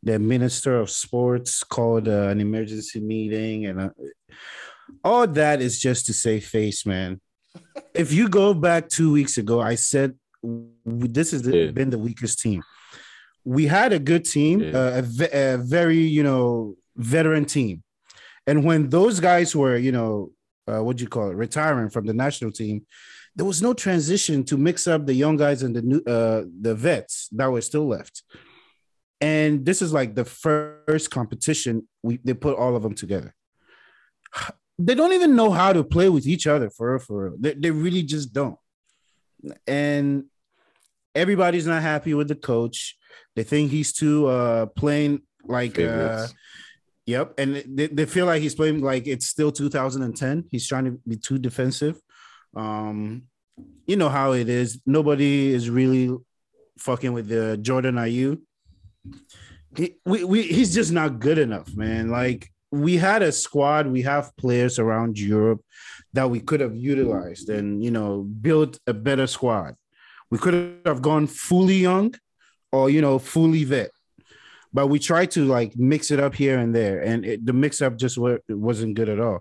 the 0.02 0.18
minister 0.18 0.76
of 0.78 0.90
sports 0.90 1.62
called 1.62 2.08
uh, 2.08 2.28
an 2.32 2.40
emergency 2.40 3.00
meeting, 3.00 3.66
and 3.66 3.80
uh, 3.80 3.90
all 5.04 5.26
that 5.26 5.60
is 5.60 5.78
just 5.78 6.06
to 6.06 6.12
save 6.12 6.44
face, 6.46 6.86
man. 6.86 7.20
if 7.94 8.12
you 8.12 8.28
go 8.28 8.52
back 8.54 8.88
two 8.88 9.12
weeks 9.12 9.38
ago, 9.38 9.60
I 9.60 9.74
said 9.76 10.14
this 10.84 11.30
has 11.32 11.46
Yeah. 11.46 11.70
been 11.72 11.90
the 11.90 11.98
weakest 11.98 12.40
team. 12.40 12.62
We 13.46 13.66
had 13.66 13.92
a 13.92 13.98
good 14.10 14.24
team, 14.24 14.60
Yeah. 14.60 14.76
uh, 14.78 15.02
a, 15.32 15.54
a 15.54 15.58
very 15.58 16.00
you 16.00 16.22
know 16.22 16.74
veteran 16.96 17.44
team, 17.44 17.82
and 18.48 18.64
when 18.64 18.88
those 18.90 19.20
guys 19.20 19.54
were 19.54 19.76
you 19.76 19.92
know 19.92 20.32
uh, 20.68 20.82
what 20.84 20.96
do 20.96 21.02
you 21.04 21.08
call 21.08 21.30
it 21.30 21.36
retiring 21.36 21.88
from 21.90 22.04
the 22.06 22.12
national 22.12 22.50
team, 22.50 22.84
there 23.36 23.46
was 23.46 23.62
no 23.62 23.72
transition 23.72 24.42
to 24.44 24.56
mix 24.56 24.86
up 24.88 25.06
the 25.06 25.14
young 25.14 25.36
guys 25.36 25.62
and 25.62 25.76
the 25.76 25.82
new 25.82 26.00
uh, 26.16 26.42
the 26.60 26.74
vets 26.74 27.28
that 27.38 27.50
were 27.52 27.60
still 27.60 27.86
left. 27.86 28.22
And 29.20 29.64
this 29.64 29.80
is 29.80 29.92
like 29.92 30.14
the 30.14 30.24
first 30.24 31.10
competition 31.10 31.86
we 32.02 32.18
they 32.24 32.34
put 32.34 32.58
all 32.58 32.74
of 32.76 32.82
them 32.82 32.94
together. 32.94 33.32
They 34.78 34.94
don't 34.94 35.12
even 35.14 35.36
know 35.36 35.50
how 35.52 35.72
to 35.72 35.82
play 35.84 36.08
with 36.10 36.26
each 36.26 36.46
other 36.46 36.68
for 36.68 36.90
real, 36.90 36.98
for 36.98 37.24
real. 37.24 37.36
They, 37.38 37.54
they 37.54 37.70
really 37.70 38.02
just 38.02 38.32
don't. 38.34 38.58
And 39.66 40.24
everybody's 41.14 41.66
not 41.66 41.80
happy 41.82 42.12
with 42.12 42.28
the 42.28 42.34
coach. 42.34 42.95
They 43.34 43.42
think 43.42 43.70
he's 43.70 43.92
too 43.92 44.26
uh 44.26 44.66
playing 44.66 45.22
like 45.44 45.78
uh 45.78 46.26
Yep, 47.06 47.34
and 47.38 47.62
they, 47.68 47.86
they 47.86 48.04
feel 48.04 48.26
like 48.26 48.42
he's 48.42 48.56
playing 48.56 48.80
like 48.80 49.06
it's 49.06 49.26
still 49.26 49.52
2010. 49.52 50.46
He's 50.50 50.66
trying 50.66 50.86
to 50.86 51.00
be 51.06 51.16
too 51.16 51.38
defensive. 51.38 52.00
Um, 52.56 53.22
you 53.86 53.96
know 53.96 54.08
how 54.08 54.32
it 54.32 54.48
is. 54.48 54.80
Nobody 54.84 55.52
is 55.54 55.70
really 55.70 56.14
fucking 56.78 57.12
with 57.12 57.28
the 57.28 57.58
Jordan 57.58 57.94
Ayew. 57.94 58.40
He, 59.76 59.96
we, 60.04 60.24
we, 60.24 60.42
he's 60.42 60.74
just 60.74 60.90
not 60.90 61.20
good 61.20 61.38
enough, 61.38 61.74
man. 61.76 62.10
Like 62.10 62.50
we 62.72 62.96
had 62.96 63.22
a 63.22 63.30
squad, 63.30 63.86
we 63.86 64.02
have 64.02 64.36
players 64.36 64.80
around 64.80 65.16
Europe 65.16 65.60
that 66.12 66.28
we 66.28 66.40
could 66.40 66.60
have 66.60 66.74
utilized 66.74 67.50
and 67.50 67.84
you 67.84 67.92
know 67.92 68.22
built 68.22 68.80
a 68.88 68.92
better 68.94 69.28
squad. 69.28 69.76
We 70.28 70.38
could 70.38 70.80
have 70.84 71.02
gone 71.02 71.28
fully 71.28 71.76
young 71.76 72.14
or 72.72 72.90
you 72.90 73.00
know 73.00 73.18
fully 73.18 73.64
vet. 73.64 73.90
But 74.72 74.88
we 74.88 74.98
tried 74.98 75.30
to 75.32 75.44
like 75.44 75.76
mix 75.76 76.10
it 76.10 76.20
up 76.20 76.34
here 76.34 76.58
and 76.58 76.74
there 76.74 77.00
and 77.00 77.24
it, 77.24 77.46
the 77.46 77.52
mix 77.52 77.80
up 77.80 77.96
just 77.96 78.18
wa- 78.18 78.38
wasn't 78.48 78.94
good 78.94 79.08
at 79.08 79.20
all. 79.20 79.40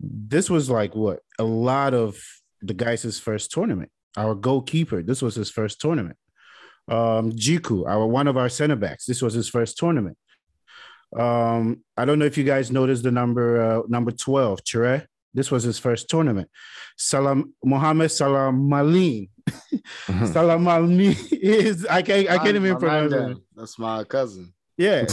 This 0.00 0.48
was 0.50 0.70
like 0.70 0.94
what? 0.94 1.20
A 1.38 1.44
lot 1.44 1.94
of 1.94 2.16
the 2.62 2.74
guys' 2.74 3.18
first 3.18 3.50
tournament. 3.50 3.90
Our 4.16 4.34
goalkeeper 4.34 5.02
this 5.02 5.22
was 5.22 5.34
his 5.34 5.50
first 5.50 5.80
tournament. 5.80 6.16
Um 6.88 7.32
Djiku 7.32 7.86
our 7.88 8.06
one 8.06 8.28
of 8.28 8.36
our 8.36 8.48
center 8.48 8.76
backs 8.76 9.06
this 9.06 9.22
was 9.22 9.34
his 9.34 9.48
first 9.48 9.76
tournament. 9.76 10.16
Um 11.18 11.82
i 11.96 12.04
don't 12.04 12.18
know 12.18 12.26
if 12.26 12.38
you 12.38 12.44
guys 12.44 12.70
noticed 12.70 13.02
the 13.02 13.10
number 13.10 13.60
uh, 13.60 13.82
number 13.88 14.10
12 14.10 14.64
Chire. 14.64 15.06
this 15.32 15.50
was 15.50 15.64
his 15.64 15.78
first 15.78 16.08
tournament. 16.08 16.48
Salam 16.96 17.54
mohammed 17.64 18.10
salam 18.10 18.68
malin 18.68 19.28
Uh-huh. 19.46 20.26
salam 20.26 20.64
malin 20.64 20.98
is 21.30 21.84
i 21.86 22.00
can't 22.00 22.30
i 22.30 22.38
can't 22.38 22.56
even 22.56 22.76
pronounce 22.76 23.12
man, 23.12 23.30
it 23.32 23.38
That's 23.54 23.78
my 23.78 24.04
cousin. 24.04 24.52
yeah, 24.76 25.02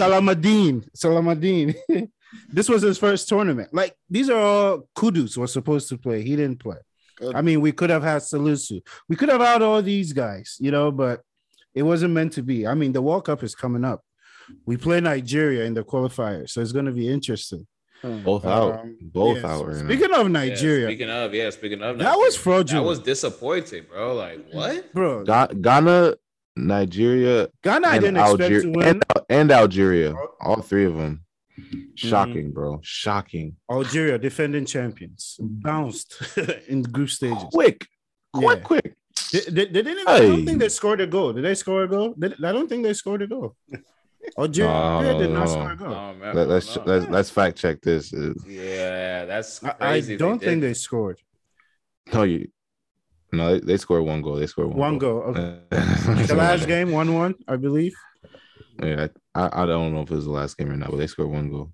Salamadine, 0.00 0.88
Salamadine. 0.96 1.74
this 2.52 2.68
was 2.68 2.82
his 2.82 2.98
first 2.98 3.28
tournament. 3.28 3.72
Like 3.72 3.94
these 4.08 4.28
are 4.28 4.40
all 4.40 4.88
Kudus 4.96 5.36
was 5.36 5.52
supposed 5.52 5.88
to 5.90 5.98
play. 5.98 6.22
He 6.22 6.36
didn't 6.36 6.60
play. 6.60 6.76
Good. 7.16 7.34
I 7.34 7.40
mean, 7.42 7.60
we 7.60 7.72
could 7.72 7.90
have 7.90 8.02
had 8.02 8.22
Salisu. 8.22 8.80
We 9.08 9.16
could 9.16 9.28
have 9.28 9.40
had 9.40 9.62
all 9.62 9.82
these 9.82 10.12
guys, 10.12 10.56
you 10.60 10.70
know, 10.70 10.90
but 10.90 11.22
it 11.74 11.82
wasn't 11.82 12.12
meant 12.14 12.32
to 12.34 12.42
be. 12.42 12.66
I 12.66 12.74
mean, 12.74 12.92
the 12.92 13.02
World 13.02 13.24
Cup 13.26 13.42
is 13.42 13.54
coming 13.54 13.84
up. 13.84 14.02
We 14.66 14.76
play 14.76 15.00
Nigeria 15.00 15.64
in 15.64 15.74
the 15.74 15.84
qualifier, 15.84 16.48
so 16.48 16.60
it's 16.60 16.72
going 16.72 16.86
to 16.86 16.92
be 16.92 17.08
interesting. 17.08 17.66
Both 18.02 18.44
out. 18.46 18.80
Um, 18.80 18.96
Both 19.00 19.36
yes. 19.36 19.44
out 19.44 19.66
right 19.66 19.76
now. 19.76 19.84
Speaking 19.84 20.12
of 20.14 20.22
Yeah, 20.22 20.28
Nigeria, 20.28 20.86
speaking 20.86 21.10
of, 21.10 21.34
yeah, 21.34 21.50
speaking 21.50 21.82
of, 21.82 21.96
Nigeria, 21.96 22.04
That 22.04 22.16
was 22.18 22.34
Nigeria, 22.34 22.42
fraudulent. 22.42 22.84
That 22.84 22.88
was 22.88 22.98
disappointing, 23.00 23.84
bro. 23.90 24.14
Like 24.14 24.46
what? 24.52 24.92
bro, 24.94 25.24
Ga- 25.24 25.46
Ghana, 25.48 26.14
Nigeria, 26.56 27.48
Ghana 27.62 27.86
I 27.88 27.94
and, 27.96 28.00
didn't 28.02 28.16
expect 28.18 28.40
Algeria, 28.42 28.62
to 28.62 28.70
win. 28.70 28.86
and, 28.88 29.02
and 29.28 29.50
Algeria. 29.52 30.14
All 30.40 30.60
three 30.62 30.84
of 30.84 30.96
them. 30.96 31.24
Shocking, 31.94 32.52
bro. 32.52 32.80
Shocking. 32.82 33.56
Algeria, 33.70 34.18
defending 34.18 34.64
champions, 34.64 35.36
bounced 35.40 36.16
in 36.68 36.82
group 36.82 37.10
stages. 37.10 37.44
Quick. 37.52 37.86
Quick, 38.32 38.58
Yeah. 38.58 38.64
quick. 38.64 38.96
They, 39.32 39.40
they, 39.40 39.64
they 39.66 39.82
didn't. 39.82 40.08
I 40.08 40.20
don't 40.20 40.46
think 40.46 40.58
they 40.58 40.68
scored 40.70 41.00
a 41.00 41.06
goal. 41.06 41.32
Did 41.34 41.44
they 41.44 41.54
score 41.54 41.84
a 41.84 41.88
goal? 41.88 42.14
They- 42.16 42.32
I 42.42 42.52
don't 42.52 42.68
think 42.68 42.82
they 42.84 42.94
scored 42.94 43.22
a 43.22 43.26
goal. 43.26 43.56
Oh, 44.36 44.42
Algeria 44.42 44.70
No, 44.70 45.18
did 45.18 45.30
not 45.30 45.48
score 45.48 45.72
a 45.72 45.76
goal. 45.76 45.94
Oh 45.94 46.14
man, 46.14 46.36
Let, 46.36 46.48
us 46.50 46.76
no. 46.76 46.82
let's 46.86 47.08
let's 47.08 47.30
fact 47.30 47.56
check 47.58 47.80
this. 47.80 48.12
Yeah, 48.46 49.24
that's 49.24 49.62
I, 49.64 49.70
crazy. 49.70 50.14
I 50.14 50.16
don't 50.16 50.38
think 50.38 50.60
did. 50.60 50.70
they 50.70 50.74
scored 50.74 51.18
No, 52.12 52.22
you. 52.24 52.48
No, 53.32 53.54
they, 53.54 53.60
they 53.60 53.76
scored 53.76 54.04
one 54.04 54.20
goal. 54.22 54.36
They 54.36 54.46
scored 54.46 54.68
one, 54.68 54.78
one 54.78 54.98
goal. 54.98 55.20
Okay. 55.22 55.60
The 56.26 56.34
last 56.36 56.66
game, 56.66 56.90
one 56.90 57.14
one, 57.14 57.34
I 57.48 57.56
believe. 57.56 57.94
Yeah, 58.82 59.08
I, 59.34 59.62
I 59.62 59.66
don't 59.66 59.92
know 59.94 60.02
if 60.02 60.10
it 60.10 60.14
was 60.16 60.24
the 60.24 60.30
last 60.32 60.56
game 60.58 60.70
or 60.70 60.76
not, 60.76 60.90
but 60.90 60.96
they 60.98 61.06
scored 61.06 61.30
one 61.30 61.50
goal. 61.50 61.72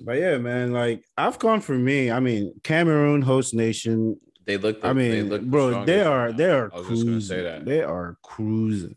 But 0.00 0.18
yeah, 0.18 0.38
man, 0.38 0.72
like 0.72 1.04
I've 1.16 1.38
gone 1.38 1.60
for 1.60 1.74
me. 1.74 2.10
I 2.10 2.20
mean, 2.20 2.54
Cameroon 2.62 3.22
host 3.22 3.54
nation. 3.54 4.18
They 4.46 4.56
looked. 4.56 4.84
I 4.84 4.92
the- 4.92 5.00
they 5.00 5.10
mean, 5.22 5.28
looked 5.28 5.44
the 5.44 5.50
bro, 5.50 5.84
they 5.84 6.00
are 6.02 6.26
right 6.26 6.36
they 6.36 6.50
are 6.50 6.70
I 6.72 6.78
was 6.78 6.88
just 6.88 7.04
gonna 7.04 7.20
say 7.20 7.34
cruising. 7.36 7.44
that. 7.44 7.64
They 7.66 7.82
are 7.82 8.16
cruising. 8.22 8.96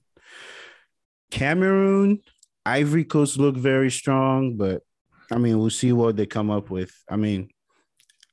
Cameroon, 1.32 2.20
Ivory 2.66 3.06
Coast 3.06 3.38
look 3.38 3.56
very 3.56 3.90
strong, 3.90 4.58
but 4.58 4.84
I 5.32 5.38
mean, 5.38 5.58
we'll 5.58 5.70
see 5.70 5.92
what 5.94 6.16
they 6.18 6.26
come 6.26 6.52
up 6.52 6.70
with. 6.70 6.92
I 7.10 7.16
mean, 7.16 7.50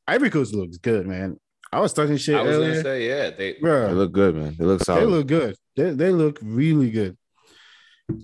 Ivory 0.07 0.31
Coast 0.31 0.53
looks 0.55 0.77
good, 0.77 1.07
man. 1.07 1.39
I 1.73 1.81
was 1.81 1.93
talking 1.93 2.17
shit 2.17 2.35
I 2.35 2.43
was 2.43 2.57
earlier. 2.57 2.71
gonna 2.71 2.83
say, 2.83 3.09
yeah, 3.09 3.31
they. 3.31 3.53
They 3.61 3.93
look 3.93 4.13
good, 4.13 4.35
man. 4.35 4.57
They 4.59 4.65
look 4.65 4.83
solid. 4.83 5.03
they 5.03 5.07
look 5.07 5.27
good. 5.27 5.57
They, 5.77 5.91
they 5.91 6.11
look 6.11 6.39
really 6.43 6.91
good. 6.91 7.17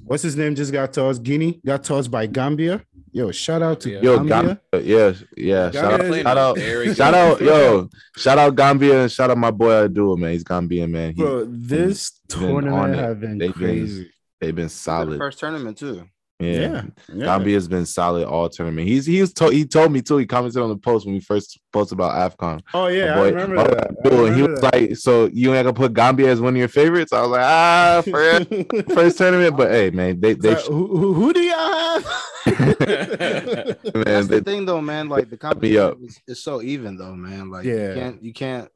What's 0.04 0.22
his 0.22 0.34
name? 0.34 0.54
Just 0.54 0.72
got 0.72 0.94
tossed. 0.94 1.22
Guinea 1.22 1.60
got 1.64 1.84
tossed 1.84 2.10
by 2.10 2.26
Gambia. 2.26 2.82
Yo, 3.12 3.30
shout 3.30 3.60
out 3.62 3.80
to 3.82 3.90
Gambia. 3.90 4.10
Yo, 4.10 4.24
Gambia. 4.24 4.60
Gambia, 4.72 4.88
yeah, 4.88 5.12
yeah. 5.36 5.70
Gambia 5.70 6.22
Shout 6.22 6.38
out, 6.38 6.56
shout 6.56 6.64
out, 6.64 6.96
shout 6.96 7.14
out, 7.14 7.40
yo, 7.40 7.90
shout 8.16 8.38
out 8.38 8.54
Gambia 8.56 9.02
and 9.02 9.12
shout 9.12 9.30
out 9.30 9.38
my 9.38 9.50
boy 9.50 9.84
Abdul, 9.84 10.16
man. 10.16 10.32
He's 10.32 10.42
Gambian, 10.42 10.90
man. 10.90 11.14
He, 11.14 11.22
Bro, 11.22 11.44
this 11.48 12.18
tournament 12.28 12.96
have 12.96 13.20
been 13.20 13.36
They've 13.38 13.54
been 13.54 13.60
crazy. 13.62 14.10
They've 14.44 14.54
been 14.54 14.68
solid. 14.68 15.18
First 15.18 15.38
tournament 15.40 15.78
too. 15.78 16.08
Yeah. 16.40 16.50
yeah, 16.60 16.82
yeah. 17.14 17.24
Gambia's 17.26 17.68
been 17.68 17.86
solid 17.86 18.26
all 18.26 18.48
tournament. 18.48 18.88
He's 18.88 19.06
he 19.06 19.20
was 19.20 19.32
to, 19.34 19.46
he 19.50 19.64
told 19.64 19.92
me 19.92 20.02
too. 20.02 20.16
He 20.16 20.26
commented 20.26 20.60
on 20.62 20.68
the 20.68 20.76
post 20.76 21.06
when 21.06 21.14
we 21.14 21.20
first 21.20 21.60
posted 21.72 21.96
about 21.96 22.12
Afcon. 22.36 22.60
Oh 22.74 22.88
yeah, 22.88 23.14
My 23.14 23.20
I 23.22 23.28
remember 23.28 23.54
my 23.54 23.64
boy 23.64 23.70
that. 23.70 23.84
I 23.86 24.06
Abdul, 24.06 24.26
and 24.26 24.34
he 24.34 24.42
remember 24.42 24.52
was 24.52 24.72
like, 24.72 24.96
"So 24.96 25.26
you 25.32 25.54
ain't 25.54 25.64
gonna 25.64 25.72
put 25.74 25.94
Gambia 25.94 26.30
as 26.32 26.40
one 26.40 26.54
of 26.54 26.58
your 26.58 26.66
favorites?" 26.68 27.12
I 27.12 27.20
was 27.22 27.30
like, 27.30 27.40
"Ah, 27.44 28.02
for 28.04 28.10
real? 28.18 28.38
that. 28.40 28.92
first 28.92 29.16
tournament." 29.16 29.56
But 29.56 29.70
hey, 29.70 29.90
man, 29.90 30.20
they 30.20 30.34
they 30.34 30.56
So, 30.56 30.72
who, 30.72 30.96
who, 30.96 31.12
who 31.14 31.32
do 31.32 31.40
y'all 31.40 32.00
have? 32.00 32.04
man, 32.46 33.76
That's 34.04 34.26
they, 34.28 34.38
the 34.38 34.42
thing, 34.44 34.66
though, 34.66 34.80
man. 34.80 35.08
Like 35.08 35.26
the 35.30 35.36
me 35.36 35.38
competition 35.38 35.80
up. 35.82 35.98
is, 36.02 36.20
is 36.26 36.42
so 36.42 36.60
even, 36.62 36.96
though, 36.96 37.14
man. 37.14 37.48
Like 37.50 37.64
Yeah. 37.64 37.88
you 37.90 37.94
can't, 37.94 38.22
you 38.24 38.32
can't. 38.32 38.68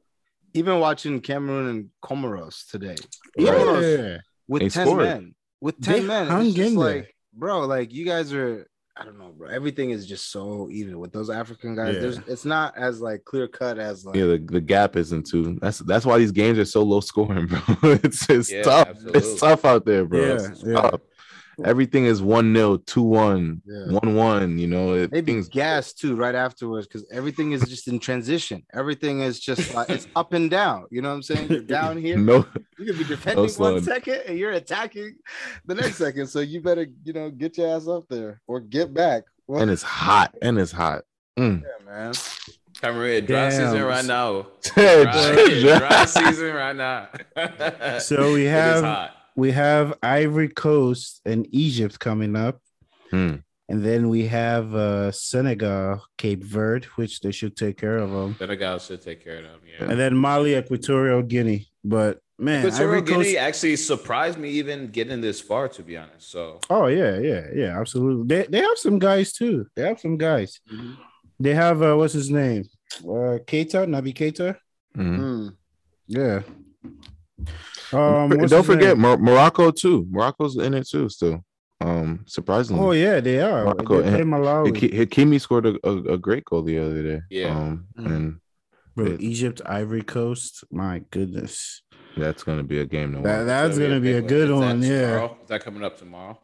Even 0.53 0.79
watching 0.79 1.19
Cameroon 1.21 1.67
and 1.69 1.89
Comoros 2.01 2.67
today, 2.71 2.95
yeah, 3.37 3.51
Comoros 3.51 4.19
with 4.47 4.61
They 4.63 4.69
ten 4.69 4.85
scored. 4.87 5.03
men, 5.05 5.35
with 5.61 5.77
They 5.79 5.99
ten 5.99 6.07
men, 6.07 6.27
hung 6.27 6.47
it's 6.47 6.55
just 6.55 6.69
in 6.73 6.79
there. 6.79 6.95
like, 6.95 7.15
bro, 7.33 7.61
like 7.61 7.93
you 7.93 8.05
guys 8.05 8.33
are. 8.33 8.67
I 8.97 9.05
don't 9.05 9.17
know, 9.17 9.29
bro. 9.29 9.47
Everything 9.47 9.91
is 9.91 10.05
just 10.05 10.29
so 10.29 10.67
even 10.69 10.99
with 10.99 11.13
those 11.13 11.29
African 11.29 11.73
guys. 11.73 11.93
Yeah. 11.95 12.01
There's, 12.01 12.17
it's 12.27 12.43
not 12.43 12.77
as 12.77 12.99
like 12.99 13.23
clear 13.23 13.47
cut 13.47 13.79
as 13.79 14.05
like. 14.05 14.17
yeah, 14.17 14.25
the, 14.25 14.37
the 14.39 14.59
gap 14.59 14.97
isn't 14.97 15.25
too. 15.25 15.57
That's 15.61 15.79
that's 15.79 16.05
why 16.05 16.17
these 16.17 16.33
games 16.33 16.59
are 16.59 16.65
so 16.65 16.83
low 16.83 16.99
scoring, 16.99 17.47
bro. 17.47 17.59
it's 17.81 18.29
it's 18.29 18.51
Yeah, 18.51 18.63
tough. 18.63 18.89
absolutely. 18.89 19.19
It's 19.21 19.39
tough 19.39 19.63
out 19.63 19.85
there, 19.85 20.03
bro. 20.03 20.19
Yeah, 20.19 20.33
It's 20.49 20.63
yeah. 20.65 20.73
tough. 20.81 21.01
Everything 21.65 22.05
is 22.05 22.21
one 22.21 22.53
0 22.55 22.77
two 22.77 23.01
one, 23.01 23.61
one 23.65 24.15
one. 24.15 24.57
You 24.59 24.67
know, 24.67 24.93
it, 24.93 25.11
Maybe 25.11 25.33
things 25.33 25.49
gas 25.49 25.93
too 25.93 26.15
right 26.15 26.35
afterwards 26.35 26.87
because 26.87 27.05
everything 27.11 27.51
is 27.51 27.61
just 27.67 27.87
in 27.87 27.99
transition. 27.99 28.63
Everything 28.73 29.21
is 29.21 29.39
just 29.39 29.73
like 29.73 29.89
it's 29.89 30.07
up 30.15 30.33
and 30.33 30.49
down. 30.49 30.85
You 30.91 31.01
know 31.01 31.09
what 31.09 31.15
I'm 31.15 31.23
saying? 31.23 31.49
You're 31.49 31.61
down 31.79 31.97
here. 31.97 32.17
no. 32.17 32.45
You 32.77 32.85
could 32.85 32.97
be 32.97 33.03
defending 33.03 33.39
one 33.43 33.49
slowing. 33.49 33.83
second 33.83 34.21
and 34.27 34.37
you're 34.37 34.51
attacking 34.51 35.15
the 35.65 35.75
next 35.75 35.95
second. 35.97 36.27
So 36.27 36.39
you 36.39 36.61
better, 36.61 36.87
you 37.03 37.13
know, 37.13 37.29
get 37.29 37.57
your 37.57 37.75
ass 37.75 37.87
up 37.87 38.03
there 38.09 38.41
or 38.47 38.59
get 38.59 38.93
back. 38.93 39.23
Well, 39.47 39.61
And 39.61 39.69
it's 39.71 39.83
hot. 39.83 40.35
And 40.41 40.57
it's 40.59 40.71
hot. 40.71 41.03
Mm. 41.37 41.63
yeah, 41.63 41.85
man. 41.85 42.13
Cameroon, 42.81 43.25
dry 43.25 43.49
Damn. 43.49 43.51
season 43.51 43.83
right 43.83 44.05
now. 44.05 44.47
Dry, 44.63 45.03
Dry- 45.03 45.79
dry 45.79 46.05
season 46.05 46.53
right 46.53 46.75
now. 46.75 47.09
So 47.99 48.33
we 48.33 48.45
have- 48.45 48.83
hot. 48.83 49.11
We 49.39 49.51
have 49.51 49.93
Ivory 50.03 50.49
Coast 50.49 51.21
and 51.25 51.47
Egypt 51.65 51.95
coming 51.99 52.35
up, 52.35 52.55
Hmm. 53.11 53.35
and 53.69 53.79
then 53.87 54.01
we 54.09 54.21
have 54.27 54.65
uh, 54.75 55.11
Senegal, 55.11 56.01
Cape 56.17 56.43
Verde, 56.43 56.87
which 56.99 57.13
they 57.21 57.31
should 57.31 57.55
take 57.55 57.77
care 57.77 57.97
of 58.05 58.09
them, 58.11 58.35
Senegal 58.37 58.77
should 58.79 59.01
take 59.01 59.23
care 59.23 59.37
of 59.37 59.43
them. 59.43 59.61
Yeah. 59.71 59.89
and 59.89 59.99
then 59.99 60.13
Mali, 60.15 60.55
Equatorial 60.55 61.21
Guinea. 61.33 61.61
But 61.83 62.19
man, 62.37 62.59
Equatorial 62.65 62.97
Ivory 62.97 63.01
Coast. 63.13 63.25
Guinea 63.27 63.37
actually 63.37 63.75
surprised 63.77 64.37
me 64.37 64.49
even 64.61 64.87
getting 64.97 65.21
this 65.21 65.39
far, 65.49 65.67
to 65.75 65.81
be 65.83 65.95
honest. 65.97 66.29
So 66.35 66.59
Oh 66.69 66.87
yeah, 66.87 67.17
yeah, 67.19 67.43
yeah, 67.61 67.79
absolutely. 67.79 68.25
They 68.31 68.41
they 68.51 68.61
have 68.69 68.77
some 68.77 68.99
guys 68.99 69.31
too. 69.39 69.55
They 69.75 69.83
have 69.89 69.99
some 69.99 70.17
guys. 70.17 70.59
Mm-hmm. 70.71 70.93
They 71.39 71.53
have 71.63 71.77
uh, 71.81 71.95
what's 71.99 72.13
his 72.21 72.29
name? 72.29 72.63
Uh, 73.15 73.39
Keita, 73.49 73.79
Naby 73.93 74.13
Keita. 74.19 74.49
Mhm. 74.97 75.17
Hmm. 75.17 75.47
Yeah. 76.19 76.39
Um, 77.93 78.29
Don't 78.29 78.63
forget? 78.65 78.97
Mor- 78.97 79.17
Morocco 79.17 79.71
too. 79.71 80.05
Morocco's 80.09 80.57
in 80.57 80.73
it 80.73 80.87
too. 80.87 81.09
Still, 81.09 81.43
um, 81.81 82.23
surprisingly. 82.27 82.81
Oh 82.83 82.91
yeah, 82.91 83.19
they 83.19 83.39
are. 83.41 83.63
Morocco 83.65 84.01
They 84.01 84.21
and- 84.21 84.31
Malawi. 84.31 84.71
Haki- 84.71 84.93
Hakimi 84.93 85.41
scored 85.41 85.65
a, 85.65 85.75
a, 85.87 86.13
a 86.13 86.17
great 86.17 86.45
goal 86.45 86.61
the 86.61 86.77
other 86.79 87.01
day. 87.03 87.21
Yeah. 87.29 87.57
Um, 87.57 87.85
Mm. 87.97 88.05
and 88.15 88.39
Bro, 88.95 89.05
Yeah. 89.11 89.17
Egypt, 89.19 89.61
Ivory 89.65 90.01
Coast. 90.03 90.63
My 90.71 91.01
goodness. 91.11 91.81
that's 92.17 92.43
gonna 92.43 92.63
be 92.63 92.79
a 92.79 92.85
game 92.85 93.13
to. 93.13 93.21
That, 93.21 93.43
that's 93.45 93.75
So, 93.77 93.81
gonna 93.87 93.99
be 94.01 94.13
a 94.13 94.21
good 94.21 94.49
Is 94.49 94.59
that 94.59 94.65
one. 94.65 94.81
Yeah. 94.81 95.01
tomorrow? 95.11 95.37
Is 95.43 95.47
that 95.49 95.63
coming 95.63 95.83
up 95.83 95.97
tomorrow? 95.97 96.39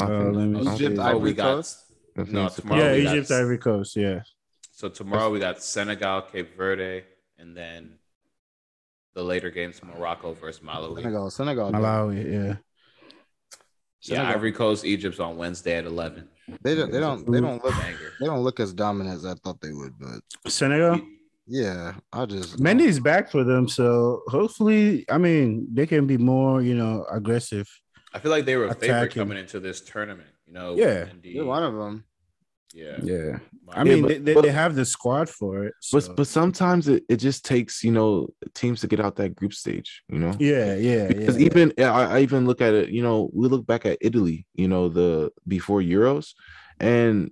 I 0.00 0.04
Uh, 0.04 0.08
let 0.08 0.46
me 0.48 0.60
I 0.60 0.64
see. 0.76 0.84
Egypt, 0.86 0.98
Oh, 0.98 1.02
Ivory 1.02 1.32
got 1.34 1.54
Coast? 1.56 1.78
No 2.16 2.48
tomorrow. 2.48 2.82
yeah, 2.82 2.92
we 2.94 3.02
got- 3.04 3.16
Egypt, 3.16 3.30
Ivory 3.30 3.58
Coast. 3.58 3.96
Yeah. 3.96 4.22
So 4.72 4.88
tomorrow 4.88 5.30
we 5.30 5.38
got 5.38 5.62
Senegal, 5.62 6.22
Cape 6.22 6.56
Verde, 6.56 7.04
and 7.38 7.56
then 7.56 7.98
the 9.14 9.22
later 9.22 9.50
games 9.50 9.82
Morocco 9.82 10.32
versus 10.34 10.62
Malawi. 10.62 10.96
Senegal, 11.02 11.30
Senegal. 11.30 11.72
Malawi. 11.72 12.24
Yeah. 12.24 12.56
Yeah, 14.02 14.16
Senegal- 14.16 14.26
Ivory 14.34 14.52
Coast, 14.52 14.84
Egypt's 14.84 15.20
on 15.20 15.36
Wednesday 15.36 15.76
at 15.76 15.84
eleven. 15.84 16.28
They 16.62 16.74
don't. 16.74 16.90
They 16.90 17.00
don't. 17.00 17.30
They 17.30 17.40
don't 17.40 17.62
look. 17.62 17.74
Banger. 17.74 18.12
They 18.18 18.26
don't 18.26 18.40
look 18.42 18.58
as 18.60 18.72
dominant 18.72 19.14
as 19.16 19.24
I 19.26 19.34
thought 19.34 19.60
they 19.60 19.72
would. 19.72 19.92
But 19.98 20.50
Senegal. 20.50 21.00
yeah, 21.46 21.94
I 22.12 22.24
just 22.26 22.58
Mendy's 22.58 22.98
back 22.98 23.30
for 23.30 23.44
them, 23.44 23.68
so 23.68 24.22
hopefully, 24.28 25.04
I 25.10 25.18
mean, 25.18 25.68
they 25.72 25.86
can 25.86 26.06
be 26.06 26.16
more, 26.16 26.62
you 26.62 26.74
know, 26.74 27.04
aggressive. 27.10 27.68
I 28.14 28.18
feel 28.18 28.30
like 28.32 28.46
they 28.46 28.56
were 28.56 28.66
a 28.66 28.74
favorite 28.74 29.14
coming 29.14 29.38
into 29.38 29.60
this 29.60 29.80
tournament. 29.80 30.28
You 30.46 30.54
know, 30.54 30.74
Yeah. 30.76 31.04
Mendy, 31.04 31.34
You're 31.34 31.44
one 31.44 31.62
of 31.62 31.74
them. 31.74 32.04
Yeah. 32.74 32.98
Yeah, 33.02 33.38
I 33.72 33.82
My- 33.82 33.90
mean, 33.90 34.02
but- 34.02 34.08
they, 34.08 34.18
they, 34.18 34.34
but- 34.34 34.44
have 34.46 34.74
the 34.74 34.84
squad 34.84 35.28
for 35.28 35.64
it. 35.64 35.74
But 35.92 36.02
so- 36.04 36.14
but 36.14 36.26
sometimes 36.26 36.88
it, 36.88 37.04
it 37.08 37.16
just 37.16 37.44
takes 37.44 37.82
you 37.84 37.92
know 37.92 38.28
teams 38.54 38.80
to 38.80 38.86
get 38.86 39.00
out 39.00 39.16
that 39.16 39.34
group 39.34 39.52
stage. 39.54 40.02
You 40.08 40.18
know. 40.18 40.34
yeah, 40.38 40.76
yeah, 40.76 41.08
Because 41.08 41.38
yeah. 41.38 41.46
even 41.46 41.72
I, 41.78 41.82
I 42.16 42.20
even 42.20 42.46
look 42.46 42.60
at 42.60 42.74
it, 42.74 42.90
you 42.90 43.02
know, 43.02 43.30
we 43.32 43.48
look 43.48 43.66
back 43.66 43.86
at 43.86 43.98
Italy, 44.00 44.46
you 44.54 44.68
know, 44.68 44.88
the 44.88 45.30
before 45.48 45.80
Euros, 45.80 46.34
and 46.78 47.30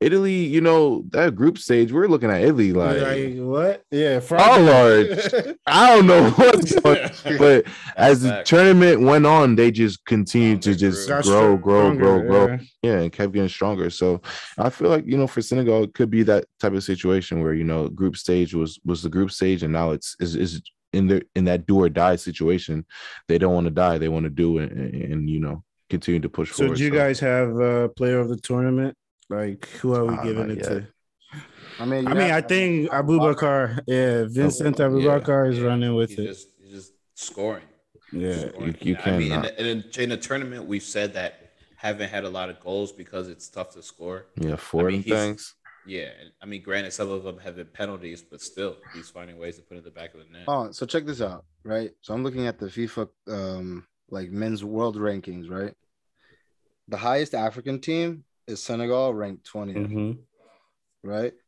Italy, 0.00 0.44
you 0.44 0.60
know, 0.60 1.04
that 1.10 1.34
group 1.34 1.58
stage, 1.58 1.92
we're 1.92 2.06
looking 2.06 2.30
at 2.30 2.42
Italy 2.42 2.72
like, 2.72 3.00
like 3.00 3.34
what? 3.38 3.82
Yeah, 3.90 4.20
oh 4.30 4.60
lord, 4.60 5.56
I 5.66 5.96
don't 5.96 6.06
know 6.06 6.30
what's 6.30 6.72
going 6.78 7.10
but 7.38 7.66
as 7.96 8.22
the 8.22 8.42
tournament 8.44 9.00
went 9.00 9.26
on, 9.26 9.56
they 9.56 9.72
just 9.72 10.04
continued 10.04 10.62
to 10.62 10.74
they 10.74 10.78
grew. 10.78 10.90
just 10.90 11.28
grow, 11.28 11.56
grow, 11.56 11.94
grow, 11.94 11.96
stronger, 11.96 12.26
grow, 12.26 12.46
yeah. 12.46 12.58
yeah, 12.82 12.98
and 13.00 13.12
kept 13.12 13.32
getting 13.32 13.48
stronger. 13.48 13.90
So 13.90 14.22
I 14.56 14.70
feel 14.70 14.88
like 14.88 15.04
you 15.04 15.16
know, 15.16 15.26
for 15.26 15.42
Senegal, 15.42 15.82
it 15.82 15.94
could 15.94 16.10
be 16.10 16.22
that 16.24 16.44
type 16.60 16.74
of 16.74 16.84
situation 16.84 17.42
where 17.42 17.54
you 17.54 17.64
know, 17.64 17.88
group 17.88 18.16
stage 18.16 18.54
was 18.54 18.78
was 18.84 19.02
the 19.02 19.10
group 19.10 19.32
stage, 19.32 19.64
and 19.64 19.72
now 19.72 19.90
it's 19.90 20.14
is 20.20 20.36
is 20.36 20.62
in 20.92 21.08
the 21.08 21.22
in 21.34 21.44
that 21.46 21.66
do 21.66 21.82
or 21.82 21.88
die 21.88 22.16
situation. 22.16 22.86
They 23.26 23.38
don't 23.38 23.54
want 23.54 23.66
to 23.66 23.72
die; 23.72 23.98
they 23.98 24.08
want 24.08 24.24
to 24.24 24.30
do 24.30 24.58
it, 24.58 24.70
and, 24.70 24.94
and, 25.12 25.30
you 25.30 25.40
know, 25.40 25.64
continue 25.90 26.20
to 26.20 26.28
push 26.28 26.50
forward. 26.50 26.56
So, 26.56 26.64
forward. 26.64 26.78
do 26.78 26.84
you 26.84 26.90
guys 26.90 27.20
have 27.20 27.58
a 27.58 27.88
player 27.88 28.18
of 28.20 28.28
the 28.28 28.36
tournament? 28.36 28.96
Like, 29.28 29.68
who 29.80 29.94
are 29.94 30.04
we 30.06 30.14
Uh, 30.14 30.22
giving 30.24 30.50
it 30.50 30.58
yet. 30.58 30.66
to? 30.68 30.86
I 31.80 31.84
mean, 31.84 32.06
I 32.06 32.10
you 32.12 32.16
mean, 32.18 32.30
I 32.30 32.40
think 32.40 32.90
Aboubakar, 32.90 33.80
yeah, 33.86 34.24
Vincent 34.28 34.78
Yeah, 34.78 34.86
Aboubakar 34.86 35.50
is 35.50 35.58
yeah. 35.58 35.66
running 35.66 35.94
with 35.94 36.10
he's 36.10 36.18
it. 36.18 36.26
Just, 36.26 36.48
he's 36.62 36.72
just 36.72 36.92
scoring. 37.14 37.64
Yeah, 38.10 38.48
scoring. 38.48 38.76
you 38.80 38.96
I 39.04 39.10
mean, 39.10 39.22
in 39.22 39.28
cannot. 39.28 39.42
the, 39.44 39.70
in, 39.70 39.84
the- 39.92 40.02
in 40.02 40.08
the 40.08 40.16
tournament, 40.16 40.64
we've 40.66 40.82
said 40.82 41.12
that 41.14 41.50
haven't 41.76 42.08
had 42.08 42.24
a 42.24 42.28
lot 42.30 42.48
of 42.48 42.58
goals 42.60 42.90
because 42.90 43.28
it's 43.28 43.48
tough 43.48 43.70
to 43.74 43.82
score. 43.82 44.26
yeah, 44.36 44.56
four 44.56 44.88
I 44.88 44.92
mean, 44.92 45.00
of 45.00 45.04
them 45.04 45.12
he's- 45.14 45.26
things. 45.26 45.54
Yeah, 45.86 46.10
I 46.42 46.44
mean, 46.46 46.62
granted, 46.62 46.92
some 46.92 47.10
of 47.10 47.22
them 47.22 47.38
have 47.38 47.56
been 47.56 47.66
penalties, 47.72 48.20
but 48.20 48.42
still, 48.42 48.76
he's 48.92 49.08
finding 49.08 49.38
ways 49.38 49.56
to 49.56 49.62
put 49.62 49.74
it 49.76 49.78
in 49.78 49.84
the 49.84 49.90
back 49.90 50.12
of 50.12 50.20
the 50.20 50.26
net. 50.30 50.42
Oh, 50.46 50.70
so 50.70 50.84
check 50.84 51.06
this 51.06 51.22
out, 51.22 51.46
right? 51.64 51.92
So 52.02 52.12
I'm 52.12 52.22
looking 52.22 52.46
at 52.46 52.58
the 52.58 52.66
FIFA 52.66 53.08
um 53.28 53.86
like 54.10 54.30
men's 54.30 54.62
world 54.64 54.96
rankings, 54.96 55.48
right? 55.50 55.72
The 56.88 56.98
highest 56.98 57.34
African 57.34 57.80
team 57.80 58.24
is 58.48 58.62
Senegal, 58.62 59.14
ranked 59.14 59.48
20th, 59.52 59.86
hmm 59.86 60.12
right? 61.04 61.32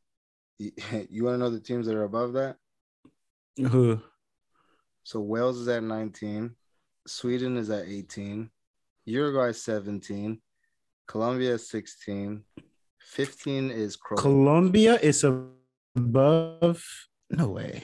You, 0.59 0.72
you 1.10 1.24
want 1.24 1.35
to 1.35 1.39
know 1.39 1.48
the 1.48 1.59
teams 1.59 1.86
that 1.86 1.97
are 1.97 2.05
above 2.05 2.35
that? 2.35 2.56
Who? 3.56 3.98
So 5.05 5.20
Wales 5.20 5.56
is 5.59 5.68
at 5.68 5.82
19, 5.82 6.55
Sweden 7.06 7.56
is 7.56 7.70
at 7.70 7.86
18, 7.89 8.51
Uruguay 9.06 9.52
17, 9.52 10.39
Colombia 11.09 11.55
is 11.55 11.66
16, 11.70 12.44
15 13.01 13.70
is 13.70 13.97
Croatia. 13.97 14.20
Colombia 14.22 14.98
is 15.01 15.24
above. 15.24 16.85
No 17.31 17.48
way. 17.48 17.82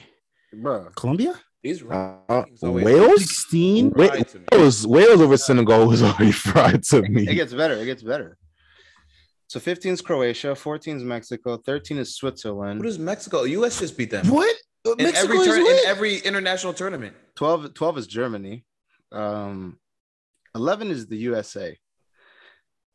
Bro, 0.53 0.89
Colombia 0.95 1.33
These 1.63 1.81
Uh, 1.83 2.43
Wales, 2.61 3.21
sixteen. 3.23 3.89
Wa- 3.95 4.07
fried 4.07 4.27
to 4.29 4.39
me. 4.39 4.45
Wales, 4.51 4.85
Wales 4.87 5.21
over 5.21 5.37
Senegal 5.37 5.87
was 5.87 6.03
already 6.03 6.31
fried 6.47 6.83
to 6.83 7.01
me. 7.01 7.23
it 7.27 7.33
gets 7.35 7.53
better. 7.55 7.73
It 7.73 7.85
gets 7.85 8.03
better. 8.03 8.37
So 9.47 9.59
15 9.61 9.93
is 9.93 10.01
Croatia, 10.01 10.55
14 10.55 10.97
is 10.97 11.03
Mexico, 11.03 11.57
13 11.57 11.97
is 11.99 12.15
Switzerland. 12.15 12.79
What 12.79 12.87
is 12.89 12.99
Mexico? 12.99 13.43
U.S. 13.43 13.79
just 13.79 13.97
beat 13.97 14.11
them 14.11 14.27
What? 14.27 14.53
in 14.85 15.05
Mexico 15.05 15.23
every 15.23 15.37
is 15.37 15.45
turn, 15.47 15.61
in 15.65 15.77
every 15.85 16.17
international 16.17 16.73
tournament. 16.73 17.15
12, 17.35 17.73
12 17.73 17.97
is 17.99 18.07
Germany. 18.07 18.65
Um, 19.11 19.79
11 20.53 20.91
is 20.91 21.07
the 21.07 21.15
USA. 21.17 21.77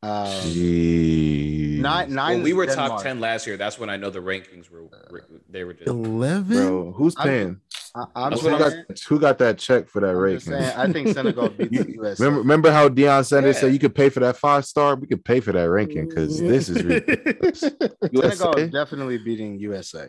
Um, 0.03 0.27
Jeez. 0.27 1.79
nine, 1.79 2.12
nine 2.12 2.35
When 2.37 2.43
we 2.43 2.51
is 2.51 2.57
were 2.57 2.66
top 2.66 3.03
ten 3.05 3.20
last 3.20 3.47
year, 3.47 3.57
that's 3.57 3.79
when 3.79 3.89
I 3.89 3.97
know 3.97 4.11
the 4.11 4.19
rankings 4.19 4.69
were. 4.69 4.83
were 4.85 5.24
they 5.49 5.62
were 5.62 5.74
just. 5.74 5.87
Eleven. 5.87 6.57
Bro, 6.57 6.93
who's 6.93 7.15
I'm- 7.16 7.29
paying? 7.29 7.61
I, 7.94 8.06
I'm 8.16 8.32
Who 8.32 8.48
I'm 8.51 8.59
got, 8.59 8.73
who 9.09 9.20
got 9.20 9.39
that 9.39 9.59
check 9.59 9.89
for 9.89 10.01
that 10.01 10.14
I'm 10.16 10.31
just 10.35 10.47
ranking? 10.48 10.66
saying, 10.66 10.78
I 10.78 10.93
think 10.93 11.09
Senegal 11.09 11.48
beat 11.59 11.70
the 11.73 11.93
USA. 11.94 12.24
Remember, 12.24 12.40
remember 12.40 12.70
how 12.73 12.89
Deion 12.89 13.24
Sanders 13.27 13.56
Yeah. 13.56 13.60
said 13.62 13.73
you 13.74 13.78
could 13.78 13.94
pay 13.94 14.09
for 14.09 14.20
that 14.20 14.36
five 14.39 14.64
star? 14.64 14.94
We 14.97 15.06
could 15.06 15.24
pay 15.24 15.40
for 15.40 15.52
that 15.52 15.69
ranking 15.69 16.09
because 16.09 16.39
this 16.40 16.69
is 16.70 16.82
ridiculous. 16.82 17.60
Senegal 18.40 18.55
is 18.56 18.70
definitely 18.70 19.19
beating 19.19 19.59
USA. 19.60 20.09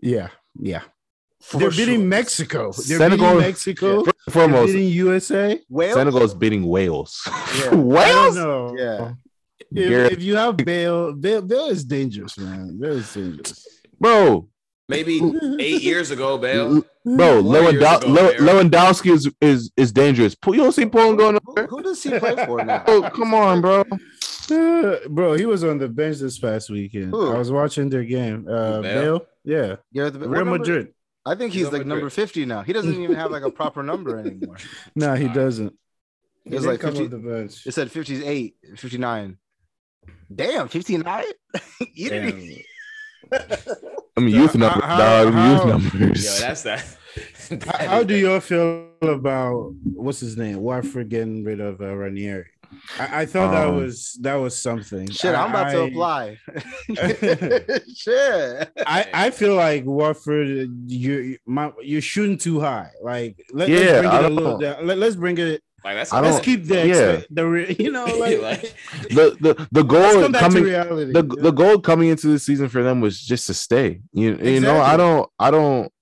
yeah, 0.00 0.28
yeah. 0.60 0.82
For 1.40 1.58
They're 1.58 1.72
sure. 1.72 1.86
beating 1.86 2.08
Mexico. 2.08 2.70
They're 2.70 2.98
Senegal- 2.98 3.26
beating 3.30 3.40
Mexico. 3.40 4.04
First 4.04 4.06
and 4.06 4.14
They're 4.26 4.32
foremost, 4.42 4.72
beating 4.74 4.88
USA. 4.90 5.60
Wales? 5.68 5.94
Senegal 5.94 6.22
is 6.22 6.34
beating 6.34 6.64
Wales. 6.66 7.20
Yeah. 7.58 7.74
Wales? 7.74 8.36
Yeah. 8.78 9.12
If, 9.74 10.12
if 10.12 10.22
you 10.22 10.36
have 10.36 10.56
Bale, 10.58 11.12
Bale, 11.14 11.40
Bale 11.42 11.66
is 11.68 11.82
dangerous, 11.84 12.36
man. 12.38 12.78
Bale 12.78 12.92
is 12.98 13.12
dangerous. 13.12 13.66
Bro, 13.98 14.48
Maybe 14.92 15.20
eight 15.60 15.82
years 15.82 16.10
ago, 16.10 16.38
Bale. 16.38 16.84
bro, 17.04 17.42
Four 17.42 17.70
ago, 17.70 18.00
Lew- 18.06 18.36
Lewandowski 18.46 19.10
is, 19.12 19.30
is, 19.40 19.70
is 19.76 19.92
dangerous. 19.92 20.36
You 20.46 20.54
don't 20.56 20.72
see 20.72 20.86
Poland 20.86 21.18
going 21.18 21.36
up 21.36 21.42
Who, 21.46 21.54
there? 21.54 21.66
who 21.66 21.82
does 21.82 22.02
he 22.02 22.10
play 22.18 22.34
for 22.46 22.64
now? 22.64 22.84
Oh, 22.86 23.08
come 23.12 23.34
on, 23.34 23.60
bro. 23.60 23.84
Uh, 24.50 24.96
bro, 25.08 25.34
he 25.34 25.46
was 25.46 25.64
on 25.64 25.78
the 25.78 25.88
bench 25.88 26.18
this 26.18 26.38
past 26.38 26.68
weekend. 26.70 27.10
Who? 27.10 27.32
I 27.32 27.38
was 27.38 27.50
watching 27.50 27.88
their 27.88 28.04
game. 28.04 28.46
Uh, 28.48 28.80
Bale? 28.82 29.00
Bale, 29.18 29.26
yeah, 29.44 29.76
Gareth 29.94 30.14
Bale- 30.14 30.28
what 30.28 30.30
Real 30.30 30.44
number- 30.44 30.58
Madrid. 30.58 30.94
I 31.24 31.36
think 31.36 31.52
He's 31.52 31.66
he's 31.66 31.72
like 31.72 31.86
number 31.86 32.10
50 32.10 32.44
now. 32.46 32.62
He 32.62 32.72
doesn't 32.72 33.00
even 33.00 33.14
have 33.14 33.30
like 33.30 33.44
a 33.44 33.50
proper 33.50 33.82
number 33.84 34.18
anymore. 34.18 34.56
No, 34.96 35.14
he 35.14 35.28
doesn't. 35.28 35.72
He 36.44 36.50
It's 36.50 36.62
didn't 36.62 36.66
like 36.66 36.80
come 36.80 36.90
50 36.94 37.04
off 37.04 37.10
the 37.12 37.18
bench. 37.18 37.66
It 37.66 37.72
said 37.74 37.92
58, 37.92 38.56
59. 38.76 39.38
Damn, 40.34 40.66
59? 40.66 41.24
you 41.94 42.08
didn't 42.10 42.40
Damn. 42.40 42.58
I 44.16 44.20
mean, 44.20 44.34
So 44.34 44.40
youth 44.40 44.52
how- 44.54 44.58
numbers, 44.58 44.84
how- 44.84 44.98
dog. 44.98 45.26
them 45.26 45.32
how- 45.34 45.52
Youth 45.52 45.66
numbers. 45.92 46.24
Yo, 46.24 46.46
that's 46.46 46.62
that. 46.62 46.96
that 47.50 47.62
How 47.88 48.00
is 48.00 48.06
do 48.06 48.14
that. 48.14 48.20
y'all 48.20 48.40
feel 48.40 48.88
about 49.02 49.72
what's 49.94 50.20
his 50.20 50.36
name? 50.36 50.58
Watford 50.60 51.08
getting 51.10 51.44
rid 51.44 51.60
of 51.60 51.80
uh, 51.80 51.94
Ranieri? 51.94 52.46
I, 52.98 53.22
I 53.22 53.26
thought 53.26 53.50
that 53.52 53.68
Um, 53.68 53.76
was 53.76 54.16
that 54.22 54.34
was 54.36 54.56
something. 54.56 55.10
Shit, 55.10 55.34
I'm 55.34 55.50
about 55.50 55.70
to 55.72 55.82
apply. 55.82 56.38
Shit. 57.94 58.70
I, 58.86 59.06
I 59.12 59.30
feel 59.30 59.54
like 59.56 59.84
Watford, 59.84 60.48
you 60.48 61.12
you- 61.18 61.38
my, 61.46 61.70
you're 61.82 62.00
shooting 62.00 62.38
too 62.38 62.60
high. 62.60 62.90
Like 63.02 63.44
let, 63.52 63.68
Yeah, 63.68 63.76
us 63.78 64.00
bring 64.00 64.12
it 64.14 64.24
a 64.24 64.28
little 64.30 64.52
know. 64.58 64.60
down. 64.60 64.86
Let, 64.86 64.98
us 65.02 65.16
bring 65.16 65.38
it. 65.38 65.62
Like, 65.84 65.96
that's 65.96 66.12
I 66.12 66.20
Let's 66.20 66.40
keep 66.44 66.64
the 66.64 66.86
yeah. 66.86 66.94
expe- 66.94 67.26
the 67.30 67.46
re- 67.46 67.76
you 67.78 67.90
know 67.90 68.04
like, 68.18 68.40
Like, 68.40 68.74
the 69.10 69.36
the 69.40 69.66
the 69.72 69.82
let's 69.82 69.88
goal 70.14 70.22
come 70.22 70.32
back 70.32 70.42
to 70.42 70.48
coming 70.48 70.64
reality. 70.64 71.12
the 71.12 71.22
the 71.22 71.50
goal 71.50 71.78
coming 71.80 72.08
into 72.08 72.28
the 72.28 72.38
season 72.38 72.68
for 72.68 72.82
them 72.82 73.00
was 73.00 73.20
just 73.20 73.46
to 73.48 73.54
stay. 73.54 74.00
You 74.12 74.36
you 74.36 74.60
know 74.60 74.80
I 74.80 74.96
don't 74.96 75.28
I 75.38 75.50
don't 75.50 75.92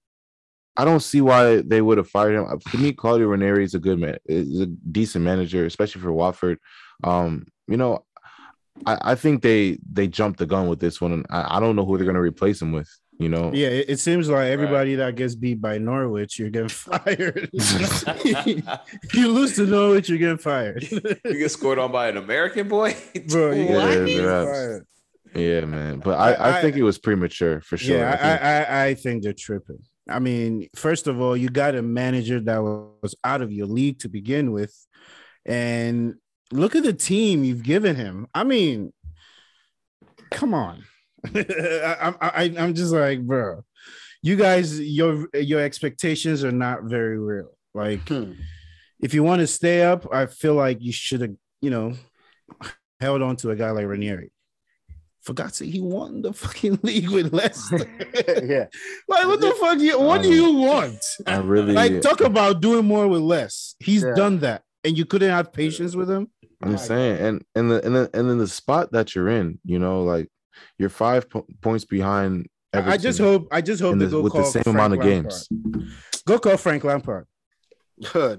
I 0.77 0.85
don't 0.85 1.01
see 1.01 1.21
why 1.21 1.63
they 1.63 1.81
would 1.83 1.99
have 1.99 2.09
fired 2.09 2.35
him. 2.35 2.59
For 2.61 2.79
me, 2.79 2.93
Claudio 2.93 3.27
Ranieri 3.27 3.65
is 3.65 3.75
a 3.75 3.79
good 3.79 3.99
man. 3.99 4.17
Is 4.27 4.61
a 4.61 4.67
decent 4.67 5.25
manager, 5.25 5.67
especially 5.67 6.01
for 6.01 6.13
Watford. 6.13 6.59
Um, 7.03 7.47
you 7.67 7.77
know, 7.77 8.05
I, 8.87 8.99
I 9.13 9.15
think 9.15 9.43
they 9.43 9.79
they 9.91 10.09
jumped 10.09 10.39
the 10.39 10.47
gun 10.47 10.69
with 10.69 10.81
this 10.81 11.01
one, 11.01 11.13
and 11.13 11.27
I, 11.31 11.57
I 11.57 11.61
don't 11.61 11.77
know 11.77 11.85
who 11.85 11.97
they're 11.97 12.07
going 12.07 12.15
to 12.15 12.21
replace 12.21 12.63
him 12.63 12.73
with. 12.73 12.89
You 13.21 13.29
know, 13.29 13.53
yeah, 13.53 13.69
it, 13.69 13.91
it 13.91 13.97
seems 13.99 14.31
like 14.31 14.47
everybody 14.49 14.95
that 14.95 15.15
gets 15.15 15.35
beat 15.35 15.61
by 15.61 15.77
Norwich, 15.77 16.39
you're 16.39 16.49
getting 16.49 16.69
fired. 16.87 17.51
you 19.13 19.29
lose 19.29 19.57
to 19.57 19.67
Norwich, 19.67 20.09
you're 20.09 20.17
getting 20.19 20.39
fired. 20.39 20.91
you 20.91 21.01
get 21.25 21.51
scored 21.51 21.79
on 21.79 21.93
by 21.93 22.09
an 22.09 22.17
American 22.17 22.67
boy, 22.69 22.97
Bro, 23.29 23.53
you 23.53 23.65
Yeah, 23.65 23.95
get 23.95 24.09
yeah. 24.09 24.45
fired. 24.45 24.87
yeah, 25.35 25.61
man. 25.67 25.99
But 25.99 26.19
I, 26.19 26.33
I, 26.33 26.59
I- 26.59 26.63
think 26.63 26.77
it 26.77 26.83
was 26.83 26.99
premature 26.99 27.61
for 27.61 27.77
sure. 27.77 27.99
Yeah, 27.99 28.09
I 28.11 28.17
think- 28.17 28.43
I, 28.43 28.63
I, 28.65 28.85
I 28.87 28.95
think 28.95 29.23
they're 29.23 29.33
tripping. 29.35 29.81
I 30.09 30.19
mean, 30.19 30.69
first 30.75 31.07
of 31.07 31.21
all, 31.21 31.37
you 31.37 31.51
got 31.51 31.75
a 31.75 31.83
manager 31.83 32.41
that 32.41 32.59
was 32.63 33.15
out 33.23 33.43
of 33.43 33.53
your 33.53 33.67
league 33.67 33.99
to 34.01 34.09
begin 34.09 34.51
with, 34.51 34.75
and 35.45 36.15
look 36.53 36.75
at 36.75 36.85
the 36.85 36.95
team 36.95 37.45
you've 37.45 37.63
given 37.63 37.95
him. 37.97 38.27
I 38.35 38.45
mean, 38.45 38.93
come 40.31 40.55
on. 40.55 40.85
I, 41.35 42.15
I, 42.21 42.29
I, 42.29 42.55
I'm 42.59 42.75
just 42.75 42.93
like, 42.93 43.21
bro, 43.27 43.63
you 44.23 44.37
guys, 44.37 44.81
your 44.81 45.29
your 45.35 45.61
expectations 45.61 46.45
are 46.45 46.53
not 46.53 46.85
very 46.85 47.19
real. 47.19 47.51
Like, 47.75 48.09
Hmm. 48.09 48.33
if 49.01 49.15
you 49.15 49.23
want 49.23 49.41
to 49.41 49.47
stay 49.47 49.83
up, 49.83 50.07
I 50.13 50.27
feel 50.27 50.55
like 50.55 50.79
you 50.81 50.93
should 50.93 51.21
have, 51.21 51.35
you 51.61 51.71
know, 51.71 51.95
held 53.01 53.23
on 53.23 53.37
to 53.37 53.51
a 53.51 53.57
guy 53.57 53.71
like 53.71 53.87
Ranieri. 53.87 54.31
For 55.23 55.35
God's 55.35 55.59
sake, 55.59 55.73
he 55.73 55.81
won 55.81 56.23
the 56.23 56.33
fucking 56.33 56.81
league 56.83 57.11
with 57.11 57.33
Leicester. 57.35 57.79
yeah. 58.43 58.67
Like, 59.07 59.27
what 59.27 59.41
the 59.41 59.55
fuck? 59.61 59.79
You, 59.79 60.01
what 60.01 60.23
do 60.23 60.31
you 60.33 60.55
want? 60.55 60.99
I 61.27 61.37
really 61.39 61.75
Like, 61.75 62.01
talk 62.01 62.23
about 62.23 62.63
doing 62.63 62.87
more 62.87 63.07
with 63.07 63.21
less. 63.21 63.75
He's 63.81 64.03
Yeah. 64.03 64.15
done 64.15 64.39
that, 64.41 64.63
and 64.83 64.97
you 64.97 65.05
couldn't 65.05 65.31
have 65.31 65.53
patience 65.53 65.95
with 65.95 66.11
him. 66.11 66.29
I'm 66.63 66.73
just 66.73 66.87
saying, 66.87 67.19
and 67.21 67.45
and 67.55 67.71
the 67.71 67.85
and 67.87 67.95
then 67.97 68.09
and 68.15 68.29
then 68.31 68.39
the 68.39 68.49
spot 68.49 68.93
that 68.93 69.15
you're 69.15 69.29
in, 69.29 69.59
you 69.65 69.79
know, 69.79 70.03
like 70.05 70.29
you're 70.79 70.89
five 70.89 71.29
po- 71.31 71.47
points 71.61 71.85
behind. 71.85 72.47
I 72.73 72.97
just 72.97 73.19
hope. 73.19 73.49
I 73.51 73.61
just 73.61 73.81
hope 73.83 73.95
in 73.95 73.99
they 73.99 74.05
the- 74.07 74.11
go 74.13 74.21
with 74.23 74.33
the 74.35 74.45
same 74.45 74.63
Frank 74.63 74.77
amount 74.77 74.93
of 74.95 74.99
Lampard. 75.01 75.25
games. 75.25 75.49
Go 76.27 76.39
call 76.39 76.57
Frank 76.57 76.85
Lampard. 76.85 77.27
They're 78.15 78.37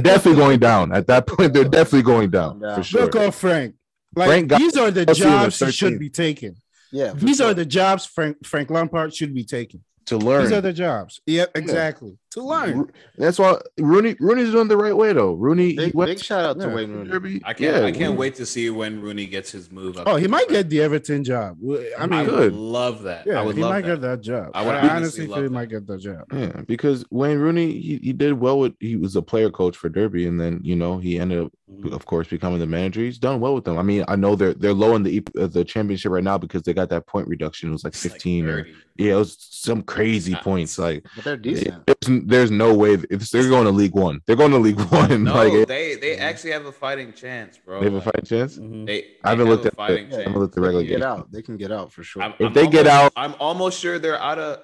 definitely 0.00 0.36
going 0.36 0.60
down 0.60 0.92
at 0.94 1.06
that 1.08 1.26
point. 1.26 1.52
They're 1.52 1.64
definitely 1.64 2.02
going 2.02 2.30
down 2.30 2.60
Down. 2.60 2.82
for 2.82 2.96
Go 2.98 3.08
call 3.08 3.30
Frank. 3.32 3.74
Like 4.16 4.28
Frank 4.28 4.48
got- 4.48 4.58
these 4.60 4.76
are 4.76 4.90
the 4.90 5.04
Let's 5.04 5.18
see 5.18 5.24
what 5.26 5.42
jobs 5.42 5.58
he 5.60 5.70
should 5.72 5.98
be 5.98 6.08
taking. 6.10 6.54
yeah. 6.92 7.12
These 7.14 7.38
sure. 7.38 7.48
are 7.50 7.54
the 7.54 7.66
jobs 7.66 8.06
Frank 8.06 8.46
Frank 8.46 8.70
Lampard 8.70 9.14
should 9.14 9.34
be 9.34 9.44
taking. 9.44 9.82
To 10.06 10.18
learn, 10.18 10.42
These 10.44 10.52
are 10.52 10.60
the 10.60 10.72
jobs. 10.72 11.20
Yep, 11.26 11.50
exactly. 11.56 12.18
To 12.34 12.42
learn. 12.42 12.90
That's 13.16 13.38
why 13.38 13.58
Rooney 13.78 14.16
Rooney's 14.18 14.50
doing 14.50 14.66
the 14.66 14.76
right 14.76 14.96
way 14.96 15.12
though. 15.12 15.34
Rooney 15.34 15.74
big, 15.76 15.94
went 15.94 16.08
big 16.10 16.18
shout 16.18 16.44
out 16.44 16.58
to 16.60 16.68
Wayne 16.68 16.90
Rooney. 17.08 17.40
I 17.44 17.52
can't. 17.52 17.60
Yeah, 17.76 17.86
I 17.86 17.92
can't 17.92 18.08
Rooney- 18.08 18.16
wait 18.16 18.34
to 18.36 18.46
see 18.46 18.70
when 18.70 19.00
Rooney 19.00 19.26
gets 19.26 19.52
his 19.52 19.70
move 19.70 19.96
up. 19.98 20.08
Oh, 20.08 20.16
he 20.16 20.26
might 20.26 20.48
get 20.48 20.68
the 20.68 20.80
Everton 20.80 21.22
job. 21.22 21.58
I 21.64 21.92
I 21.96 22.06
mean, 22.06 22.24
Good. 22.24 22.52
would 22.52 22.54
love 22.54 23.02
that. 23.04 23.24
yeah, 23.24 23.40
I 23.40 23.44
would 23.44 23.54
he 23.54 23.62
love 23.62 23.70
might 23.70 23.82
that. 23.82 23.88
get 23.88 24.00
that 24.00 24.20
job. 24.20 24.50
I 24.52 24.62
I, 24.62 24.66
would 24.66 24.74
honestly 24.74 24.90
honestly 24.96 25.26
feel 25.26 25.36
he 25.36 25.42
that. 25.42 25.50
might 25.52 25.68
get 25.68 25.86
that 25.86 25.98
job. 26.00 26.24
Yeah, 26.32 26.62
because 26.66 27.04
Wayne 27.10 27.38
Rooney 27.38 27.72
he, 27.78 28.00
he 28.02 28.12
did 28.12 28.32
well 28.32 28.58
with 28.58 28.74
he 28.80 28.96
was 28.96 29.14
a 29.14 29.22
player 29.22 29.48
coach 29.50 29.76
for 29.76 29.88
Derby, 29.88 30.26
and 30.26 30.40
then 30.40 30.60
you 30.64 30.74
know 30.74 30.98
he 30.98 31.18
ended 31.20 31.38
up, 31.44 31.52
Mm-hmm. 31.72 31.94
of 31.94 32.04
course, 32.04 32.28
becoming 32.28 32.58
the 32.58 32.66
manager. 32.66 33.00
He's 33.00 33.18
done 33.18 33.40
well 33.40 33.54
with 33.54 33.64
them. 33.64 33.78
I 33.78 33.82
mean, 33.82 34.04
I 34.06 34.16
know 34.16 34.36
they're 34.36 34.52
they're 34.52 34.74
low 34.74 34.94
in 34.96 35.02
the 35.02 35.26
uh, 35.40 35.46
the 35.46 35.64
championship 35.64 36.12
right 36.12 36.22
now 36.22 36.36
because 36.36 36.62
they 36.62 36.74
got 36.74 36.90
that 36.90 37.06
point 37.06 37.26
reduction. 37.26 37.70
It 37.70 37.72
was 37.72 37.84
like 37.84 37.94
It's 37.94 38.04
like 38.04 38.12
fifteen 38.12 38.46
or 38.46 38.66
yeah, 38.96 39.14
it 39.14 39.16
was 39.16 39.36
some 39.40 39.82
crazy 39.82 40.34
points. 40.36 40.78
Like 40.78 41.04
But 41.16 41.24
they're 41.24 41.36
decent. 41.38 41.86
there's, 41.86 42.22
there's 42.26 42.50
no 42.50 42.74
way 42.74 42.94
if 42.94 43.30
they're 43.30 43.48
going 43.48 43.64
to 43.64 43.70
League 43.70 43.94
One, 43.94 44.20
they're 44.26 44.36
going 44.36 44.50
to 44.52 44.58
League 44.58 44.80
One. 44.90 45.24
No, 45.24 45.34
like 45.34 45.52
it- 45.52 45.68
they 45.68 45.94
they 45.96 46.16
actually 46.16 46.50
have 46.52 46.66
a 46.66 46.72
fighting 46.72 47.12
chance, 47.12 47.58
bro. 47.58 47.80
they 47.80 47.86
have 47.86 47.94
a 47.94 48.00
fighting 48.00 48.24
chance. 48.24 48.58
Mhm. 48.58 48.86
They, 48.86 49.04
I 49.22 49.30
haven't 49.30 49.48
looked 49.48 49.66
at 49.66 49.74
fighting 49.76 50.08
the- 50.08 50.16
I 50.16 50.18
chance. 50.18 50.24
haven't 50.28 50.40
looked 50.40 50.52
at 50.52 50.54
the 50.56 50.60
They 50.60 50.66
regular 50.76 50.82
can 50.84 50.90
get 50.90 51.00
game. 51.00 51.08
out. 51.08 51.32
They 51.32 51.42
can 51.42 51.56
get 51.56 51.72
out 51.72 51.92
for 51.92 52.02
sure. 52.02 52.22
I'm, 52.22 52.32
If 52.38 52.46
I'm 52.48 52.52
they 52.52 52.66
get 52.66 52.86
out- 52.86 53.12
I'm 53.16 53.34
almost 53.40 53.78
sure 53.80 53.98
they're 53.98 54.20
out 54.20 54.38
of. 54.38 54.60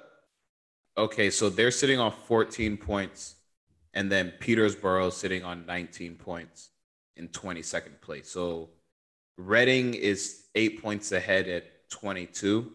Okay, 0.98 1.30
so 1.30 1.48
they're 1.48 1.70
sitting 1.70 1.98
on 1.98 2.12
14 2.26 2.76
points, 2.76 3.36
and 3.94 4.10
then 4.10 4.32
Peterborough 4.40 5.10
sitting 5.10 5.44
on 5.44 5.64
19 5.66 6.16
points 6.16 6.70
in 7.16 7.28
22nd 7.28 8.00
place. 8.00 8.28
So 8.30 8.70
Reading 9.38 9.94
is 9.94 10.44
eight 10.54 10.82
points 10.82 11.12
ahead 11.12 11.48
at 11.48 11.64
22. 11.90 12.70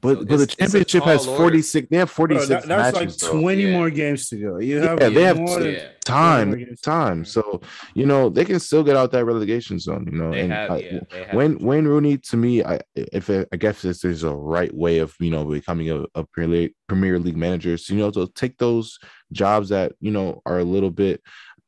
But 0.00 0.14
So 0.20 0.24
but 0.24 0.28
the 0.28 0.34
it's- 0.34 0.56
it's 0.58 0.74
a 0.74 0.84
championship 0.84 1.02
has 1.04 1.26
46. 1.26 1.88
They 1.90 1.96
have 1.98 2.10
46 2.10 2.48
that- 2.48 2.66
that's 2.66 2.94
like 2.96 3.08
matches. 3.08 3.20
though. 3.20 3.40
20 3.40 3.62
Yeah. 3.62 3.72
more 3.72 3.90
games 3.90 4.28
to 4.30 4.36
go. 4.36 4.58
You 4.58 4.80
have 4.80 4.98
Yeah, 5.00 5.08
they 5.10 5.22
have 5.24 5.36
more 5.38 5.58
to- 5.58 5.64
than- 5.64 5.74
Yeah, 5.74 5.88
time, 6.04 6.48
more 6.48 6.56
games 6.56 6.80
to 6.80 6.90
time. 6.90 7.24
So 7.26 7.60
you 7.94 8.06
know 8.06 8.30
they 8.30 8.46
can 8.46 8.58
still 8.58 8.82
get 8.82 8.96
out 8.96 9.12
that 9.12 9.26
relegation 9.26 9.78
zone. 9.78 10.08
You 10.10 10.16
know, 10.18 10.30
they 10.30 10.40
and 10.40 10.52
have. 10.52 10.70
I- 10.70 10.78
yeah, 10.78 11.00
they 11.10 11.24
have 11.24 11.34
Wayne 11.34 11.58
Wayne 11.58 11.84
Rooney 11.86 12.16
to 12.16 12.36
me, 12.38 12.64
I 12.64 12.80
if 12.94 13.28
it, 13.28 13.48
I 13.52 13.56
guess 13.58 13.82
this 13.82 14.02
is 14.02 14.22
a 14.22 14.32
right 14.34 14.74
way 14.74 14.98
of 14.98 15.14
you 15.20 15.30
know 15.30 15.44
becoming 15.44 15.90
a, 15.90 16.04
a 16.14 16.24
Premier 16.24 16.56
League, 16.62 16.72
Premier 16.88 17.18
League 17.18 17.36
manager. 17.36 17.76
So 17.76 17.92
you 17.92 18.00
know 18.00 18.10
to 18.12 18.28
take 18.34 18.56
those 18.56 18.98
jobs 19.32 19.68
that 19.68 19.92
you 20.00 20.10
know 20.10 20.40
are 20.46 20.58
a 20.58 20.64
little 20.64 20.90
bit, 20.90 21.20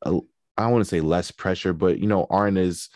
uh, 0.07 0.19
I 0.57 0.63
don't 0.63 0.73
want 0.73 0.83
to 0.85 0.89
say 0.89 1.01
less 1.03 1.31
pressure, 1.31 1.75
but 1.75 1.99
you 1.99 2.07
know 2.07 2.27
aren't 2.31 2.57
as 2.57 2.89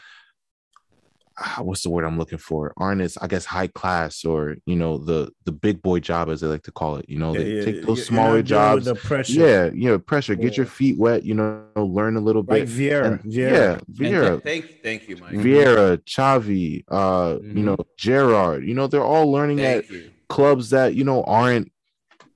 what's 1.59 1.83
the 1.83 1.91
word 1.91 2.05
I'm 2.05 2.19
looking 2.19 2.39
for? 2.39 2.73
Aren't 2.77 3.01
as 3.01 3.17
I 3.19 3.27
guess 3.27 3.45
high 3.45 3.67
class 3.69 4.25
or 4.25 4.57
you 4.67 4.77
know 4.77 4.99
the 4.99 5.31
the 5.45 5.53
big 5.53 5.83
boy 5.83 6.01
job 6.01 6.29
as 6.31 6.41
they 6.41 6.47
like 6.47 6.63
to 6.65 6.73
call 6.73 6.97
it. 6.97 7.07
You 7.09 7.19
know, 7.19 7.33
Yeah, 7.33 7.39
they 7.41 7.51
yeah, 7.51 7.65
take 7.65 7.75
you're 7.77 7.85
those 7.85 8.07
smaller 8.07 8.27
dealing 8.29 8.37
with 8.43 8.47
jobs. 8.47 8.85
The 8.87 8.95
pressure. 8.95 9.33
Yeah, 9.41 9.65
you 9.73 9.89
know, 9.91 9.99
pressure. 9.99 10.35
Get 10.35 10.57
your 10.57 10.67
feet 10.67 10.99
wet. 10.99 11.25
You 11.25 11.35
know, 11.35 11.65
learn 11.77 12.17
a 12.17 12.21
little 12.21 12.43
Like 12.43 12.67
bit. 12.67 12.69
Vieira. 12.69 13.05
And- 13.07 13.21
Vieira. 13.23 13.33
yeah, 13.51 13.73
And 13.73 13.87
Vieira. 13.97 14.31
th- 14.31 14.43
thank, 14.43 14.83
thank 14.83 15.09
you, 15.09 15.17
Mike. 15.17 15.33
Vieira, 15.33 15.99
Xavi, 16.05 16.85
uh, 16.89 17.35
Mhm. 17.39 17.57
you 17.57 17.63
know, 17.65 17.77
Gerrard, 17.97 18.65
you 18.67 18.75
know, 18.75 18.87
they're 18.87 19.03
all 19.05 19.31
learning 19.31 19.61
at 19.61 19.91
you. 19.91 20.11
clubs 20.29 20.71
that, 20.71 20.95
you 20.95 21.05
know, 21.05 21.23
aren't 21.25 21.71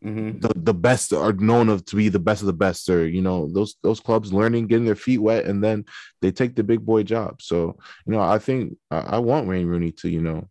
Mhm. 0.05 0.40
the, 0.40 0.52
the 0.56 0.74
best 0.74 1.12
are 1.12 1.32
known 1.32 1.68
of 1.68 1.85
to 1.86 1.97
be 1.97 2.09
the 2.09 2.18
best 2.18 2.43
of 2.43 2.47
the 2.47 2.52
best, 2.52 2.89
or 2.89 3.09
you 3.09 3.23
know, 3.23 3.48
those 3.52 3.77
those 3.82 4.01
clubs 4.01 4.32
learning, 4.32 4.66
getting 4.66 4.85
their 4.86 4.94
feet 4.94 5.18
wet, 5.18 5.47
and 5.47 5.62
then 5.62 5.85
they 6.23 6.31
take 6.31 6.55
the 6.55 6.62
big 6.64 6.85
boy 6.85 7.02
job. 7.02 7.40
So, 7.43 7.77
you 8.06 8.12
know, 8.12 8.20
I 8.20 8.39
think 8.39 8.77
I, 8.90 8.98
I 8.98 9.18
want 9.18 9.47
Wayne 9.48 9.66
Rooney 9.66 9.93
to, 9.93 10.09
you 10.09 10.20
know, 10.20 10.48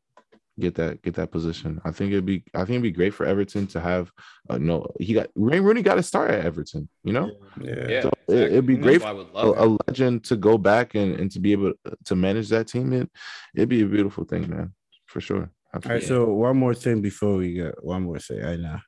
get 0.60 0.76
that 0.76 1.02
get 1.02 1.16
that 1.16 1.32
position. 1.32 1.82
I 1.86 1.92
think 1.92 2.12
it'd 2.12 2.26
be 2.26 2.44
I 2.54 2.60
think 2.60 2.72
it'd 2.72 2.84
be 2.84 2.92
great 2.92 3.14
for 3.14 3.26
Everton 3.26 3.68
to 3.68 3.80
have 3.82 4.12
uh, 4.50 4.58
no 4.58 4.88
he 5.00 5.14
got 5.14 5.28
Wayne 5.36 5.64
Rooney 5.64 5.82
got 5.82 5.96
to 5.96 6.04
start 6.04 6.32
at 6.32 6.46
Everton, 6.46 6.88
you 7.04 7.14
know. 7.14 7.30
Yeah. 7.62 7.88
Yeah, 7.90 8.02
So 8.04 8.12
it- 8.30 8.52
it'd 8.54 8.66
be 8.66 8.78
great 8.78 9.02
That's 9.02 9.04
why 9.04 9.10
I 9.10 9.14
would 9.14 9.58
a, 9.58 9.66
a 9.66 9.78
legend 9.88 10.24
to 10.26 10.36
go 10.38 10.58
back 10.58 10.96
and, 10.96 11.20
and 11.20 11.30
to 11.32 11.40
be 11.40 11.52
able 11.52 11.74
to 12.06 12.16
manage 12.16 12.50
that 12.50 12.68
team, 12.68 12.94
it, 12.94 13.10
it'd 13.56 13.70
be 13.70 13.82
a 13.82 13.86
beautiful 13.86 14.24
thing, 14.24 14.50
man, 14.50 14.74
for 15.08 15.20
sure. 15.22 15.52
All 15.74 15.82
right, 15.92 16.02
so 16.08 16.26
one 16.34 16.56
more 16.56 16.74
thing 16.74 17.02
before 17.02 17.36
we 17.36 17.52
get 17.54 17.84
one 17.84 18.04
more 18.04 18.18
thing. 18.20 18.42
I 18.46 18.56
know. 18.56 18.80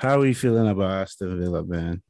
How 0.00 0.18
are 0.18 0.24
you 0.24 0.34
feeling 0.34 0.66
about 0.66 0.90
Aston 0.92 1.38
Villa, 1.38 1.62
man? 1.62 2.00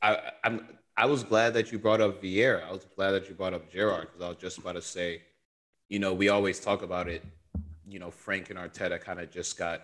I, 0.00 0.30
I'm. 0.42 0.66
I 0.96 1.04
was 1.04 1.22
glad 1.24 1.52
that 1.52 1.70
you 1.70 1.78
brought 1.78 2.00
up 2.00 2.22
Vieira. 2.22 2.66
I 2.66 2.72
was 2.72 2.86
glad 2.96 3.10
that 3.10 3.28
you 3.28 3.34
brought 3.34 3.52
up 3.52 3.70
Gerrard 3.70 4.08
because 4.10 4.24
I 4.24 4.28
was 4.28 4.38
just 4.38 4.56
about 4.56 4.76
to 4.76 4.80
say, 4.80 5.20
you 5.90 5.98
know, 5.98 6.14
we 6.14 6.30
always 6.30 6.58
talk 6.58 6.82
about 6.82 7.06
it. 7.06 7.22
You 7.86 7.98
know, 7.98 8.10
Frank 8.10 8.48
and 8.48 8.58
Arteta 8.58 8.98
kind 8.98 9.20
of 9.20 9.30
just 9.30 9.58
got 9.58 9.82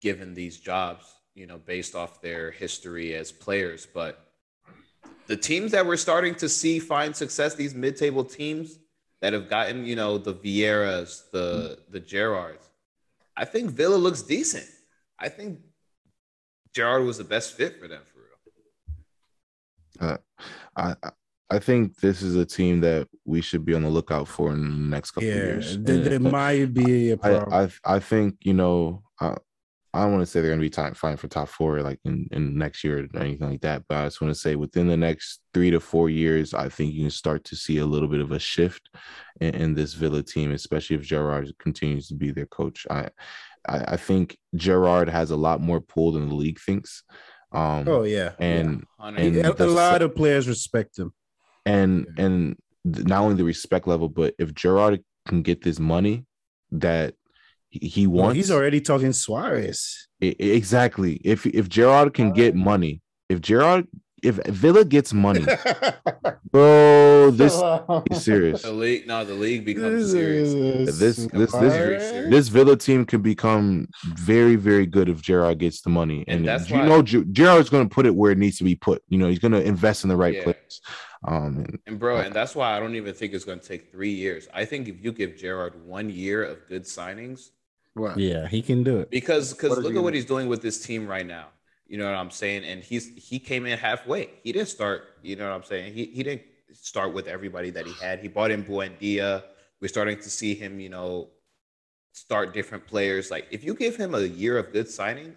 given 0.00 0.32
these 0.32 0.58
jobs, 0.58 1.12
you 1.34 1.48
know, 1.48 1.58
based 1.58 1.96
off 1.96 2.22
their 2.22 2.52
history 2.52 3.16
as 3.16 3.32
players. 3.32 3.84
But 3.92 4.24
the 5.26 5.36
teams 5.36 5.72
that 5.72 5.84
we're 5.84 5.96
starting 5.96 6.36
to 6.36 6.48
see 6.48 6.78
find 6.78 7.16
success, 7.16 7.56
these 7.56 7.74
mid-table 7.74 8.24
teams 8.24 8.78
that 9.20 9.32
have 9.32 9.50
gotten, 9.50 9.84
you 9.84 9.96
know, 9.96 10.18
the 10.18 10.34
Vieiras, 10.34 11.28
the 11.32 11.80
the 11.90 11.98
Gerrards, 11.98 12.68
I 13.36 13.44
think 13.44 13.72
Villa 13.72 13.96
looks 13.96 14.22
decent. 14.22 14.66
I 15.18 15.28
think 15.28 15.58
Gerrard 16.74 17.04
was 17.04 17.18
the 17.18 17.24
best 17.24 17.56
fit 17.56 17.78
for 17.80 17.88
them 17.88 18.02
for 18.12 18.20
real. 20.00 20.10
Uh, 20.10 20.16
I, 20.76 20.94
I 21.02 21.10
I 21.50 21.58
think 21.58 22.00
this 22.00 22.22
is 22.22 22.34
a 22.36 22.44
team 22.44 22.80
that 22.80 23.06
we 23.24 23.40
should 23.40 23.64
be 23.64 23.74
on 23.74 23.82
the 23.82 23.88
lookout 23.88 24.26
for 24.26 24.50
in 24.52 24.60
the 24.60 24.96
next 24.96 25.12
couple 25.12 25.28
of 25.28 25.34
Yeah, 25.34 25.42
years. 25.42 25.78
there, 25.78 25.98
there 25.98 26.18
might 26.20 26.72
be 26.74 27.10
a 27.10 27.16
problem. 27.16 27.52
I, 27.52 27.64
I 27.64 27.96
I 27.96 28.00
think 28.00 28.36
you 28.40 28.54
know 28.54 29.02
I, 29.20 29.36
I 29.92 30.02
don't 30.02 30.12
want 30.12 30.22
to 30.22 30.26
say 30.26 30.40
they're 30.40 30.50
going 30.50 30.58
to 30.58 30.64
be 30.64 30.70
time 30.70 30.94
fine 30.94 31.16
for 31.16 31.28
top 31.28 31.48
four 31.48 31.80
like 31.82 32.00
in, 32.04 32.26
in 32.32 32.58
next 32.58 32.82
year 32.82 32.98
or 33.14 33.20
anything 33.20 33.48
like 33.50 33.60
that, 33.60 33.84
but 33.88 33.98
I 33.98 34.04
just 34.06 34.20
want 34.20 34.34
to 34.34 34.40
say 34.40 34.56
within 34.56 34.88
the 34.88 34.96
next 34.96 35.40
three 35.52 35.70
to 35.70 35.78
four 35.78 36.10
years, 36.10 36.54
I 36.54 36.68
think 36.68 36.92
you 36.92 37.02
can 37.02 37.10
start 37.10 37.44
to 37.44 37.54
see 37.56 37.78
a 37.78 37.86
little 37.86 38.08
bit 38.08 38.20
of 38.20 38.32
a 38.32 38.38
shift 38.40 38.88
in, 39.40 39.54
in 39.54 39.74
this 39.74 39.94
Villa 39.94 40.22
team, 40.22 40.50
especially 40.50 40.96
if 40.96 41.02
Gerrard 41.02 41.52
continues 41.60 42.08
to 42.08 42.14
be 42.14 42.32
their 42.32 42.46
coach. 42.46 42.86
I, 42.90 43.10
I 43.68 43.94
I 43.94 43.96
think 43.96 44.36
Gerrard 44.54 45.08
has 45.08 45.30
a 45.30 45.36
lot 45.36 45.60
more 45.60 45.80
pull 45.80 46.12
than 46.12 46.28
the 46.28 46.34
league 46.34 46.58
thinks. 46.60 47.02
Um, 47.52 47.86
oh 47.88 48.02
yeah, 48.02 48.32
and 48.38 48.84
Hundred 48.98 49.36
and 49.36 49.36
a, 49.46 49.64
a 49.64 49.66
lot 49.66 50.02
of 50.02 50.14
players 50.14 50.48
respect 50.48 50.98
him. 50.98 51.12
and 51.64 52.06
Yeah. 52.18 52.24
and 52.24 52.56
th- 52.92 53.06
not 53.06 53.22
only 53.22 53.36
the 53.36 53.44
respect 53.44 53.86
level, 53.86 54.08
but 54.08 54.34
if 54.38 54.52
Gerrard 54.54 55.02
can 55.28 55.42
get 55.42 55.62
this 55.62 55.78
money 55.78 56.26
that 56.72 57.14
he- 57.70 57.88
he 57.88 58.06
Well, 58.06 58.24
wants, 58.24 58.36
he's 58.36 58.50
already 58.50 58.80
talking 58.80 59.12
Suarez. 59.12 60.08
I- 60.22 60.34
I- 60.40 60.42
exactly. 60.60 61.20
If 61.24 61.46
if 61.46 61.68
Gerrard 61.68 62.12
can 62.14 62.32
get 62.32 62.54
money, 62.54 63.00
if 63.28 63.40
Gerrard 63.40 63.86
if 64.24 64.36
Villa 64.46 64.84
gets 64.84 65.12
money, 65.12 65.44
bro, 66.50 67.30
this 67.30 67.54
is 68.10 68.24
serious. 68.24 68.62
The 68.62 68.72
league, 68.72 69.06
no, 69.06 69.24
the 69.24 69.34
league 69.34 69.64
becomes 69.64 70.10
serious. 70.10 70.52
This 70.52 71.16
this 71.16 71.26
this 71.26 71.52
Very 71.52 72.30
this 72.30 72.48
Villa 72.48 72.76
team 72.76 73.04
can 73.04 73.22
become 73.22 73.88
very 74.04 74.56
very 74.56 74.86
good 74.86 75.08
if 75.08 75.20
Gerrard 75.22 75.58
gets 75.58 75.82
the 75.82 75.90
money, 75.90 76.24
And 76.28 76.38
and, 76.40 76.48
that's 76.48 76.70
you 76.70 76.76
why- 76.78 76.86
know 76.86 77.02
Ge- 77.02 77.26
Gerrard's 77.32 77.68
going 77.70 77.88
to 77.88 77.94
put 77.94 78.06
it 78.06 78.14
where 78.14 78.32
it 78.32 78.38
needs 78.38 78.58
to 78.58 78.64
be 78.64 78.74
put. 78.74 79.02
You 79.08 79.18
know, 79.18 79.28
he's 79.28 79.38
going 79.38 79.52
to 79.52 79.62
invest 79.62 80.04
in 80.04 80.08
the 80.08 80.16
right 80.16 80.34
Yeah. 80.34 80.44
place. 80.44 80.80
Um, 81.26 81.64
and 81.66 81.78
And 81.86 81.98
bro, 81.98 82.18
and 82.18 82.34
that's 82.34 82.54
why 82.54 82.76
I 82.76 82.80
don't 82.80 82.96
even 82.96 83.14
think 83.14 83.32
it's 83.32 83.44
going 83.46 83.58
to 83.60 83.66
take 83.66 83.90
three 83.90 84.10
years. 84.12 84.46
I 84.52 84.64
think 84.66 84.88
if 84.88 85.02
you 85.02 85.10
give 85.12 85.36
Gerrard 85.36 85.74
one 85.86 86.10
year 86.10 86.42
of 86.44 86.58
good 86.68 86.84
signings, 86.84 87.50
What? 87.94 88.18
Yeah, 88.18 88.46
he 88.46 88.60
can 88.60 88.82
do 88.82 88.98
it. 88.98 89.10
because 89.10 89.52
because 89.54 89.78
look 89.78 89.94
at 89.96 90.02
what 90.02 90.12
he's 90.14 90.26
doing 90.26 90.48
with 90.48 90.60
this 90.62 90.80
team 90.84 91.06
right 91.06 91.26
now. 91.26 91.46
You 91.86 91.98
know 91.98 92.06
what 92.06 92.14
I'm 92.14 92.30
saying? 92.30 92.64
And 92.64 92.82
he's 92.82 93.06
he 93.16 93.38
came 93.38 93.66
in 93.66 93.78
halfway. 93.78 94.30
He 94.42 94.52
didn't 94.52 94.68
start. 94.68 95.02
You 95.22 95.36
know 95.36 95.48
what 95.48 95.54
I'm 95.54 95.64
saying? 95.64 95.92
He 95.94 96.06
he 96.06 96.22
didn't 96.22 96.42
start 96.72 97.12
with 97.12 97.26
everybody 97.28 97.70
that 97.70 97.86
he 97.86 97.92
had. 98.02 98.20
He 98.20 98.28
bought 98.28 98.50
in 98.50 98.64
Buendia. 98.64 99.42
We're 99.80 99.88
starting 99.88 100.16
to 100.18 100.30
see 100.30 100.54
him. 100.54 100.80
You 100.80 100.88
know, 100.88 101.28
start 102.12 102.54
different 102.54 102.86
players. 102.86 103.30
Like 103.30 103.46
if 103.50 103.64
you 103.64 103.74
give 103.74 103.96
him 103.96 104.14
a 104.14 104.20
year 104.22 104.56
of 104.58 104.72
good 104.72 104.86
signings, 104.86 105.34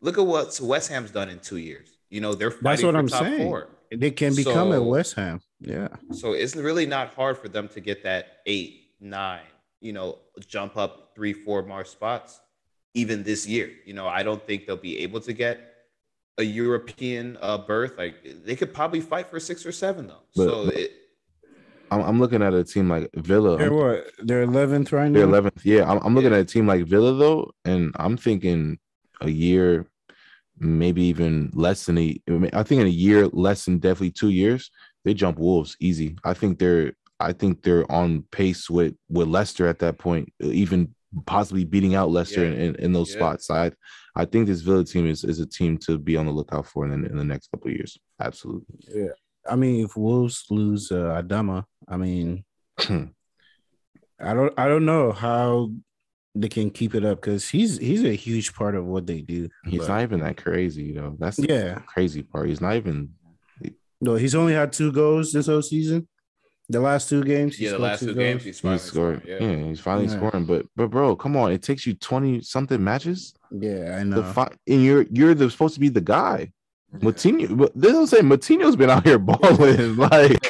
look 0.00 0.18
at 0.18 0.26
what 0.26 0.58
West 0.62 0.90
Ham's 0.90 1.10
done 1.10 1.28
in 1.30 1.38
two 1.40 1.56
years. 1.58 1.88
You 2.10 2.20
know, 2.20 2.34
they're 2.34 2.50
fighting 2.50 2.64
That's 2.64 2.82
what 2.82 2.92
for 2.92 2.98
I'm 2.98 3.08
top 3.08 3.22
saying. 3.22 3.42
four. 3.48 3.68
They 3.90 4.10
can 4.10 4.34
become 4.34 4.72
at 4.72 4.76
So- 4.76 4.82
West 4.82 5.14
Ham. 5.14 5.40
Yeah, 5.60 5.88
So 6.12 6.34
it's 6.34 6.54
really 6.54 6.86
not 6.86 7.14
hard 7.14 7.36
for 7.38 7.48
them 7.48 7.68
to 7.68 7.80
get 7.80 8.04
that 8.04 8.38
eight, 8.46 8.92
nine, 9.00 9.40
you 9.80 9.92
know, 9.92 10.18
jump 10.46 10.76
up 10.76 11.12
three, 11.16 11.32
four 11.32 11.62
more 11.64 11.84
spots, 11.84 12.38
even 12.98 13.22
this 13.22 13.46
year. 13.46 13.70
You 13.84 13.94
know, 13.94 14.06
I 14.06 14.22
don't 14.22 14.44
think 14.46 14.66
they'll 14.66 14.76
be 14.76 14.98
able 14.98 15.20
to 15.20 15.32
get 15.32 15.56
a 16.38 16.42
European 16.42 17.38
uh, 17.40 17.58
berth. 17.58 17.94
Like 17.96 18.16
they 18.44 18.56
could 18.56 18.72
probably 18.74 19.00
fight 19.00 19.30
for 19.30 19.40
six 19.40 19.64
or 19.64 19.72
seven 19.72 20.06
though. 20.08 20.22
But- 20.36 20.48
so 20.48 20.64
but- 20.66 20.74
it, 20.76 20.92
I'm, 21.90 22.02
I'm 22.02 22.20
looking 22.20 22.42
at 22.42 22.52
a 22.52 22.64
team 22.64 22.90
like 22.90 23.08
Villa. 23.14 23.56
They're 23.56 23.72
what? 23.72 24.10
They're 24.18 24.42
eleventh 24.42 24.92
right 24.92 25.10
now. 25.10 25.20
They're 25.20 25.42
11th. 25.42 25.60
Yeah, 25.64 25.90
I'm, 25.90 25.98
I'm 26.04 26.14
looking 26.14 26.34
at 26.34 26.40
a 26.40 26.44
team 26.44 26.66
like 26.66 26.84
Villa 26.84 27.14
though, 27.14 27.50
and 27.64 27.92
I'm 27.96 28.18
thinking 28.18 28.78
a 29.22 29.30
year, 29.30 29.86
maybe 30.58 31.02
even 31.04 31.50
less 31.54 31.86
than 31.86 31.96
a. 31.96 32.20
I 32.52 32.62
think 32.62 32.82
in 32.82 32.86
a 32.86 32.90
year, 32.90 33.26
less 33.28 33.64
than 33.64 33.78
definitely 33.78 34.10
two 34.10 34.28
years, 34.28 34.70
they 35.06 35.14
jump 35.14 35.38
Wolves 35.38 35.76
easy. 35.80 36.18
I 36.24 36.34
think 36.34 36.58
they're. 36.58 36.92
I 37.20 37.32
think 37.32 37.62
they're 37.62 37.90
on 37.90 38.24
pace 38.32 38.68
with 38.68 38.94
with 39.08 39.28
Leicester 39.28 39.66
at 39.66 39.78
that 39.78 39.96
point, 39.96 40.30
even 40.40 40.94
possibly 41.26 41.64
beating 41.64 41.94
out 41.94 42.10
Leicester 42.10 42.44
Yeah. 42.44 42.50
in, 42.64 42.74
in, 42.76 42.92
those 42.92 43.10
Yeah. 43.10 43.16
spots. 43.18 43.50
I 43.50 43.72
I 44.16 44.24
think 44.24 44.46
this 44.46 44.60
Villa 44.62 44.84
team 44.84 45.06
is, 45.06 45.24
is 45.24 45.40
a 45.40 45.46
team 45.46 45.78
to 45.86 45.96
be 45.98 46.16
on 46.16 46.26
the 46.26 46.32
lookout 46.32 46.66
for 46.66 46.84
in, 46.84 47.02
the- 47.02 47.08
in 47.10 47.16
the 47.16 47.24
next 47.24 47.50
couple 47.50 47.70
of 47.70 47.76
years. 47.76 47.96
Absolutely. 48.20 48.76
Yeah. 48.94 49.08
I 49.48 49.56
mean, 49.56 49.84
if 49.84 49.96
Wolves 49.96 50.44
lose 50.50 50.90
uh, 50.92 51.22
Adama, 51.22 51.64
I 51.88 51.96
mean, 51.96 52.44
I 54.20 54.34
don't, 54.34 54.52
I 54.58 54.66
don't 54.68 54.84
know 54.84 55.12
how 55.12 55.70
they 56.34 56.48
can 56.48 56.70
keep 56.70 56.94
it 56.94 57.04
up 57.04 57.20
because 57.20 57.48
he's 57.48 57.78
he's 57.78 58.04
a 58.04 58.14
huge 58.14 58.54
part 58.54 58.74
of 58.74 58.84
what 58.84 59.06
they 59.06 59.22
do. 59.22 59.48
He's 59.64 59.80
But- 59.80 59.88
not 59.88 60.02
even 60.02 60.20
that 60.20 60.36
crazy, 60.36 60.82
you 60.84 60.94
know. 60.94 61.16
That's 61.18 61.36
the 61.36 61.46
Yeah, 61.48 61.78
crazy 61.86 62.22
part. 62.22 62.48
He's 62.48 62.60
not 62.60 62.76
even 62.76 63.10
no, 64.00 64.14
he's 64.14 64.34
only 64.36 64.52
had 64.52 64.72
two 64.72 64.92
goals 64.92 65.32
this 65.32 65.46
whole 65.46 65.62
season. 65.62 66.06
The 66.70 66.80
last 66.80 67.08
two 67.08 67.24
games, 67.24 67.56
he 67.56 67.64
Yeah, 67.64 67.70
the 67.70 67.76
scored 67.76 67.88
last 67.90 68.00
two 68.00 68.06
two 68.08 68.14
games 68.14 68.42
goals. 68.42 68.44
he's 68.44 68.54
He's 68.56 68.60
finally 68.60 68.78
scoring. 68.78 69.20
scored. 69.20 69.40
Yeah. 69.40 69.48
Yeah. 69.48 69.68
he's 69.68 69.80
finally 69.80 70.06
Yeah. 70.06 70.16
scoring. 70.16 70.44
But 70.44 70.66
but 70.76 70.88
bro, 70.90 71.16
come 71.16 71.36
on, 71.36 71.50
it 71.52 71.62
takes 71.62 71.86
you 71.86 71.94
twenty 71.94 72.42
something 72.42 72.82
matches. 72.82 73.34
Yeah, 73.50 73.94
I 73.96 73.98
The 74.00 74.04
know. 74.04 74.22
fi- 74.22 74.52
and 74.66 74.84
you're 74.84 75.06
you're 75.10 75.34
the, 75.34 75.50
supposed 75.50 75.74
to 75.74 75.80
be 75.80 75.88
the 75.88 76.00
guy. 76.02 76.52
Moutinho, 76.96 77.54
but 77.56 77.72
this 77.74 77.94
is 77.94 78.10
say 78.10 78.20
Moutinho's 78.20 78.76
been 78.76 78.88
out 78.90 79.06
here 79.06 79.18
balling. 79.30 79.96
like 79.96 80.42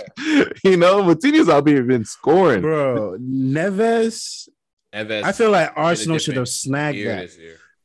you 0.65 0.77
know, 0.77 1.03
Moutinho's 1.03 1.49
out 1.49 1.67
here 1.67 1.83
been 1.85 2.05
scoring. 2.05 2.63
Bro, 2.63 3.19
Neves. 3.21 4.49
Neves 4.95 5.23
I 5.23 5.33
feel 5.33 5.51
like 5.51 5.73
Arsenal 5.77 6.19
should 6.19 6.37
have 6.37 6.49
snagged 6.49 7.07
that. 7.07 7.31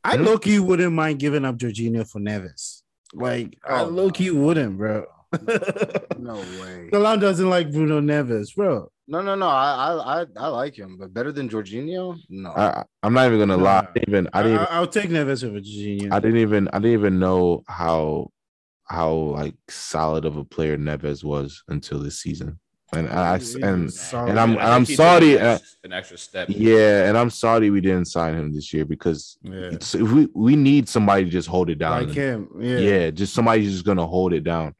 I 0.03 0.15
low 0.17 0.37
key 0.37 0.59
wouldn't 0.59 0.93
mind 0.93 1.19
giving 1.19 1.45
up 1.45 1.57
Jorginho 1.57 2.07
for 2.09 2.19
Neves. 2.19 2.81
Like 3.13 3.57
I 3.67 3.81
Oh, 3.81 3.85
low 3.85 4.09
key 4.09 4.31
wouldn't, 4.31 4.77
bro. 4.77 5.05
No 6.19 6.35
way. 6.35 6.89
Milan 6.91 7.19
doesn't 7.19 7.49
like 7.49 7.71
Bruno 7.71 7.99
Neves, 7.99 8.55
bro. 8.55 8.89
No, 9.07 9.21
no, 9.21 9.35
no. 9.35 9.47
I, 9.47 9.73
I, 9.73 10.21
I, 10.21 10.25
I 10.37 10.47
like 10.47 10.77
him, 10.77 10.97
but 10.97 11.13
better 11.13 11.31
than 11.31 11.49
Jorginho? 11.49 12.17
No. 12.29 12.51
I, 12.51 12.83
I'm 13.01 13.13
not 13.13 13.27
even 13.27 13.39
gonna 13.39 13.57
lie. 13.57 13.79
I 13.79 13.87
didn't 13.93 14.09
even 14.09 14.29
I 14.31 14.39
I, 14.39 14.43
didn't 14.43 14.61
even, 14.61 14.79
will 14.79 14.87
take 14.87 15.09
Neves 15.09 15.43
over 15.43 15.59
Jorginho. 15.59 16.13
I 16.13 16.19
didn't 16.19 16.37
even 16.37 16.69
I 16.71 16.79
didn't 16.79 16.93
even 16.93 17.19
know 17.19 17.63
how 17.67 18.31
how 18.85 19.11
like 19.11 19.55
solid 19.69 20.23
of 20.25 20.37
a 20.37 20.45
player 20.45 20.77
Neves 20.77 21.23
was 21.23 21.63
until 21.67 21.99
this 21.99 22.19
season. 22.19 22.59
And 22.93 23.09
I 23.09 23.39
He's 23.39 23.55
and 23.55 23.91
solid. 23.91 24.29
and 24.29 24.39
I'm- 24.39 24.51
I 24.51 24.53
think 24.55 24.63
I'm 24.69 24.85
sorry, 24.85 25.35
An 25.37 25.41
extra, 25.45 25.77
an 25.83 25.93
extra 25.93 26.17
step. 26.17 26.47
yeah, 26.49 27.07
and 27.07 27.17
I'm 27.17 27.31
sorry 27.31 27.71
we 27.71 27.81
didn't 27.81 28.05
sign 28.05 28.35
him 28.35 28.53
this 28.53 28.71
year 28.71 28.85
because 28.85 29.37
yeah. 29.41 29.71
it's, 29.73 29.95
we 29.95 30.27
we 30.33 30.55
need 30.55 30.87
somebody 30.87 31.25
to 31.25 31.29
just 31.29 31.47
hold 31.47 31.69
it 31.69 31.79
down. 31.79 32.05
like 32.05 32.15
him. 32.15 32.49
Yeah. 32.59 32.77
yeah. 32.77 33.09
just 33.09 33.33
somebody 33.33 33.63
who's 33.63 33.73
just 33.73 33.85
gonna 33.85 34.05
hold 34.05 34.31
it 34.33 34.43
down. 34.43 34.75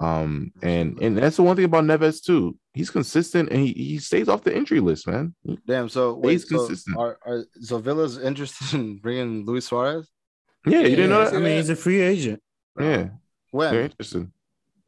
Um, 0.00 0.52
and 0.62 0.98
and 1.00 1.16
that's 1.18 1.36
the 1.36 1.42
one 1.42 1.54
thing 1.56 1.66
about 1.66 1.84
Neves 1.84 2.22
too. 2.24 2.56
He's 2.74 2.90
consistent 2.90 3.50
and 3.50 3.60
he, 3.60 3.72
he 3.72 3.98
stays 3.98 4.28
off 4.28 4.42
the 4.42 4.56
injury 4.56 4.80
list, 4.80 5.06
man. 5.06 5.34
Damn. 5.66 5.88
So 5.88 6.14
wait, 6.14 6.32
He's 6.32 6.48
so, 6.48 6.56
consistent. 6.58 6.96
are, 6.96 7.18
are 7.24 7.44
so 7.60 7.78
Villa's 7.78 8.18
interested 8.18 8.74
in 8.74 8.98
bringing 9.02 9.44
Luis 9.44 9.66
Suarez? 9.66 10.08
Yeah, 10.66 10.80
you 10.80 10.96
didn't 10.96 11.10
know 11.10 11.22
I 11.22 11.32
mean, 11.38 11.56
he's 11.56 11.68
a 11.70 11.76
free 11.76 12.00
agent 12.00 12.40
Yeah, 12.78 13.08
When? 13.50 13.70
very 13.72 13.84
interesting. 13.84 14.32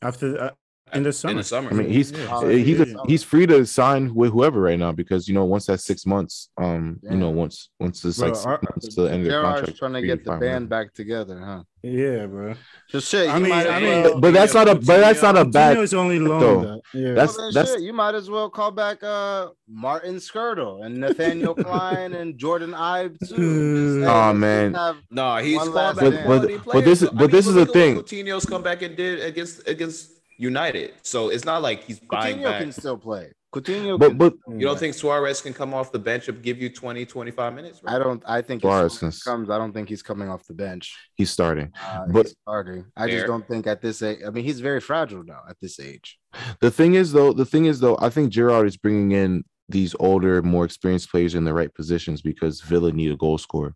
after 0.01 0.40
uh, 0.40 0.51
in 0.95 1.03
the 1.03 1.12
summer. 1.12 1.31
In 1.33 1.37
the 1.39 1.45
summer. 1.45 1.71
I 1.71 1.75
mean, 1.75 1.89
he's 1.91 2.11
Yeah. 2.12 2.29
Oh, 2.31 2.49
he's 2.49 2.79
yeah. 2.79 2.85
a, 3.03 3.07
he's 3.07 3.23
free 3.23 3.47
to 3.47 3.65
sign 3.66 4.15
with 4.15 4.33
whoever 4.33 4.61
right 4.61 4.79
now 4.79 4.93
because 4.93 5.27
you 5.29 5.35
know 5.35 5.45
once 5.45 5.66
that's 5.66 5.85
six 5.85 6.07
months, 6.07 6.51
um, 6.57 6.99
you 7.03 7.16
know 7.16 7.31
once 7.31 7.71
once 7.81 8.05
it's 8.05 8.19
Bro, 8.19 8.29
like 8.29 8.37
six 8.37 8.47
our- 8.47 8.61
months 8.62 8.95
to 8.95 9.03
the 9.03 9.12
end 9.12 9.27
of 9.27 9.33
the 9.33 9.41
contract, 9.43 9.79
trying 9.79 9.93
to 9.95 10.03
get 10.03 10.25
the 10.25 10.31
band 10.31 10.41
whatever. 10.43 10.66
back 10.66 10.95
together, 10.95 11.39
huh? 11.45 11.62
yeah, 11.83 12.25
bro. 12.27 12.55
Just 12.89 13.09
shit. 13.11 13.29
I 13.29 13.39
mean, 13.39 13.51
might 13.51 13.66
I 13.69 13.81
mean- 13.81 14.03
well- 14.05 14.21
But 14.21 14.33
that's 14.33 14.55
not 14.55 14.69
a 14.69 14.75
but 14.75 14.99
that's 15.01 15.21
not 15.23 15.37
a 15.37 15.45
bad. 15.45 15.77
is 15.79 15.93
only 15.93 16.19
loan 16.19 16.41
though. 16.41 16.61
though. 16.62 16.81
Yeah. 16.95 17.12
That's- 17.15 17.37
well, 17.37 17.53
that's- 17.53 17.75
shit, 17.75 17.83
you 17.83 17.93
might 17.93 18.15
as 18.15 18.31
well 18.31 18.49
call 18.49 18.71
back 18.71 19.03
uh 19.03 19.49
Martin 19.69 20.16
Skrtel 20.16 20.85
and 20.85 20.99
Nathaniel 20.99 21.55
Clyne 21.65 22.15
and 22.15 22.39
Jordan 22.39 22.73
Ibe 22.73 23.19
too. 23.29 24.01
Just, 24.01 24.09
Aw, 24.09 24.33
man. 24.33 24.75
have- 24.75 24.97
No, 25.11 25.37
he's 25.37 25.57
One 25.59 25.73
called 25.73 25.97
back 25.97 26.12
thing. 26.12 26.27
But- 26.27 26.65
but 26.73 26.85
this 26.85 27.03
is- 27.03 27.09
players. 27.11 27.19
but 27.19 27.31
this 27.31 27.47
is 27.47 27.55
the 27.55 27.66
thing. 27.66 27.97
Coutinho's 27.97 28.47
come 28.47 28.62
back 28.62 28.81
and 28.83 28.97
did 28.97 29.21
against 29.21 29.66
against 29.69 30.11
United. 30.39 30.93
So 31.02 31.28
it's 31.28 31.44
not 31.44 31.62
like 31.62 31.85
he's 31.85 32.01
buying 32.01 32.39
Coutinho 32.39 32.44
back. 32.44 32.61
can 32.61 32.73
still 32.73 32.97
play. 32.98 33.32
Coutinho, 33.55 33.98
But 33.98 34.09
can- 34.09 34.19
but 34.19 34.35
You 34.48 34.61
don't 34.66 34.78
think 34.78 34.94
Suarez 34.94 35.40
can 35.40 35.55
come 35.55 35.73
off 35.74 35.93
the 35.93 35.98
bench 35.98 36.27
and 36.28 36.43
give 36.43 36.61
you 36.61 36.69
20, 36.70 37.06
25 37.06 37.55
minutes? 37.55 37.81
bro? 37.81 37.93
I 37.94 37.98
don't. 38.01 38.23
I 38.27 38.43
think 38.43 38.62
Suarez 38.62 38.94
Suarez 38.98 39.23
comes. 39.23 39.48
I 39.48 39.59
don't 39.59 39.73
think 39.73 39.89
he's 39.89 40.02
coming 40.02 40.28
off 40.28 40.44
the 40.47 40.55
bench. 40.55 40.93
he's 41.15 41.31
starting. 41.31 41.70
Uh, 41.81 42.06
But- 42.09 42.27
he's 42.27 42.35
starting. 42.43 42.86
I 42.97 43.06
just 43.09 43.27
don't 43.27 43.47
think 43.47 43.66
at 43.69 43.81
this 43.81 44.02
age. 44.02 44.19
I 44.27 44.31
mean, 44.31 44.44
he's 44.44 44.59
very 44.61 44.81
fragile 44.81 45.23
now 45.23 45.43
at 45.48 45.56
this 45.61 45.78
age. 45.78 46.19
The 46.61 46.70
thing 46.70 46.94
is 46.94 47.12
though, 47.12 47.32
the 47.32 47.44
thing 47.47 47.66
is 47.66 47.78
though, 47.78 47.97
I 48.01 48.09
think 48.11 48.31
Gerrard 48.32 48.66
is 48.66 48.77
bringing 48.77 49.12
in 49.12 49.44
these 49.69 49.94
older, 50.01 50.43
more 50.43 50.65
experienced 50.65 51.11
players 51.11 51.35
in 51.36 51.44
the 51.44 51.55
right 51.55 51.73
positions 51.73 52.23
because 52.23 52.61
Villa 52.61 52.90
need 52.93 53.12
a 53.12 53.16
goal 53.16 53.39
scorer. 53.39 53.74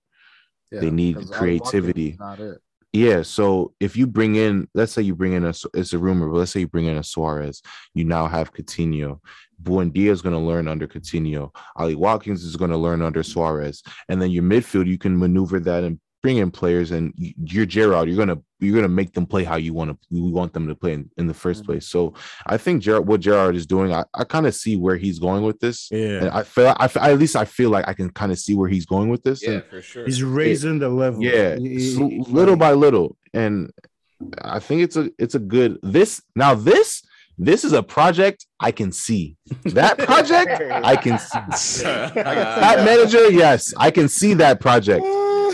They 0.72 0.90
need 0.90 1.16
creativity. 1.30 2.16
Not 2.18 2.40
it. 2.40 2.59
Yeah, 2.93 3.23
so 3.23 3.74
if 3.81 3.97
you 3.97 4.06
bring 4.06 4.36
in, 4.36 4.66
let's 4.74 4.93
say 4.93 5.02
you 5.02 5.15
bring 5.15 5.35
in 5.35 5.44
a, 5.44 5.52
it's 5.74 5.93
a 5.93 5.98
rumor, 5.98 6.28
but 6.28 6.39
let's 6.39 6.52
say 6.52 6.60
you 6.60 6.69
bring 6.69 6.86
in 6.86 6.97
a 6.97 7.05
Suarez, 7.05 7.60
you 7.93 8.05
now 8.05 8.27
have 8.27 8.55
Coutinho. 8.55 9.20
Buendia 9.62 10.10
is 10.10 10.23
going 10.23 10.35
to 10.35 10.40
learn 10.40 10.69
under 10.69 10.86
Coutinho. 10.86 11.55
Ollie 11.77 11.94
Watkins 11.94 12.44
is 12.44 12.56
going 12.56 12.70
to 12.70 12.78
learn 12.78 13.02
under 13.02 13.23
Suarez, 13.23 13.82
and 14.09 14.23
then 14.23 14.31
your 14.31 14.43
midfield, 14.43 14.86
you 14.86 14.97
can 14.97 15.19
maneuver 15.19 15.60
that 15.60 15.85
and 15.85 16.01
bring 16.23 16.39
in 16.39 16.51
players. 16.51 16.90
And 16.90 17.12
you- 17.16 17.35
you're 17.45 17.66
Gerrard, 17.66 18.09
you're 18.09 18.16
gonna 18.19 18.39
you're 18.61 18.74
gonna 18.74 18.89
make 18.89 19.12
them 19.12 19.24
play 19.24 19.45
how 19.45 19.55
you 19.57 19.73
want 19.73 19.90
to 19.90 19.97
you 20.11 20.24
want 20.24 20.53
them 20.53 20.66
to 20.66 20.74
play 20.74 20.93
in, 20.95 21.09
in 21.16 21.27
the 21.28 21.32
1st 21.35 21.62
Mhm. 21.62 21.66
place. 21.66 21.86
So 21.86 22.15
I 22.47 22.57
think 22.57 22.82
Gerrard, 22.82 23.07
what 23.07 23.20
Gerrard 23.20 23.55
is 23.55 23.66
doing, 23.66 23.93
I, 23.93 24.05
I 24.15 24.24
kind 24.24 24.47
of 24.49 24.55
see 24.55 24.77
where 24.77 24.97
he's 24.97 25.19
going 25.20 25.45
with 25.45 25.61
this. 25.61 25.89
Yeah, 25.93 25.99
And 25.99 26.24
Yeah. 26.27 26.36
I 26.39 26.43
feel, 26.43 26.74
I, 26.78 26.89
feel- 26.89 27.03
at 27.03 27.19
least 27.19 27.36
I 27.36 27.45
feel 27.45 27.70
like 27.70 27.86
I 27.86 27.93
can 27.95 28.11
kind 28.11 28.32
of 28.32 28.39
see 28.39 28.55
where 28.55 28.69
he's 28.69 28.85
going 28.86 29.11
with 29.11 29.23
this. 29.23 29.43
Yeah, 29.45 29.51
And 29.51 29.65
for 29.70 29.81
sure. 29.81 30.05
He's 30.07 30.23
raising 30.24 30.81
the 30.81 30.89
level. 30.89 31.23
yeah 31.23 31.57
He- 31.57 31.77
s- 31.93 31.97
he- 31.97 32.24
little 32.28 32.57
by 32.57 32.73
little 32.73 33.16
and 33.35 33.70
i 34.43 34.59
think 34.59 34.82
it's 34.82 34.97
a 34.97 35.11
it's 35.19 35.36
a 35.36 35.39
good 35.39 35.78
this 35.82 36.20
now 36.35 36.53
this 36.55 37.03
this 37.39 37.62
is 37.62 37.73
a 37.73 37.82
project 37.85 38.47
i 38.59 38.73
can 38.73 38.90
see 38.90 39.36
that 39.66 39.97
project 40.11 40.61
i 40.93 40.97
can 40.97 41.19
see 41.57 41.85
that 41.85 42.82
manager 42.85 43.31
yes 43.31 43.73
i 43.77 43.90
can 43.93 44.09
see 44.09 44.35
that 44.35 44.61
project 44.61 45.05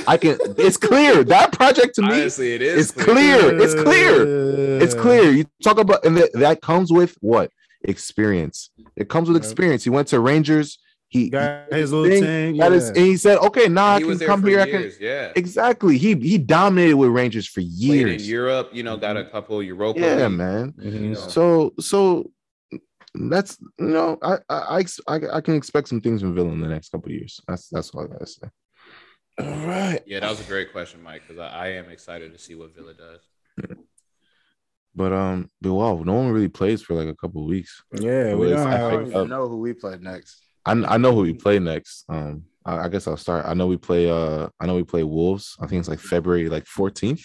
i 0.06 0.16
can 0.16 0.36
it's 0.59 0.76
clear 0.76 1.24
that 1.24 1.52
project 1.52 1.94
to 1.97 2.02
me 2.02 2.09
Honestly, 2.09 2.52
it 2.52 2.62
is. 2.62 2.90
it's 2.90 3.05
clear 3.05 3.60
it's 3.60 3.74
clear 3.74 4.81
it's 4.82 4.94
clear 4.94 5.31
you 5.31 5.44
talk 5.62 5.78
about 5.78 6.05
and 6.05 6.16
that, 6.16 6.31
that 6.35 6.60
comes 6.62 6.93
with 6.93 7.16
what 7.20 7.51
experience 7.85 8.70
it 8.97 9.09
comes 9.09 9.28
with 9.28 9.36
experience 9.36 9.85
he 9.85 9.90
went 9.90 10.09
to 10.09 10.20
rangers 10.20 10.78
he 11.09 11.31
Got 11.31 11.72
his 11.72 11.93
little 11.93 12.09
thing, 12.10 12.22
thing. 12.24 12.56
got 12.56 12.72
his- 12.72 12.89
and 12.89 12.97
he 12.97 13.16
said 13.16 13.39
okay 13.39 13.68
now 13.68 13.86
i 13.86 13.98
He 13.98 14.05
was 14.05 14.18
can 14.18 14.26
come 14.26 14.43
for 14.43 14.48
here 14.48 14.60
i 14.60 14.68
can 14.70 14.90
Yeah. 15.01 15.32
Exactly. 15.36 15.97
He 15.97 16.14
he 16.16 16.39
dominated 16.39 16.97
with 16.97 17.10
Rangers 17.10 17.47
for 17.47 17.60
Played 17.60 18.09
in. 18.09 18.20
Europe, 18.20 18.70
you 18.72 18.82
know, 18.82 18.97
got 18.97 19.16
a 19.16 19.24
couple 19.24 19.62
Europa. 19.62 20.01
Yeah, 20.01 20.26
League. 20.26 20.32
man. 20.39 20.72
Mhm. 20.72 21.01
know. 21.01 21.14
So 21.14 21.72
so 21.78 22.31
that's 23.14 23.59
you 23.78 23.86
know 23.97 24.18
I 24.22 24.39
I 24.48 24.59
I, 24.81 24.85
I 25.06 25.20
I 25.35 25.40
can 25.40 25.55
expect 25.55 25.86
some 25.89 26.01
things 26.01 26.20
from 26.22 26.35
Villa 26.35 26.51
in 26.51 26.60
the 26.60 26.68
next 26.68 26.89
couple 26.89 27.10
of 27.10 27.14
years. 27.14 27.40
That's 27.47 27.68
that's 27.68 27.90
all 27.90 28.02
I 28.05 28.09
gotta 28.09 28.26
say. 28.26 28.48
All 29.40 29.47
right. 29.66 30.01
Yeah, 30.06 30.20
that 30.20 30.31
was 30.31 30.40
a 30.40 30.44
great 30.44 30.70
question, 30.73 31.02
Mike, 31.02 31.23
because 31.27 31.40
I, 31.40 31.48
I 31.48 31.69
am 31.73 31.89
excited 31.90 32.32
to 32.32 32.39
see 32.39 32.55
what 32.55 32.74
Villa 32.74 32.94
does. 32.94 33.20
But 34.97 35.12
um, 35.12 35.51
but 35.61 35.74
wow, 35.74 36.02
no 36.05 36.12
one 36.15 36.28
really 36.31 36.48
plays 36.48 36.82
for 36.82 36.94
like 36.94 37.09
a 37.09 37.16
couple 37.16 37.43
of 37.43 37.48
weeks. 37.48 37.82
Yeah, 37.98 38.35
we 38.35 38.51
don't 38.51 38.59
I 38.61 38.74
I 38.77 38.78
don't 38.78 38.90
have. 38.90 39.01
think- 39.01 39.15
even 39.16 39.28
know 39.28 39.48
who 39.48 39.59
we 39.59 39.73
played 39.73 40.01
next. 40.01 40.40
I 40.65 40.73
I 40.73 40.97
know 40.98 41.12
who 41.12 41.23
we 41.23 41.35
play 41.35 41.59
next. 41.59 42.05
Um, 42.09 42.44
I, 42.65 42.85
I 42.85 42.89
guess 42.89 43.09
I'll 43.09 43.16
start. 43.16 43.44
I 43.44 43.55
know 43.55 43.66
we 43.66 43.77
play. 43.77 44.09
Uh, 44.09 44.48
I 44.61 44.66
know 44.66 44.77
we 44.77 44.85
play 44.85 45.02
Wolves. 45.02 45.56
I 45.61 45.66
think 45.66 45.81
it's 45.81 45.89
like 45.89 45.98
February 45.98 46.48
like 46.48 46.65
fourteenth. 46.66 47.24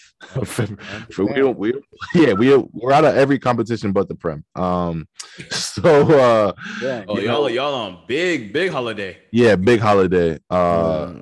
So 1.12 1.24
we 1.26 1.34
don't 1.34 1.56
we 1.56 1.72
yeah 2.14 2.32
we 2.32 2.54
we're 2.56 2.92
out 2.92 3.04
of 3.04 3.16
every 3.16 3.38
competition 3.38 3.92
but 3.92 4.08
the 4.08 4.16
prem. 4.16 4.44
Um, 4.56 5.06
so 5.50 5.84
uh 6.10 6.52
Yeah. 6.82 7.04
Oh, 7.06 7.18
You 7.18 7.26
y'all, 7.28 7.42
know- 7.42 7.46
y'all 7.46 7.74
on 7.74 8.02
big, 8.08 8.52
big 8.52 8.72
holiday. 8.72 9.16
yeah, 9.30 9.54
big 9.54 9.78
holiday. 9.78 10.40
Uh, 10.50 11.12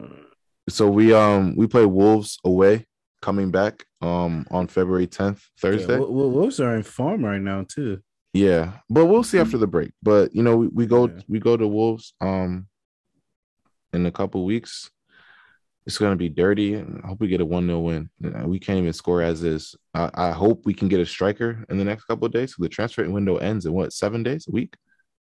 so 0.68 0.88
we 0.90 1.12
um 1.12 1.54
we 1.56 1.66
play 1.66 1.86
Wolves 1.86 2.38
away 2.44 2.86
coming 3.22 3.50
back 3.50 3.84
um 4.00 4.46
on 4.50 4.66
February 4.68 5.06
10th, 5.06 5.42
Thursday. 5.60 5.94
Yeah, 5.94 5.98
Wo- 6.00 6.10
Wo- 6.10 6.28
Wolves 6.28 6.60
are 6.60 6.76
in 6.76 6.82
form 6.82 7.24
right 7.24 7.40
now 7.40 7.64
too. 7.68 8.00
Yeah, 8.34 8.72
but 8.90 9.06
we'll 9.06 9.24
see 9.24 9.38
after 9.38 9.58
the 9.58 9.66
break. 9.66 9.90
But 10.02 10.34
you 10.34 10.42
know, 10.42 10.56
we, 10.56 10.68
we 10.68 10.86
go 10.86 11.08
Yeah. 11.08 11.20
we 11.28 11.38
go 11.40 11.56
to 11.56 11.66
Wolves 11.66 12.14
um 12.20 12.68
in 13.92 14.06
a 14.06 14.12
couple 14.12 14.44
weeks. 14.44 14.90
It's 15.86 15.96
gonna 15.96 16.16
be 16.16 16.28
dirty, 16.28 16.74
and 16.74 17.00
I 17.02 17.08
hope 17.08 17.20
we 17.20 17.28
get 17.28 17.40
a 17.40 17.46
one 17.46 17.66
0 17.66 17.80
win. 17.80 18.10
Uh, 18.22 18.46
We 18.46 18.58
can't 18.58 18.78
even 18.78 18.92
score 18.92 19.22
as 19.22 19.42
is. 19.42 19.74
I, 19.94 20.10
I 20.12 20.30
hope 20.32 20.66
we 20.66 20.74
can 20.74 20.88
get 20.88 21.00
a 21.00 21.06
striker 21.06 21.64
in 21.70 21.78
the 21.78 21.84
next 21.84 22.04
couple 22.04 22.26
of 22.26 22.32
days. 22.32 22.54
So 22.54 22.62
the 22.62 22.68
transfer 22.68 23.08
window 23.08 23.38
ends 23.38 23.64
in 23.64 23.72
what 23.72 23.94
seven 23.94 24.22
days, 24.22 24.46
a 24.48 24.50
week? 24.52 24.74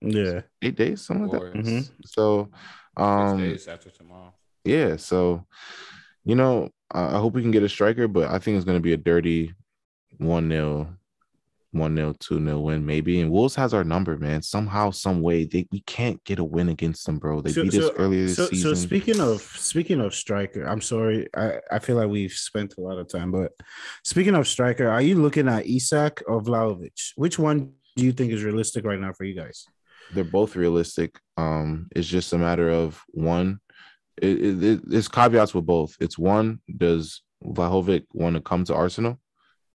Yeah. 0.00 0.42
eight 0.62 0.76
days, 0.76 1.02
something 1.02 1.26
like 1.28 1.42
Or 1.42 1.50
that. 1.50 1.58
Mhm. 1.64 1.90
So, 2.06 2.48
um, 2.96 3.38
days 3.42 3.68
after 3.68 3.90
tomorrow. 3.90 4.32
Yeah. 4.68 4.96
So, 4.96 5.46
you 6.24 6.34
know, 6.34 6.70
I, 6.92 7.16
I 7.16 7.18
hope 7.18 7.34
we 7.34 7.42
can 7.42 7.50
get 7.50 7.62
a 7.62 7.68
striker, 7.68 8.06
but 8.06 8.30
I 8.30 8.38
think 8.38 8.56
it's 8.56 8.64
going 8.64 8.78
to 8.78 8.82
be 8.82 8.92
a 8.92 8.98
dirty 8.98 9.52
one 10.18 10.48
0 10.50 10.94
one 11.72 11.94
0 11.94 12.14
two 12.18 12.42
0 12.42 12.60
win 12.60 12.84
maybe. 12.84 13.20
And 13.20 13.30
Wolves 13.30 13.54
has 13.54 13.74
our 13.74 13.84
number, 13.84 14.16
man. 14.18 14.42
Somehow, 14.42 14.90
some 14.90 15.20
way, 15.22 15.44
they 15.44 15.66
we 15.70 15.80
can't 15.80 16.22
get 16.24 16.38
a 16.38 16.44
win 16.44 16.68
against 16.68 17.06
them, 17.06 17.18
bro. 17.18 17.40
They 17.40 17.52
So- 17.52 17.62
beat 17.62 17.74
us 17.74 17.90
earlier 17.96 18.22
this 18.26 18.36
So, 18.36 18.46
so 18.48 18.74
speaking 18.74 19.20
of 19.20 19.40
speaking 19.40 20.00
of 20.00 20.14
striker, 20.14 20.64
I'm 20.64 20.80
sorry, 20.80 21.28
I, 21.34 21.60
I 21.70 21.78
feel 21.78 21.96
like 21.96 22.08
we've 22.08 22.32
spent 22.32 22.74
a 22.78 22.80
lot 22.80 22.98
of 22.98 23.08
time, 23.08 23.30
but 23.32 23.52
speaking 24.04 24.34
of 24.34 24.46
striker, 24.46 24.88
are 24.88 25.02
you 25.02 25.16
looking 25.16 25.48
at 25.48 25.66
Isak 25.66 26.22
or 26.26 26.42
Vlahovic? 26.42 27.12
Which 27.16 27.38
one 27.38 27.72
do 27.96 28.04
you 28.04 28.12
think 28.12 28.32
is 28.32 28.44
realistic 28.44 28.84
right 28.84 29.00
now 29.00 29.12
for 29.12 29.24
you 29.24 29.34
guys? 29.34 29.66
they're 30.14 30.24
both 30.24 30.56
realistic. 30.56 31.18
Um, 31.36 31.88
it's 31.94 32.08
just 32.08 32.32
a 32.32 32.38
matter 32.38 32.70
of 32.70 33.02
one. 33.08 33.60
It, 34.22 34.40
it, 34.42 34.62
it- 34.64 34.80
it's 34.90 35.08
caveats 35.08 35.54
with 35.54 35.66
both. 35.66 35.96
It's 36.00 36.18
one. 36.18 36.60
Does 36.76 37.22
Vlahovic 37.44 38.04
want 38.12 38.34
to 38.36 38.40
come 38.42 38.64
to 38.64 38.74
Arsenal? 38.74 39.18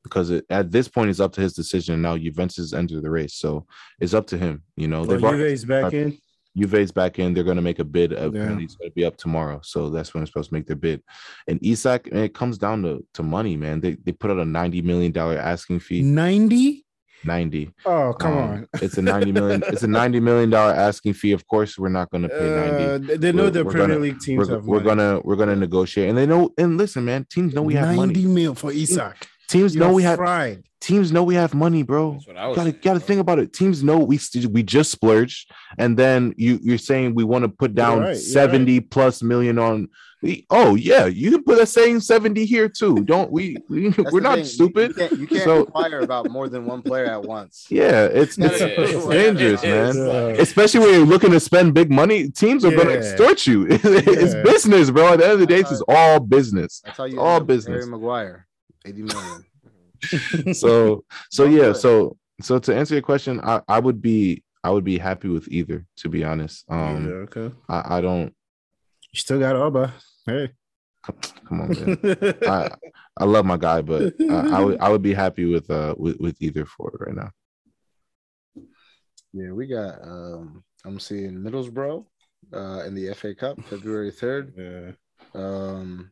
Because 0.04 0.30
it, 0.30 0.46
at 0.50 0.72
this 0.72 0.88
point, 0.88 1.10
it's 1.10 1.20
up 1.20 1.34
to 1.34 1.42
his 1.42 1.54
decision. 1.54 2.02
Now 2.02 2.18
Juventus 2.18 2.74
entered 2.74 3.04
the 3.04 3.10
race, 3.10 3.34
so 3.36 3.66
it's 4.00 4.14
up 4.14 4.28
to 4.28 4.38
him. 4.38 4.64
You 4.78 4.88
know, 4.88 5.02
Oh, 5.02 5.06
they 5.06 5.18
brought 5.18 5.36
Juve's 5.36 5.66
back 5.66 5.94
in. 5.94 6.18
Juve's 6.58 6.92
back 6.92 7.20
in. 7.20 7.34
They're 7.34 7.44
going 7.44 7.58
to 7.58 7.62
make 7.62 7.80
a 7.80 7.84
bid. 7.84 8.14
Apparently, 8.14 8.40
Yeah. 8.64 8.66
it's 8.66 8.76
going 8.76 8.90
to 8.92 8.96
be 8.96 9.06
up 9.06 9.18
tomorrow. 9.18 9.60
So 9.64 9.90
that's 9.90 10.14
when 10.14 10.22
they're 10.22 10.28
supposed 10.28 10.50
to 10.50 10.54
make 10.56 10.68
their 10.68 10.76
bid. 10.78 11.04
And 11.48 11.60
Isak, 11.64 12.12
man, 12.12 12.24
it 12.24 12.34
comes 12.34 12.58
down 12.58 12.82
to, 12.84 13.06
to 13.16 13.24
money, 13.24 13.56
man. 13.56 13.82
They, 13.82 13.96
they 14.04 14.12
put 14.14 14.32
out 14.32 14.40
a 14.40 14.44
$90 14.46 14.84
million 14.84 15.16
asking 15.18 15.80
fee. 15.82 16.02
90? 16.02 16.86
90. 17.24 17.72
Oh, 17.86 18.14
come 18.20 18.34
Um, 18.38 18.38
on. 18.50 18.68
It's 18.82 18.98
a 18.98 19.02
90 19.02 19.32
million. 19.32 19.64
it's 19.68 19.84
a 19.84 19.88
90 19.88 20.20
million 20.20 20.50
dollar 20.50 20.74
asking 20.74 21.14
fee. 21.14 21.32
Of 21.34 21.48
course, 21.48 21.78
we're 21.78 21.90
not 21.90 22.10
going 22.12 22.24
to 22.24 22.30
pay 22.30 22.50
90. 22.50 22.84
Uh, 22.84 22.98
they- 22.98 23.18
they 23.18 23.32
know 23.32 23.44
We're- 23.44 23.52
the 23.52 23.64
we're 23.66 23.72
Premier 23.72 23.88
gonna- 23.90 24.00
League 24.00 24.20
teams 24.20 24.48
we're, 24.48 24.56
have 24.56 24.66
we're 24.66 24.78
money. 24.78 24.86
gonna 24.88 25.22
we're 25.24 25.36
gonna 25.36 25.56
negotiate 25.56 26.10
and 26.10 26.18
they 26.18 26.26
know 26.26 26.52
and 26.58 26.78
listen 26.78 27.04
man 27.06 27.26
teams 27.30 27.54
know 27.54 27.62
we 27.62 27.74
have 27.76 27.96
90 27.96 27.98
money 28.24 28.26
mil 28.34 28.56
for 28.56 28.72
Isak. 28.72 29.28
teams 29.48 29.76
know 29.76 29.88
You're 29.88 29.96
we 29.96 30.04
have 30.04 30.18
fried. 30.18 30.64
teams 30.82 31.12
know 31.12 31.24
we 31.24 31.36
have 31.36 31.54
money 31.54 31.84
bro 31.84 32.14
That's 32.14 32.28
what 32.28 32.38
I 32.38 32.48
was 32.48 32.56
gotta 32.56 32.70
saying, 32.72 32.82
gotta 32.84 33.00
bro. 33.00 33.08
think 33.08 33.20
about 33.22 33.40
it 33.40 33.52
teams 33.54 33.84
know 33.84 33.98
we 34.00 34.20
we 34.52 34.64
just 34.64 34.92
splurged 34.92 35.52
and 35.78 35.98
then 35.98 36.34
you 36.38 36.60
you're 36.62 36.78
saying 36.78 37.16
we 37.16 37.24
want 37.24 37.44
to 37.44 37.50
put 37.50 37.76
down 37.76 38.00
right, 38.00 38.08
you're 38.10 38.16
70 38.16 38.80
plus 38.82 39.22
million 39.22 39.58
on 39.60 39.90
we, 40.22 40.46
oh 40.50 40.76
yeah 40.76 41.06
you 41.06 41.32
can 41.32 41.44
put 41.44 41.58
a 41.62 41.66
same 41.66 42.00
70 42.02 42.46
here 42.46 42.68
too 42.68 43.04
don't 43.06 43.32
we, 43.32 43.56
we 43.70 43.90
we're 44.12 44.20
not 44.20 44.36
thing. 44.36 44.46
Stupid 44.46 44.90
You 44.90 44.96
can't, 44.96 45.20
you 45.20 45.28
can't 45.28 45.44
So- 45.44 45.60
inquire 45.66 46.00
about 46.02 46.30
more 46.30 46.50
than 46.50 46.66
one 46.66 46.82
player 46.82 47.06
at 47.06 47.24
once. 47.24 47.66
yeah 47.70 48.06
it's 48.06 48.38
it's, 48.38 48.60
it's 48.62 48.92
it's 48.96 49.06
like- 49.06 49.18
dangerous 49.18 49.62
it's 49.64 49.96
man 49.98 50.40
especially 50.40 50.82
when 50.82 50.90
you're 50.94 51.06
looking 51.06 51.32
to 51.32 51.40
spend 51.40 51.74
big 51.74 51.90
money 51.90 52.30
teams 52.30 52.66
are 52.66 52.76
gonna 52.76 52.92
extort 52.92 53.48
you 53.48 53.66
it's 53.70 54.34
Yeah. 54.36 54.44
business 54.44 54.92
bro 54.92 55.14
at 55.14 55.20
the 55.20 55.24
end 55.26 55.34
of 55.34 55.40
the 55.40 55.48
day 55.48 55.60
it's 55.60 55.82
all 55.88 56.20
business 56.20 56.82
That's 56.84 56.98
how 56.98 57.06
you 57.06 57.20
all 57.20 57.36
end 57.36 57.42
up 57.44 57.48
business. 57.48 57.86
Harry 57.86 57.92
Maguire, 57.92 58.48
80 58.86 59.02
million. 59.04 59.46
so 60.54 61.04
so 61.30 61.44
Don't 61.46 61.54
yeah 61.54 61.64
do 61.64 61.70
it. 61.72 61.76
so 61.76 62.18
so 62.42 62.60
to 62.60 62.76
answer 62.76 62.96
your 62.96 63.02
question 63.02 63.40
i 63.44 63.62
i 63.68 63.80
would 63.80 64.02
be 64.02 64.44
i 64.64 64.70
would 64.70 64.84
be 64.86 64.98
happy 64.98 65.28
with 65.28 65.48
either 65.50 65.86
to 65.98 66.10
be 66.10 66.24
honest 66.24 66.64
um 66.70 67.06
Yeah, 67.08 67.14
okay. 67.28 67.52
I, 67.68 67.98
I 67.98 68.02
don't 68.02 68.34
You 69.12 69.20
still 69.20 69.40
got 69.40 69.56
Alba. 69.56 69.94
Hey. 70.30 70.50
come 71.48 71.62
on 71.62 71.70
man 71.70 72.36
i 72.48 72.70
i 73.18 73.24
love 73.24 73.46
my 73.46 73.58
guy 73.58 73.82
but 73.82 74.14
I, 74.30 74.58
I 74.58 74.60
would 74.60 74.80
i 74.80 74.90
would 74.90 75.02
be 75.02 75.14
happy 75.14 75.46
with 75.46 75.70
uh 75.72 75.96
with, 75.98 76.18
with 76.20 76.36
either 76.42 76.66
for 76.66 76.92
right 77.00 77.16
now 77.16 77.30
Yeah, 79.34 79.52
we 79.52 79.68
got. 79.68 80.02
um 80.04 80.64
I'm 80.86 81.00
seeing 81.00 81.34
Middlesbrough 81.46 82.06
uh, 82.54 82.84
in 82.88 82.96
the 82.96 83.14
FA 83.14 83.36
Cup, 83.36 83.62
February 83.66 84.12
3rd. 84.12 84.46
yeah. 84.58 84.92
um, 85.36 86.10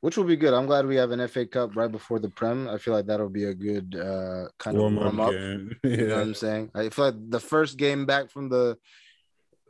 which 0.00 0.16
will 0.16 0.24
be 0.24 0.36
good. 0.36 0.54
I'm 0.54 0.66
glad 0.66 0.86
we 0.86 0.96
have 0.96 1.10
an 1.10 1.26
FA 1.28 1.44
Cup 1.46 1.76
right 1.76 1.92
before 1.92 2.18
the 2.18 2.30
Prem. 2.30 2.68
I 2.68 2.78
feel 2.78 2.94
like 2.94 3.06
that'll 3.06 3.28
be 3.28 3.44
a 3.44 3.54
good 3.54 3.94
uh, 3.94 4.48
kind 4.58 4.76
of 4.78 4.92
warm 4.94 5.20
up. 5.20 5.30
game. 5.32 5.76
You 5.84 6.06
know 6.08 6.16
what 6.16 6.22
I'm 6.22 6.34
saying? 6.34 6.70
I 6.74 6.88
feel 6.88 7.04
like 7.06 7.30
the 7.30 7.38
first 7.40 7.76
game 7.76 8.06
back 8.06 8.30
from 8.30 8.48
the 8.48 8.76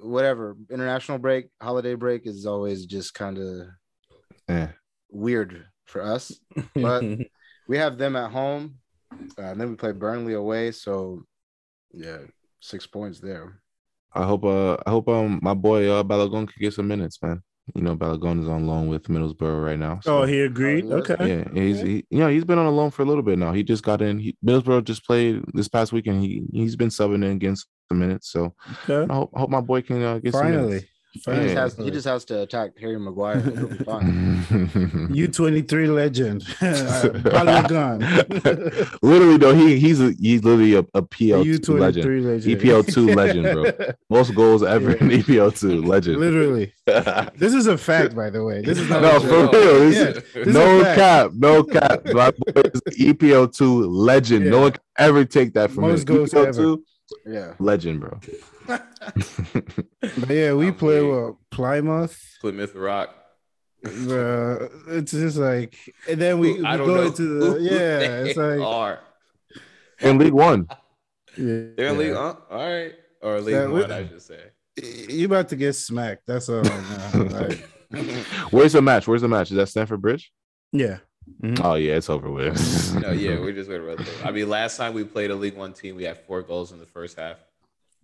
whatever 0.00 0.56
international 0.70 1.18
break, 1.18 1.48
holiday 1.60 1.94
break 1.94 2.26
is 2.26 2.46
always 2.46 2.86
just 2.86 3.14
kind 3.14 3.38
of 3.38 3.66
yeah 4.48 4.68
weird 5.10 5.64
for 5.86 6.02
us. 6.02 6.32
But 6.74 7.04
we 7.66 7.76
have 7.78 7.98
them 7.98 8.16
at 8.16 8.30
home, 8.30 8.76
uh, 9.38 9.42
and 9.42 9.60
then 9.60 9.70
we 9.70 9.76
play 9.76 9.92
Burnley 9.92 10.34
away. 10.34 10.72
So 10.72 11.22
yeah, 11.92 12.18
six 12.60 12.86
points 12.86 13.20
there. 13.20 13.60
i 14.14 14.24
hope 14.24 14.44
uh 14.44 14.76
i 14.86 14.90
hope 14.90 15.08
um 15.08 15.38
my 15.42 15.54
boy 15.54 15.88
uh 15.88 16.02
Balogun 16.02 16.46
could 16.48 16.60
get 16.60 16.72
some 16.72 16.88
minutes 16.88 17.18
man 17.22 17.42
you 17.74 17.82
know 17.82 17.94
Balogun 17.94 18.40
is 18.42 18.48
on 18.48 18.66
loan 18.66 18.88
with 18.88 19.04
middlesbrough 19.04 19.64
right 19.64 19.78
now 19.78 20.00
so- 20.02 20.22
oh, 20.22 20.24
he 20.24 20.40
agreed. 20.40 20.84
Oh, 20.86 20.96
yeah. 20.96 21.00
okay. 21.02 21.28
Yeah, 21.28 21.44
he's 21.62 21.80
he, 21.80 22.04
you 22.10 22.18
know 22.20 22.28
he's 22.28 22.44
been 22.44 22.58
on 22.58 22.66
a 22.66 22.70
loan 22.70 22.90
for 22.90 23.02
a 23.02 23.04
little 23.04 23.22
bit 23.22 23.38
now. 23.38 23.52
He 23.52 23.62
just 23.62 23.84
got 23.84 24.00
in. 24.02 24.18
He, 24.18 24.36
Middlesbrough 24.44 24.84
just 24.84 25.04
played 25.04 25.42
this 25.52 25.68
past 25.68 25.92
weekend. 25.92 26.22
He 26.24 26.42
he's 26.52 26.76
been 26.76 26.88
subbing 26.88 27.22
in 27.26 27.32
against 27.36 27.66
the 27.88 27.94
minutes. 27.94 28.30
So 28.30 28.54
Okay. 28.88 29.10
I 29.10 29.14
hope, 29.14 29.30
I 29.34 29.40
hope 29.40 29.50
my 29.50 29.60
boy 29.60 29.82
can 29.82 30.02
uh, 30.02 30.18
get 30.18 30.32
Finally. 30.32 30.88
He 31.10 31.20
Finally. 31.20 31.44
just 31.54 31.56
has 31.56 31.76
he 31.86 31.90
just 31.90 32.06
has 32.06 32.24
to 32.26 32.42
attack 32.42 32.72
Harry 32.78 32.98
Maguire. 32.98 33.40
He'll 33.40 33.66
be 33.66 33.76
fine. 33.78 34.42
some 34.44 34.70
minutes. 34.74 35.14
U 35.16 35.26
twenty 35.28 35.62
three 35.62 35.88
legend. 35.88 36.42
Balogun. 36.60 37.98
literally 39.02 39.38
though, 39.38 39.54
he 39.54 39.78
he's 39.78 40.00
a, 40.02 40.12
he's 40.20 40.44
literally 40.44 40.74
a, 40.74 40.84
a 40.92 41.00
PL 41.00 41.44
U 41.46 41.56
two 41.58 41.78
twenty 41.78 41.80
legend, 41.80 42.26
legend. 42.26 42.60
EPL 42.60 42.92
two 42.92 43.06
legend, 43.14 43.42
bro. 43.54 43.94
Most 44.10 44.34
goals 44.34 44.62
ever 44.62 44.92
in 44.92 45.08
EPL 45.08 45.58
two 45.58 45.82
legend. 45.82 46.18
Literally. 46.18 46.74
This 47.36 47.54
is 47.54 47.66
a 47.68 47.78
fact, 47.78 48.14
by 48.14 48.28
the 48.28 48.44
way. 48.44 48.60
This 48.60 48.78
is 48.78 48.88
not 48.90 49.00
No, 49.00 49.16
a 49.16 49.20
for 49.20 49.48
real. 49.58 49.92
Yeah. 49.92 50.08
is- 50.34 50.46
no 50.46 50.80
a 50.80 50.84
fact. 50.84 50.98
cap, 50.98 51.30
no 51.34 51.64
cap. 51.64 52.04
My 52.12 52.30
boy 52.32 52.62
is 52.74 52.80
EPL 52.98 53.52
two 53.56 53.86
legend. 53.88 54.50
No 54.50 54.60
one 54.60 54.72
can 54.72 54.82
ever 54.98 55.24
take 55.24 55.54
that 55.54 55.70
from 55.70 55.84
Most 55.84 56.06
him. 56.08 56.16
goals 56.16 56.30
EPL 56.32 56.46
ever. 56.48 56.76
Two 57.08 57.32
Yeah. 57.32 57.54
legend, 57.58 58.00
bro. 58.00 58.18
But 58.66 60.28
yeah, 60.28 60.52
we 60.54 60.70
play 60.72 61.00
Probably. 61.00 61.10
what 61.10 61.34
Plymouth. 61.50 62.36
Plymouth 62.40 62.74
Rock. 62.74 63.14
Uh, 63.86 64.66
it's 64.88 65.12
just 65.12 65.36
like, 65.36 65.76
and 66.08 66.20
then 66.20 66.38
we, 66.40 66.54
we 66.54 66.62
go 66.62 67.02
into 67.06 67.22
the 67.38 67.60
yeah. 67.60 67.98
they 67.98 68.30
It's 68.30 68.36
like 68.36 68.60
are. 68.60 68.98
in 70.00 70.18
League 70.18 70.32
One. 70.32 70.66
yeah, 71.36 71.62
They're 71.76 71.86
in 71.88 71.98
League, 71.98 72.08
yeah. 72.08 72.14
huh? 72.14 72.34
All 72.50 72.58
right, 72.58 72.92
or 73.22 73.40
League 73.40 73.54
Yeah, 73.54 73.66
we- 73.66 73.80
One, 73.82 73.92
I 73.92 74.08
should 74.08 74.22
say. 74.22 74.40
You 75.08 75.26
about 75.26 75.48
to 75.50 75.56
get 75.56 75.72
smacked. 75.74 76.22
That's 76.26 76.48
all. 76.48 76.62
I 76.66 77.58
Where's 78.50 78.74
the 78.74 78.82
match? 78.82 79.06
Where's 79.08 79.22
the 79.22 79.28
match? 79.28 79.50
Is 79.50 79.56
that 79.56 79.68
Stamford 79.68 80.02
Bridge? 80.02 80.30
yeah. 80.72 80.98
Mm-hmm. 81.42 81.64
Oh 81.64 81.74
yeah, 81.74 81.94
it's 81.96 82.10
over 82.10 82.30
with. 82.30 82.94
no, 83.02 83.12
yeah, 83.12 83.38
we're 83.38 83.52
just 83.52 83.68
gonna 83.70 83.82
run 83.82 83.98
through. 83.98 84.26
I 84.28 84.30
mean, 84.32 84.48
last 84.48 84.76
time 84.76 84.94
we 84.94 85.04
played 85.04 85.30
a 85.30 85.34
League 85.34 85.56
One 85.56 85.72
team, 85.72 85.96
we 85.96 86.04
had 86.04 86.18
four 86.18 86.42
goals 86.42 86.72
in 86.72 86.78
the 86.78 86.86
first 86.86 87.18
half. 87.18 87.36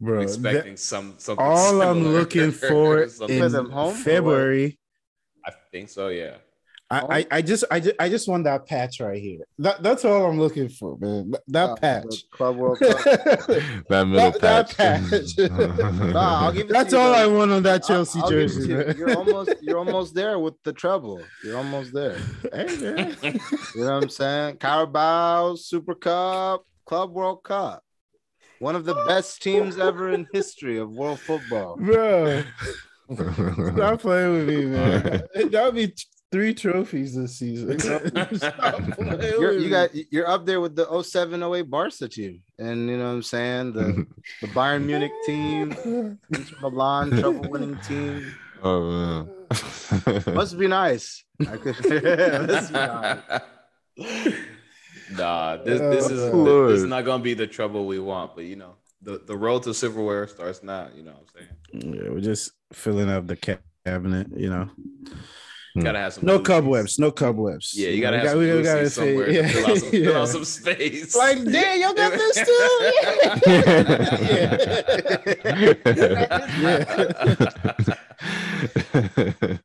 Bro, 0.01 0.21
I'm 0.21 0.27
that- 0.27 0.33
expecting 0.33 0.77
some 0.77 1.15
something. 1.19 1.45
all 1.45 1.83
I'm 1.83 2.05
looking 2.05 2.51
for 2.53 3.09
Something- 3.09 3.43
in 3.43 3.53
home? 3.71 3.95
February. 3.95 4.79
I 5.47 5.53
think 5.71 5.89
so. 5.89 6.09
Yeah. 6.09 6.37
I, 6.95 7.19
I, 7.19 7.27
I 7.31 7.43
just 7.43 7.65
I 7.71 7.81
just 7.81 7.97
I 7.99 8.09
just 8.09 8.29
want 8.29 8.45
that 8.45 8.67
patch 8.67 9.01
right 9.01 9.21
here. 9.21 9.41
That 9.59 9.83
that's 9.83 10.05
all 10.05 10.27
I'm 10.27 10.39
looking 10.39 10.69
for, 10.69 10.97
man. 10.99 11.31
That, 11.31 11.43
that 11.49 11.71
Uh, 11.71 11.77
patch. 11.77 12.31
Club 12.31 12.57
World 12.57 12.79
Cup. 12.81 12.99
that 13.05 13.89
middle 13.89 14.31
That- 14.33 14.41
that 14.41 14.77
patch. 14.77 15.11
patch. 15.11 15.51
Nah, 16.15 16.45
I'll 16.47 16.53
give 16.53 16.63
it 16.63 16.67
to 16.69 16.73
that's 16.73 16.93
you, 16.93 16.99
all 16.99 17.13
though. 17.13 17.19
I 17.19 17.27
want 17.27 17.51
on 17.51 17.63
that 17.65 17.83
I'll- 17.83 17.89
Chelsea 17.89 18.21
I'll 18.21 18.31
jersey. 18.31 18.69
You. 18.69 18.95
You're 18.97 19.17
almost 19.17 19.51
you're 19.63 19.79
almost 19.79 20.15
there 20.15 20.39
with 20.39 20.55
the 20.65 20.73
treble. 20.73 21.21
You're 21.43 21.57
almost 21.59 21.93
there. 21.93 22.19
Hey, 22.53 22.77
man. 22.81 23.17
You 23.23 23.85
know 23.85 23.95
what 23.95 24.03
I'm 24.05 24.09
saying? 24.09 24.57
Carabao, 24.59 25.57
Super 25.57 25.95
Cup, 25.95 26.65
Club 26.87 27.13
World 27.13 27.43
Cup. 27.43 27.83
One 28.61 28.77
of 28.77 28.85
the 28.85 28.95
best 29.07 29.43
teams 29.43 29.79
ever 29.79 30.11
in 30.11 30.27
history 30.33 30.79
of 30.79 30.91
world 30.93 31.19
football. 31.21 31.77
Bro, 31.77 32.45
stop 33.13 34.01
playing 34.01 34.33
with 34.33 34.49
me, 34.49 34.67
man. 34.67 35.23
That 35.51 35.63
would 35.65 35.75
be 35.75 35.89
t- 35.89 36.05
three 36.35 36.53
trophies 36.53 37.15
this 37.15 37.37
season. 37.37 37.79
You're, 39.39 39.53
you 39.53 39.71
got 39.71 39.91
you're 40.11 40.29
up 40.29 40.45
there 40.45 40.61
with 40.61 40.75
the 40.75 40.85
07 41.01 41.41
08 41.41 41.71
Barca 41.71 42.09
team. 42.09 42.43
And 42.59 42.91
you 42.91 42.97
know 42.99 43.05
what 43.05 43.11
I'm 43.11 43.23
saying? 43.23 43.73
The 43.73 44.05
the 44.41 44.49
Bayern 44.49 44.85
Munich 44.85 45.13
team, 45.25 45.71
Inter 46.35 46.57
Milan 46.61 47.11
trouble 47.13 47.49
winning 47.49 47.79
team. 47.89 48.35
oh 48.65 48.81
man. 48.91 49.31
Must 50.35 50.59
be 50.59 50.67
nice. 50.67 51.23
I 51.41 51.57
could 51.57 51.77
must 52.49 52.73
be 52.73 52.81
nice. 52.81 53.21
nah, 55.13 55.57
this 55.59 55.81
this 55.81 56.11
is 56.11 56.21
Oh, 56.35 56.67
this 56.67 56.81
is 56.81 56.89
not 56.89 57.05
gonna 57.05 57.23
be 57.23 57.35
the 57.35 57.47
trouble 57.47 57.87
we 57.87 58.01
want, 58.01 58.35
but 58.35 58.43
you 58.43 58.57
know, 58.57 58.75
the 59.03 59.23
the 59.25 59.37
road 59.37 59.63
to 59.65 59.73
silverware 59.73 60.27
starts 60.27 60.65
now. 60.65 60.89
You 60.97 61.05
know 61.05 61.13
what 61.13 61.29
I'm 61.31 61.47
saying? 61.79 61.95
Yeah, 61.95 62.11
we're 62.11 62.19
just 62.19 62.51
filling 62.73 63.09
up 63.09 63.29
the 63.29 63.37
cabinet, 63.85 64.27
you 64.37 64.51
know. 64.51 64.69
Gotta 65.83 65.99
have 65.99 66.13
some 66.15 66.25
No 66.27 66.39
Uzis. 66.39 66.45
cobwebs. 66.45 66.99
No 67.01 67.11
cobwebs. 67.11 67.75
Yeah, 67.75 67.89
you 67.89 68.01
gotta 68.01 68.19
We 68.39 68.47
have 68.49 68.63
got- 68.63 68.87
some 68.93 69.07
we 69.07 69.13
gotta 69.17 69.27
somewhere 69.27 69.27
say- 69.33 69.43
to 69.43 69.49
fill 69.49 69.67
out 69.67 69.79
some, 69.79 69.91
fill 69.91 70.17
out 70.17 70.29
some 70.29 70.45
space. 70.75 71.17
Like, 71.17 71.45
damn, 71.45 71.81
y'all 71.81 71.95
got 71.95 72.13
this 72.13 72.37
too. 72.47 72.69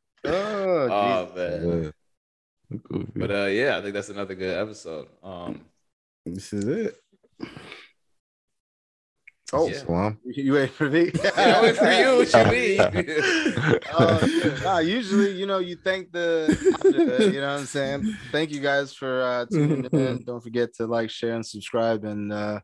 Oh, 0.24 0.88
oh 0.90 1.32
man. 1.36 1.92
Yeah. 2.72 3.00
But 3.16 3.30
uh, 3.30 3.46
yeah, 3.46 3.78
I 3.78 3.82
think 3.82 3.94
that's 3.94 4.10
another 4.10 4.34
good 4.34 4.56
episode. 4.56 5.08
Um, 5.22 5.62
This 6.24 6.52
is 6.52 6.64
it. 6.66 6.96
Oh, 9.52 9.68
yeah. 9.68 9.78
Salam. 9.78 10.18
you 10.24 10.52
wait 10.52 10.70
for 10.70 10.88
me? 10.88 11.10
I 11.36 11.62
wait 11.62 11.76
for 11.76 11.90
you. 11.90 12.16
What 12.16 12.32
you 12.32 12.52
mean? 12.52 13.80
Uh, 13.92 14.28
nah, 14.62 14.78
usually, 14.78 15.32
you 15.32 15.46
know, 15.46 15.58
you 15.58 15.76
thank 15.76 16.12
the, 16.12 16.56
you 16.84 17.40
know 17.40 17.52
what 17.52 17.60
I'm 17.60 17.66
saying? 17.66 18.16
Thank 18.30 18.50
you 18.50 18.60
guys 18.60 18.94
for 18.94 19.22
uh, 19.22 19.46
tuning 19.46 19.84
in. 19.84 20.22
Don't 20.24 20.42
forget 20.42 20.74
to 20.76 20.86
like, 20.86 21.10
share, 21.10 21.34
and 21.34 21.44
subscribe. 21.44 22.04
And 22.04 22.32
uh, 22.32 22.60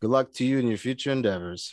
good 0.00 0.10
luck 0.10 0.32
to 0.34 0.44
you 0.44 0.58
in 0.58 0.68
your 0.68 0.78
future 0.78 1.10
endeavors. 1.10 1.72